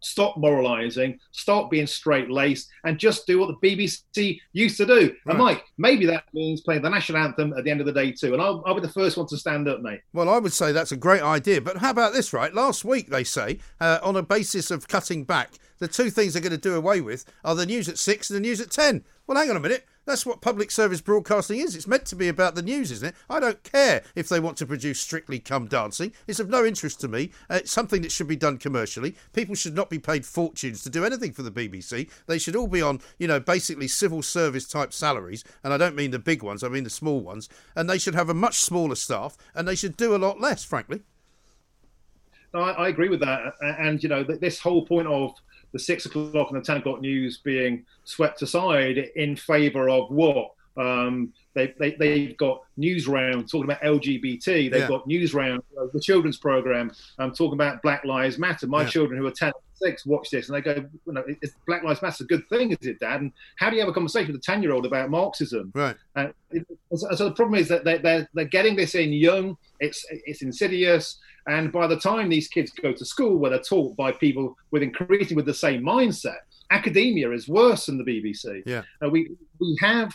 stop 0.00 0.36
moralizing, 0.36 1.18
stop 1.32 1.70
being 1.70 1.86
straight 1.86 2.30
laced, 2.30 2.68
and 2.84 2.98
just 2.98 3.26
do 3.26 3.38
what 3.38 3.48
the 3.48 3.76
BBC 3.76 4.40
used 4.52 4.76
to 4.78 4.86
do. 4.86 4.94
Right. 4.94 5.18
And 5.26 5.38
Mike, 5.38 5.64
maybe 5.78 6.06
that 6.06 6.24
means 6.32 6.60
playing 6.60 6.82
the 6.82 6.90
national 6.90 7.18
anthem 7.18 7.52
at 7.56 7.64
the 7.64 7.70
end 7.70 7.80
of 7.80 7.86
the 7.86 7.92
day 7.92 8.12
too. 8.12 8.32
And 8.32 8.42
I'll, 8.42 8.62
I'll 8.66 8.74
be 8.74 8.80
the 8.80 8.88
first 8.88 9.16
one 9.16 9.26
to 9.28 9.36
stand 9.36 9.68
up, 9.68 9.80
mate. 9.80 10.00
Well, 10.12 10.28
I 10.28 10.38
would 10.38 10.52
say 10.52 10.72
that's 10.72 10.92
a 10.92 10.96
great 10.96 11.22
idea. 11.22 11.60
But 11.60 11.78
how 11.78 11.90
about 11.90 12.12
this, 12.12 12.32
right? 12.32 12.52
Last 12.52 12.84
week, 12.84 13.08
they 13.08 13.24
say, 13.24 13.58
uh, 13.80 13.98
on 14.02 14.16
a 14.16 14.22
basis 14.22 14.70
of 14.70 14.88
cutting 14.88 15.24
back, 15.24 15.52
the 15.80 15.88
two 15.88 16.10
things 16.10 16.34
they're 16.34 16.42
going 16.42 16.52
to 16.52 16.58
do 16.58 16.76
away 16.76 17.00
with 17.00 17.24
are 17.44 17.54
the 17.54 17.66
news 17.66 17.88
at 17.88 17.98
six 17.98 18.30
and 18.30 18.36
the 18.36 18.40
news 18.40 18.60
at 18.60 18.70
10. 18.70 19.04
Well, 19.26 19.38
hang 19.38 19.50
on 19.50 19.56
a 19.56 19.60
minute. 19.60 19.86
That's 20.06 20.26
what 20.26 20.40
public 20.40 20.70
service 20.70 21.00
broadcasting 21.00 21.60
is. 21.60 21.76
It's 21.76 21.86
meant 21.86 22.04
to 22.06 22.16
be 22.16 22.28
about 22.28 22.54
the 22.54 22.62
news, 22.62 22.90
isn't 22.90 23.08
it? 23.08 23.14
I 23.28 23.38
don't 23.38 23.62
care 23.62 24.02
if 24.14 24.28
they 24.28 24.40
want 24.40 24.56
to 24.58 24.66
produce 24.66 24.98
Strictly 25.00 25.38
Come 25.38 25.66
Dancing. 25.66 26.12
It's 26.26 26.40
of 26.40 26.48
no 26.48 26.64
interest 26.64 27.00
to 27.00 27.08
me. 27.08 27.30
Uh, 27.48 27.56
it's 27.56 27.70
something 27.70 28.02
that 28.02 28.10
should 28.10 28.26
be 28.26 28.36
done 28.36 28.58
commercially. 28.58 29.14
People 29.32 29.54
should 29.54 29.74
not 29.74 29.88
be 29.88 29.98
paid 29.98 30.26
fortunes 30.26 30.82
to 30.82 30.90
do 30.90 31.04
anything 31.04 31.32
for 31.32 31.42
the 31.42 31.50
BBC. 31.52 32.10
They 32.26 32.38
should 32.38 32.56
all 32.56 32.66
be 32.66 32.82
on, 32.82 33.00
you 33.18 33.28
know, 33.28 33.40
basically 33.40 33.88
civil 33.88 34.22
service 34.22 34.66
type 34.66 34.92
salaries. 34.92 35.44
And 35.62 35.72
I 35.72 35.76
don't 35.76 35.96
mean 35.96 36.10
the 36.10 36.18
big 36.18 36.42
ones, 36.42 36.64
I 36.64 36.68
mean 36.68 36.84
the 36.84 36.90
small 36.90 37.20
ones. 37.20 37.48
And 37.76 37.88
they 37.88 37.98
should 37.98 38.14
have 38.14 38.30
a 38.30 38.34
much 38.34 38.58
smaller 38.58 38.96
staff 38.96 39.36
and 39.54 39.68
they 39.68 39.76
should 39.76 39.96
do 39.96 40.14
a 40.14 40.18
lot 40.18 40.40
less, 40.40 40.64
frankly. 40.64 41.02
No, 42.52 42.62
I, 42.62 42.72
I 42.72 42.88
agree 42.88 43.08
with 43.08 43.20
that. 43.20 43.54
And, 43.60 44.02
you 44.02 44.08
know, 44.08 44.24
th- 44.24 44.40
this 44.40 44.58
whole 44.58 44.84
point 44.84 45.06
of 45.06 45.34
the 45.72 45.78
six 45.78 46.06
o'clock 46.06 46.50
and 46.50 46.60
the 46.60 46.64
10 46.64 46.78
o'clock 46.78 47.00
news 47.00 47.38
being 47.38 47.84
swept 48.04 48.42
aside 48.42 48.98
in 49.16 49.36
favor 49.36 49.88
of 49.88 50.10
what? 50.10 50.52
Um, 50.76 51.32
they, 51.54 51.74
they, 51.78 51.92
they've 51.92 52.36
got 52.36 52.62
news 52.76 53.06
round 53.08 53.48
talking 53.50 53.64
about 53.64 53.82
LGBT. 53.82 54.44
They've 54.44 54.72
Yeah. 54.72 54.88
got 54.88 55.06
news 55.06 55.34
round, 55.34 55.62
uh, 55.78 55.86
the 55.92 56.00
children's 56.00 56.36
program, 56.38 56.92
um, 57.18 57.32
talking 57.32 57.54
about 57.54 57.82
Black 57.82 58.04
Lives 58.04 58.38
Matter. 58.38 58.66
My 58.66 58.82
Yeah. 58.82 58.88
children 58.88 59.18
who 59.20 59.26
are 59.26 59.32
10 59.32 59.52
and 59.80 59.92
6 59.92 60.06
watch 60.06 60.30
this 60.30 60.48
and 60.48 60.56
they 60.56 60.60
go, 60.60 60.74
you 61.06 61.12
know, 61.12 61.24
is 61.42 61.54
Black 61.66 61.82
Lives 61.82 62.02
Matter 62.02 62.24
a 62.24 62.26
good 62.26 62.48
thing, 62.48 62.72
is 62.72 62.86
it, 62.86 63.00
Dad? 63.00 63.20
And 63.20 63.32
how 63.56 63.70
do 63.70 63.76
you 63.76 63.82
have 63.82 63.88
a 63.88 63.92
conversation 63.92 64.32
with 64.32 64.40
a 64.40 64.44
10 64.44 64.62
year 64.62 64.72
old 64.72 64.86
about 64.86 65.10
Marxism? 65.10 65.72
Right. 65.74 65.96
Uh, 66.16 66.28
it, 66.50 66.66
so 66.94 67.08
so 67.14 67.24
the 67.28 67.34
problem 67.34 67.58
is 67.58 67.68
that 67.68 67.84
they're, 67.84 67.98
they're, 67.98 68.28
they're 68.34 68.44
getting 68.44 68.76
this 68.76 68.94
in 68.94 69.12
young. 69.12 69.56
It's 69.80 70.04
it's 70.10 70.42
insidious, 70.42 71.18
and 71.46 71.72
by 71.72 71.86
the 71.86 71.98
time 71.98 72.28
these 72.28 72.48
kids 72.48 72.70
go 72.70 72.92
to 72.92 73.04
school, 73.04 73.38
where 73.38 73.50
they're 73.50 73.60
taught 73.60 73.96
by 73.96 74.12
people 74.12 74.56
with 74.70 74.82
increasing 74.82 75.36
with 75.36 75.46
the 75.46 75.54
same 75.54 75.82
mindset, 75.82 76.38
academia 76.70 77.30
is 77.30 77.48
worse 77.48 77.86
than 77.86 77.98
the 77.98 78.04
BBC. 78.04 78.62
Yeah. 78.66 78.82
Uh, 79.02 79.08
we 79.08 79.30
we 79.58 79.76
have 79.80 80.12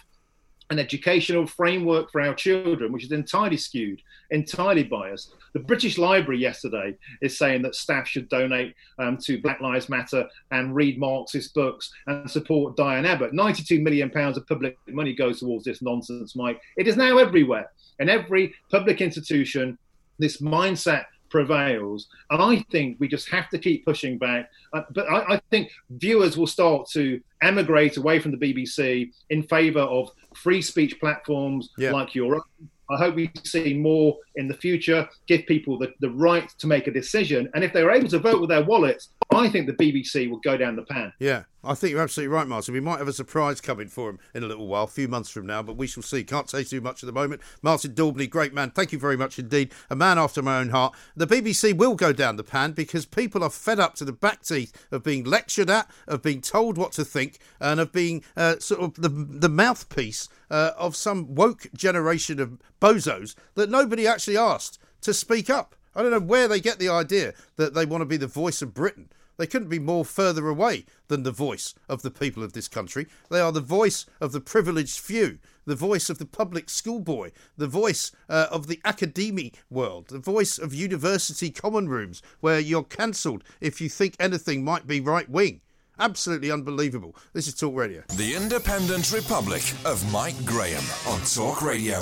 an 0.69 0.79
educational 0.79 1.45
framework 1.45 2.11
for 2.11 2.21
our 2.21 2.33
children, 2.33 2.91
which 2.91 3.03
is 3.03 3.11
entirely 3.11 3.57
skewed, 3.57 4.01
entirely 4.31 4.83
biased. 4.83 5.33
The 5.53 5.59
British 5.59 5.97
Library 5.97 6.39
yesterday 6.39 6.95
is 7.21 7.37
saying 7.37 7.61
that 7.61 7.75
staff 7.75 8.07
should 8.07 8.27
donate 8.29 8.75
um, 8.99 9.17
to 9.23 9.41
Black 9.41 9.61
Lives 9.61 9.89
Matter 9.89 10.27
and 10.51 10.75
read 10.75 10.99
Marxist 10.99 11.53
books 11.53 11.91
and 12.07 12.29
support 12.29 12.75
Diane 12.75 13.05
Abbott. 13.05 13.33
92 13.33 13.79
million 13.81 14.09
pounds 14.09 14.37
of 14.37 14.47
public 14.47 14.77
money 14.87 15.13
goes 15.13 15.39
towards 15.39 15.65
this 15.65 15.81
nonsense, 15.81 16.35
Mike. 16.35 16.59
It 16.77 16.87
is 16.87 16.97
now 16.97 17.17
everywhere. 17.17 17.71
In 17.99 18.09
every 18.09 18.53
public 18.71 19.01
institution, 19.01 19.77
this 20.17 20.41
mindset 20.41 21.05
prevails. 21.29 22.07
And 22.29 22.41
I 22.41 22.63
think 22.71 22.97
we 22.99 23.07
just 23.07 23.29
have 23.29 23.49
to 23.49 23.59
keep 23.59 23.85
pushing 23.85 24.17
back. 24.17 24.49
Uh, 24.73 24.83
but 24.91 25.05
I, 25.07 25.35
I 25.35 25.41
think 25.51 25.69
viewers 25.89 26.37
will 26.37 26.47
start 26.47 26.87
to 26.91 27.21
emigrate 27.45 27.97
away 27.97 28.19
from 28.19 28.31
the 28.31 28.37
BBC 28.37 29.11
in 29.29 29.43
favour 29.43 29.81
of 29.81 30.09
free 30.33 30.61
speech 30.61 30.99
platforms 30.99 31.69
Yeah. 31.77 31.91
like 31.91 32.15
your 32.15 32.35
own. 32.35 32.41
I 32.89 32.97
hope 32.97 33.15
we 33.15 33.31
see 33.43 33.73
more 33.73 34.17
in 34.35 34.47
the 34.47 34.53
future, 34.53 35.07
give 35.27 35.45
people 35.45 35.77
the, 35.77 35.93
the 36.01 36.09
right 36.09 36.49
to 36.59 36.67
make 36.67 36.87
a 36.87 36.91
decision. 36.91 37.49
And 37.53 37.63
if 37.63 37.73
they're 37.73 37.91
able 37.91 38.09
to 38.09 38.19
vote 38.19 38.39
with 38.39 38.49
their 38.49 38.63
wallets, 38.63 39.09
I 39.31 39.49
think 39.49 39.67
the 39.67 39.73
BBC 39.73 40.29
will 40.29 40.39
go 40.39 40.57
down 40.57 40.75
the 40.75 40.83
pan. 40.83 41.11
Yeah, 41.19 41.43
I 41.63 41.73
think 41.73 41.91
you're 41.91 42.01
absolutely 42.01 42.33
right, 42.33 42.47
Martin. 42.47 42.73
We 42.73 42.79
might 42.79 42.99
have 42.99 43.07
a 43.07 43.13
surprise 43.13 43.59
coming 43.59 43.87
for 43.87 44.09
him 44.09 44.19
in 44.35 44.43
a 44.43 44.47
little 44.47 44.67
while, 44.67 44.83
a 44.83 44.87
few 44.87 45.07
months 45.07 45.29
from 45.29 45.47
now, 45.47 45.63
but 45.63 45.77
we 45.77 45.87
shall 45.87 46.03
see. 46.03 46.23
Can't 46.23 46.49
say 46.49 46.63
too 46.63 46.79
much 46.79 47.03
at 47.03 47.07
the 47.07 47.13
moment. 47.13 47.41
Martin 47.63 47.93
Daubney, 47.93 48.29
great 48.29 48.53
man. 48.53 48.69
Thank 48.69 48.91
you 48.91 48.99
very 48.99 49.17
much 49.17 49.39
indeed. 49.39 49.71
A 49.89 49.95
man 49.95 50.19
after 50.19 50.41
my 50.41 50.59
own 50.59 50.69
heart. 50.69 50.93
The 51.15 51.27
BBC 51.27 51.75
will 51.75 51.95
go 51.95 52.13
down 52.13 52.35
the 52.35 52.43
pan 52.43 52.73
because 52.73 53.05
people 53.05 53.43
are 53.43 53.49
fed 53.49 53.79
up 53.79 53.95
to 53.95 54.05
the 54.05 54.13
back 54.13 54.43
teeth 54.43 54.73
of 54.91 55.03
being 55.03 55.23
lectured 55.23 55.69
at, 55.69 55.89
of 56.07 56.21
being 56.21 56.41
told 56.41 56.77
what 56.77 56.91
to 56.93 57.03
think, 57.03 57.39
and 57.59 57.79
of 57.79 57.91
being 57.91 58.23
uh, 58.37 58.59
sort 58.59 58.81
of 58.81 58.93
the, 58.95 59.09
the 59.09 59.49
mouthpiece 59.49 60.29
uh, 60.49 60.71
of 60.77 60.95
some 60.95 61.35
woke 61.35 61.67
generation 61.75 62.39
of 62.39 62.59
bozos 62.79 63.35
that 63.55 63.69
nobody 63.69 64.07
actually 64.07 64.37
asked 64.37 64.79
to 65.01 65.13
speak 65.13 65.49
up. 65.49 65.75
I 65.95 66.01
don't 66.01 66.11
know 66.11 66.19
where 66.19 66.47
they 66.47 66.59
get 66.59 66.79
the 66.79 66.89
idea 66.89 67.33
that 67.55 67.73
they 67.73 67.85
want 67.85 68.01
to 68.01 68.05
be 68.05 68.17
the 68.17 68.27
voice 68.27 68.61
of 68.61 68.73
Britain. 68.73 69.09
They 69.37 69.47
couldn't 69.47 69.69
be 69.69 69.79
more 69.79 70.05
further 70.05 70.47
away 70.47 70.85
than 71.07 71.23
the 71.23 71.31
voice 71.31 71.73
of 71.89 72.01
the 72.01 72.11
people 72.11 72.41
of 72.43 72.53
this 72.53 72.67
country. 72.67 73.07
They 73.29 73.41
are 73.41 73.51
the 73.51 73.61
voice 73.61 74.05
of 74.21 74.31
the 74.31 74.39
privileged 74.39 74.99
few, 74.99 75.39
the 75.65 75.75
voice 75.75 76.09
of 76.09 76.19
the 76.19 76.25
public 76.25 76.69
schoolboy, 76.69 77.31
the 77.57 77.67
voice 77.67 78.11
uh, 78.29 78.47
of 78.49 78.67
the 78.67 78.79
academy 78.85 79.51
world, 79.69 80.07
the 80.07 80.19
voice 80.19 80.57
of 80.57 80.73
university 80.73 81.49
common 81.49 81.89
rooms 81.89 82.21
where 82.39 82.59
you're 82.59 82.83
cancelled 82.83 83.43
if 83.59 83.81
you 83.81 83.89
think 83.89 84.15
anything 84.19 84.63
might 84.63 84.87
be 84.87 85.01
right 85.01 85.29
wing. 85.29 85.61
Absolutely 85.99 86.51
unbelievable. 86.51 87.15
This 87.33 87.47
is 87.47 87.53
Talk 87.53 87.75
Radio. 87.75 88.03
The 88.15 88.35
Independent 88.35 89.11
Republic 89.11 89.63
of 89.85 90.11
Mike 90.11 90.43
Graham 90.45 90.83
on 91.07 91.21
Talk 91.21 91.61
Radio. 91.61 91.99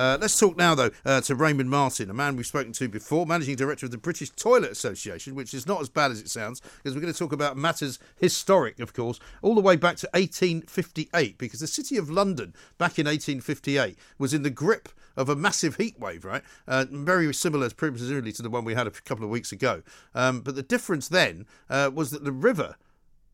Uh, 0.00 0.16
let's 0.18 0.40
talk 0.40 0.56
now, 0.56 0.74
though, 0.74 0.88
uh, 1.04 1.20
to 1.20 1.34
Raymond 1.34 1.68
Martin, 1.68 2.08
a 2.08 2.14
man 2.14 2.34
we've 2.34 2.46
spoken 2.46 2.72
to 2.72 2.88
before, 2.88 3.26
managing 3.26 3.54
director 3.54 3.84
of 3.84 3.92
the 3.92 3.98
British 3.98 4.30
Toilet 4.30 4.70
Association, 4.70 5.34
which 5.34 5.52
is 5.52 5.66
not 5.66 5.82
as 5.82 5.90
bad 5.90 6.10
as 6.10 6.22
it 6.22 6.30
sounds, 6.30 6.62
because 6.78 6.94
we're 6.94 7.02
going 7.02 7.12
to 7.12 7.18
talk 7.18 7.34
about 7.34 7.58
matters 7.58 7.98
historic, 8.16 8.80
of 8.80 8.94
course, 8.94 9.20
all 9.42 9.54
the 9.54 9.60
way 9.60 9.76
back 9.76 9.96
to 9.96 10.08
1858, 10.14 11.36
because 11.36 11.60
the 11.60 11.66
city 11.66 11.98
of 11.98 12.08
London, 12.08 12.54
back 12.78 12.98
in 12.98 13.04
1858, 13.04 13.98
was 14.16 14.32
in 14.32 14.42
the 14.42 14.48
grip 14.48 14.88
of 15.18 15.28
a 15.28 15.36
massive 15.36 15.76
heat 15.76 16.00
wave, 16.00 16.24
right? 16.24 16.44
Uh, 16.66 16.86
very 16.90 17.34
similar, 17.34 17.68
presumably, 17.68 18.32
to 18.32 18.40
the 18.40 18.48
one 18.48 18.64
we 18.64 18.72
had 18.72 18.86
a 18.86 18.90
couple 18.90 19.24
of 19.24 19.30
weeks 19.30 19.52
ago. 19.52 19.82
Um, 20.14 20.40
but 20.40 20.54
the 20.54 20.62
difference 20.62 21.08
then 21.08 21.44
uh, 21.68 21.90
was 21.92 22.10
that 22.12 22.24
the 22.24 22.32
river 22.32 22.76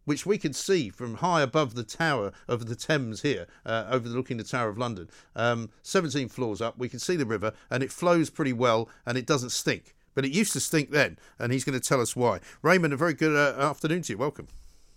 which 0.06 0.24
we 0.24 0.38
could 0.38 0.56
see 0.56 0.88
from 0.88 1.16
high 1.16 1.42
above 1.42 1.74
the 1.74 1.84
tower 1.84 2.32
of 2.48 2.66
the 2.66 2.74
Thames 2.74 3.20
here, 3.20 3.46
uh, 3.66 3.84
overlooking 3.90 4.38
the 4.38 4.44
Tower 4.44 4.70
of 4.70 4.78
London. 4.78 5.10
Um, 5.34 5.68
17 5.82 6.30
floors 6.30 6.62
up, 6.62 6.78
we 6.78 6.88
can 6.88 6.98
see 6.98 7.16
the 7.16 7.26
river, 7.26 7.52
and 7.70 7.82
it 7.82 7.92
flows 7.92 8.30
pretty 8.30 8.54
well, 8.54 8.88
and 9.04 9.18
it 9.18 9.26
doesn't 9.26 9.50
stink. 9.50 9.94
But 10.14 10.24
it 10.24 10.32
used 10.32 10.54
to 10.54 10.60
stink 10.60 10.90
then, 10.90 11.18
and 11.38 11.52
he's 11.52 11.64
going 11.64 11.78
to 11.78 11.86
tell 11.86 12.00
us 12.00 12.16
why. 12.16 12.40
Raymond, 12.62 12.94
a 12.94 12.96
very 12.96 13.12
good 13.12 13.36
uh, 13.36 13.60
afternoon 13.60 14.00
to 14.02 14.14
you. 14.14 14.18
Welcome. 14.18 14.48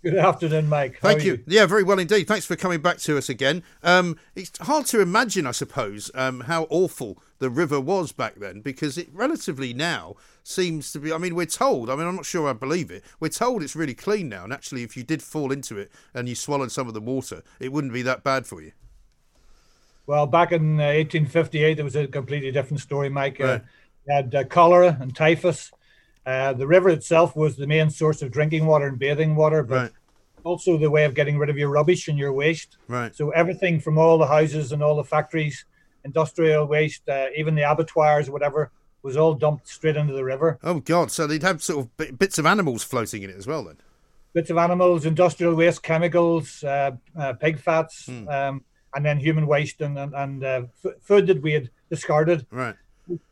Good 0.02 0.16
afternoon, 0.16 0.70
Mike. 0.70 1.00
How 1.02 1.10
Thank 1.10 1.22
are 1.22 1.26
you. 1.26 1.44
Yeah, 1.46 1.66
very 1.66 1.84
well 1.84 2.00
indeed. 2.00 2.26
Thanks 2.26 2.46
for 2.46 2.56
coming 2.56 2.82
back 2.82 3.00
to 3.00 3.18
us 3.18 3.28
again. 3.28 3.64
Um, 3.84 4.18
it's 4.34 4.58
hard 4.60 4.86
to 4.88 5.02
imagine, 5.02 5.46
I 5.46 5.52
suppose, 5.52 6.10
um, 6.16 6.42
how 6.42 6.68
awful 6.70 7.22
the 7.40 7.50
river 7.50 7.82
was 7.82 8.14
back 8.14 8.36
then 8.36 8.62
because 8.62 8.98
it 8.98 9.10
relatively 9.12 9.74
now 9.74 10.16
seems 10.42 10.94
to 10.94 11.00
be. 11.00 11.12
I 11.12 11.18
mean, 11.18 11.36
we're 11.36 11.46
told, 11.46 11.90
I 11.90 11.98
mean, 11.98 12.08
I'm 12.08 12.16
not 12.16 12.26
sure 12.26 12.48
I 12.48 12.54
believe 12.54 12.90
it. 12.92 13.04
We're 13.20 13.28
told 13.28 13.62
it's 13.62 13.76
really 13.76 13.94
clean 13.94 14.30
now. 14.30 14.46
And 14.46 14.54
actually, 14.54 14.84
if 14.84 14.96
you 14.96 15.04
did 15.04 15.22
fall 15.22 15.52
into 15.52 15.78
it 15.78 15.92
and 16.14 16.30
you 16.30 16.36
swallowed 16.36 16.72
some 16.72 16.88
of 16.88 16.94
the 16.94 17.02
water, 17.02 17.44
it 17.60 17.74
wouldn't 17.74 17.92
be 17.92 18.02
that 18.04 18.24
bad 18.24 18.48
for 18.48 18.62
you. 18.62 18.72
Well, 20.08 20.26
back 20.28 20.54
in 20.54 20.80
uh, 20.80 20.96
1858, 20.96 21.78
it 21.78 21.84
was 21.84 21.98
a 21.98 22.08
completely 22.08 22.52
different 22.52 22.80
story, 22.80 23.10
Mike. 23.10 23.42
Uh, 23.42 23.46
Right. 23.46 23.62
you 24.08 24.14
had 24.16 24.34
uh, 24.34 24.44
cholera 24.46 24.98
and 25.02 25.14
typhus. 25.14 25.72
Uh, 26.30 26.54
the 26.54 26.68
river 26.68 26.90
itself 26.90 27.36
was 27.36 27.56
the 27.56 27.66
main 27.66 27.90
source 27.90 28.22
of 28.22 28.30
drinking 28.32 28.66
water 28.68 28.86
and 28.88 29.00
bathing 29.00 29.36
water, 29.36 29.64
but 29.64 29.76
Right. 29.82 29.92
also 30.44 30.78
the 30.78 30.92
way 30.92 31.04
of 31.06 31.14
getting 31.16 31.38
rid 31.40 31.50
of 31.50 31.58
your 31.58 31.70
rubbish 31.70 32.08
and 32.08 32.18
your 32.20 32.32
waste. 32.34 32.78
Right. 32.88 33.16
So 33.16 33.32
everything 33.32 33.80
from 33.80 33.98
all 33.98 34.18
the 34.20 34.28
houses 34.28 34.72
and 34.72 34.84
all 34.84 34.96
the 34.96 35.04
factories, 35.04 35.66
industrial 36.06 36.66
waste, 36.68 37.04
uh, 37.10 37.28
even 37.36 37.56
the 37.56 37.64
abattoirs, 37.72 38.30
whatever, 38.30 38.72
was 39.02 39.18
all 39.18 39.34
dumped 39.34 39.68
straight 39.68 39.96
into 39.96 40.14
the 40.14 40.24
river. 40.24 40.60
Oh, 40.64 40.80
God. 40.94 41.10
So 41.10 41.26
they'd 41.26 41.42
have 41.52 41.64
sort 41.64 41.80
of 41.86 41.98
bi- 41.98 42.12
bits 42.12 42.38
of 42.38 42.46
animals 42.46 42.84
floating 42.84 43.24
in 43.24 43.30
it 43.32 43.36
as 43.38 43.48
well, 43.48 43.64
then. 43.64 43.78
Bits 44.34 44.52
of 44.52 44.58
animals, 44.58 45.06
industrial 45.06 45.56
waste, 45.56 45.82
chemicals, 45.82 46.64
uh, 46.64 46.92
uh, 47.18 47.34
pig 47.34 47.58
fats, 47.60 48.06
Hmm. 48.06 48.28
um, 48.30 48.64
and 48.94 49.04
then 49.06 49.18
human 49.20 49.48
waste 49.48 49.82
and, 49.82 49.98
and, 49.98 50.14
and 50.14 50.44
uh, 50.44 50.62
f- 50.86 50.94
food 51.02 51.26
that 51.28 51.42
we 51.42 51.54
had 51.54 51.70
discarded. 51.90 52.46
Right. 52.52 52.76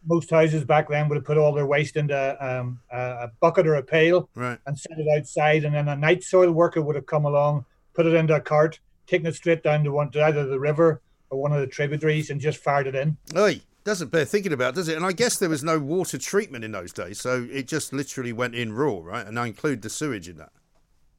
Most 0.05 0.29
houses 0.29 0.63
back 0.63 0.89
then 0.89 1.09
would 1.09 1.15
have 1.15 1.25
put 1.25 1.37
all 1.37 1.53
their 1.53 1.65
waste 1.65 1.95
into 1.95 2.45
um, 2.45 2.79
a 2.91 3.29
bucket 3.39 3.67
or 3.67 3.75
a 3.75 3.83
pail 3.83 4.29
right. 4.35 4.59
and 4.65 4.77
set 4.77 4.97
it 4.97 5.07
outside, 5.17 5.65
and 5.65 5.75
then 5.75 5.87
a 5.87 5.95
night 5.95 6.23
soil 6.23 6.51
worker 6.51 6.81
would 6.81 6.95
have 6.95 7.05
come 7.05 7.25
along, 7.25 7.65
put 7.93 8.05
it 8.05 8.13
into 8.13 8.35
a 8.35 8.41
cart, 8.41 8.79
taken 9.05 9.27
it 9.27 9.35
straight 9.35 9.63
down 9.63 9.83
to 9.83 9.91
one 9.91 10.11
to 10.11 10.23
either 10.23 10.45
the 10.45 10.59
river 10.59 11.01
or 11.29 11.41
one 11.41 11.51
of 11.51 11.59
the 11.59 11.67
tributaries, 11.67 12.29
and 12.29 12.39
just 12.39 12.59
fired 12.59 12.87
it 12.87 12.95
in. 12.95 13.17
Oi, 13.35 13.61
doesn't 13.83 14.11
bear 14.11 14.25
thinking 14.25 14.53
about, 14.53 14.75
does 14.75 14.87
it? 14.87 14.97
And 14.97 15.05
I 15.05 15.11
guess 15.11 15.37
there 15.37 15.49
was 15.49 15.63
no 15.63 15.79
water 15.79 16.17
treatment 16.17 16.63
in 16.63 16.71
those 16.71 16.93
days, 16.93 17.19
so 17.19 17.47
it 17.51 17.67
just 17.67 17.93
literally 17.93 18.33
went 18.33 18.55
in 18.55 18.73
raw, 18.73 18.99
right? 19.01 19.25
And 19.25 19.39
I 19.39 19.47
include 19.47 19.81
the 19.81 19.89
sewage 19.89 20.29
in 20.29 20.37
that. 20.37 20.51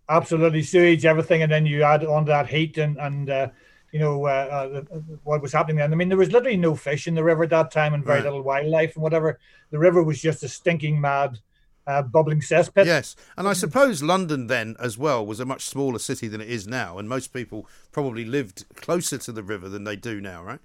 Absolutely, 0.09 0.63
sewage, 0.63 1.05
everything, 1.05 1.43
and 1.43 1.53
then 1.53 1.67
you 1.67 1.83
add 1.83 2.05
on 2.05 2.25
to 2.27 2.31
that 2.31 2.49
heat 2.49 2.79
and 2.79 2.97
and. 2.99 3.31
Uh, 3.31 3.49
you 3.93 3.99
know 3.99 4.27
uh, 4.27 4.83
uh, 4.93 4.99
what 5.25 5.43
was 5.43 5.53
happening 5.53 5.77
then. 5.77 5.93
I 5.93 5.97
mean, 5.97 6.09
there 6.09 6.19
was 6.19 6.33
literally 6.33 6.57
no 6.57 6.75
fish 6.75 7.07
in 7.07 7.15
the 7.15 7.25
river 7.25 7.45
at 7.45 7.51
that 7.51 7.71
time, 7.71 7.95
and 7.95 8.05
very 8.05 8.19
right. 8.19 8.25
little 8.25 8.43
wildlife 8.43 8.95
and 8.95 9.03
whatever. 9.03 9.39
The 9.71 9.79
river 9.79 10.03
was 10.03 10.21
just 10.21 10.43
a 10.43 10.49
stinking 10.49 11.01
mad, 11.01 11.39
uh, 11.87 12.03
bubbling 12.03 12.41
cesspit. 12.41 12.87
Yes, 12.87 13.17
and 13.37 13.49
I 13.49 13.53
suppose 13.53 14.03
London 14.03 14.47
then 14.47 14.77
as 14.79 14.99
well 14.99 15.25
was 15.25 15.41
a 15.41 15.47
much 15.47 15.63
smaller 15.63 15.99
city 15.99 16.29
than 16.29 16.41
it 16.41 16.49
is 16.49 16.67
now, 16.67 16.99
and 16.99 17.09
most 17.09 17.33
people 17.33 17.67
probably 17.93 18.25
lived 18.25 18.65
closer 18.75 19.19
to 19.19 19.33
the 19.33 19.43
river 19.43 19.69
than 19.69 19.85
they 19.85 19.97
do 19.97 20.21
now, 20.21 20.43
right? 20.43 20.61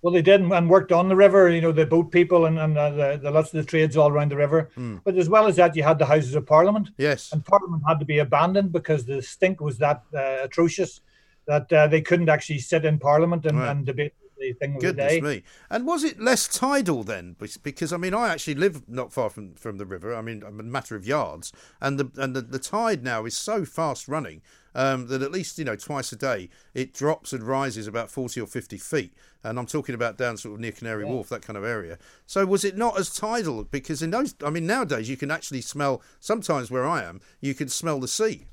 Well, 0.00 0.12
they 0.12 0.22
did 0.22 0.40
and 0.40 0.70
worked 0.70 0.92
on 0.92 1.08
the 1.08 1.16
river. 1.16 1.48
You 1.48 1.60
know, 1.60 1.72
the 1.72 1.84
boat 1.84 2.12
people 2.12 2.46
and, 2.46 2.56
and 2.56 2.78
uh, 2.78 2.90
the, 2.90 3.20
the 3.20 3.30
lots 3.32 3.52
of 3.52 3.60
the 3.60 3.68
trades 3.68 3.96
all 3.96 4.10
around 4.10 4.30
the 4.30 4.36
river. 4.36 4.70
Mm. 4.76 5.00
But 5.02 5.16
as 5.16 5.28
well 5.28 5.48
as 5.48 5.56
that, 5.56 5.74
you 5.74 5.82
had 5.82 5.98
the 5.98 6.06
Houses 6.06 6.36
of 6.36 6.46
Parliament. 6.46 6.90
Yes, 6.98 7.32
and 7.32 7.44
Parliament 7.44 7.82
had 7.88 7.98
to 7.98 8.04
be 8.04 8.18
abandoned 8.18 8.72
because 8.72 9.04
the 9.04 9.22
stink 9.22 9.60
was 9.60 9.78
that 9.78 10.02
uh, 10.14 10.44
atrocious 10.44 11.00
that 11.48 11.72
uh, 11.72 11.86
they 11.88 12.00
couldn't 12.00 12.28
actually 12.28 12.58
sit 12.58 12.84
in 12.84 12.98
Parliament 12.98 13.46
and, 13.46 13.58
right. 13.58 13.70
and 13.70 13.84
debate 13.84 14.12
the 14.38 14.52
thing 14.52 14.76
of 14.76 14.80
Goodness 14.80 15.14
the 15.14 15.20
day. 15.20 15.26
me! 15.26 15.42
And 15.68 15.86
was 15.86 16.04
it 16.04 16.20
less 16.20 16.46
tidal 16.46 17.02
then? 17.02 17.34
Because 17.62 17.92
I 17.92 17.96
mean, 17.96 18.14
I 18.14 18.28
actually 18.28 18.54
live 18.54 18.88
not 18.88 19.12
far 19.12 19.30
from, 19.30 19.54
from 19.54 19.78
the 19.78 19.86
river. 19.86 20.14
I 20.14 20.22
mean, 20.22 20.42
a 20.42 20.50
matter 20.50 20.94
of 20.94 21.06
yards, 21.06 21.52
and 21.80 21.98
the 21.98 22.10
and 22.22 22.36
the, 22.36 22.42
the 22.42 22.58
tide 22.58 23.02
now 23.02 23.24
is 23.24 23.36
so 23.36 23.64
fast 23.64 24.06
running 24.06 24.42
um, 24.74 25.08
that 25.08 25.22
at 25.22 25.32
least 25.32 25.58
you 25.58 25.64
know 25.64 25.76
twice 25.76 26.12
a 26.12 26.16
day 26.16 26.48
it 26.74 26.94
drops 26.94 27.32
and 27.32 27.42
rises 27.42 27.86
about 27.86 28.10
forty 28.10 28.40
or 28.40 28.46
fifty 28.46 28.78
feet. 28.78 29.12
And 29.44 29.58
I'm 29.58 29.66
talking 29.66 29.94
about 29.94 30.18
down 30.18 30.36
sort 30.36 30.54
of 30.54 30.60
near 30.60 30.72
Canary 30.72 31.04
yeah. 31.04 31.12
Wharf, 31.12 31.28
that 31.30 31.42
kind 31.42 31.56
of 31.56 31.64
area. 31.64 31.98
So 32.26 32.44
was 32.44 32.64
it 32.64 32.76
not 32.76 32.98
as 32.98 33.14
tidal? 33.14 33.64
Because 33.64 34.02
in 34.02 34.10
those, 34.10 34.34
I 34.44 34.50
mean, 34.50 34.66
nowadays 34.66 35.08
you 35.08 35.16
can 35.16 35.30
actually 35.30 35.62
smell. 35.62 36.02
Sometimes 36.20 36.70
where 36.70 36.86
I 36.86 37.02
am, 37.04 37.20
you 37.40 37.54
can 37.54 37.68
smell 37.68 38.00
the 38.00 38.08
sea. 38.08 38.46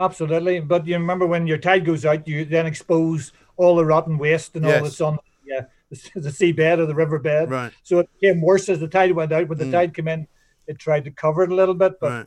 Absolutely, 0.00 0.60
but 0.60 0.86
you 0.86 0.94
remember 0.94 1.26
when 1.26 1.46
your 1.46 1.58
tide 1.58 1.84
goes 1.84 2.04
out, 2.04 2.26
you 2.28 2.44
then 2.44 2.66
expose 2.66 3.32
all 3.56 3.76
the 3.76 3.84
rotten 3.84 4.16
waste 4.16 4.54
and 4.54 4.64
yes. 4.64 4.76
all 4.76 4.84
that's 4.84 5.00
on 5.00 5.18
yeah, 5.44 5.62
the, 5.90 6.20
the 6.20 6.30
seabed 6.30 6.78
or 6.78 6.86
the 6.86 6.94
riverbed. 6.94 7.50
Right. 7.50 7.72
So 7.82 7.98
it 7.98 8.10
became 8.20 8.40
worse 8.40 8.68
as 8.68 8.80
the 8.80 8.88
tide 8.88 9.12
went 9.12 9.32
out. 9.32 9.48
When 9.48 9.58
the 9.58 9.64
mm. 9.64 9.72
tide 9.72 9.94
came 9.94 10.08
in, 10.08 10.28
it 10.66 10.78
tried 10.78 11.04
to 11.04 11.10
cover 11.10 11.42
it 11.42 11.50
a 11.50 11.54
little 11.54 11.74
bit, 11.74 11.98
but. 12.00 12.10
Right. 12.10 12.26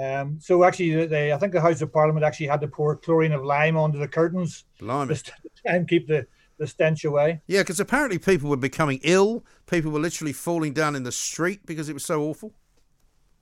Um, 0.00 0.38
so 0.40 0.62
actually, 0.62 1.06
they, 1.06 1.32
I 1.32 1.36
think 1.36 1.52
the 1.52 1.60
House 1.60 1.82
of 1.82 1.92
Parliament 1.92 2.24
actually 2.24 2.46
had 2.46 2.60
to 2.60 2.68
pour 2.68 2.94
chlorine 2.96 3.32
of 3.32 3.44
lime 3.44 3.76
onto 3.76 3.98
the 3.98 4.06
curtains 4.06 4.64
Blimey. 4.78 5.14
to 5.24 5.32
and 5.64 5.88
keep 5.88 6.06
the, 6.06 6.26
the 6.58 6.66
stench 6.66 7.04
away. 7.04 7.40
Yeah, 7.48 7.62
because 7.62 7.80
apparently 7.80 8.18
people 8.18 8.48
were 8.48 8.56
becoming 8.56 9.00
ill. 9.02 9.44
People 9.66 9.90
were 9.90 9.98
literally 9.98 10.32
falling 10.32 10.72
down 10.72 10.94
in 10.94 11.02
the 11.02 11.12
street 11.12 11.66
because 11.66 11.88
it 11.88 11.94
was 11.94 12.04
so 12.04 12.22
awful. 12.22 12.52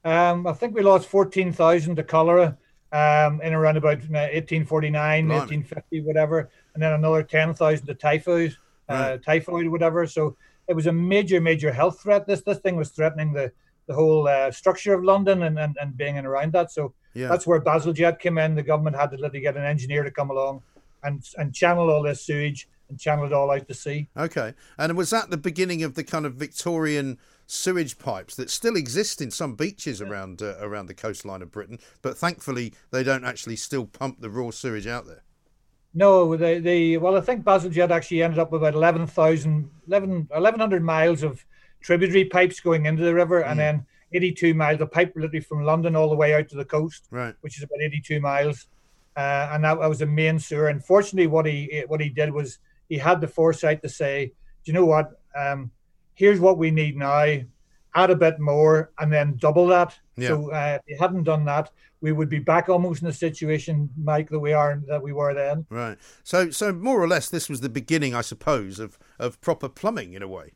Um, 0.05 0.47
I 0.47 0.53
think 0.55 0.75
we 0.75 0.83
lost 0.83 1.07
fourteen 1.09 1.53
thousand 1.53 1.97
to 1.97 2.03
cholera 2.03 2.57
um, 2.93 3.41
in 3.43 3.53
around 3.53 3.77
about 3.77 3.99
1849, 3.99 5.27
Blimey. 5.27 5.35
1850, 5.35 6.03
whatever, 6.03 6.51
and 6.75 6.83
then 6.83 6.93
another 6.93 7.23
10,000 7.23 7.87
to 7.87 7.95
typhoid, 7.95 8.57
uh, 8.89 8.93
right. 8.93 9.13
uh, 9.13 9.19
typhoid, 9.19 9.67
whatever. 9.69 10.07
So 10.07 10.37
it 10.69 10.75
was 10.75 10.87
a 10.87 10.93
major, 10.93 11.41
major 11.41 11.73
health 11.73 12.01
threat. 12.01 12.27
This 12.27 12.43
this 12.43 12.59
thing 12.59 12.77
was 12.77 12.91
threatening 12.91 13.33
the 13.33 13.53
the 13.87 13.95
whole 13.95 14.29
uh, 14.29 14.51
structure 14.51 14.93
of 14.93 15.03
London 15.03 15.45
and, 15.45 15.59
and, 15.59 15.75
and 15.81 15.97
being 15.97 16.17
in 16.17 16.27
around 16.27 16.53
that. 16.53 16.71
So 16.71 16.93
yeah. 17.15 17.29
that's 17.29 17.47
where 17.47 17.59
Bazalgette 17.59 18.19
came 18.19 18.37
in. 18.37 18.55
The 18.55 18.63
government 18.63 18.97
had 18.97 19.11
to 19.13 19.17
literally 19.17 19.41
get 19.41 19.57
an 19.57 19.65
engineer 19.65 20.05
to 20.05 20.11
come 20.11 20.31
along 20.31 20.63
and 21.03 21.25
and 21.37 21.55
channel 21.55 21.91
all 21.91 22.03
this 22.03 22.25
sewage 22.25 22.69
and 22.89 22.99
channel 22.99 23.27
it 23.27 23.33
all 23.33 23.51
out 23.51 23.67
to 23.69 23.75
sea. 23.75 24.09
Okay, 24.17 24.55
and 24.79 24.97
was 24.97 25.11
that 25.11 25.31
the 25.31 25.37
beginning 25.37 25.83
of 25.83 25.95
the 25.95 26.05
kind 26.05 26.27
of 26.27 26.35
Victorian? 26.35 27.19
sewage 27.51 27.99
pipes 27.99 28.37
that 28.37 28.51
still 28.51 28.77
exist 28.77 29.23
in 29.23 29.31
some 29.31 29.55
beaches 29.55 30.03
around 30.03 30.43
uh, 30.43 30.55
around 30.61 30.85
the 30.85 30.93
coastline 30.93 31.41
of 31.41 31.51
Britain, 31.51 31.79
but 32.03 32.17
thankfully 32.17 32.75
they 32.91 33.03
don't 33.03 33.25
actually 33.25 33.57
still 33.57 33.87
pump 33.87 34.21
the 34.21 34.29
raw 34.29 34.51
sewage 34.51 34.87
out 34.87 35.07
there. 35.07 35.23
No, 35.95 36.37
they, 36.37 36.61
they 36.61 36.97
well, 36.99 37.17
I 37.17 37.21
think 37.21 37.45
Bazalgette 37.45 37.91
actually 37.91 38.23
ended 38.23 38.39
up 38.39 38.53
with 38.53 38.63
about 38.63 38.75
11,000, 38.75 39.71
11, 39.89 40.27
1,100 40.29 40.83
miles 40.83 41.23
of 41.23 41.45
tributary 41.81 42.27
pipes 42.27 42.61
going 42.61 42.87
into 42.87 43.03
the 43.03 43.15
river, 43.15 43.43
mm. 43.43 43.51
and 43.51 43.59
then 43.59 43.87
82 44.13 44.55
miles 44.55 44.81
of 44.81 44.93
pipe 44.93 45.13
literally 45.17 45.41
from 45.41 45.65
London 45.65 45.97
all 45.97 46.09
the 46.09 46.17
way 46.17 46.35
out 46.35 46.49
to 46.51 46.57
the 46.57 46.65
coast, 46.65 47.09
right. 47.11 47.35
which 47.41 47.57
is 47.57 47.65
about 47.65 47.81
82 47.81 48.21
miles. 48.21 48.67
Uh, 49.17 49.51
and 49.53 49.65
that, 49.65 49.81
that 49.81 49.89
was 49.89 50.03
a 50.03 50.07
main 50.07 50.39
sewer. 50.39 50.69
Unfortunately, 50.69 51.27
what 51.27 51.47
he 51.47 51.83
what 51.89 52.01
he 52.01 52.09
did 52.09 52.33
was 52.33 52.59
he 52.89 52.99
had 52.99 53.21
the 53.21 53.29
foresight 53.29 53.83
to 53.83 53.89
say, 53.89 54.27
"Do 54.65 54.71
you 54.71 54.73
know 54.73 54.87
what? 54.87 55.21
Um, 55.37 55.71
here's 56.15 56.41
what 56.41 56.59
we 56.59 56.71
need 56.71 56.97
now, 56.97 57.39
add 57.95 58.11
a 58.11 58.17
bit 58.17 58.39
more, 58.39 58.93
and 58.99 59.13
then 59.13 59.37
double 59.39 59.67
that. 59.69 59.99
Yeah. 60.17 60.29
So 60.29 60.51
uh, 60.51 60.79
if 60.81 60.83
he 60.87 60.97
hadn't 60.97 61.25
done 61.25 61.45
that, 61.47 61.71
we 62.01 62.13
would 62.13 62.29
be 62.29 62.39
back 62.39 62.69
almost 62.69 63.03
in 63.03 63.09
the 63.09 63.15
situation, 63.15 63.91
Mike, 63.97 64.31
that 64.31 64.39
we 64.39 64.53
are 64.53 64.81
that 64.87 65.03
we 65.03 65.13
were 65.13 65.35
then. 65.35 65.67
Right. 65.69 65.99
So, 66.23 66.51
so 66.51 66.73
more 66.73 67.03
or 67.03 67.09
less, 67.09 67.29
this 67.29 67.49
was 67.49 67.61
the 67.61 67.69
beginning, 67.69 68.15
I 68.15 68.21
suppose, 68.21 68.79
of 68.79 68.99
of 69.19 69.41
proper 69.41 69.69
plumbing 69.69 70.15
in 70.15 70.23
a 70.23 70.29
way. 70.29 70.53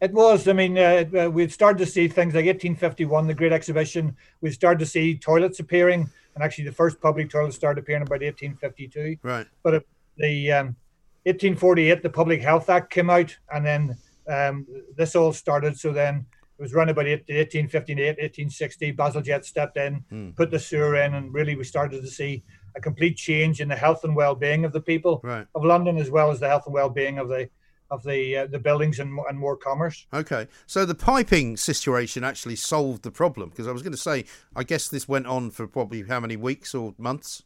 It 0.00 0.12
was. 0.12 0.48
I 0.48 0.52
mean, 0.52 0.76
uh, 0.76 1.04
uh 1.18 1.30
we'd 1.30 1.52
started 1.52 1.78
to 1.78 1.86
see 1.86 2.08
things 2.08 2.34
like 2.34 2.46
1851, 2.46 3.26
the 3.26 3.34
Great 3.34 3.52
Exhibition. 3.52 4.16
We 4.40 4.50
started 4.50 4.80
to 4.80 4.86
see 4.86 5.16
toilets 5.16 5.60
appearing, 5.60 6.10
and 6.34 6.44
actually, 6.44 6.64
the 6.64 6.72
first 6.72 7.00
public 7.00 7.30
toilets 7.30 7.56
started 7.56 7.80
appearing 7.80 8.02
about 8.02 8.20
1852. 8.20 9.16
Right. 9.22 9.46
But 9.62 9.74
it, 9.74 9.88
the 10.16 10.52
um, 10.52 10.76
1848, 11.24 12.02
the 12.02 12.10
Public 12.10 12.42
Health 12.42 12.68
Act 12.68 12.92
came 12.92 13.10
out, 13.10 13.36
and 13.52 13.64
then 13.64 13.96
um, 14.28 14.66
this 14.96 15.14
all 15.14 15.32
started. 15.32 15.78
So 15.78 15.92
then 15.92 16.26
it 16.58 16.62
was 16.62 16.74
run 16.74 16.88
about 16.88 17.06
1858, 17.06 17.98
1860. 17.98 18.92
Bazalgette 18.92 19.44
stepped 19.44 19.76
in, 19.76 20.04
mm. 20.12 20.36
put 20.36 20.50
the 20.50 20.58
sewer 20.58 20.96
in, 20.96 21.14
and 21.14 21.32
really 21.32 21.56
we 21.56 21.64
started 21.64 22.02
to 22.02 22.08
see 22.10 22.42
a 22.76 22.80
complete 22.80 23.16
change 23.16 23.60
in 23.60 23.68
the 23.68 23.76
health 23.76 24.04
and 24.04 24.16
well-being 24.16 24.64
of 24.64 24.72
the 24.72 24.80
people 24.80 25.20
right. 25.22 25.46
of 25.54 25.64
London, 25.64 25.98
as 25.98 26.10
well 26.10 26.30
as 26.30 26.40
the 26.40 26.48
health 26.48 26.66
and 26.66 26.74
well-being 26.74 27.18
of 27.18 27.28
the 27.28 27.48
of 27.92 28.02
the 28.02 28.38
uh, 28.38 28.46
the 28.46 28.58
buildings 28.58 28.98
and, 28.98 29.16
and 29.28 29.38
more 29.38 29.56
commerce. 29.56 30.06
Okay, 30.12 30.48
so 30.66 30.84
the 30.84 30.94
piping 30.94 31.56
situation 31.56 32.24
actually 32.24 32.56
solved 32.56 33.02
the 33.02 33.10
problem 33.10 33.50
because 33.50 33.68
I 33.68 33.72
was 33.72 33.82
going 33.82 33.92
to 33.92 33.98
say, 33.98 34.24
I 34.56 34.64
guess 34.64 34.88
this 34.88 35.06
went 35.06 35.26
on 35.26 35.50
for 35.50 35.68
probably 35.68 36.02
how 36.02 36.18
many 36.18 36.36
weeks 36.36 36.74
or 36.74 36.94
months? 36.98 37.42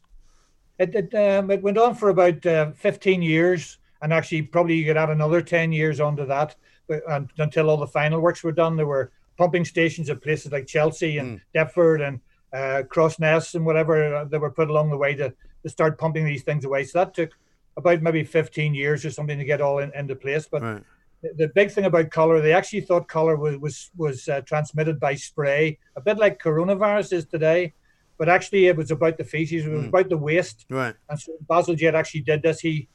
It 0.79 0.95
it, 0.95 1.13
um, 1.15 1.51
it 1.51 1.61
went 1.61 1.77
on 1.77 1.95
for 1.95 2.09
about 2.09 2.45
uh, 2.45 2.71
fifteen 2.71 3.21
years, 3.21 3.77
and 4.01 4.13
actually 4.13 4.43
probably 4.43 4.75
you 4.75 4.85
could 4.85 4.97
add 4.97 5.09
another 5.09 5.41
ten 5.41 5.71
years 5.71 5.99
onto 5.99 6.25
that 6.25 6.55
and 6.89 7.29
until 7.37 7.69
all 7.69 7.77
the 7.77 7.87
final 7.87 8.19
works 8.19 8.43
were 8.43 8.51
done. 8.51 8.75
There 8.75 8.85
were 8.85 9.11
pumping 9.37 9.65
stations 9.65 10.09
at 10.09 10.21
places 10.21 10.51
like 10.51 10.67
Chelsea 10.67 11.17
and 11.17 11.39
mm. 11.39 11.41
Deptford 11.53 12.01
and 12.01 12.19
uh, 12.53 12.83
Crossness 12.87 13.55
and 13.55 13.65
whatever 13.65 14.15
uh, 14.15 14.25
that 14.25 14.39
were 14.39 14.51
put 14.51 14.69
along 14.69 14.89
the 14.89 14.97
way 14.97 15.13
to, 15.15 15.33
to 15.63 15.69
start 15.69 15.99
pumping 15.99 16.25
these 16.25 16.43
things 16.43 16.65
away. 16.65 16.83
So 16.83 16.99
that 16.99 17.13
took 17.13 17.31
about 17.75 18.01
maybe 18.01 18.23
15 18.23 18.73
years 18.73 19.05
or 19.05 19.11
something 19.11 19.37
to 19.37 19.45
get 19.45 19.61
all 19.61 19.79
in, 19.79 19.91
into 19.93 20.15
place. 20.15 20.47
But 20.49 20.61
right. 20.63 20.83
the, 21.21 21.33
the, 21.37 21.47
big 21.49 21.71
thing 21.71 21.85
about 21.85 22.09
cholera, 22.09 22.41
they 22.41 22.53
actually 22.53 22.81
thought 22.81 23.07
cholera 23.07 23.37
was 23.37 23.57
was, 23.57 23.91
was 23.95 24.29
uh, 24.29 24.41
transmitted 24.41 24.99
by 24.99 25.15
spray, 25.15 25.77
a 25.95 26.01
bit 26.01 26.17
like 26.17 26.41
coronavirus 26.41 27.13
is 27.13 27.25
today. 27.25 27.73
But 28.17 28.29
actually, 28.29 28.67
it 28.67 28.75
was 28.75 28.91
about 28.91 29.17
the 29.17 29.23
feces. 29.23 29.65
It 29.65 29.69
was 29.69 29.83
mm. 29.83 29.89
about 29.89 30.09
the 30.09 30.17
waste. 30.17 30.65
Right. 30.69 30.95
And 31.09 31.19
so 31.19 31.33
Bazalgette 31.47 31.93
actually 31.93 32.21
did 32.21 32.41
this. 32.41 32.59
He 32.59 32.87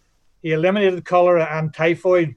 he 0.43 0.53
eliminated 0.53 1.05
cholera 1.05 1.49
and 1.53 1.73
typhoid 1.73 2.35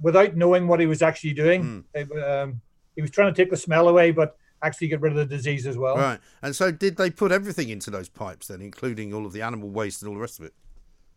without 0.00 0.36
knowing 0.36 0.68
what 0.68 0.80
he 0.80 0.86
was 0.86 1.00
actually 1.00 1.32
doing. 1.32 1.84
Mm. 1.94 2.42
Um, 2.42 2.60
he 2.94 3.02
was 3.02 3.10
trying 3.10 3.32
to 3.32 3.42
take 3.42 3.50
the 3.50 3.56
smell 3.56 3.88
away, 3.88 4.10
but 4.10 4.36
actually 4.62 4.88
get 4.88 5.00
rid 5.00 5.12
of 5.12 5.18
the 5.18 5.36
disease 5.36 5.66
as 5.66 5.76
well. 5.76 5.96
Right. 5.96 6.20
And 6.42 6.54
so, 6.54 6.70
did 6.70 6.96
they 6.96 7.10
put 7.10 7.32
everything 7.32 7.68
into 7.70 7.90
those 7.90 8.08
pipes 8.08 8.48
then, 8.48 8.60
including 8.60 9.14
all 9.14 9.26
of 9.26 9.32
the 9.32 9.42
animal 9.42 9.70
waste 9.70 10.02
and 10.02 10.08
all 10.08 10.14
the 10.14 10.20
rest 10.20 10.38
of 10.38 10.44
it? 10.44 10.54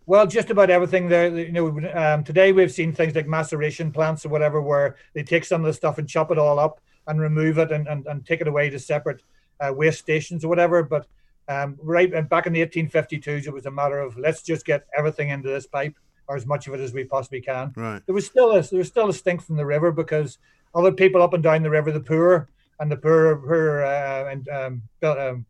Well, 0.05 0.25
just 0.25 0.49
about 0.49 0.69
everything 0.69 1.07
there. 1.07 1.27
You 1.37 1.51
know, 1.51 1.67
um, 1.93 2.23
today 2.23 2.51
we've 2.51 2.71
seen 2.71 2.93
things 2.93 3.13
like 3.15 3.27
maceration 3.27 3.91
plants 3.91 4.25
or 4.25 4.29
whatever, 4.29 4.61
where 4.61 4.95
they 5.13 5.23
take 5.23 5.45
some 5.45 5.61
of 5.61 5.67
the 5.67 5.73
stuff 5.73 5.97
and 5.97 6.07
chop 6.07 6.31
it 6.31 6.37
all 6.37 6.57
up 6.57 6.81
and 7.07 7.19
remove 7.19 7.57
it 7.57 7.71
and, 7.71 7.87
and, 7.87 8.05
and 8.07 8.25
take 8.25 8.41
it 8.41 8.47
away 8.47 8.69
to 8.69 8.79
separate 8.79 9.21
uh, 9.59 9.73
waste 9.73 9.99
stations 9.99 10.43
or 10.43 10.47
whatever. 10.47 10.83
But 10.83 11.07
um, 11.47 11.77
right 11.81 12.29
back 12.29 12.47
in 12.47 12.53
the 12.53 12.65
1852s, 12.65 13.47
it 13.47 13.53
was 13.53 13.65
a 13.65 13.71
matter 13.71 13.99
of 13.99 14.17
let's 14.17 14.41
just 14.41 14.65
get 14.65 14.85
everything 14.97 15.29
into 15.29 15.49
this 15.49 15.65
pipe 15.65 15.95
or 16.27 16.35
as 16.35 16.45
much 16.45 16.67
of 16.67 16.73
it 16.75 16.79
as 16.79 16.93
we 16.93 17.03
possibly 17.03 17.41
can. 17.41 17.73
Right. 17.75 18.01
There 18.05 18.15
was 18.15 18.27
still 18.27 18.51
a 18.51 18.61
there 18.61 18.77
was 18.77 18.87
still 18.87 19.09
a 19.09 19.13
stink 19.13 19.41
from 19.41 19.57
the 19.57 19.65
river 19.65 19.91
because 19.91 20.37
other 20.75 20.91
people 20.91 21.21
up 21.21 21.33
and 21.33 21.43
down 21.43 21.63
the 21.63 21.69
river, 21.69 21.91
the 21.91 21.99
poor 21.99 22.49
and 22.79 22.91
the 22.91 22.97
poor, 22.97 23.35
poor 23.37 23.83
uh, 23.83 24.31
and 24.31 24.47
um, 24.49 24.81
um, 25.03 25.45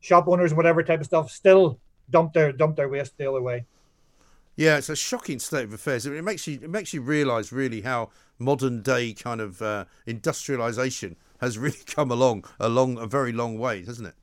shop 0.00 0.26
owners 0.26 0.52
and 0.52 0.56
whatever 0.56 0.82
type 0.82 1.00
of 1.00 1.06
stuff, 1.06 1.30
still 1.30 1.78
dumped 2.10 2.34
their 2.34 2.50
dumped 2.52 2.76
their 2.76 2.88
waste 2.88 3.16
the 3.18 3.28
other 3.28 3.42
way. 3.42 3.66
Yeah, 4.56 4.76
it's 4.76 4.88
a 4.88 4.96
shocking 4.96 5.38
state 5.38 5.64
of 5.64 5.72
affairs. 5.72 6.04
It 6.06 6.22
makes 6.24 6.46
you 6.46 6.60
it 6.62 6.70
makes 6.70 6.92
you 6.92 7.02
realise 7.02 7.52
really 7.52 7.82
how 7.82 8.10
modern 8.38 8.82
day 8.82 9.12
kind 9.12 9.40
of 9.40 9.62
uh, 9.62 9.84
industrialisation 10.06 11.16
has 11.42 11.58
really 11.58 11.76
come 11.86 12.10
along 12.10 12.44
a 12.58 12.68
long 12.68 12.96
a 12.96 13.06
very 13.06 13.32
long 13.32 13.58
way, 13.58 13.84
hasn't 13.84 14.08
it? 14.08 14.14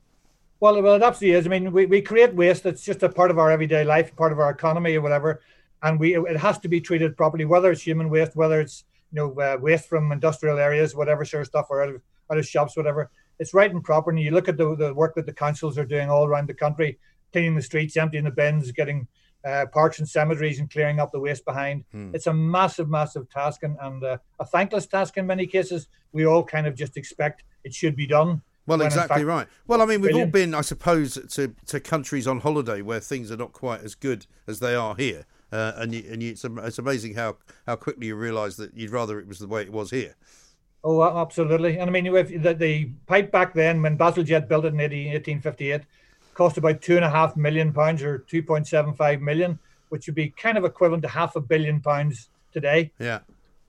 Well, 0.58 0.82
well, 0.82 0.96
it 0.96 1.02
absolutely 1.02 1.38
is. 1.38 1.46
I 1.46 1.48
mean, 1.48 1.72
we, 1.72 1.86
we 1.86 2.02
create 2.02 2.34
waste 2.34 2.66
It's 2.66 2.84
just 2.84 3.02
a 3.02 3.08
part 3.08 3.30
of 3.30 3.38
our 3.38 3.50
everyday 3.50 3.82
life, 3.84 4.14
part 4.16 4.32
of 4.32 4.38
our 4.38 4.50
economy 4.50 4.94
or 4.96 5.00
whatever, 5.00 5.40
and 5.82 6.00
we 6.00 6.16
it 6.16 6.36
has 6.36 6.58
to 6.58 6.68
be 6.68 6.80
treated 6.80 7.16
properly, 7.16 7.44
whether 7.44 7.70
it's 7.70 7.82
human 7.82 8.10
waste, 8.10 8.36
whether 8.36 8.60
it's 8.60 8.84
you 9.12 9.16
know 9.16 9.40
uh, 9.40 9.56
waste 9.60 9.88
from 9.88 10.12
industrial 10.12 10.58
areas, 10.58 10.94
whatever 10.94 11.24
sort 11.24 11.42
of 11.42 11.46
stuff, 11.46 11.66
or 11.70 11.82
out 11.82 11.88
of, 11.90 12.02
out 12.30 12.38
of 12.38 12.46
shops, 12.46 12.76
whatever. 12.76 13.10
It's 13.38 13.54
right 13.54 13.70
and 13.70 13.82
proper. 13.82 14.10
And 14.10 14.20
you 14.20 14.32
look 14.32 14.48
at 14.48 14.58
the, 14.58 14.76
the 14.76 14.92
work 14.92 15.14
that 15.14 15.24
the 15.24 15.32
councils 15.32 15.78
are 15.78 15.86
doing 15.86 16.10
all 16.10 16.26
around 16.26 16.46
the 16.46 16.54
country, 16.54 16.98
cleaning 17.32 17.54
the 17.54 17.62
streets, 17.62 17.96
emptying 17.96 18.24
the 18.24 18.30
bins, 18.30 18.70
getting 18.72 19.08
uh, 19.44 19.66
parks 19.72 19.98
and 19.98 20.08
cemeteries 20.08 20.58
and 20.58 20.70
clearing 20.70 21.00
up 21.00 21.12
the 21.12 21.20
waste 21.20 21.44
behind. 21.44 21.84
Hmm. 21.92 22.14
It's 22.14 22.26
a 22.26 22.34
massive, 22.34 22.88
massive 22.88 23.28
task 23.30 23.62
and, 23.62 23.76
and 23.80 24.02
uh, 24.02 24.18
a 24.38 24.44
thankless 24.44 24.86
task 24.86 25.16
in 25.16 25.26
many 25.26 25.46
cases. 25.46 25.88
We 26.12 26.26
all 26.26 26.44
kind 26.44 26.66
of 26.66 26.74
just 26.74 26.96
expect 26.96 27.44
it 27.64 27.74
should 27.74 27.96
be 27.96 28.06
done. 28.06 28.42
Well, 28.66 28.82
exactly 28.82 29.16
fact, 29.16 29.26
right. 29.26 29.48
Well, 29.66 29.82
I 29.82 29.84
mean, 29.84 30.00
we've 30.00 30.10
brilliant. 30.10 30.28
all 30.28 30.32
been, 30.32 30.54
I 30.54 30.60
suppose, 30.60 31.14
to, 31.14 31.54
to 31.66 31.80
countries 31.80 32.26
on 32.26 32.40
holiday 32.40 32.82
where 32.82 33.00
things 33.00 33.32
are 33.32 33.36
not 33.36 33.52
quite 33.52 33.80
as 33.80 33.94
good 33.94 34.26
as 34.46 34.60
they 34.60 34.74
are 34.74 34.94
here. 34.94 35.26
Uh, 35.50 35.72
and 35.76 35.94
you, 35.94 36.04
and 36.08 36.22
you, 36.22 36.30
it's, 36.30 36.44
it's 36.44 36.78
amazing 36.78 37.14
how, 37.14 37.36
how 37.66 37.74
quickly 37.74 38.08
you 38.08 38.14
realise 38.14 38.56
that 38.56 38.76
you'd 38.76 38.90
rather 38.90 39.18
it 39.18 39.26
was 39.26 39.40
the 39.40 39.48
way 39.48 39.62
it 39.62 39.72
was 39.72 39.90
here. 39.90 40.14
Oh, 40.84 41.02
absolutely. 41.02 41.78
And 41.78 41.90
I 41.90 41.92
mean, 41.92 42.06
if 42.06 42.42
the, 42.42 42.54
the 42.54 42.90
pipe 43.06 43.30
back 43.30 43.52
then, 43.54 43.82
when 43.82 43.98
Bazalgette 43.98 44.48
built 44.48 44.64
it 44.64 44.68
in 44.68 44.78
1858, 44.78 45.82
cost 46.40 46.56
about 46.56 46.80
two 46.80 46.96
and 46.96 47.04
a 47.04 47.10
half 47.10 47.36
million 47.36 47.70
pounds 47.70 48.02
or 48.02 48.20
2.75 48.20 49.20
million, 49.20 49.58
which 49.90 50.06
would 50.06 50.14
be 50.14 50.30
kind 50.30 50.56
of 50.56 50.64
equivalent 50.64 51.02
to 51.02 51.08
half 51.08 51.36
a 51.36 51.40
billion 51.40 51.82
pounds 51.82 52.30
today. 52.50 52.90
Yeah. 52.98 53.18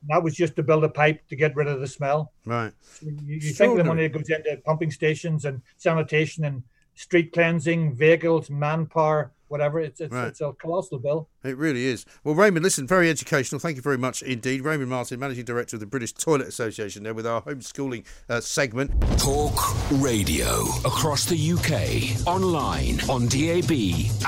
That 0.07 0.23
was 0.23 0.35
just 0.35 0.55
to 0.55 0.63
build 0.63 0.85
a 0.85 0.89
pipe 0.89 1.27
to 1.27 1.35
get 1.35 1.53
rid 1.53 1.67
of 1.67 1.81
the 1.81 1.87
smell. 1.87 2.31
Right. 2.45 2.71
So 2.81 3.07
you, 3.07 3.35
you 3.35 3.51
think 3.51 3.75
the 3.75 3.83
money 3.83 4.03
that 4.03 4.13
goes 4.13 4.29
into 4.29 4.55
pumping 4.63 4.89
stations 4.89 5.43
and 5.43 5.61
sanitation 5.75 6.45
and 6.45 6.63
street 6.95 7.33
cleansing, 7.33 7.93
vehicles, 7.93 8.49
manpower, 8.49 9.33
whatever. 9.51 9.79
It's 9.79 10.01
it's, 10.01 10.13
right. 10.13 10.29
it's 10.29 10.41
a 10.41 10.53
colossal 10.53 10.97
bill. 10.97 11.29
It 11.43 11.57
really 11.57 11.85
is. 11.85 12.05
Well, 12.23 12.33
Raymond, 12.33 12.63
listen, 12.63 12.87
very 12.87 13.09
educational. 13.09 13.59
Thank 13.59 13.75
you 13.75 13.81
very 13.81 13.97
much 13.97 14.21
indeed. 14.21 14.61
Raymond 14.61 14.89
Martin, 14.89 15.19
Managing 15.19 15.45
Director 15.45 15.75
of 15.75 15.81
the 15.81 15.85
British 15.85 16.13
Toilet 16.13 16.47
Association, 16.47 17.03
there 17.03 17.13
with 17.13 17.27
our 17.27 17.41
homeschooling 17.41 18.05
uh, 18.29 18.39
segment. 18.41 18.91
Talk 19.19 19.53
radio 19.91 20.63
across 20.85 21.25
the 21.25 21.37
UK, 21.37 22.25
online, 22.25 22.99
on 23.09 23.27
DAB, 23.27 23.71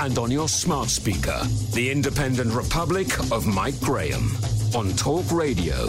and 0.00 0.18
on 0.18 0.30
your 0.30 0.48
smart 0.48 0.88
speaker. 0.88 1.40
The 1.72 1.90
Independent 1.90 2.52
Republic 2.52 3.18
of 3.32 3.46
Mike 3.46 3.80
Graham 3.80 4.30
on 4.74 4.90
Talk 4.92 5.30
Radio. 5.32 5.88